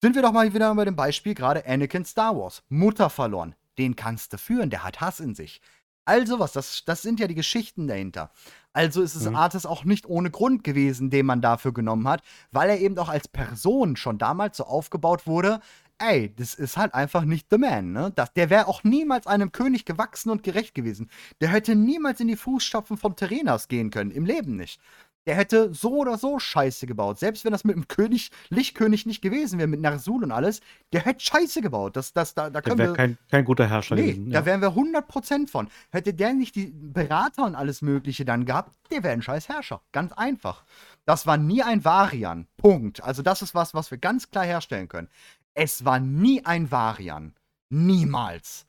Sind 0.00 0.14
wir 0.14 0.22
doch 0.22 0.32
mal 0.32 0.52
wieder 0.54 0.74
bei 0.74 0.84
dem 0.84 0.96
Beispiel 0.96 1.34
gerade 1.34 1.66
Anakin 1.66 2.04
Star 2.04 2.36
Wars. 2.36 2.62
Mutter 2.68 3.10
verloren. 3.10 3.54
Den 3.78 3.96
kannst 3.96 4.32
du 4.32 4.38
führen, 4.38 4.70
der 4.70 4.84
hat 4.84 5.00
Hass 5.00 5.20
in 5.20 5.34
sich. 5.34 5.60
All 6.08 6.26
sowas, 6.26 6.52
das, 6.52 6.84
das 6.86 7.02
sind 7.02 7.20
ja 7.20 7.26
die 7.26 7.34
Geschichten 7.34 7.86
dahinter. 7.86 8.30
Also 8.72 9.02
ist 9.02 9.14
es 9.14 9.28
Mhm. 9.28 9.36
Artis 9.36 9.66
auch 9.66 9.84
nicht 9.84 10.06
ohne 10.06 10.30
Grund 10.30 10.64
gewesen, 10.64 11.10
den 11.10 11.26
man 11.26 11.42
dafür 11.42 11.74
genommen 11.74 12.08
hat, 12.08 12.22
weil 12.50 12.70
er 12.70 12.80
eben 12.80 12.96
auch 12.96 13.10
als 13.10 13.28
Person 13.28 13.94
schon 13.96 14.16
damals 14.16 14.56
so 14.56 14.64
aufgebaut 14.64 15.26
wurde. 15.26 15.60
Ey, 15.98 16.34
das 16.34 16.54
ist 16.54 16.78
halt 16.78 16.94
einfach 16.94 17.24
nicht 17.24 17.48
the 17.50 17.58
man, 17.58 17.92
ne? 17.92 18.10
Das, 18.14 18.32
der 18.32 18.48
wäre 18.48 18.68
auch 18.68 18.84
niemals 18.84 19.26
einem 19.26 19.52
König 19.52 19.84
gewachsen 19.84 20.30
und 20.30 20.42
gerecht 20.44 20.74
gewesen. 20.74 21.10
Der 21.42 21.50
hätte 21.50 21.74
niemals 21.74 22.20
in 22.20 22.28
die 22.28 22.36
Fußstapfen 22.36 22.96
von 22.96 23.14
Terenas 23.14 23.68
gehen 23.68 23.90
können, 23.90 24.10
im 24.10 24.24
Leben 24.24 24.56
nicht. 24.56 24.80
Der 25.28 25.36
hätte 25.36 25.74
so 25.74 25.90
oder 25.98 26.16
so 26.16 26.38
Scheiße 26.38 26.86
gebaut. 26.86 27.18
Selbst 27.18 27.44
wenn 27.44 27.52
das 27.52 27.62
mit 27.62 27.76
dem 27.76 27.86
König, 27.86 28.30
Lichtkönig 28.48 29.04
nicht 29.04 29.20
gewesen 29.20 29.58
wäre, 29.58 29.68
mit 29.68 29.80
Narsul 29.82 30.24
und 30.24 30.32
alles, 30.32 30.62
der 30.94 31.04
hätte 31.04 31.20
Scheiße 31.22 31.60
gebaut. 31.60 31.96
Das, 31.96 32.14
das, 32.14 32.34
da, 32.34 32.48
da 32.48 32.62
Der 32.62 32.78
wäre 32.78 32.94
kein, 32.94 33.18
kein 33.30 33.44
guter 33.44 33.68
Herrscher 33.68 33.94
Nee, 33.94 34.12
gewesen. 34.12 34.30
da 34.30 34.38
Ja. 34.40 34.46
wären 34.46 34.62
wir 34.62 34.70
100% 34.74 35.48
von. 35.50 35.68
Hätte 35.90 36.14
der 36.14 36.32
nicht 36.32 36.54
die 36.56 36.72
Berater 36.74 37.44
und 37.44 37.54
alles 37.54 37.82
Mögliche 37.82 38.24
dann 38.24 38.46
gehabt, 38.46 38.74
der 38.90 39.02
wäre 39.02 39.12
ein 39.12 39.20
scheiß 39.20 39.50
Herrscher. 39.50 39.82
Ganz 39.92 40.12
einfach. 40.14 40.64
Das 41.04 41.26
war 41.26 41.36
nie 41.36 41.62
ein 41.62 41.84
Varian. 41.84 42.46
Punkt. 42.56 43.02
Also, 43.04 43.20
das 43.22 43.42
ist 43.42 43.54
was, 43.54 43.74
was 43.74 43.90
wir 43.90 43.98
ganz 43.98 44.30
klar 44.30 44.46
herstellen 44.46 44.88
können. 44.88 45.08
Es 45.52 45.84
war 45.84 46.00
nie 46.00 46.42
ein 46.46 46.70
Varian. 46.70 47.34
Niemals. 47.68 48.64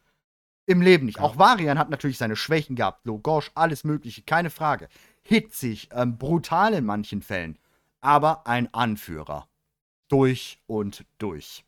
Im 0.66 0.82
Leben 0.82 1.05
nicht. 1.07 1.18
Ja. 1.18 1.24
Auch 1.24 1.38
Varian 1.38 1.80
hat 1.80 1.89
natürlich 1.89 2.18
seine 2.18 2.36
Schwächen 2.36 2.76
gehabt. 2.76 3.05
Logosch, 3.05 3.49
alles 3.55 3.84
Mögliche, 3.84 4.22
keine 4.22 4.49
Frage. 4.51 4.88
Hitzig, 5.30 5.90
ähm, 5.94 6.18
brutal 6.18 6.74
in 6.74 6.86
manchen 6.86 7.22
Fällen. 7.22 7.58
Aber 8.02 8.48
ein 8.48 8.74
Anführer. 8.74 9.48
Durch 10.08 10.60
und 10.66 11.06
durch. 11.20 11.66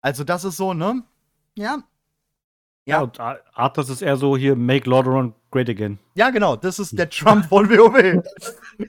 Also, 0.00 0.22
das 0.22 0.44
ist 0.44 0.56
so, 0.56 0.74
ne? 0.74 1.02
Ja, 1.56 1.82
ja, 2.86 3.00
und 3.00 3.18
Ar- 3.18 3.40
Arthas 3.54 3.88
ist 3.88 4.02
eher 4.02 4.16
so 4.16 4.36
hier, 4.36 4.56
make 4.56 4.88
Lordaeron 4.88 5.34
great 5.50 5.70
again. 5.70 5.98
Ja, 6.14 6.30
genau, 6.30 6.54
das 6.56 6.78
ist 6.78 6.98
der 6.98 7.08
Trump 7.10 7.46
von 7.46 7.68
WoW. 7.70 8.22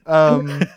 ähm, 0.06 0.68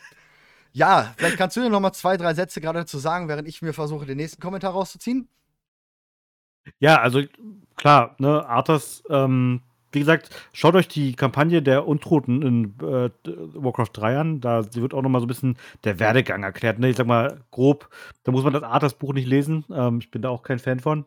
ja, 0.72 1.12
vielleicht 1.16 1.36
kannst 1.36 1.56
du 1.56 1.60
dir 1.60 1.70
noch 1.70 1.80
mal 1.80 1.92
zwei, 1.92 2.16
drei 2.16 2.34
Sätze 2.34 2.60
gerade 2.60 2.80
dazu 2.80 2.98
sagen, 2.98 3.26
während 3.28 3.48
ich 3.48 3.60
mir 3.60 3.72
versuche, 3.72 4.06
den 4.06 4.18
nächsten 4.18 4.40
Kommentar 4.40 4.72
rauszuziehen. 4.72 5.28
Ja, 6.78 7.00
also 7.00 7.22
klar, 7.76 8.14
ne, 8.18 8.46
Arthas, 8.46 9.02
ähm, 9.10 9.62
wie 9.92 10.00
gesagt, 10.00 10.30
schaut 10.52 10.74
euch 10.74 10.88
die 10.88 11.14
Kampagne 11.14 11.62
der 11.62 11.86
Untoten 11.86 12.42
in 12.42 12.64
äh, 12.80 13.10
Warcraft 13.54 13.90
3 13.92 14.18
an. 14.18 14.40
Da 14.40 14.74
wird 14.74 14.94
auch 14.94 15.02
noch 15.02 15.10
mal 15.10 15.20
so 15.20 15.26
ein 15.26 15.28
bisschen 15.28 15.56
der 15.84 15.98
Werdegang 15.98 16.42
erklärt. 16.42 16.78
Ne? 16.78 16.90
Ich 16.90 16.96
sag 16.96 17.06
mal 17.06 17.40
grob, 17.50 17.88
da 18.24 18.32
muss 18.32 18.44
man 18.44 18.52
das 18.52 18.62
Arthas-Buch 18.62 19.14
nicht 19.14 19.28
lesen. 19.28 19.64
Ähm, 19.70 19.98
ich 20.00 20.10
bin 20.10 20.22
da 20.22 20.28
auch 20.28 20.42
kein 20.42 20.58
Fan 20.58 20.80
von. 20.80 21.04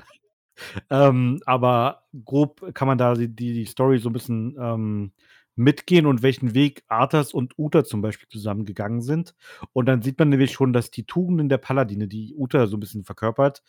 Ähm, 0.90 1.42
aber 1.46 2.04
grob 2.26 2.74
kann 2.74 2.88
man 2.88 2.98
da 2.98 3.14
die, 3.14 3.28
die 3.28 3.54
die 3.54 3.66
Story 3.66 4.00
so 4.00 4.10
ein 4.10 4.14
bisschen 4.14 4.56
ähm, 4.60 5.12
mitgehen 5.56 6.06
und 6.06 6.24
welchen 6.24 6.54
Weg 6.54 6.84
Arthas 6.88 7.34
und 7.34 7.58
Uta 7.58 7.84
zum 7.84 8.02
Beispiel 8.02 8.28
zusammengegangen 8.30 9.02
sind. 9.02 9.36
Und 9.74 9.86
dann 9.88 10.02
sieht 10.02 10.20
man 10.20 10.30
nämlich 10.30 10.52
schon, 10.52 10.74
dass 10.74 10.92
die 10.92 11.06
Tugenden 11.06 11.50
der 11.50 11.58
Paladine, 11.58 12.08
die 12.08 12.34
Uta 12.36 12.68
so 12.68 12.78
ein 12.78 12.80
bisschen 12.80 13.04
verkörpert, 13.04 13.64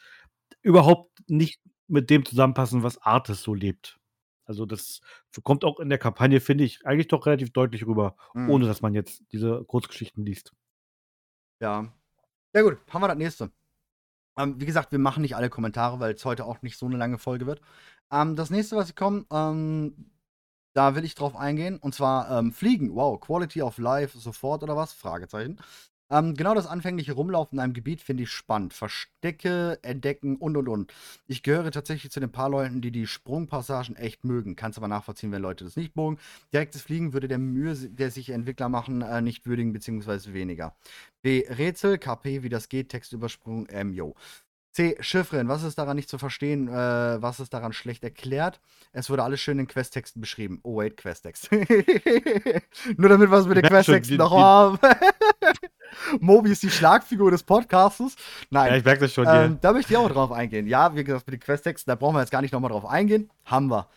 überhaupt 0.63 1.11
nicht 1.29 1.61
mit 1.89 2.11
dem 2.11 2.25
zusammenpassen, 2.25 2.83
was 2.83 3.03
Arthas 3.03 3.43
so 3.43 3.55
lebt. 3.55 3.99
Also 4.53 4.67
das 4.67 5.01
kommt 5.43 5.65
auch 5.65 5.81
in 5.81 5.89
der 5.89 5.99
Kampagne, 5.99 6.41
finde 6.41 6.65
ich, 6.65 6.85
eigentlich 6.87 7.09
doch 7.09 7.25
relativ 7.27 7.53
deutlich 7.53 7.87
rüber, 7.87 8.17
Mhm. 8.35 8.51
ohne 8.51 8.67
dass 8.67 8.83
man 8.83 8.95
jetzt 8.95 9.23
diese 9.33 9.65
Kurzgeschichten 9.65 10.25
liest. 10.25 10.53
Ja. 11.61 11.93
Ja, 12.55 12.63
gut, 12.63 12.79
haben 12.91 13.03
wir 13.03 13.09
das 13.09 13.17
nächste. 13.17 13.51
Ähm, 14.37 14.61
wie 14.61 14.67
gesagt, 14.67 14.93
wir 14.93 14.99
machen 14.99 15.23
nicht 15.23 15.37
alle 15.37 15.51
Kommentare, 15.51 16.01
weil 16.01 16.15
es 16.15 16.25
heute 16.25 16.45
auch 16.45 16.61
nicht 16.63 16.77
so 16.79 16.87
eine 16.87 16.97
lange 16.97 17.19
Folge 17.19 17.47
wird. 17.47 17.61
Ähm, 18.11 18.37
das 18.37 18.51
nächste, 18.51 18.77
was 18.77 18.91
ich 18.91 18.97
komme, 18.97 19.25
ähm, 19.31 20.11
da 20.75 20.95
will 20.95 21.05
ich 21.05 21.15
drauf 21.15 21.37
eingehen. 21.37 21.79
Und 21.79 21.95
zwar 21.95 22.31
ähm, 22.39 22.53
Fliegen. 22.53 22.95
Wow, 22.95 23.21
Quality 23.21 23.63
of 23.63 23.79
Life 23.79 24.19
sofort 24.19 24.63
oder 24.63 24.77
was? 24.77 24.93
Fragezeichen. 24.93 25.61
Ähm, 26.13 26.35
genau 26.35 26.55
das 26.55 26.67
anfängliche 26.67 27.15
Rumlaufen 27.15 27.57
in 27.57 27.65
einem 27.65 27.73
Gebiet 27.73 28.03
finde 28.03 28.25
ich 28.25 28.31
spannend. 28.31 28.75
Verstecke, 28.75 29.79
entdecken 29.83 30.37
und 30.37 30.59
und 30.59 30.69
und. 30.69 30.93
Ich 31.27 31.43
gehöre 31.43 31.71
tatsächlich 31.71 32.13
zu 32.13 32.21
den 32.21 32.31
paar 32.31 32.51
Leuten, 32.51 32.83
die 32.83 32.93
die 32.93 33.07
Sprungpassagen 33.07 33.97
echt 33.97 34.23
mögen. 34.23 34.55
Kannst 34.55 34.77
aber 34.77 34.89
nachvollziehen, 34.89 35.33
wenn 35.33 35.41
Leute 35.41 35.65
das 35.65 35.75
nicht 35.75 35.97
mögen. 35.97 36.19
Direktes 36.53 36.83
Fliegen 36.83 37.15
würde 37.15 37.29
der 37.29 37.39
Mühe, 37.39 37.75
der 37.75 38.11
sich 38.11 38.29
Entwickler 38.29 38.69
machen, 38.69 39.01
äh, 39.01 39.23
nicht 39.23 39.47
würdigen, 39.47 39.73
beziehungsweise 39.73 40.35
weniger. 40.35 40.77
B. 41.23 41.47
Rätsel, 41.49 41.97
KP, 41.97 42.43
wie 42.43 42.51
das 42.51 42.69
geht, 42.69 42.91
Textübersprung, 42.91 43.67
ähm, 43.71 43.95
yo. 43.95 44.15
C. 44.73 44.97
Chiffren, 45.01 45.49
was 45.49 45.63
ist 45.65 45.77
daran 45.79 45.97
nicht 45.97 46.09
zu 46.09 46.17
verstehen, 46.17 46.69
äh, 46.69 46.73
was 47.23 47.41
ist 47.41 47.53
daran 47.53 47.75
schlecht 47.75 48.05
erklärt? 48.05 48.61
Es 48.93 49.11
wurde 49.11 49.23
alles 49.23 49.41
schön 49.41 49.59
in 49.59 49.67
Questtexten 49.67 50.21
beschrieben. 50.21 50.61
Oh, 50.63 50.77
wait, 50.77 50.97
Questtext. 50.97 51.51
Nur 52.97 53.09
damit 53.11 53.31
wir 53.31 53.39
es 53.39 53.47
mit 53.47 53.59
den 53.59 53.65
Questtexten 53.65 54.17
noch 54.17 54.33
haben. 54.33 54.79
Mobi 56.21 56.51
ist 56.53 56.63
die 56.63 56.71
Schlagfigur 56.71 57.31
des 57.31 57.43
Podcastes. 57.43 58.17
Nein. 58.51 58.71
Ja, 58.71 58.77
ich 58.79 58.85
merke 58.85 59.01
das 59.03 59.13
schon 59.13 59.27
Ähm, 59.27 59.33
hier. 59.33 59.59
da 59.61 59.73
möchte 59.73 59.93
ich 59.93 59.97
auch 59.99 60.11
drauf 60.11 60.33
eingehen. 60.33 60.67
Ja, 60.67 60.95
wie 60.95 61.05
gesagt, 61.05 61.27
mit 61.27 61.35
den 61.35 61.41
Questtexten, 61.41 61.91
da 61.91 61.95
brauchen 61.95 62.15
wir 62.17 62.21
jetzt 62.21 62.31
gar 62.31 62.43
nicht 62.43 62.53
nochmal 62.53 62.71
drauf 62.71 62.87
eingehen. 62.87 63.31
Haben 63.45 63.69
wir. 63.71 63.89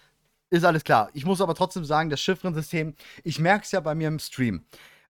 Ist 0.49 0.63
alles 0.65 0.83
klar. 0.83 1.09
Ich 1.13 1.25
muss 1.25 1.41
aber 1.41 1.55
trotzdem 1.55 1.85
sagen, 1.85 2.09
das 2.09 2.21
Chiffrensystem, 2.21 2.93
ich 3.23 3.39
merke 3.39 3.65
es 3.65 3.71
ja 3.71 3.79
bei 3.79 3.95
mir 3.95 4.07
im 4.07 4.19
Stream. 4.19 4.63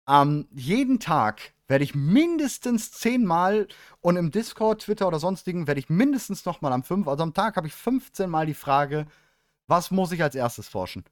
Ähm, 0.07 0.47
jeden 0.53 0.99
Tag 0.99 1.53
werde 1.67 1.83
ich 1.83 1.95
mindestens 1.95 2.91
zehnmal 2.91 3.67
und 4.01 4.15
im 4.17 4.31
Discord, 4.31 4.81
Twitter 4.83 5.07
oder 5.07 5.19
sonstigen 5.19 5.65
werde 5.65 5.79
ich 5.79 5.89
mindestens 5.89 6.45
nochmal 6.45 6.73
am 6.73 6.83
5, 6.83 7.07
also 7.07 7.23
am 7.23 7.33
Tag 7.33 7.55
habe 7.55 7.67
ich 7.67 7.73
15 7.73 8.29
Mal 8.29 8.45
die 8.45 8.53
Frage, 8.53 9.05
was 9.67 9.89
muss 9.89 10.11
ich 10.11 10.21
als 10.21 10.35
erstes 10.35 10.67
forschen? 10.67 11.05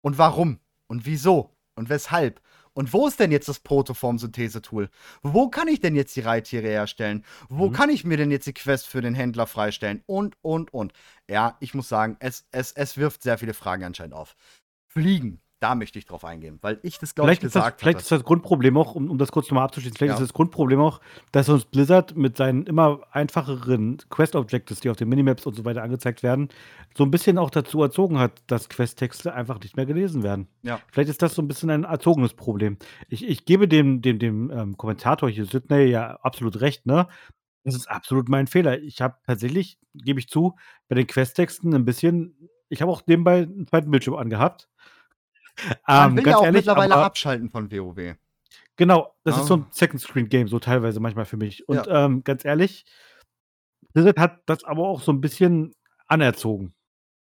Und 0.00 0.16
warum? 0.18 0.58
Und 0.86 1.04
wieso? 1.06 1.50
Und 1.74 1.88
weshalb? 1.88 2.40
Und 2.74 2.92
wo 2.92 3.06
ist 3.06 3.20
denn 3.20 3.30
jetzt 3.32 3.48
das 3.48 3.60
Protoform-Synthese-Tool? 3.60 4.88
Wo 5.22 5.48
kann 5.48 5.68
ich 5.68 5.80
denn 5.80 5.94
jetzt 5.94 6.16
die 6.16 6.20
Reittiere 6.20 6.68
herstellen? 6.68 7.24
Wo 7.48 7.68
Mhm. 7.68 7.72
kann 7.72 7.90
ich 7.90 8.04
mir 8.04 8.16
denn 8.16 8.30
jetzt 8.30 8.46
die 8.46 8.54
Quest 8.54 8.86
für 8.88 9.02
den 9.02 9.14
Händler 9.14 9.46
freistellen? 9.46 10.02
Und, 10.06 10.36
und, 10.42 10.72
und. 10.72 10.92
Ja, 11.28 11.56
ich 11.60 11.74
muss 11.74 11.88
sagen, 11.88 12.16
es, 12.20 12.46
es, 12.50 12.72
es 12.72 12.96
wirft 12.96 13.22
sehr 13.22 13.38
viele 13.38 13.54
Fragen 13.54 13.84
anscheinend 13.84 14.14
auf. 14.14 14.36
Fliegen, 14.88 15.40
da 15.62 15.76
möchte 15.76 15.98
ich 15.98 16.06
drauf 16.06 16.24
eingehen, 16.24 16.58
weil 16.60 16.80
ich 16.82 16.98
das, 16.98 17.14
glaube 17.14 17.30
ich, 17.32 17.38
Vielleicht, 17.38 17.52
gesagt 17.54 17.80
vielleicht 17.80 17.96
hatte. 17.98 18.02
ist 18.04 18.10
das 18.12 18.24
Grundproblem 18.24 18.76
auch, 18.76 18.94
um, 18.96 19.08
um 19.10 19.16
das 19.18 19.30
kurz 19.30 19.48
nochmal 19.48 19.64
abzuschließen, 19.64 19.96
vielleicht 19.96 20.10
Ja. 20.10 20.14
ist 20.14 20.28
das 20.30 20.32
Grundproblem 20.32 20.80
auch, 20.80 21.00
dass 21.30 21.48
uns 21.48 21.64
Blizzard 21.64 22.16
mit 22.16 22.36
seinen 22.36 22.66
immer 22.66 23.00
einfacheren 23.12 23.98
Quest-Objectives, 24.10 24.80
die 24.80 24.90
auf 24.90 24.96
den 24.96 25.08
Minimaps 25.08 25.46
und 25.46 25.54
so 25.54 25.64
weiter 25.64 25.82
angezeigt 25.82 26.22
werden, 26.22 26.48
so 26.96 27.04
ein 27.04 27.10
bisschen 27.12 27.38
auch 27.38 27.50
dazu 27.50 27.80
erzogen 27.82 28.18
hat, 28.18 28.42
dass 28.48 28.68
Quest-Texte 28.68 29.32
einfach 29.34 29.60
nicht 29.60 29.76
mehr 29.76 29.86
gelesen 29.86 30.22
werden. 30.22 30.48
Ja. 30.62 30.80
Vielleicht 30.90 31.10
ist 31.10 31.22
das 31.22 31.34
so 31.34 31.42
ein 31.42 31.48
bisschen 31.48 31.70
ein 31.70 31.84
erzogenes 31.84 32.34
Problem. 32.34 32.76
Ich, 33.08 33.26
ich 33.26 33.44
gebe 33.44 33.68
dem, 33.68 34.02
dem, 34.02 34.18
dem 34.18 34.50
ähm, 34.50 34.76
Kommentator 34.76 35.30
hier, 35.30 35.46
Sidney, 35.46 35.84
ja 35.84 36.16
absolut 36.22 36.60
recht, 36.60 36.86
ne? 36.86 37.06
Das 37.64 37.76
ist 37.76 37.88
absolut 37.88 38.28
mein 38.28 38.48
Fehler. 38.48 38.80
Ich 38.80 39.00
habe 39.00 39.14
tatsächlich, 39.24 39.78
gebe 39.94 40.18
ich 40.18 40.28
zu, 40.28 40.56
bei 40.88 40.96
den 40.96 41.06
Quest-Texten 41.06 41.72
ein 41.72 41.84
bisschen, 41.84 42.48
ich 42.68 42.82
habe 42.82 42.90
auch 42.90 43.02
nebenbei 43.06 43.42
einen 43.42 43.68
zweiten 43.68 43.90
Bildschirm 43.92 44.16
angehabt. 44.16 44.68
Man 45.86 46.10
Ähm, 46.10 46.16
will 46.16 46.22
ganz 46.24 46.32
ja 46.34 46.38
auch 46.38 46.44
ehrlich, 46.44 46.58
mittlerweile 46.66 46.94
aber- 46.94 47.04
abschalten 47.04 47.50
von 47.50 47.70
WoW. 47.70 48.16
Genau, 48.76 49.14
das 49.24 49.36
Ja. 49.36 49.42
ist 49.42 49.48
so 49.48 49.56
ein 49.56 49.66
Second-Screen-Game, 49.70 50.48
so 50.48 50.58
teilweise 50.58 50.98
manchmal 51.00 51.24
für 51.26 51.36
mich. 51.36 51.68
Und 51.68 51.86
Ja. 51.86 52.06
ähm, 52.06 52.24
ganz 52.24 52.44
ehrlich, 52.44 52.84
Blizzard 53.92 54.18
hat 54.18 54.40
das 54.46 54.64
aber 54.64 54.82
auch 54.88 55.02
so 55.02 55.12
ein 55.12 55.20
bisschen 55.20 55.74
anerzogen. 56.06 56.74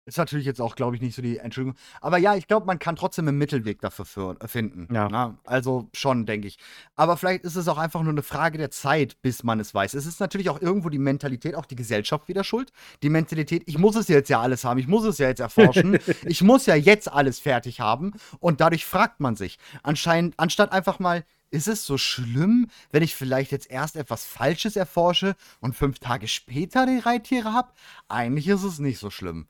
Ist 0.08 0.16
natürlich 0.16 0.46
jetzt 0.46 0.62
auch, 0.62 0.74
glaube 0.74 0.96
ich, 0.96 1.02
nicht 1.02 1.14
so 1.14 1.20
die 1.20 1.36
Entschuldigung. 1.36 1.78
Aber 2.00 2.16
ja, 2.16 2.34
ich 2.34 2.48
glaube, 2.48 2.64
man 2.64 2.78
kann 2.78 2.96
trotzdem 2.96 3.28
einen 3.28 3.36
Mittelweg 3.36 3.82
dafür 3.82 4.06
für, 4.06 4.36
finden. 4.46 4.88
Ja. 4.90 5.06
Na, 5.10 5.36
also 5.44 5.90
schon, 5.92 6.24
denke 6.24 6.48
ich. 6.48 6.58
Aber 6.96 7.18
vielleicht 7.18 7.44
ist 7.44 7.56
es 7.56 7.68
auch 7.68 7.76
einfach 7.76 8.02
nur 8.02 8.12
eine 8.12 8.22
Frage 8.22 8.56
der 8.56 8.70
Zeit, 8.70 9.20
bis 9.20 9.44
man 9.44 9.60
es 9.60 9.74
weiß. 9.74 9.92
Es 9.92 10.06
ist 10.06 10.18
natürlich 10.18 10.48
auch 10.48 10.62
irgendwo 10.62 10.88
die 10.88 10.98
Mentalität, 10.98 11.54
auch 11.54 11.66
die 11.66 11.76
Gesellschaft 11.76 12.26
wieder 12.26 12.42
schuld. 12.42 12.72
Die 13.02 13.10
Mentalität, 13.10 13.64
ich 13.66 13.76
muss 13.76 13.96
es 13.96 14.08
jetzt 14.08 14.30
ja 14.30 14.40
alles 14.40 14.64
haben, 14.64 14.78
ich 14.78 14.88
muss 14.88 15.04
es 15.04 15.18
ja 15.18 15.28
jetzt 15.28 15.40
erforschen, 15.40 15.98
ich 16.24 16.42
muss 16.42 16.64
ja 16.64 16.74
jetzt 16.74 17.12
alles 17.12 17.38
fertig 17.38 17.80
haben. 17.80 18.14
Und 18.40 18.62
dadurch 18.62 18.86
fragt 18.86 19.20
man 19.20 19.36
sich, 19.36 19.58
anscheinend, 19.82 20.32
anstatt 20.38 20.72
einfach 20.72 21.00
mal, 21.00 21.22
ist 21.50 21.68
es 21.68 21.84
so 21.84 21.98
schlimm, 21.98 22.68
wenn 22.90 23.02
ich 23.02 23.14
vielleicht 23.14 23.52
jetzt 23.52 23.70
erst 23.70 23.96
etwas 23.96 24.24
Falsches 24.24 24.76
erforsche 24.76 25.34
und 25.60 25.74
fünf 25.74 25.98
Tage 25.98 26.28
später 26.28 26.86
die 26.86 26.98
Reittiere 26.98 27.52
habe? 27.52 27.72
Eigentlich 28.08 28.48
ist 28.48 28.64
es 28.64 28.78
nicht 28.78 28.98
so 28.98 29.10
schlimm. 29.10 29.46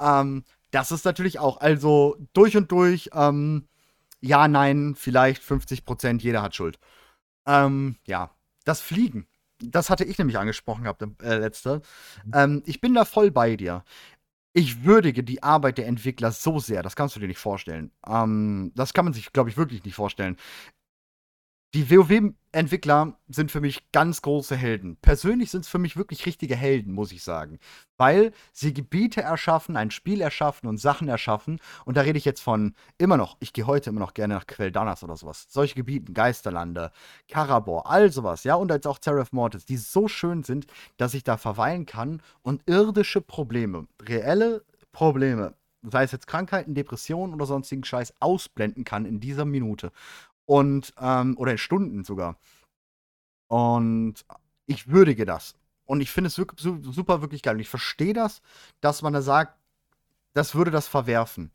Ähm, 0.00 0.44
das 0.70 0.92
ist 0.92 1.04
natürlich 1.04 1.38
auch, 1.38 1.60
also 1.60 2.16
durch 2.32 2.56
und 2.56 2.72
durch, 2.72 3.10
ähm, 3.14 3.68
ja, 4.20 4.48
nein, 4.48 4.94
vielleicht 4.96 5.42
50 5.42 5.84
Prozent, 5.84 6.22
jeder 6.22 6.42
hat 6.42 6.54
Schuld. 6.54 6.78
Ähm, 7.46 7.96
ja, 8.06 8.30
das 8.64 8.80
Fliegen, 8.80 9.26
das 9.60 9.90
hatte 9.90 10.04
ich 10.04 10.18
nämlich 10.18 10.38
angesprochen 10.38 10.84
gehabt, 10.84 11.02
äh, 11.22 11.38
letzte. 11.38 11.82
Ähm, 12.34 12.62
ich 12.66 12.80
bin 12.80 12.94
da 12.94 13.04
voll 13.04 13.30
bei 13.30 13.56
dir. 13.56 13.84
Ich 14.54 14.84
würdige 14.84 15.24
die 15.24 15.42
Arbeit 15.42 15.78
der 15.78 15.86
Entwickler 15.86 16.32
so 16.32 16.58
sehr, 16.58 16.82
das 16.82 16.96
kannst 16.96 17.16
du 17.16 17.20
dir 17.20 17.28
nicht 17.28 17.38
vorstellen. 17.38 17.90
Ähm, 18.06 18.72
das 18.74 18.92
kann 18.94 19.04
man 19.06 19.14
sich, 19.14 19.32
glaube 19.32 19.50
ich, 19.50 19.56
wirklich 19.56 19.84
nicht 19.84 19.94
vorstellen. 19.94 20.36
Die 21.74 21.90
WoW-Entwickler 21.90 23.16
sind 23.28 23.50
für 23.50 23.62
mich 23.62 23.90
ganz 23.92 24.20
große 24.20 24.54
Helden. 24.54 24.98
Persönlich 25.00 25.50
sind 25.50 25.62
es 25.62 25.68
für 25.68 25.78
mich 25.78 25.96
wirklich 25.96 26.26
richtige 26.26 26.54
Helden, 26.54 26.92
muss 26.92 27.12
ich 27.12 27.22
sagen. 27.22 27.58
Weil 27.96 28.32
sie 28.52 28.74
Gebiete 28.74 29.22
erschaffen, 29.22 29.78
ein 29.78 29.90
Spiel 29.90 30.20
erschaffen 30.20 30.68
und 30.68 30.76
Sachen 30.76 31.08
erschaffen. 31.08 31.60
Und 31.86 31.96
da 31.96 32.02
rede 32.02 32.18
ich 32.18 32.26
jetzt 32.26 32.42
von 32.42 32.74
immer 32.98 33.16
noch, 33.16 33.38
ich 33.40 33.54
gehe 33.54 33.66
heute 33.66 33.88
immer 33.88 34.00
noch 34.00 34.12
gerne 34.12 34.34
nach 34.34 34.44
Quel'Danas 34.44 35.02
oder 35.02 35.16
sowas. 35.16 35.46
Solche 35.48 35.74
Gebieten, 35.74 36.12
Geisterlande, 36.12 36.92
Karabor, 37.26 37.90
all 37.90 38.12
sowas, 38.12 38.44
ja. 38.44 38.56
Und 38.56 38.70
jetzt 38.70 38.86
auch 38.86 38.98
Seraph 39.02 39.32
Mortis, 39.32 39.64
die 39.64 39.78
so 39.78 40.08
schön 40.08 40.42
sind, 40.42 40.66
dass 40.98 41.14
ich 41.14 41.24
da 41.24 41.38
verweilen 41.38 41.86
kann 41.86 42.20
und 42.42 42.68
irdische 42.68 43.22
Probleme, 43.22 43.86
reelle 44.06 44.62
Probleme, 44.92 45.54
sei 45.90 46.04
es 46.04 46.12
jetzt 46.12 46.26
Krankheiten, 46.26 46.74
Depressionen 46.74 47.34
oder 47.34 47.46
sonstigen 47.46 47.82
Scheiß, 47.82 48.12
ausblenden 48.20 48.84
kann 48.84 49.06
in 49.06 49.20
dieser 49.20 49.46
Minute. 49.46 49.90
Und, 50.44 50.92
ähm, 50.98 51.36
oder 51.38 51.52
in 51.52 51.58
Stunden 51.58 52.04
sogar. 52.04 52.38
Und 53.48 54.24
ich 54.66 54.88
würdige 54.88 55.24
das. 55.24 55.54
Und 55.84 56.00
ich 56.00 56.10
finde 56.10 56.28
es 56.28 56.34
super, 56.34 57.20
wirklich 57.20 57.42
geil. 57.42 57.54
Und 57.54 57.60
ich 57.60 57.68
verstehe 57.68 58.14
das, 58.14 58.40
dass 58.80 59.02
man 59.02 59.12
da 59.12 59.22
sagt, 59.22 59.58
das 60.32 60.54
würde 60.54 60.70
das 60.70 60.88
verwerfen. 60.88 61.52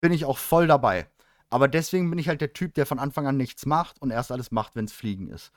Bin 0.00 0.12
ich 0.12 0.24
auch 0.24 0.38
voll 0.38 0.66
dabei. 0.66 1.08
Aber 1.50 1.68
deswegen 1.68 2.10
bin 2.10 2.18
ich 2.18 2.28
halt 2.28 2.40
der 2.40 2.52
Typ, 2.52 2.74
der 2.74 2.86
von 2.86 2.98
Anfang 2.98 3.26
an 3.26 3.36
nichts 3.36 3.64
macht 3.64 4.02
und 4.02 4.10
erst 4.10 4.32
alles 4.32 4.50
macht, 4.50 4.74
wenn 4.74 4.86
es 4.86 4.92
Fliegen 4.92 5.28
ist. 5.28 5.52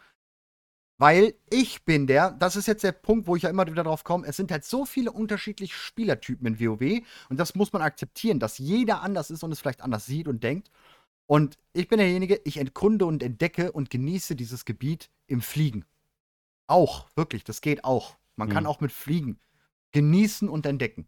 Weil 1.00 1.36
ich 1.50 1.86
bin 1.86 2.08
der, 2.08 2.32
das 2.32 2.56
ist 2.56 2.68
jetzt 2.68 2.84
der 2.84 2.92
Punkt, 2.92 3.28
wo 3.28 3.36
ich 3.36 3.44
ja 3.44 3.50
immer 3.50 3.68
wieder 3.68 3.84
drauf 3.84 4.04
komme, 4.04 4.26
es 4.26 4.36
sind 4.36 4.52
halt 4.52 4.66
so 4.66 4.86
viele 4.86 5.12
unterschiedliche 5.12 5.76
Spielertypen 5.76 6.48
in 6.48 6.60
WoW 6.60 7.04
und 7.30 7.40
das 7.40 7.54
muss 7.54 7.72
man 7.72 7.84
akzeptieren, 7.84 8.40
dass 8.40 8.58
jeder 8.58 9.02
anders 9.04 9.30
ist 9.30 9.44
und 9.44 9.52
es 9.52 9.60
vielleicht 9.60 9.82
anders 9.82 10.08
sieht 10.08 10.28
und 10.28 10.44
denkt. 10.44 10.72
Und 11.28 11.58
ich 11.74 11.88
bin 11.88 12.00
derjenige, 12.00 12.42
ich 12.46 12.58
entkunde 12.58 13.06
und 13.06 13.22
entdecke 13.22 13.72
und 13.72 13.90
genieße 13.90 14.36
dieses 14.36 14.66
Gebiet 14.66 15.10
im 15.28 15.42
Fliegen. 15.42 15.86
Auch, 16.68 17.08
wirklich, 17.16 17.44
das 17.44 17.62
geht 17.62 17.84
auch. 17.84 18.18
Man 18.36 18.50
kann 18.50 18.64
Mhm. 18.64 18.70
auch 18.70 18.80
mit 18.82 18.92
Fliegen 18.92 19.40
genießen 19.92 20.50
und 20.50 20.66
entdecken. 20.66 21.08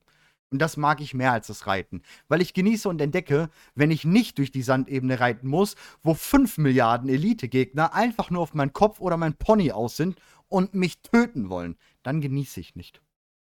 Und 0.52 0.60
das 0.60 0.78
mag 0.78 1.00
ich 1.00 1.14
mehr 1.14 1.32
als 1.32 1.48
das 1.48 1.68
Reiten. 1.68 2.02
Weil 2.28 2.42
ich 2.42 2.54
genieße 2.54 2.90
und 2.90 3.00
entdecke, 3.02 3.50
wenn 3.76 3.92
ich 3.92 4.04
nicht 4.04 4.38
durch 4.40 4.52
die 4.52 4.64
Sandebene 4.64 5.20
reiten 5.20 5.48
muss, 5.48 5.76
wo 6.02 6.16
5 6.16 6.58
Milliarden 6.58 7.08
Elite-Gegner 7.08 7.94
einfach 7.94 8.30
nur 8.32 8.42
auf 8.42 8.54
meinen 8.56 8.74
Kopf 8.74 9.00
oder 9.00 9.16
mein 9.16 9.36
Pony 9.36 9.72
aus 9.72 9.96
sind 9.96 10.20
und 10.48 10.74
mich 10.74 11.02
töten 11.02 11.50
wollen. 11.50 11.78
Dann 12.04 12.20
genieße 12.20 12.60
ich 12.60 12.76
nicht. 12.76 13.02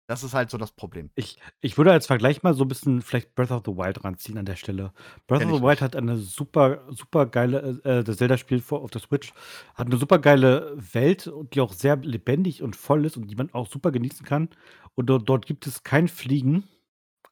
Das 0.08 0.22
ist 0.22 0.34
halt 0.34 0.50
so 0.50 0.58
das 0.58 0.70
Problem. 0.70 1.10
Ich, 1.16 1.38
ich 1.60 1.76
würde 1.76 1.90
als 1.90 2.06
Vergleich 2.06 2.44
mal 2.44 2.54
so 2.54 2.64
ein 2.64 2.68
bisschen 2.68 3.02
vielleicht 3.02 3.34
Breath 3.34 3.50
of 3.50 3.62
the 3.66 3.72
Wild 3.72 4.04
ranziehen 4.04 4.38
an 4.38 4.44
der 4.44 4.54
Stelle. 4.54 4.92
Breath 5.26 5.40
Kenn 5.40 5.50
of 5.50 5.58
the 5.58 5.62
Wild 5.62 5.80
nicht. 5.80 5.82
hat 5.82 5.96
eine 5.96 6.16
super, 6.16 6.84
super 6.90 7.26
geile, 7.26 7.80
äh, 7.82 8.04
das 8.04 8.18
Zelda-Spiel 8.18 8.62
auf 8.70 8.90
der 8.90 9.00
Switch, 9.00 9.32
hat 9.74 9.88
eine 9.88 9.96
super 9.96 10.20
geile 10.20 10.76
Welt, 10.92 11.32
die 11.52 11.60
auch 11.60 11.72
sehr 11.72 11.96
lebendig 11.96 12.62
und 12.62 12.76
voll 12.76 13.04
ist 13.04 13.16
und 13.16 13.26
die 13.28 13.34
man 13.34 13.52
auch 13.52 13.66
super 13.66 13.90
genießen 13.90 14.24
kann. 14.24 14.48
Und 14.94 15.06
dort, 15.06 15.28
dort 15.28 15.44
gibt 15.44 15.66
es 15.66 15.82
kein 15.82 16.06
Fliegen. 16.06 16.68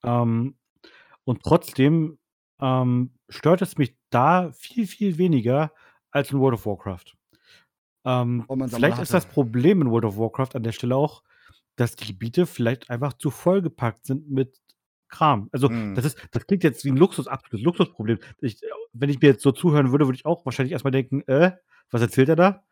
Ähm, 0.02 0.56
und 1.24 1.42
trotzdem 1.42 2.18
ähm, 2.60 3.12
stört 3.28 3.62
es 3.62 3.78
mich 3.78 3.96
da 4.10 4.50
viel, 4.52 4.86
viel 4.86 5.18
weniger 5.18 5.72
als 6.10 6.30
in 6.32 6.40
World 6.40 6.54
of 6.54 6.66
Warcraft. 6.66 7.16
Ähm, 8.04 8.44
einmal 8.48 8.68
vielleicht 8.68 9.00
ist 9.00 9.14
das 9.14 9.26
Problem 9.26 9.80
in 9.80 9.90
World 9.90 10.04
of 10.04 10.18
Warcraft 10.18 10.54
an 10.54 10.62
der 10.62 10.72
Stelle 10.72 10.96
auch, 10.96 11.22
dass 11.76 11.96
die 11.96 12.06
Gebiete 12.06 12.46
vielleicht 12.46 12.90
einfach 12.90 13.14
zu 13.14 13.30
vollgepackt 13.30 14.06
sind 14.06 14.30
mit 14.30 14.60
Kram. 15.08 15.48
Also, 15.52 15.68
Mhm. 15.68 15.94
das 15.94 16.04
ist 16.06 16.18
das 16.32 16.46
klingt 16.46 16.64
jetzt 16.64 16.84
wie 16.84 16.90
ein 16.90 16.96
Luxus 16.96 17.28
absolutes 17.28 17.64
Luxusproblem. 17.64 18.18
Ich 18.40 18.60
wenn 18.92 19.10
ich 19.10 19.20
mir 19.20 19.28
jetzt 19.28 19.42
so 19.42 19.52
zuhören 19.52 19.90
würde, 19.92 20.06
würde 20.06 20.16
ich 20.16 20.26
auch 20.26 20.44
wahrscheinlich 20.46 20.72
erst 20.72 20.84
mal 20.84 20.90
denken: 20.90 21.22
„Äh, 21.28 21.52
was 21.90 22.02
erzählt 22.02 22.28
er 22.28 22.36
da?“ 22.36 22.64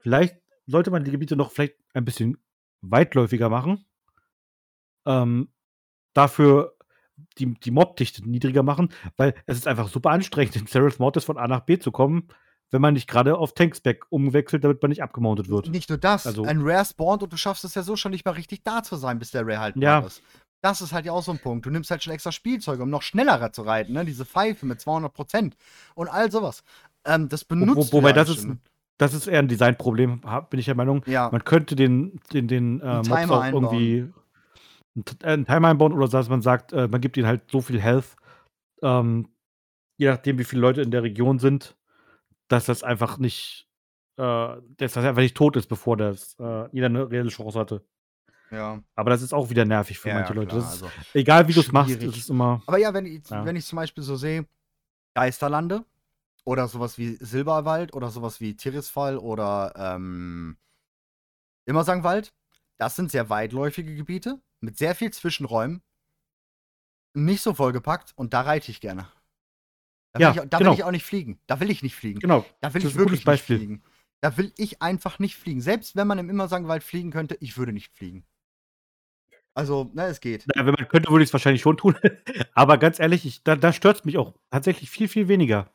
Vielleicht 0.00 0.36
sollte 0.66 0.90
man 0.90 1.04
die 1.04 1.12
Gebiete 1.12 1.36
noch 1.36 1.52
vielleicht 1.52 1.76
ein 1.94 2.04
bisschen 2.04 2.38
weitläufiger 2.82 3.48
machen. 3.50 3.86
Ähm, 5.06 5.48
dafür 6.14 6.74
die 7.38 7.54
die 7.54 7.70
Mobdichte 7.72 8.28
niedriger 8.28 8.62
machen, 8.62 8.90
weil 9.16 9.34
es 9.46 9.58
ist 9.58 9.68
einfach 9.68 9.88
super 9.88 10.10
anstrengend, 10.10 10.56
in 10.56 10.66
Seraph 10.66 10.98
Mortis 11.00 11.24
von 11.24 11.38
A 11.38 11.48
nach 11.48 11.60
B 11.62 11.78
zu 11.78 11.92
kommen, 11.92 12.28
wenn 12.72 12.80
man 12.82 12.94
nicht 12.94 13.08
gerade 13.08 13.36
auf 13.38 13.52
Tankspec 13.54 14.06
umwechselt, 14.10 14.64
damit 14.64 14.82
man 14.82 14.88
nicht 14.88 15.02
abgemountet 15.02 15.48
wird. 15.48 15.68
Nicht 15.68 15.88
nur 15.90 15.98
das, 15.98 16.26
Also- 16.26 16.42
ein 16.44 16.60
Rare 16.62 16.84
spawnt 16.84 17.22
und 17.22 17.32
du 17.32 17.36
schaffst 17.36 17.64
es 17.64 17.74
ja 17.76 17.82
so 17.82 17.94
schon 17.96 18.10
nicht 18.10 18.24
mal 18.24 18.32
richtig 18.32 18.64
da 18.64 18.82
zu 18.82 18.96
sein, 18.96 19.18
bis 19.20 19.30
der 19.30 19.46
Rare 19.46 19.60
halt 19.60 19.76
Ja. 19.76 20.00
ist. 20.00 20.22
Das 20.64 20.80
ist 20.80 20.92
halt 20.92 21.04
ja 21.06 21.12
auch 21.12 21.22
so 21.22 21.32
ein 21.32 21.38
Punkt. 21.38 21.66
Du 21.66 21.70
nimmst 21.70 21.90
halt 21.90 22.02
schon 22.02 22.12
extra 22.12 22.30
Spielzeuge, 22.32 22.82
um 22.84 22.90
noch 22.90 23.02
schneller 23.02 23.52
zu 23.52 23.62
reiten, 23.62 23.92
ne? 23.92 24.04
Diese 24.04 24.24
Pfeife 24.24 24.64
mit 24.64 24.80
200% 24.80 25.54
und 25.94 26.08
all 26.08 26.30
sowas. 26.30 26.62
Ähm, 27.04 27.28
das 27.28 27.44
benutzt 27.44 27.92
wo, 27.92 27.98
wobei 27.98 28.12
das 28.12 28.28
ist, 28.28 28.46
das 28.98 29.12
ist 29.12 29.26
eher 29.26 29.40
ein 29.40 29.48
Designproblem, 29.48 30.20
bin 30.50 30.60
ich 30.60 30.66
der 30.66 30.76
Meinung. 30.76 31.02
Ja, 31.06 31.28
Man 31.32 31.42
könnte 31.44 31.74
den, 31.74 32.20
den, 32.32 32.46
den 32.46 32.80
äh, 32.80 32.94
Mobs 32.98 33.08
Timer 33.08 33.38
auch 33.38 33.44
irgendwie 33.46 34.08
einen, 34.94 35.04
T- 35.04 35.16
äh, 35.26 35.32
einen 35.32 35.44
Timer 35.46 35.68
einbauen 35.68 35.92
oder 35.92 36.06
dass 36.06 36.28
man 36.28 36.42
sagt, 36.42 36.72
äh, 36.72 36.86
man 36.86 37.00
gibt 37.00 37.16
ihnen 37.16 37.26
halt 37.26 37.50
so 37.50 37.60
viel 37.60 37.80
Health, 37.80 38.14
ähm, 38.82 39.28
je 39.98 40.06
nachdem, 40.08 40.38
wie 40.38 40.44
viele 40.44 40.62
Leute 40.62 40.80
in 40.82 40.92
der 40.92 41.02
Region 41.02 41.40
sind, 41.40 41.74
dass 42.52 42.66
das 42.66 42.82
einfach 42.82 43.18
nicht 43.18 43.68
äh, 44.16 44.22
dass 44.76 44.92
das 44.92 45.04
einfach 45.04 45.22
nicht 45.22 45.36
tot 45.36 45.56
ist, 45.56 45.68
bevor 45.68 45.96
das 45.96 46.36
äh, 46.38 46.68
jeder 46.72 46.86
eine 46.86 47.10
reelle 47.10 47.30
Chance 47.30 47.58
hatte. 47.58 47.84
Ja. 48.50 48.82
Aber 48.94 49.08
das 49.10 49.22
ist 49.22 49.32
auch 49.32 49.48
wieder 49.48 49.64
nervig 49.64 49.98
für 49.98 50.10
Ja, 50.10 50.16
manche 50.16 50.34
Leute. 50.34 50.48
klar, 50.48 50.60
ist, 50.60 50.82
also 50.82 50.90
egal 51.14 51.48
wie 51.48 51.54
du 51.54 51.60
es 51.60 51.72
machst, 51.72 51.96
ist 51.96 52.16
es 52.16 52.28
immer. 52.28 52.62
Aber 52.66 52.76
ja, 52.78 52.92
wenn 52.92 53.06
ich, 53.06 53.28
Ja. 53.30 53.44
wenn 53.46 53.56
ich 53.56 53.64
zum 53.64 53.76
Beispiel 53.76 54.04
so 54.04 54.16
sehe, 54.16 54.46
Geisterlande 55.14 55.84
oder 56.44 56.68
sowas 56.68 56.98
wie 56.98 57.16
Silberwald 57.16 57.94
oder 57.94 58.10
sowas 58.10 58.40
wie 58.40 58.54
Tirisfall 58.54 59.16
oder 59.16 59.72
ähm, 59.76 60.58
Immersangwald, 61.64 62.34
das 62.78 62.96
sind 62.96 63.10
sehr 63.10 63.30
weitläufige 63.30 63.94
Gebiete 63.94 64.40
mit 64.60 64.76
sehr 64.76 64.94
viel 64.94 65.10
Zwischenräumen, 65.12 65.82
nicht 67.14 67.42
so 67.42 67.54
vollgepackt 67.54 68.12
und 68.16 68.34
da 68.34 68.42
reite 68.42 68.70
ich 68.70 68.80
gerne. 68.80 69.06
Da 70.12 70.18
will, 70.18 70.36
Ja, 70.36 70.42
ich, 70.44 70.50
da 70.50 70.58
genau. 70.58 70.70
will 70.70 70.78
ich 70.78 70.84
auch 70.84 70.90
nicht 70.90 71.04
fliegen. 71.04 71.38
Da 71.46 71.60
will 71.60 71.70
ich 71.70 71.82
nicht 71.82 71.94
fliegen. 71.96 72.20
Genau. 72.20 72.44
Da 72.60 72.74
will 72.74 72.82
Das 72.82 72.90
ich 72.90 72.94
ist 72.96 73.00
ein 73.00 73.04
gutes 73.04 73.26
wirklich 73.26 73.26
nicht 73.26 73.44
fliegen. 73.44 73.82
Da 74.20 74.36
will 74.36 74.52
ich 74.56 74.82
einfach 74.82 75.18
nicht 75.18 75.36
fliegen. 75.36 75.60
Selbst 75.60 75.96
wenn 75.96 76.06
man 76.06 76.18
im 76.18 76.30
Immersangwald 76.30 76.84
fliegen 76.84 77.10
könnte, 77.10 77.36
ich 77.40 77.56
würde 77.56 77.72
nicht 77.72 77.92
fliegen. 77.92 78.24
Also, 79.54 79.90
na, 79.92 80.06
es 80.06 80.20
geht. 80.20 80.44
Na, 80.54 80.64
wenn 80.64 80.74
man 80.74 80.88
könnte, 80.88 81.10
würde 81.10 81.22
ich 81.24 81.28
es 81.28 81.32
wahrscheinlich 81.32 81.62
schon 81.62 81.76
tun. 81.76 81.96
Aber 82.54 82.78
ganz 82.78 82.98
ehrlich, 83.00 83.26
ich, 83.26 83.42
da, 83.42 83.56
da 83.56 83.72
stört 83.72 83.98
es 83.98 84.04
mich 84.04 84.16
auch 84.16 84.34
tatsächlich 84.50 84.90
viel, 84.90 85.08
viel 85.08 85.28
weniger. 85.28 85.70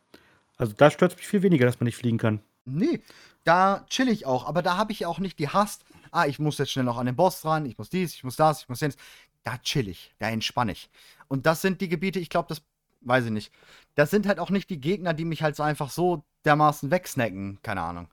Also 0.58 0.74
da 0.74 0.90
stört 0.90 1.12
es 1.12 1.18
mich 1.18 1.28
viel 1.28 1.44
weniger, 1.44 1.66
dass 1.68 1.80
man 1.80 1.86
nicht 1.86 1.98
fliegen 1.98 2.18
kann. 2.18 2.42
Nee, 2.66 3.02
da 3.44 3.86
chill 3.90 4.10
ich 4.10 4.26
auch, 4.26 4.46
aber 4.48 4.62
da 4.64 4.76
habe 4.76 4.92
ich 4.92 5.06
auch 5.06 5.20
nicht 5.20 5.38
die 5.40 5.48
Hast. 5.50 5.86
Ah, 6.12 6.26
ich 6.26 6.40
muss 6.40 6.58
jetzt 6.58 6.72
schnell 6.72 6.84
noch 6.84 6.98
an 6.98 7.06
den 7.06 7.16
Boss 7.16 7.46
ran, 7.46 7.66
ich 7.68 7.78
muss 7.78 7.90
dies, 7.92 8.16
ich 8.16 8.24
muss 8.24 8.36
das, 8.36 8.64
ich 8.64 8.70
muss 8.70 8.82
jenes. 8.82 8.98
Da 9.44 9.58
chill 9.60 9.88
ich, 9.88 10.14
da 10.18 10.30
entspanne 10.30 10.72
ich. 10.72 10.90
Und 11.28 11.46
das 11.46 11.62
sind 11.62 11.80
die 11.80 11.88
Gebiete, 11.90 12.20
ich 12.20 12.30
glaube, 12.30 12.50
das 12.50 12.62
weiß 13.08 13.26
ich 13.26 13.32
nicht. 13.32 13.52
Das 13.96 14.12
sind 14.12 14.28
halt 14.28 14.40
auch 14.40 14.50
nicht 14.50 14.70
die 14.70 14.80
Gegner, 14.80 15.14
die 15.14 15.26
mich 15.26 15.44
halt 15.44 15.56
so 15.56 15.64
einfach 15.64 15.90
so 15.90 16.24
dermaßen 16.46 16.92
wegsnacken, 16.92 17.60
keine 17.64 17.82
Ahnung. 17.82 18.08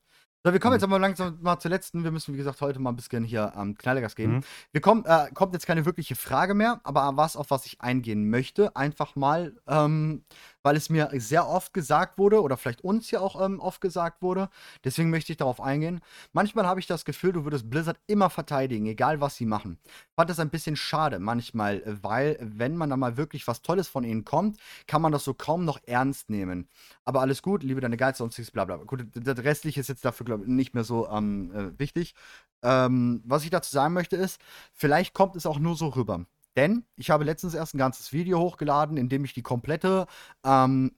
So, 0.47 0.53
wir 0.53 0.61
kommen 0.61 0.73
Mhm. 0.73 0.77
jetzt 0.77 0.85
aber 0.85 0.99
langsam 0.99 1.39
mal 1.41 1.59
zur 1.59 1.71
letzten. 1.71 2.05
Wir 2.05 2.11
müssen, 2.11 2.35
wie 2.35 2.39
gesagt, 2.39 2.61
heute 2.61 2.79
mal 2.79 2.91
ein 2.91 2.97
bisschen 2.97 3.25
hier 3.25 3.53
ähm, 3.57 3.77
Knallegas 3.79 4.15
geben. 4.15 4.35
Mhm. 4.37 4.41
Wir 4.73 4.81
kommen, 4.83 5.05
äh, 5.07 5.31
kommt 5.33 5.55
jetzt 5.55 5.67
keine 5.67 5.87
wirkliche 5.87 6.17
Frage 6.17 6.53
mehr, 6.55 6.81
aber 6.85 7.17
was, 7.17 7.37
auf 7.37 7.51
was 7.51 7.65
ich 7.65 7.81
eingehen 7.81 8.29
möchte, 8.29 8.77
einfach 8.77 9.17
mal, 9.17 9.55
ähm, 9.67 10.23
weil 10.65 10.77
es 10.77 10.91
mir 10.91 11.11
sehr 11.13 11.47
oft 11.47 11.73
gesagt 11.73 12.19
wurde, 12.19 12.43
oder 12.43 12.57
vielleicht 12.57 12.83
uns 12.83 13.11
ja 13.11 13.21
auch 13.21 13.41
ähm, 13.41 13.61
oft 13.61 13.81
gesagt 13.81 14.23
wurde, 14.23 14.49
deswegen 14.83 15.11
möchte 15.11 15.31
ich 15.31 15.37
darauf 15.37 15.61
eingehen. 15.61 16.01
Manchmal 16.33 16.67
habe 16.67 16.81
ich 16.81 16.87
das 16.87 17.05
Gefühl, 17.05 17.33
du 17.33 17.45
würdest 17.45 17.71
Blizzard 17.71 18.01
immer 18.07 18.31
verteidigen, 18.31 18.87
egal 18.87 19.21
was 19.21 19.37
sie 19.37 19.47
machen. 19.47 19.79
Fand 20.17 20.31
das 20.31 20.41
ein 20.41 20.51
bisschen 20.51 20.75
schade 20.75 21.19
manchmal, 21.19 21.83
weil, 22.03 22.39
wenn 22.41 22.77
man 22.77 22.91
da 22.91 22.97
mal 22.97 23.17
wirklich 23.17 23.47
was 23.47 23.63
Tolles 23.63 23.89
von 23.89 24.05
ihnen 24.05 24.25
kommt, 24.25 24.59
kann 24.87 25.03
man 25.03 25.13
das 25.13 25.25
so 25.25 25.35
kaum 25.35 25.65
noch 25.65 25.79
ernst 25.87 26.31
nehmen. 26.31 26.69
Aber 27.05 27.21
alles 27.21 27.43
gut, 27.43 27.63
liebe 27.63 27.81
deine 27.83 27.99
Geiz, 27.99 28.19
sonstiges, 28.19 28.51
bla 28.51 28.65
bla. 28.65 28.77
Gut, 28.77 29.07
das 29.15 29.39
Restliche 29.45 29.81
ist 29.81 29.89
jetzt 29.89 30.05
dafür, 30.05 30.25
glaube 30.25 30.45
ich, 30.45 30.49
nicht 30.49 30.75
mehr 30.75 30.85
so 30.85 31.09
ähm, 31.09 31.53
äh, 31.55 31.79
wichtig. 31.79 32.15
Ähm, 32.63 33.23
was 33.27 33.45
ich 33.45 33.51
dazu 33.51 33.71
sagen 33.71 33.93
möchte 33.93 34.17
ist, 34.17 34.41
vielleicht 34.73 35.13
kommt 35.13 35.37
es 35.37 35.45
auch 35.45 35.59
nur 35.59 35.77
so 35.77 35.89
rüber. 35.89 36.25
Denn 36.57 36.85
ich 36.97 37.11
habe 37.11 37.25
letztens 37.25 37.55
erst 37.55 37.75
ein 37.75 37.79
ganzes 37.79 38.13
Video 38.13 38.39
hochgeladen, 38.39 38.97
in 38.97 39.09
dem 39.09 39.25
ich 39.25 39.35
die 39.35 39.43
komplette, 39.43 40.07
ähm, 40.45 40.93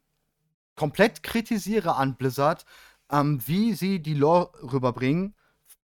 komplett 0.76 1.22
kritisiere 1.22 1.96
an 1.96 2.16
Blizzard, 2.16 2.64
ähm, 3.10 3.40
wie 3.46 3.74
sie 3.74 4.00
die 4.00 4.14
Lore 4.14 4.50
rüberbringen 4.72 5.34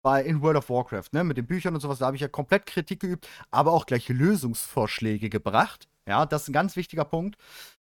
bei 0.02 0.24
in 0.24 0.42
World 0.42 0.58
of 0.58 0.70
Warcraft, 0.70 1.10
ne, 1.14 1.24
mit 1.24 1.38
den 1.38 1.46
Büchern 1.48 1.76
und 1.76 1.82
sowas, 1.82 2.00
da 2.00 2.08
habe 2.08 2.16
ich 2.16 2.22
ja 2.22 2.28
komplett 2.28 2.66
Kritik 2.66 3.02
geübt, 3.02 3.28
aber 3.52 3.72
auch 3.72 3.86
gleich 3.86 4.10
Lösungsvorschläge 4.10 5.30
gebracht. 5.30 5.88
Ja, 6.08 6.26
das 6.26 6.44
ist 6.44 6.50
ein 6.50 6.54
ganz 6.54 6.76
wichtiger 6.76 7.06
Punkt. 7.06 7.38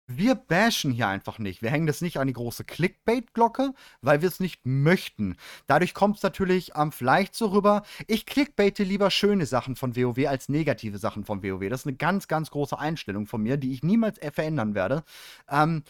Wir 0.09 0.35
bashen 0.35 0.91
hier 0.91 1.09
einfach 1.09 1.37
nicht. 1.37 1.61
Wir 1.61 1.69
hängen 1.69 1.85
das 1.85 1.99
nicht 1.99 2.17
an 2.17 2.27
die 2.27 2.33
große 2.33 2.63
Clickbait-Glocke, 2.63 3.73
weil 4.01 4.21
wir 4.21 4.29
es 4.29 4.39
nicht 4.39 4.65
möchten. 4.65 5.35
Dadurch 5.67 5.93
kommt 5.93 6.15
es 6.15 6.23
natürlich 6.23 6.71
ähm, 6.75 6.93
vielleicht 6.93 7.35
so 7.35 7.47
rüber. 7.47 7.83
Ich 8.07 8.25
clickbaite 8.25 8.83
lieber 8.83 9.11
schöne 9.11 9.45
Sachen 9.45 9.75
von 9.75 9.97
WoW 9.97 10.27
als 10.27 10.47
negative 10.47 10.97
Sachen 10.97 11.25
von 11.25 11.43
WoW. 11.43 11.67
Das 11.69 11.81
ist 11.81 11.87
eine 11.87 11.97
ganz, 11.97 12.29
ganz 12.29 12.51
große 12.51 12.79
Einstellung 12.79 13.27
von 13.27 13.43
mir, 13.43 13.57
die 13.57 13.73
ich 13.73 13.83
niemals 13.83 14.17
verändern 14.31 14.75
werde. 14.75 15.03
Ähm, 15.49 15.83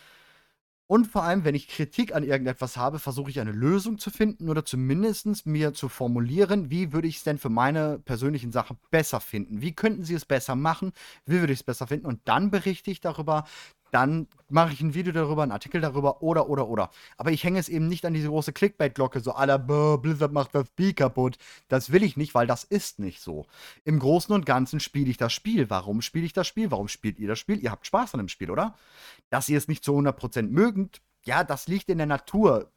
und 0.89 1.05
vor 1.05 1.23
allem, 1.23 1.43
wenn 1.43 1.53
ich 1.53 1.67
Kritik 1.67 2.15
an 2.15 2.23
irgendetwas 2.23 2.77
habe, 2.77 2.97
versuche 2.97 3.29
ich 3.29 3.41
eine 3.41 3.51
Lösung 3.51 3.97
zu 3.99 4.09
finden 4.09 4.49
oder 4.49 4.63
zumindest 4.63 5.45
mir 5.45 5.73
zu 5.73 5.89
formulieren, 5.89 6.71
wie 6.71 6.93
würde 6.93 7.09
ich 7.09 7.17
es 7.17 7.23
denn 7.23 7.37
für 7.37 7.49
meine 7.49 7.99
persönlichen 7.99 8.53
Sachen 8.53 8.77
besser 8.89 9.19
finden? 9.19 9.61
Wie 9.61 9.75
könnten 9.75 10.05
sie 10.05 10.13
es 10.13 10.23
besser 10.23 10.55
machen? 10.55 10.93
Wie 11.25 11.41
würde 11.41 11.51
ich 11.51 11.59
es 11.59 11.63
besser 11.63 11.87
finden? 11.87 12.05
Und 12.05 12.21
dann 12.23 12.51
berichte 12.51 12.89
ich 12.89 13.01
darüber. 13.01 13.43
Dann 13.91 14.27
mache 14.49 14.73
ich 14.73 14.81
ein 14.81 14.93
Video 14.93 15.13
darüber, 15.13 15.43
einen 15.43 15.51
Artikel 15.51 15.81
darüber 15.81 16.21
oder, 16.21 16.49
oder, 16.49 16.67
oder. 16.67 16.89
Aber 17.17 17.31
ich 17.31 17.43
hänge 17.43 17.59
es 17.59 17.69
eben 17.69 17.87
nicht 17.87 18.05
an 18.05 18.13
diese 18.13 18.29
große 18.29 18.53
Clickbait-Glocke, 18.53 19.19
so 19.19 19.33
aller 19.33 19.59
Blizzard 19.59 20.31
macht 20.31 20.55
das 20.55 20.67
Spiel 20.67 20.93
kaputt. 20.93 21.37
Das 21.67 21.91
will 21.91 22.03
ich 22.03 22.17
nicht, 22.17 22.35
weil 22.35 22.47
das 22.47 22.63
ist 22.63 22.99
nicht 22.99 23.21
so. 23.21 23.45
Im 23.83 23.99
Großen 23.99 24.33
und 24.33 24.45
Ganzen 24.45 24.79
spiele 24.79 25.09
ich 25.09 25.17
das 25.17 25.33
Spiel. 25.33 25.69
Warum 25.69 26.01
spiele 26.01 26.25
ich 26.25 26.33
das 26.33 26.47
Spiel? 26.47 26.71
Warum 26.71 26.87
spielt 26.87 27.19
ihr 27.19 27.27
das 27.27 27.39
Spiel? 27.39 27.59
Ihr 27.59 27.71
habt 27.71 27.85
Spaß 27.85 28.13
an 28.13 28.19
dem 28.19 28.29
Spiel, 28.29 28.51
oder? 28.51 28.75
Dass 29.29 29.49
ihr 29.49 29.57
es 29.57 29.67
nicht 29.67 29.83
zu 29.83 29.93
100% 29.97 30.43
mögend, 30.49 31.01
ja, 31.23 31.43
das 31.43 31.67
liegt 31.67 31.89
in 31.89 31.97
der 31.97 32.07
Natur. 32.07 32.71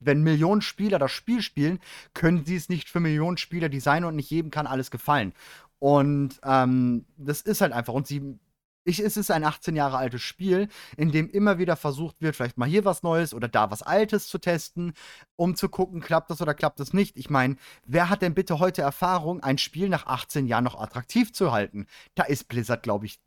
Wenn 0.00 0.22
Millionen 0.22 0.60
Spieler 0.60 0.98
das 0.98 1.12
Spiel 1.12 1.40
spielen, 1.40 1.78
können 2.12 2.44
sie 2.44 2.56
es 2.56 2.68
nicht 2.68 2.90
für 2.90 3.00
Millionen 3.00 3.36
Spieler 3.36 3.68
designen 3.68 4.04
und 4.04 4.16
nicht 4.16 4.30
jedem 4.30 4.50
kann 4.50 4.66
alles 4.66 4.90
gefallen. 4.90 5.32
Und 5.78 6.40
ähm, 6.44 7.04
das 7.16 7.42
ist 7.42 7.60
halt 7.60 7.72
einfach. 7.72 7.92
Und 7.92 8.06
sie. 8.06 8.38
Ich, 8.86 8.98
es 9.00 9.16
ist 9.16 9.30
ein 9.30 9.44
18 9.44 9.76
Jahre 9.76 9.96
altes 9.96 10.20
Spiel, 10.20 10.68
in 10.98 11.10
dem 11.10 11.30
immer 11.30 11.58
wieder 11.58 11.74
versucht 11.74 12.20
wird, 12.20 12.36
vielleicht 12.36 12.58
mal 12.58 12.68
hier 12.68 12.84
was 12.84 13.02
Neues 13.02 13.32
oder 13.32 13.48
da 13.48 13.70
was 13.70 13.82
Altes 13.82 14.28
zu 14.28 14.38
testen, 14.38 14.92
um 15.36 15.56
zu 15.56 15.70
gucken, 15.70 16.00
klappt 16.00 16.28
das 16.30 16.42
oder 16.42 16.52
klappt 16.52 16.80
das 16.80 16.92
nicht. 16.92 17.16
Ich 17.16 17.30
meine, 17.30 17.56
wer 17.86 18.10
hat 18.10 18.20
denn 18.20 18.34
bitte 18.34 18.58
heute 18.58 18.82
Erfahrung, 18.82 19.42
ein 19.42 19.56
Spiel 19.56 19.88
nach 19.88 20.06
18 20.06 20.46
Jahren 20.46 20.64
noch 20.64 20.78
attraktiv 20.78 21.32
zu 21.32 21.50
halten? 21.50 21.86
Da 22.14 22.24
ist 22.24 22.48
Blizzard, 22.48 22.82
glaube 22.82 23.06
ich, 23.06 23.20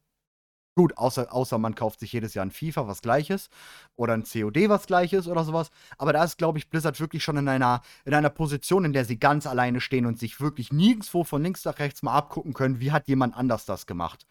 Gut, 0.75 0.95
außer, 0.95 1.33
außer 1.33 1.57
man 1.57 1.73
kauft 1.73 1.99
sich 1.99 2.13
jedes 2.13 2.35
Jahr 2.35 2.45
ein 2.45 2.51
FIFA 2.51 2.87
was 2.87 3.01
gleiches 3.01 3.49
oder 3.95 4.13
ein 4.13 4.25
COD 4.25 4.69
was 4.69 4.85
gleiches 4.85 5.27
oder 5.27 5.43
sowas. 5.43 5.71
Aber 5.97 6.13
da 6.13 6.23
ist, 6.23 6.37
glaube 6.37 6.59
ich, 6.59 6.69
Blizzard 6.69 6.99
wirklich 6.99 7.23
schon 7.23 7.37
in 7.37 7.47
einer, 7.47 7.81
in 8.05 8.13
einer 8.13 8.29
Position, 8.29 8.85
in 8.85 8.93
der 8.93 9.03
sie 9.03 9.17
ganz 9.17 9.47
alleine 9.47 9.81
stehen 9.81 10.05
und 10.05 10.19
sich 10.19 10.39
wirklich 10.39 10.71
nirgendwo 10.71 11.23
von 11.23 11.41
links 11.41 11.65
nach 11.65 11.79
rechts 11.79 12.03
mal 12.03 12.13
abgucken 12.13 12.53
können, 12.53 12.79
wie 12.79 12.91
hat 12.91 13.07
jemand 13.07 13.35
anders 13.35 13.65
das 13.65 13.87
gemacht. 13.87 14.27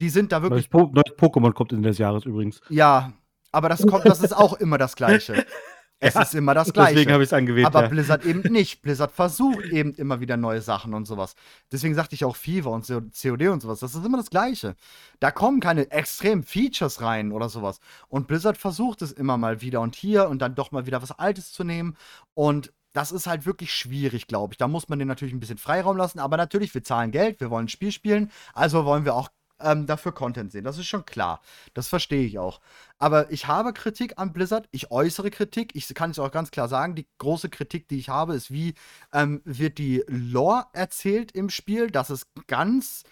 Die 0.00 0.08
sind 0.10 0.32
da 0.32 0.42
wirklich. 0.42 0.70
Neues, 0.70 0.86
po 0.86 0.92
neues 0.92 1.16
Pokémon 1.16 1.52
kommt 1.52 1.72
Ende 1.72 1.88
des 1.88 1.98
Jahres 1.98 2.24
übrigens. 2.24 2.60
Ja, 2.68 3.12
aber 3.52 3.68
das 3.68 3.86
kommt, 3.86 4.04
das 4.06 4.20
ist 4.20 4.36
auch 4.36 4.54
immer 4.54 4.78
das 4.78 4.96
Gleiche. 4.96 5.44
Es 5.98 6.14
Ja, 6.14 6.22
ist 6.22 6.34
immer 6.34 6.52
das 6.52 6.72
Gleiche. 6.74 6.92
Deswegen 6.94 7.12
habe 7.12 7.22
ich 7.22 7.30
es 7.30 7.32
angewählt. 7.32 7.66
Aber 7.66 7.84
ja. 7.84 7.88
Blizzard 7.88 8.26
eben 8.26 8.52
nicht. 8.52 8.82
Blizzard 8.82 9.12
versucht 9.12 9.64
eben 9.64 9.94
immer 9.94 10.20
wieder 10.20 10.36
neue 10.36 10.60
Sachen 10.60 10.92
und 10.92 11.06
sowas. 11.06 11.34
Deswegen 11.72 11.94
sagte 11.94 12.14
ich 12.14 12.24
auch 12.26 12.36
FIFA 12.36 12.68
und 12.68 12.86
COD 12.86 13.48
und 13.48 13.62
sowas. 13.62 13.80
Das 13.80 13.94
ist 13.94 14.04
immer 14.04 14.18
das 14.18 14.28
Gleiche. 14.28 14.76
Da 15.20 15.30
kommen 15.30 15.58
keine 15.58 15.90
extremen 15.90 16.42
Features 16.42 17.00
rein 17.00 17.32
oder 17.32 17.48
sowas. 17.48 17.80
Und 18.08 18.28
Blizzard 18.28 18.58
versucht 18.58 19.00
es 19.00 19.10
immer 19.10 19.38
mal 19.38 19.62
wieder 19.62 19.80
und 19.80 19.94
hier 19.94 20.28
und 20.28 20.42
dann 20.42 20.54
doch 20.54 20.70
mal 20.70 20.84
wieder 20.84 21.00
was 21.00 21.12
Altes 21.12 21.52
zu 21.52 21.64
nehmen. 21.64 21.96
Und 22.34 22.74
das 22.92 23.12
ist 23.12 23.26
halt 23.26 23.46
wirklich 23.46 23.72
schwierig, 23.72 24.26
glaube 24.26 24.52
ich. 24.52 24.58
Da 24.58 24.68
muss 24.68 24.88
man 24.90 24.98
den 24.98 25.08
natürlich 25.08 25.34
ein 25.34 25.40
bisschen 25.40 25.58
Freiraum 25.58 25.96
lassen. 25.96 26.18
Aber 26.18 26.36
natürlich, 26.36 26.74
wir 26.74 26.82
zahlen 26.82 27.10
Geld, 27.10 27.40
wir 27.40 27.48
wollen 27.48 27.66
ein 27.66 27.70
Spiel 27.70 27.92
spielen. 27.92 28.30
Also 28.52 28.84
wollen 28.84 29.06
wir 29.06 29.14
auch 29.14 29.30
ähm, 29.60 29.86
dafür 29.86 30.12
Content 30.12 30.52
sehen. 30.52 30.64
Das 30.64 30.78
ist 30.78 30.86
schon 30.86 31.06
klar. 31.06 31.40
Das 31.74 31.88
verstehe 31.88 32.24
ich 32.24 32.38
auch. 32.38 32.60
Aber 32.98 33.30
ich 33.30 33.46
habe 33.46 33.72
Kritik 33.72 34.18
an 34.18 34.32
Blizzard. 34.32 34.68
Ich 34.70 34.90
äußere 34.90 35.30
Kritik. 35.30 35.74
Ich 35.74 35.92
kann 35.94 36.10
es 36.10 36.18
auch 36.18 36.30
ganz 36.30 36.50
klar 36.50 36.68
sagen. 36.68 36.94
Die 36.94 37.06
große 37.18 37.48
Kritik, 37.48 37.88
die 37.88 37.98
ich 37.98 38.08
habe, 38.08 38.34
ist, 38.34 38.50
wie 38.50 38.74
ähm, 39.12 39.40
wird 39.44 39.78
die 39.78 40.04
Lore 40.08 40.66
erzählt 40.72 41.32
im 41.32 41.50
Spiel. 41.50 41.90
Das 41.90 42.10
ist 42.10 42.26
ganz. 42.46 43.04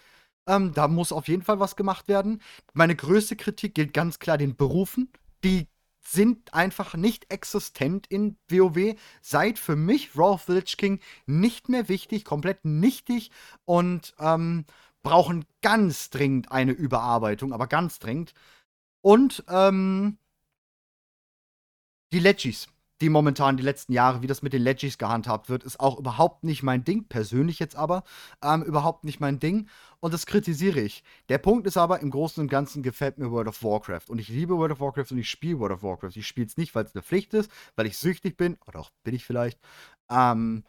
Ähm, 0.47 0.73
da 0.73 0.87
muss 0.87 1.11
auf 1.11 1.27
jeden 1.27 1.41
Fall 1.41 1.59
was 1.59 1.75
gemacht 1.75 2.07
werden. 2.07 2.41
Meine 2.73 2.95
größte 2.95 3.35
Kritik 3.35 3.75
gilt 3.75 3.93
ganz 3.93 4.19
klar 4.19 4.37
den 4.37 4.55
Berufen. 4.55 5.11
Die 5.43 5.67
sind 6.07 6.53
einfach 6.53 6.93
nicht 6.95 7.31
existent 7.31 8.07
in 8.07 8.37
WoW. 8.49 8.95
Seit 9.21 9.57
für 9.59 9.75
mich 9.75 10.15
Raw 10.15 10.33
of 10.33 10.43
the 10.43 10.53
Lich 10.53 10.77
King 10.77 10.99
nicht 11.25 11.67
mehr 11.67 11.89
wichtig, 11.89 12.25
komplett 12.25 12.63
nichtig 12.63 13.31
und 13.65 14.13
ähm, 14.19 14.65
brauchen 15.05 15.45
ganz 15.61 16.09
dringend 16.09 16.51
eine 16.51 16.71
Überarbeitung, 16.71 17.53
aber 17.53 17.67
ganz 17.67 17.99
dringend. 17.99 18.33
Und 19.01 19.45
ähm, 19.47 20.17
die 22.11 22.19
Legis, 22.19 22.67
die 23.01 23.09
momentan 23.09 23.55
die 23.55 23.63
letzten 23.63 23.93
Jahre, 23.93 24.23
wie 24.23 24.27
das 24.27 24.41
mit 24.41 24.51
den 24.51 24.63
Legis 24.63 24.97
gehandhabt 24.97 25.47
wird, 25.47 25.63
ist 25.63 25.79
auch 25.79 25.99
überhaupt 25.99 26.43
nicht 26.43 26.63
mein 26.63 26.83
Ding, 26.83 27.07
persönlich 27.07 27.59
jetzt 27.59 27.75
aber, 27.75 28.03
ähm, 28.43 28.63
überhaupt 28.63 29.03
nicht 29.03 29.19
mein 29.19 29.39
Ding. 29.39 29.69
Und 29.99 30.11
das 30.11 30.25
kritisiere 30.25 30.79
ich. 30.79 31.03
Der 31.29 31.37
Punkt 31.37 31.67
ist 31.67 31.77
aber, 31.77 31.99
im 31.99 32.09
Großen 32.09 32.41
und 32.41 32.49
Ganzen 32.49 32.81
gefällt 32.81 33.19
mir 33.19 33.29
World 33.29 33.47
of 33.47 33.63
Warcraft. 33.63 34.09
Und 34.09 34.17
ich 34.17 34.29
liebe 34.29 34.57
World 34.57 34.71
of 34.71 34.79
Warcraft 34.79 35.11
und 35.11 35.19
ich 35.19 35.29
spiele 35.29 35.59
World 35.59 35.73
of 35.73 35.83
Warcraft. 35.83 36.15
Ich 36.15 36.25
spiele 36.25 36.47
es 36.47 36.57
nicht, 36.57 36.73
weil 36.73 36.85
es 36.85 36.95
eine 36.95 37.03
Pflicht 37.03 37.35
ist, 37.35 37.51
weil 37.75 37.85
ich 37.85 37.97
süchtig 37.97 38.37
bin, 38.37 38.57
oder 38.65 38.79
auch 38.79 38.89
bin 39.03 39.13
ich 39.13 39.23
vielleicht. 39.23 39.59
Ähm, 40.09 40.63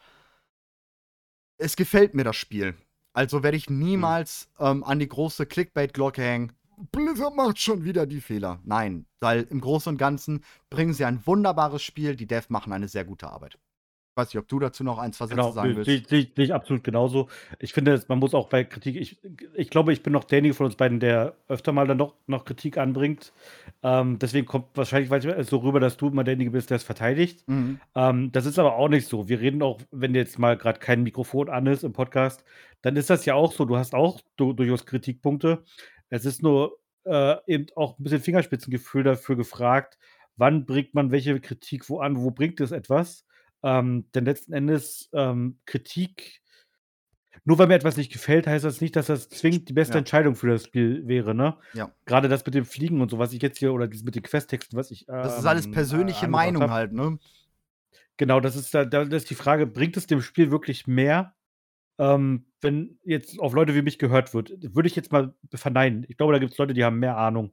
es 1.59 1.75
gefällt 1.77 2.15
mir 2.15 2.25
das 2.25 2.37
Spiel. 2.37 2.77
Also 3.17 3.43
werde 3.43 3.57
ich 3.57 3.71
niemals 3.71 4.51
ähm, 4.61 4.85
an 4.85 4.99
die 4.99 5.09
große 5.09 5.47
Clickbait-Glocke 5.47 6.21
hängen. 6.21 6.53
Blizzard 6.93 7.35
macht 7.35 7.59
schon 7.59 7.83
wieder 7.83 8.05
die 8.05 8.21
Fehler. 8.21 8.61
Nein, 8.63 9.07
weil 9.21 9.45
im 9.45 9.63
Großen 9.63 9.93
und 9.93 9.97
Ganzen 9.97 10.45
bringen 10.69 10.93
sie 10.93 11.07
ein 11.07 11.27
wunderbares 11.27 11.83
Spiel. 11.83 12.15
Die 12.15 12.27
Dev 12.27 12.49
machen 12.51 12.75
eine 12.75 12.89
sehr 12.89 13.07
gute 13.07 13.31
Arbeit. 13.31 13.59
Weiß 14.17 14.29
nicht, 14.29 14.39
ob 14.39 14.49
du 14.49 14.59
dazu 14.59 14.83
noch 14.83 14.99
ein, 14.99 15.13
zwei 15.13 15.27
Sätze 15.27 15.37
Genau, 15.37 15.51
sagen 15.53 15.77
willst. 15.77 16.09
sehe- 16.09 16.19
ich 16.21 16.37
ich 16.39 16.55
absolut 16.55 16.83
genauso. 16.83 17.29
Ich 17.59 17.73
finde, 17.73 18.03
man 18.09 18.19
muss 18.19 18.35
auch 18.35 18.49
bei 18.49 18.65
Kritik, 18.65 18.97
ich, 18.97 19.19
ich 19.55 19.71
glaube, 19.71 19.93
ich 19.93 20.03
bin 20.03 20.13
noch 20.13 20.25
derjenige 20.25 20.55
von 20.55 20.67
uns 20.67 20.77
beiden, 20.77 21.01
der 21.01 21.37
öfter 21.49 21.73
mal 21.73 21.87
dann 21.87 21.99
noch, 21.99 22.15
noch 22.27 22.45
Kritik 22.45 22.79
anbringt. 22.79 23.33
Ähm, 23.83 24.19
deswegen 24.19 24.47
kommt 24.47 24.69
wahrscheinlich 24.75 25.11
so 25.47 25.59
rüber, 25.59 25.81
dass 25.81 25.97
du 25.97 26.09
immer 26.09 26.25
derjenige 26.25 26.51
bist, 26.53 26.71
der 26.71 26.77
es 26.77 26.83
verteidigt. 26.83 27.47
Mhm. 27.47 27.81
Ähm, 27.95 28.33
das 28.33 28.47
ist 28.47 28.59
aber 28.59 28.77
auch 28.77 28.89
nicht 28.89 29.07
so. 29.07 29.29
Wir 29.29 29.41
reden 29.41 29.63
auch, 29.63 29.81
wenn 29.91 30.15
jetzt 30.15 30.39
mal 30.39 30.57
gerade 30.57 30.81
kein 30.81 31.03
Mikrofon 31.03 31.51
an 31.51 31.67
ist 31.67 31.85
im 31.85 31.93
Podcast, 31.93 32.45
dann 32.83 32.97
ist 32.97 33.11
das 33.11 33.25
ja 33.27 33.35
auch 33.35 33.53
so. 33.53 33.65
Du 33.65 33.77
hast 33.77 33.95
auch 33.95 34.21
du, 34.37 34.53
durchaus 34.53 34.87
Kritikpunkte. 34.87 35.63
Es 36.09 36.25
ist 36.25 36.43
nur 36.43 36.79
äh, 37.05 37.37
eben 37.47 37.67
auch 37.77 37.99
ein 37.99 38.03
bisschen 38.03 38.21
Fingerspitzengefühl 38.21 39.03
dafür 39.05 39.37
gefragt, 39.37 39.99
wann 40.37 40.67
bringt 40.67 40.95
man 40.95 41.11
welche 41.11 41.41
Kritik 41.41 41.89
wo 41.89 42.01
an, 42.01 42.17
wo 42.23 42.31
bringt 42.31 42.61
es 42.61 42.73
etwas. 42.73 43.25
Ähm, 43.63 44.07
denn 44.15 44.25
letzten 44.25 44.53
Endes 44.53 45.09
ähm, 45.13 45.59
Kritik, 45.67 46.41
nur 47.45 47.59
weil 47.59 47.69
mir 47.69 47.75
etwas 47.75 47.97
nicht 47.97 48.13
gefällt, 48.13 48.47
heißt 48.47 48.65
das 48.65 48.81
nicht, 48.81 48.97
dass 48.97 49.07
das 49.07 49.29
zwingend 49.29 49.69
die 49.69 49.73
beste 49.73 49.95
Ja. 49.95 49.99
Entscheidung 49.99 50.35
für 50.35 50.49
das 50.49 50.65
Spiel 50.65 51.07
wäre, 51.07 51.35
ne? 51.35 51.57
Ja. 51.75 51.93
Gerade 52.05 52.29
das 52.29 52.45
mit 52.45 52.55
dem 52.55 52.65
Fliegen 52.65 53.01
und 53.01 53.11
so, 53.11 53.19
was 53.19 53.33
ich 53.33 53.41
jetzt 53.41 53.59
hier, 53.59 53.73
oder 53.73 53.87
mit 53.87 54.15
den 54.15 54.23
Questtexten, 54.23 54.77
was 54.79 54.91
ich. 54.91 55.07
Das 55.07 55.39
ist 55.39 55.47
alles 55.47 55.67
ähm, 55.67 55.73
persönliche 55.73 56.27
äh, 56.27 56.29
Meinung 56.29 56.63
angebracht 56.63 56.79
halt, 56.79 56.91
hab. 56.91 57.13
ne? 57.13 57.19
Genau, 58.17 58.41
das 58.41 58.57
ist 58.57 58.75
da, 58.75 58.85
da 58.85 59.05
das 59.05 59.23
ist 59.23 59.31
die 59.31 59.35
Frage, 59.35 59.67
bringt 59.67 59.97
es 59.97 60.07
dem 60.07 60.23
Spiel 60.23 60.51
wirklich 60.51 60.87
mehr, 60.87 61.35
ähm, 61.99 62.47
wenn 62.61 62.99
jetzt 63.05 63.39
auf 63.39 63.53
Leute 63.53 63.75
wie 63.75 63.83
mich 63.83 63.99
gehört 63.99 64.35
wird? 64.35 64.53
Würde 64.75 64.89
ich 64.89 64.97
jetzt 64.97 65.13
mal 65.13 65.35
verneinen. 65.55 66.05
Ich 66.09 66.17
glaube, 66.17 66.33
da 66.33 66.39
gibt 66.39 66.53
es 66.53 66.59
Leute, 66.59 66.75
die 66.75 66.85
haben 66.85 66.99
mehr 66.99 67.17
Ahnung. 67.17 67.53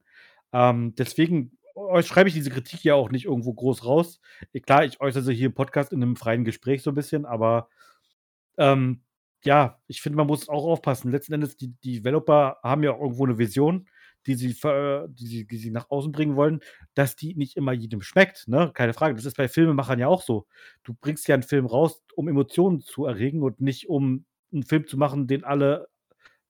Ähm, 0.54 0.96
deswegen 0.96 1.58
euch 1.76 2.08
schreibe 2.08 2.30
ich 2.30 2.36
diese 2.36 2.50
Kritik 2.50 2.84
ja 2.84 2.96
auch 2.96 3.10
nicht 3.12 3.26
irgendwo 3.26 3.54
groß 3.54 3.86
raus. 3.86 4.20
Ich, 4.52 4.64
klar, 4.64 4.86
ich 4.86 5.02
äußere 5.02 5.24
sie 5.24 5.34
hier 5.34 5.48
im 5.48 5.54
Podcast 5.54 5.92
in 5.94 6.02
einem 6.04 6.16
freien 6.16 6.46
Gespräch 6.46 6.84
so 6.84 6.92
ein 6.92 6.96
bisschen, 6.96 7.26
aber 7.26 7.70
ähm, 8.58 9.02
ja, 9.44 9.80
ich 9.88 10.02
finde, 10.02 10.18
man 10.18 10.28
muss 10.28 10.48
auch 10.50 10.64
aufpassen. 10.66 11.12
Letzten 11.12 11.34
Endes, 11.34 11.58
die, 11.58 11.74
die 11.84 11.98
Developer 12.00 12.58
haben 12.64 12.84
ja 12.84 12.92
auch 12.94 13.02
irgendwo 13.02 13.26
eine 13.26 13.38
Vision, 13.38 13.88
die 14.26 14.36
sie, 14.36 14.54
die, 14.54 15.28
sie, 15.28 15.46
die 15.48 15.58
sie 15.58 15.72
nach 15.72 15.90
außen 15.90 16.14
bringen 16.14 16.38
wollen, 16.38 16.62
dass 16.94 17.16
die 17.18 17.36
nicht 17.36 17.58
immer 17.58 17.74
jedem 17.74 18.02
schmeckt, 18.02 18.48
ne? 18.48 18.72
Keine 18.74 18.94
Frage. 18.94 19.16
Das 19.16 19.26
ist 19.26 19.36
bei 19.36 19.50
Filmemachern 19.50 20.00
ja 20.00 20.08
auch 20.08 20.22
so. 20.22 20.48
Du 20.84 20.94
bringst 20.94 21.28
ja 21.28 21.34
einen 21.36 21.44
Film 21.44 21.66
raus, 21.66 22.04
um 22.16 22.30
Emotionen 22.30 22.80
zu 22.80 23.06
erregen 23.06 23.42
und 23.44 23.60
nicht 23.60 23.90
um 23.90 24.26
einen 24.54 24.64
Film 24.64 24.88
zu 24.88 24.98
machen, 24.98 25.28
den 25.28 25.44
alle 25.44 25.90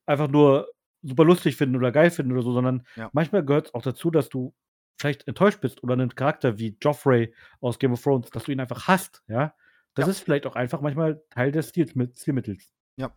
einfach 0.06 0.28
nur 0.28 0.68
super 1.02 1.24
lustig 1.24 1.56
finden 1.56 1.76
oder 1.76 1.92
geil 1.92 2.10
finden 2.10 2.32
oder 2.32 2.42
so, 2.42 2.52
sondern 2.52 2.86
Ja. 2.96 3.10
manchmal 3.12 3.44
gehört 3.44 3.66
es 3.68 3.74
auch 3.74 3.82
dazu, 3.82 4.10
dass 4.10 4.28
du 4.28 4.54
vielleicht 4.98 5.26
enttäuscht 5.28 5.60
bist 5.60 5.82
oder 5.82 5.94
einen 5.94 6.14
Charakter 6.14 6.58
wie 6.58 6.76
Joffrey 6.80 7.34
aus 7.60 7.78
Game 7.78 7.92
of 7.92 8.02
Thrones, 8.02 8.30
dass 8.30 8.44
du 8.44 8.52
ihn 8.52 8.60
einfach 8.60 8.86
hasst, 8.88 9.22
ja. 9.28 9.54
Das 9.94 10.06
Ja. 10.06 10.10
ist 10.10 10.20
vielleicht 10.20 10.46
auch 10.46 10.56
einfach 10.56 10.80
manchmal 10.80 11.22
Teil 11.30 11.52
des 11.52 11.68
Stilmittels. 11.68 12.72
Ja. 12.96 13.14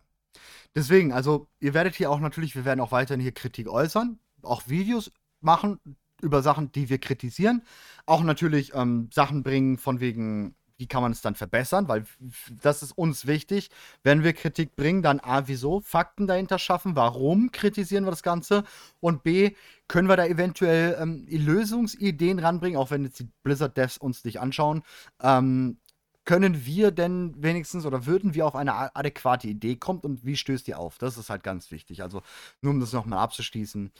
Deswegen, 0.76 1.12
also 1.12 1.48
ihr 1.60 1.74
werdet 1.74 1.94
hier 1.96 2.10
auch 2.10 2.20
natürlich, 2.20 2.54
wir 2.54 2.64
werden 2.64 2.80
auch 2.80 2.92
weiterhin 2.92 3.20
hier 3.20 3.32
Kritik 3.32 3.68
äußern, 3.68 4.18
auch 4.42 4.68
Videos 4.68 5.10
machen 5.40 5.80
über 6.22 6.42
Sachen, 6.42 6.70
die 6.72 6.88
wir 6.88 6.98
kritisieren. 6.98 7.62
Auch 8.06 8.22
natürlich 8.22 8.74
ähm, 8.74 9.08
Sachen 9.12 9.42
bringen 9.42 9.78
von 9.78 10.00
wegen, 10.00 10.54
wie 10.78 10.86
kann 10.86 11.02
man 11.02 11.12
es 11.12 11.20
dann 11.20 11.34
verbessern, 11.34 11.88
weil 11.88 12.04
das 12.62 12.82
ist 12.82 12.92
uns 12.92 13.26
wichtig. 13.26 13.68
Wenn 14.04 14.22
wir 14.22 14.32
Kritik 14.32 14.76
bringen, 14.76 15.02
dann 15.02 15.20
A, 15.20 15.48
wieso? 15.48 15.80
Fakten 15.80 16.26
dahinter 16.26 16.58
schaffen, 16.58 16.96
warum 16.96 17.50
kritisieren 17.50 18.04
wir 18.04 18.10
das 18.10 18.22
Ganze? 18.22 18.64
Und 19.00 19.24
B, 19.24 19.52
können 19.88 20.08
wir 20.08 20.16
da 20.16 20.24
eventuell 20.24 20.96
ähm, 21.00 21.26
Lösungsideen 21.28 22.38
ranbringen, 22.38 22.78
auch 22.78 22.90
wenn 22.90 23.04
jetzt 23.04 23.18
die 23.18 23.28
Blizzard-Devs 23.42 23.98
uns 23.98 24.24
nicht 24.24 24.40
anschauen. 24.40 24.82
Ähm, 25.20 25.78
können 26.24 26.66
wir 26.66 26.90
denn 26.90 27.34
wenigstens 27.42 27.86
oder 27.86 28.06
würden 28.06 28.34
wir 28.34 28.46
auf 28.46 28.54
eine 28.54 28.94
adäquate 28.94 29.48
Idee 29.48 29.76
kommen 29.76 30.00
und 30.00 30.24
wie 30.24 30.36
stößt 30.36 30.66
die 30.66 30.74
auf? 30.74 30.98
Das 30.98 31.16
ist 31.16 31.30
halt 31.30 31.42
ganz 31.42 31.70
wichtig. 31.70 32.02
Also, 32.02 32.22
nur 32.60 32.72
um 32.72 32.80
das 32.80 32.92
nochmal 32.92 33.18
abzuschließen. 33.20 33.90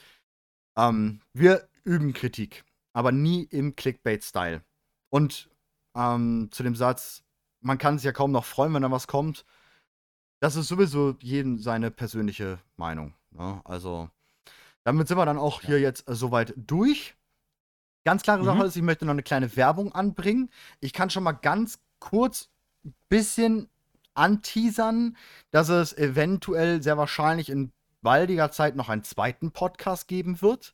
Ähm, 0.77 1.21
wir 1.33 1.67
üben 1.83 2.13
Kritik, 2.13 2.63
aber 2.93 3.11
nie 3.11 3.43
im 3.43 3.75
Clickbait-Style. 3.75 4.61
Und 5.09 5.49
ähm, 5.95 6.49
zu 6.51 6.63
dem 6.63 6.75
Satz, 6.75 7.23
man 7.61 7.77
kann 7.77 7.97
sich 7.97 8.05
ja 8.05 8.11
kaum 8.11 8.31
noch 8.31 8.45
freuen, 8.45 8.73
wenn 8.73 8.81
da 8.81 8.91
was 8.91 9.07
kommt. 9.07 9.45
Das 10.39 10.55
ist 10.55 10.67
sowieso 10.69 11.15
jedem 11.19 11.59
seine 11.59 11.91
persönliche 11.91 12.59
Meinung. 12.77 13.13
Ne? 13.31 13.61
Also, 13.65 14.09
damit 14.83 15.07
sind 15.07 15.17
wir 15.17 15.25
dann 15.25 15.37
auch 15.37 15.61
hier 15.61 15.79
jetzt 15.79 16.07
äh, 16.09 16.15
soweit 16.15 16.53
durch. 16.55 17.15
Ganz 18.05 18.23
klare 18.23 18.45
Sache 18.45 18.59
Mhm. 18.59 18.65
ist, 18.65 18.75
ich 18.77 18.81
möchte 18.81 19.05
noch 19.05 19.11
eine 19.11 19.23
kleine 19.23 19.53
Werbung 19.57 19.91
anbringen. 19.93 20.49
Ich 20.79 20.93
kann 20.93 21.09
schon 21.09 21.23
mal 21.23 21.33
ganz 21.33 21.79
kurz 21.99 22.49
ein 22.85 22.93
bisschen 23.09 23.67
anteasern, 24.13 25.17
dass 25.51 25.69
es 25.69 25.93
eventuell 25.97 26.81
sehr 26.81 26.97
wahrscheinlich 26.97 27.49
in 27.49 27.71
baldiger 28.01 28.51
Zeit 28.51 28.75
noch 28.77 28.87
einen 28.89 29.03
zweiten 29.03 29.51
Podcast 29.51 30.07
geben 30.07 30.41
wird. 30.41 30.73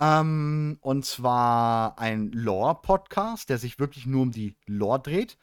Ähm, 0.00 0.78
und 0.80 1.04
zwar 1.06 1.98
ein 1.98 2.30
Lore-Podcast, 2.32 3.48
der 3.48 3.58
sich 3.58 3.78
wirklich 3.78 4.06
nur 4.06 4.22
um 4.22 4.30
die 4.30 4.56
Lore 4.66 5.00
dreht. 5.00 5.38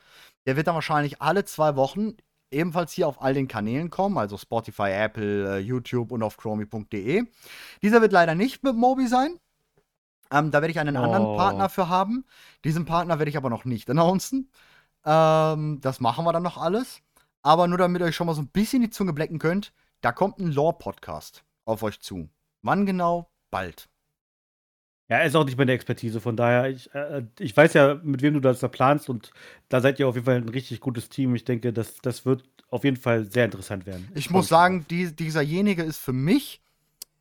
Der 0.45 0.55
wird 0.55 0.67
dann 0.67 0.75
wahrscheinlich 0.75 1.21
alle 1.21 1.45
zwei 1.45 1.75
Wochen 1.75 2.13
ebenfalls 2.51 2.91
hier 2.91 3.07
auf 3.07 3.21
all 3.21 3.33
den 3.33 3.47
Kanälen 3.47 3.89
kommen, 3.89 4.17
also 4.17 4.37
Spotify, 4.37 4.91
Apple, 4.91 5.57
äh, 5.57 5.59
YouTube 5.59 6.11
und 6.11 6.21
auf 6.21 6.37
chromi.de. 6.37 7.23
Dieser 7.81 8.01
wird 8.01 8.11
leider 8.11 8.35
nicht 8.35 8.63
mit 8.63 8.75
Mobi 8.75 9.07
sein. 9.07 9.39
Ähm, 10.31 10.51
da 10.51 10.61
werde 10.61 10.71
ich 10.71 10.79
einen 10.79 10.95
anderen 10.97 11.25
Oh. 11.25 11.35
Partner 11.35 11.69
für 11.69 11.89
haben. 11.89 12.25
Diesen 12.63 12.85
Partner 12.85 13.19
werde 13.19 13.29
ich 13.29 13.37
aber 13.37 13.49
noch 13.49 13.65
nicht 13.65 13.89
announcen. 13.89 14.51
Ähm, 15.05 15.79
das 15.81 15.99
machen 15.99 16.25
wir 16.25 16.33
dann 16.33 16.43
noch 16.43 16.57
alles. 16.57 17.01
Aber 17.41 17.67
nur 17.67 17.77
damit 17.77 18.01
ihr 18.01 18.05
euch 18.05 18.15
schon 18.15 18.27
mal 18.27 18.35
so 18.35 18.41
ein 18.41 18.47
bisschen 18.47 18.81
die 18.81 18.89
Zunge 18.89 19.13
blecken 19.13 19.37
könnt, 19.39 19.73
da 20.01 20.11
kommt 20.11 20.39
ein 20.39 20.51
Lore-Podcast 20.51 21.43
auf 21.65 21.83
euch 21.83 21.99
zu. 22.01 22.29
Wann 22.61 22.85
genau? 22.85 23.29
Bald. 23.51 23.89
Ja, 25.13 25.19
ist 25.19 25.35
auch 25.35 25.45
nicht 25.45 25.59
meine 25.59 25.73
Expertise, 25.73 26.19
von 26.19 26.35
daher, 26.35 26.71
ich, 26.71 26.91
äh, 26.95 27.21
ich 27.37 27.55
weiß 27.55 27.73
ja, 27.75 27.99
mit 28.01 28.23
wem 28.23 28.33
du 28.33 28.39
das 28.39 28.61
da 28.61 28.67
planst 28.67 29.09
und 29.09 29.29
da 29.69 29.79
seid 29.79 29.99
ihr 29.99 30.07
auf 30.07 30.15
jeden 30.15 30.25
Fall 30.25 30.37
ein 30.37 30.49
richtig 30.49 30.79
gutes 30.79 31.07
Team. 31.07 31.35
Ich 31.35 31.45
denke, 31.45 31.71
das, 31.71 32.01
das 32.01 32.25
wird 32.25 32.43
auf 32.71 32.83
jeden 32.83 32.97
Fall 32.97 33.29
sehr 33.29 33.45
interessant 33.45 33.85
werden. 33.85 34.09
Ich 34.15 34.31
muss 34.31 34.47
sagen, 34.47 34.87
die, 34.89 35.15
dieserjenige 35.15 35.83
ist 35.83 35.99
für 35.99 36.13
mich. 36.13 36.63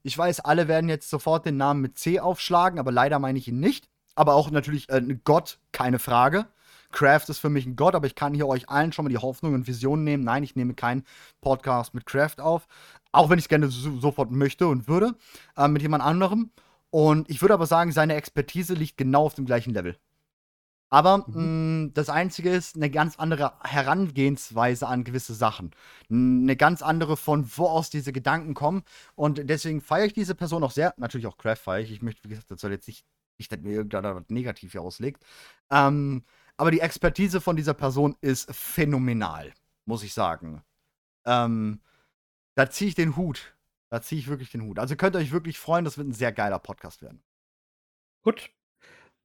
Ich 0.03 0.16
weiß, 0.16 0.40
alle 0.40 0.68
werden 0.68 0.88
jetzt 0.88 1.11
sofort 1.11 1.45
den 1.45 1.59
Namen 1.59 1.82
mit 1.82 1.99
C 1.99 2.18
aufschlagen, 2.18 2.78
aber 2.78 2.93
leider 2.93 3.18
meine 3.18 3.38
ich 3.38 3.49
ihn 3.49 3.61
nicht. 3.61 3.90
Aber 4.14 4.36
auch 4.36 4.51
natürlich 4.51 4.88
äh, 4.88 4.95
ein 4.95 5.20
Gott, 5.24 5.59
keine 5.72 5.99
Frage. 5.99 6.47
Kraft 6.93 7.28
ist 7.28 7.40
für 7.40 7.51
mich 7.51 7.66
ein 7.66 7.76
Gott, 7.76 7.95
aber 7.95 8.07
ich 8.07 8.14
kann 8.14 8.32
hier 8.32 8.49
euch 8.49 8.70
allen 8.70 8.95
schon 8.95 9.05
mal 9.05 9.11
die 9.11 9.18
Hoffnung 9.18 9.53
und 9.53 9.66
Vision 9.66 10.03
nehmen. 10.03 10.24
Nein, 10.24 10.45
ich 10.45 10.57
nehme 10.57 10.72
keinen 10.72 11.05
Podcast 11.43 11.93
mit 11.93 12.07
Kraft 12.07 12.40
auf. 12.40 12.68
Auch 13.12 13.28
wenn 13.28 13.38
ich 13.38 13.45
es 13.45 13.49
gerne 13.51 13.68
so, 13.68 13.99
sofort 13.99 14.30
möchte 14.30 14.66
und 14.66 14.88
würde. 14.88 15.14
Äh, 15.59 15.68
mit 15.68 15.82
jemand 15.82 16.03
anderem. 16.03 16.49
Und 16.93 17.30
ich 17.30 17.40
würde 17.43 17.55
aber 17.55 17.66
sagen, 17.66 17.90
seine 17.90 18.14
Expertise 18.16 18.74
liegt 18.74 18.99
genau 18.99 19.24
auf 19.24 19.34
dem 19.34 19.47
gleichen 19.47 19.72
Level. 19.72 19.97
Aber 20.90 21.24
Mhm. 21.26 21.84
mh, 21.86 21.90
das 21.95 22.11
Einzige 22.11 22.51
ist 22.51 22.76
eine 22.76 22.90
ganz 22.90 23.18
andere 23.18 23.55
Herangehensweise 23.62 24.86
an 24.86 25.05
gewisse 25.05 25.32
Sachen. 25.34 25.70
Eine 26.11 26.55
ganz 26.57 26.82
andere, 26.82 27.16
von 27.16 27.51
wo 27.57 27.66
aus 27.66 27.88
diese 27.88 28.12
Gedanken 28.12 28.53
kommen. 28.55 28.82
Und 29.14 29.49
deswegen 29.49 29.80
feiere 29.80 30.05
ich 30.07 30.12
diese 30.12 30.34
Person 30.34 30.62
auch 30.62 30.70
sehr. 30.70 30.93
Natürlich 30.99 31.26
auch 31.26 31.38
Craft 31.38 31.57
feiere 31.57 31.80
ich. 31.80 31.92
Ich 31.92 32.03
möchte, 32.03 32.25
wie 32.25 32.29
gesagt, 32.30 32.50
das 32.50 32.61
soll 32.61 32.72
jetzt 32.72 32.88
nicht, 32.88 33.07
nicht 33.38 33.50
dass 33.50 33.61
mir 33.61 33.72
irgendeiner 33.72 34.14
was 34.14 34.25
negativ 34.29 34.72
hier 34.72 34.83
auslegt. 34.83 35.25
Ähm, 35.71 36.25
aber 36.58 36.71
die 36.71 36.80
Expertise 36.80 37.41
von 37.41 37.57
dieser 37.57 37.75
Person 37.75 38.14
ist 38.21 38.54
phänomenal, 38.54 39.53
muss 39.87 40.03
ich 40.03 40.12
sagen. 40.12 40.62
Ähm, 41.26 41.80
da 42.54 42.71
ziehe 42.71 42.88
ich 42.91 42.95
den 42.95 43.16
Hut. 43.16 43.54
Da 43.92 44.00
ziehe 44.00 44.18
ich 44.18 44.28
wirklich 44.28 44.50
den 44.50 44.62
Hut. 44.62 44.78
Also 44.78 44.96
könnt 44.96 45.14
ihr 45.14 45.18
euch 45.18 45.32
wirklich 45.32 45.58
freuen, 45.58 45.84
das 45.84 45.98
wird 45.98 46.08
ein 46.08 46.14
sehr 46.14 46.32
geiler 46.32 46.58
Podcast 46.58 47.02
werden. 47.02 47.22
Gut. 48.22 48.48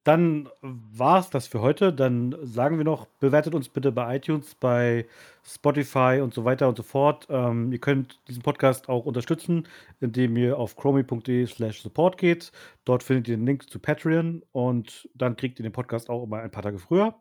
Dann 0.04 0.50
war 0.60 1.22
es 1.22 1.30
das 1.30 1.48
für 1.48 1.62
heute. 1.62 1.94
Dann 1.94 2.36
sagen 2.42 2.78
wir 2.78 2.84
noch, 2.84 3.06
bewertet 3.22 3.56
uns 3.56 3.70
bitte 3.70 3.94
bei 3.94 4.18
iTunes, 4.18 4.56
bei 4.56 5.08
Spotify 5.46 6.20
und 6.22 6.34
so 6.34 6.44
weiter 6.44 6.68
und 6.68 6.76
so 6.76 6.84
fort. 6.84 7.28
Ähm, 7.30 7.72
ihr 7.72 7.80
könnt 7.80 8.20
diesen 8.28 8.44
Podcast 8.44 8.90
auch 8.90 9.06
unterstützen, 9.06 9.70
indem 10.02 10.36
ihr 10.36 10.58
auf 10.58 10.76
chromi.de 10.76 11.46
slash 11.46 11.82
support 11.82 12.18
geht. 12.18 12.52
Dort 12.84 13.04
findet 13.04 13.30
ihr 13.30 13.38
den 13.38 13.46
Link 13.46 13.70
zu 13.70 13.80
Patreon 13.80 14.44
und 14.52 15.08
dann 15.14 15.38
kriegt 15.38 15.60
ihr 15.60 15.64
den 15.64 15.72
Podcast 15.72 16.10
auch 16.10 16.26
immer 16.26 16.40
ein 16.40 16.52
paar 16.52 16.64
Tage 16.64 16.80
früher. 16.80 17.16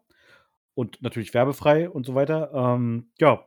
Und 0.74 1.00
natürlich 1.00 1.32
werbefrei 1.32 1.88
und 1.88 2.06
so 2.06 2.16
weiter. 2.16 2.50
Ähm, 2.52 3.06
ja, 3.20 3.46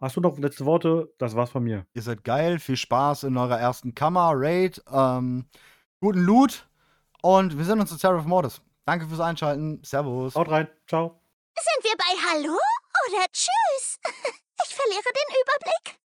hast 0.00 0.16
du 0.16 0.20
noch 0.20 0.38
letzte 0.38 0.64
Worte? 0.64 1.12
Das 1.18 1.34
war's 1.36 1.50
von 1.50 1.64
mir. 1.64 1.86
Ihr 1.94 2.02
seid 2.02 2.24
geil, 2.24 2.58
viel 2.58 2.76
Spaß 2.76 3.24
in 3.24 3.36
eurer 3.36 3.58
ersten 3.58 3.94
Kammer, 3.94 4.32
Raid, 4.34 4.82
ähm, 4.92 5.46
guten 6.00 6.20
Loot 6.20 6.68
und 7.22 7.56
wir 7.58 7.64
sehen 7.64 7.80
uns 7.80 7.90
zu 7.90 7.98
Terror 7.98 8.18
of 8.18 8.26
Mortis. 8.26 8.60
Danke 8.84 9.06
fürs 9.06 9.20
Einschalten. 9.20 9.82
Servus. 9.84 10.34
Haut 10.34 10.50
rein. 10.50 10.68
Ciao. 10.86 11.20
Sind 11.58 11.84
wir 11.84 11.96
bei 11.98 12.30
Hallo 12.30 12.58
oder 13.08 13.24
Tschüss? 13.32 13.98
Ich 14.60 14.74
verliere 14.74 15.02
den 15.04 16.07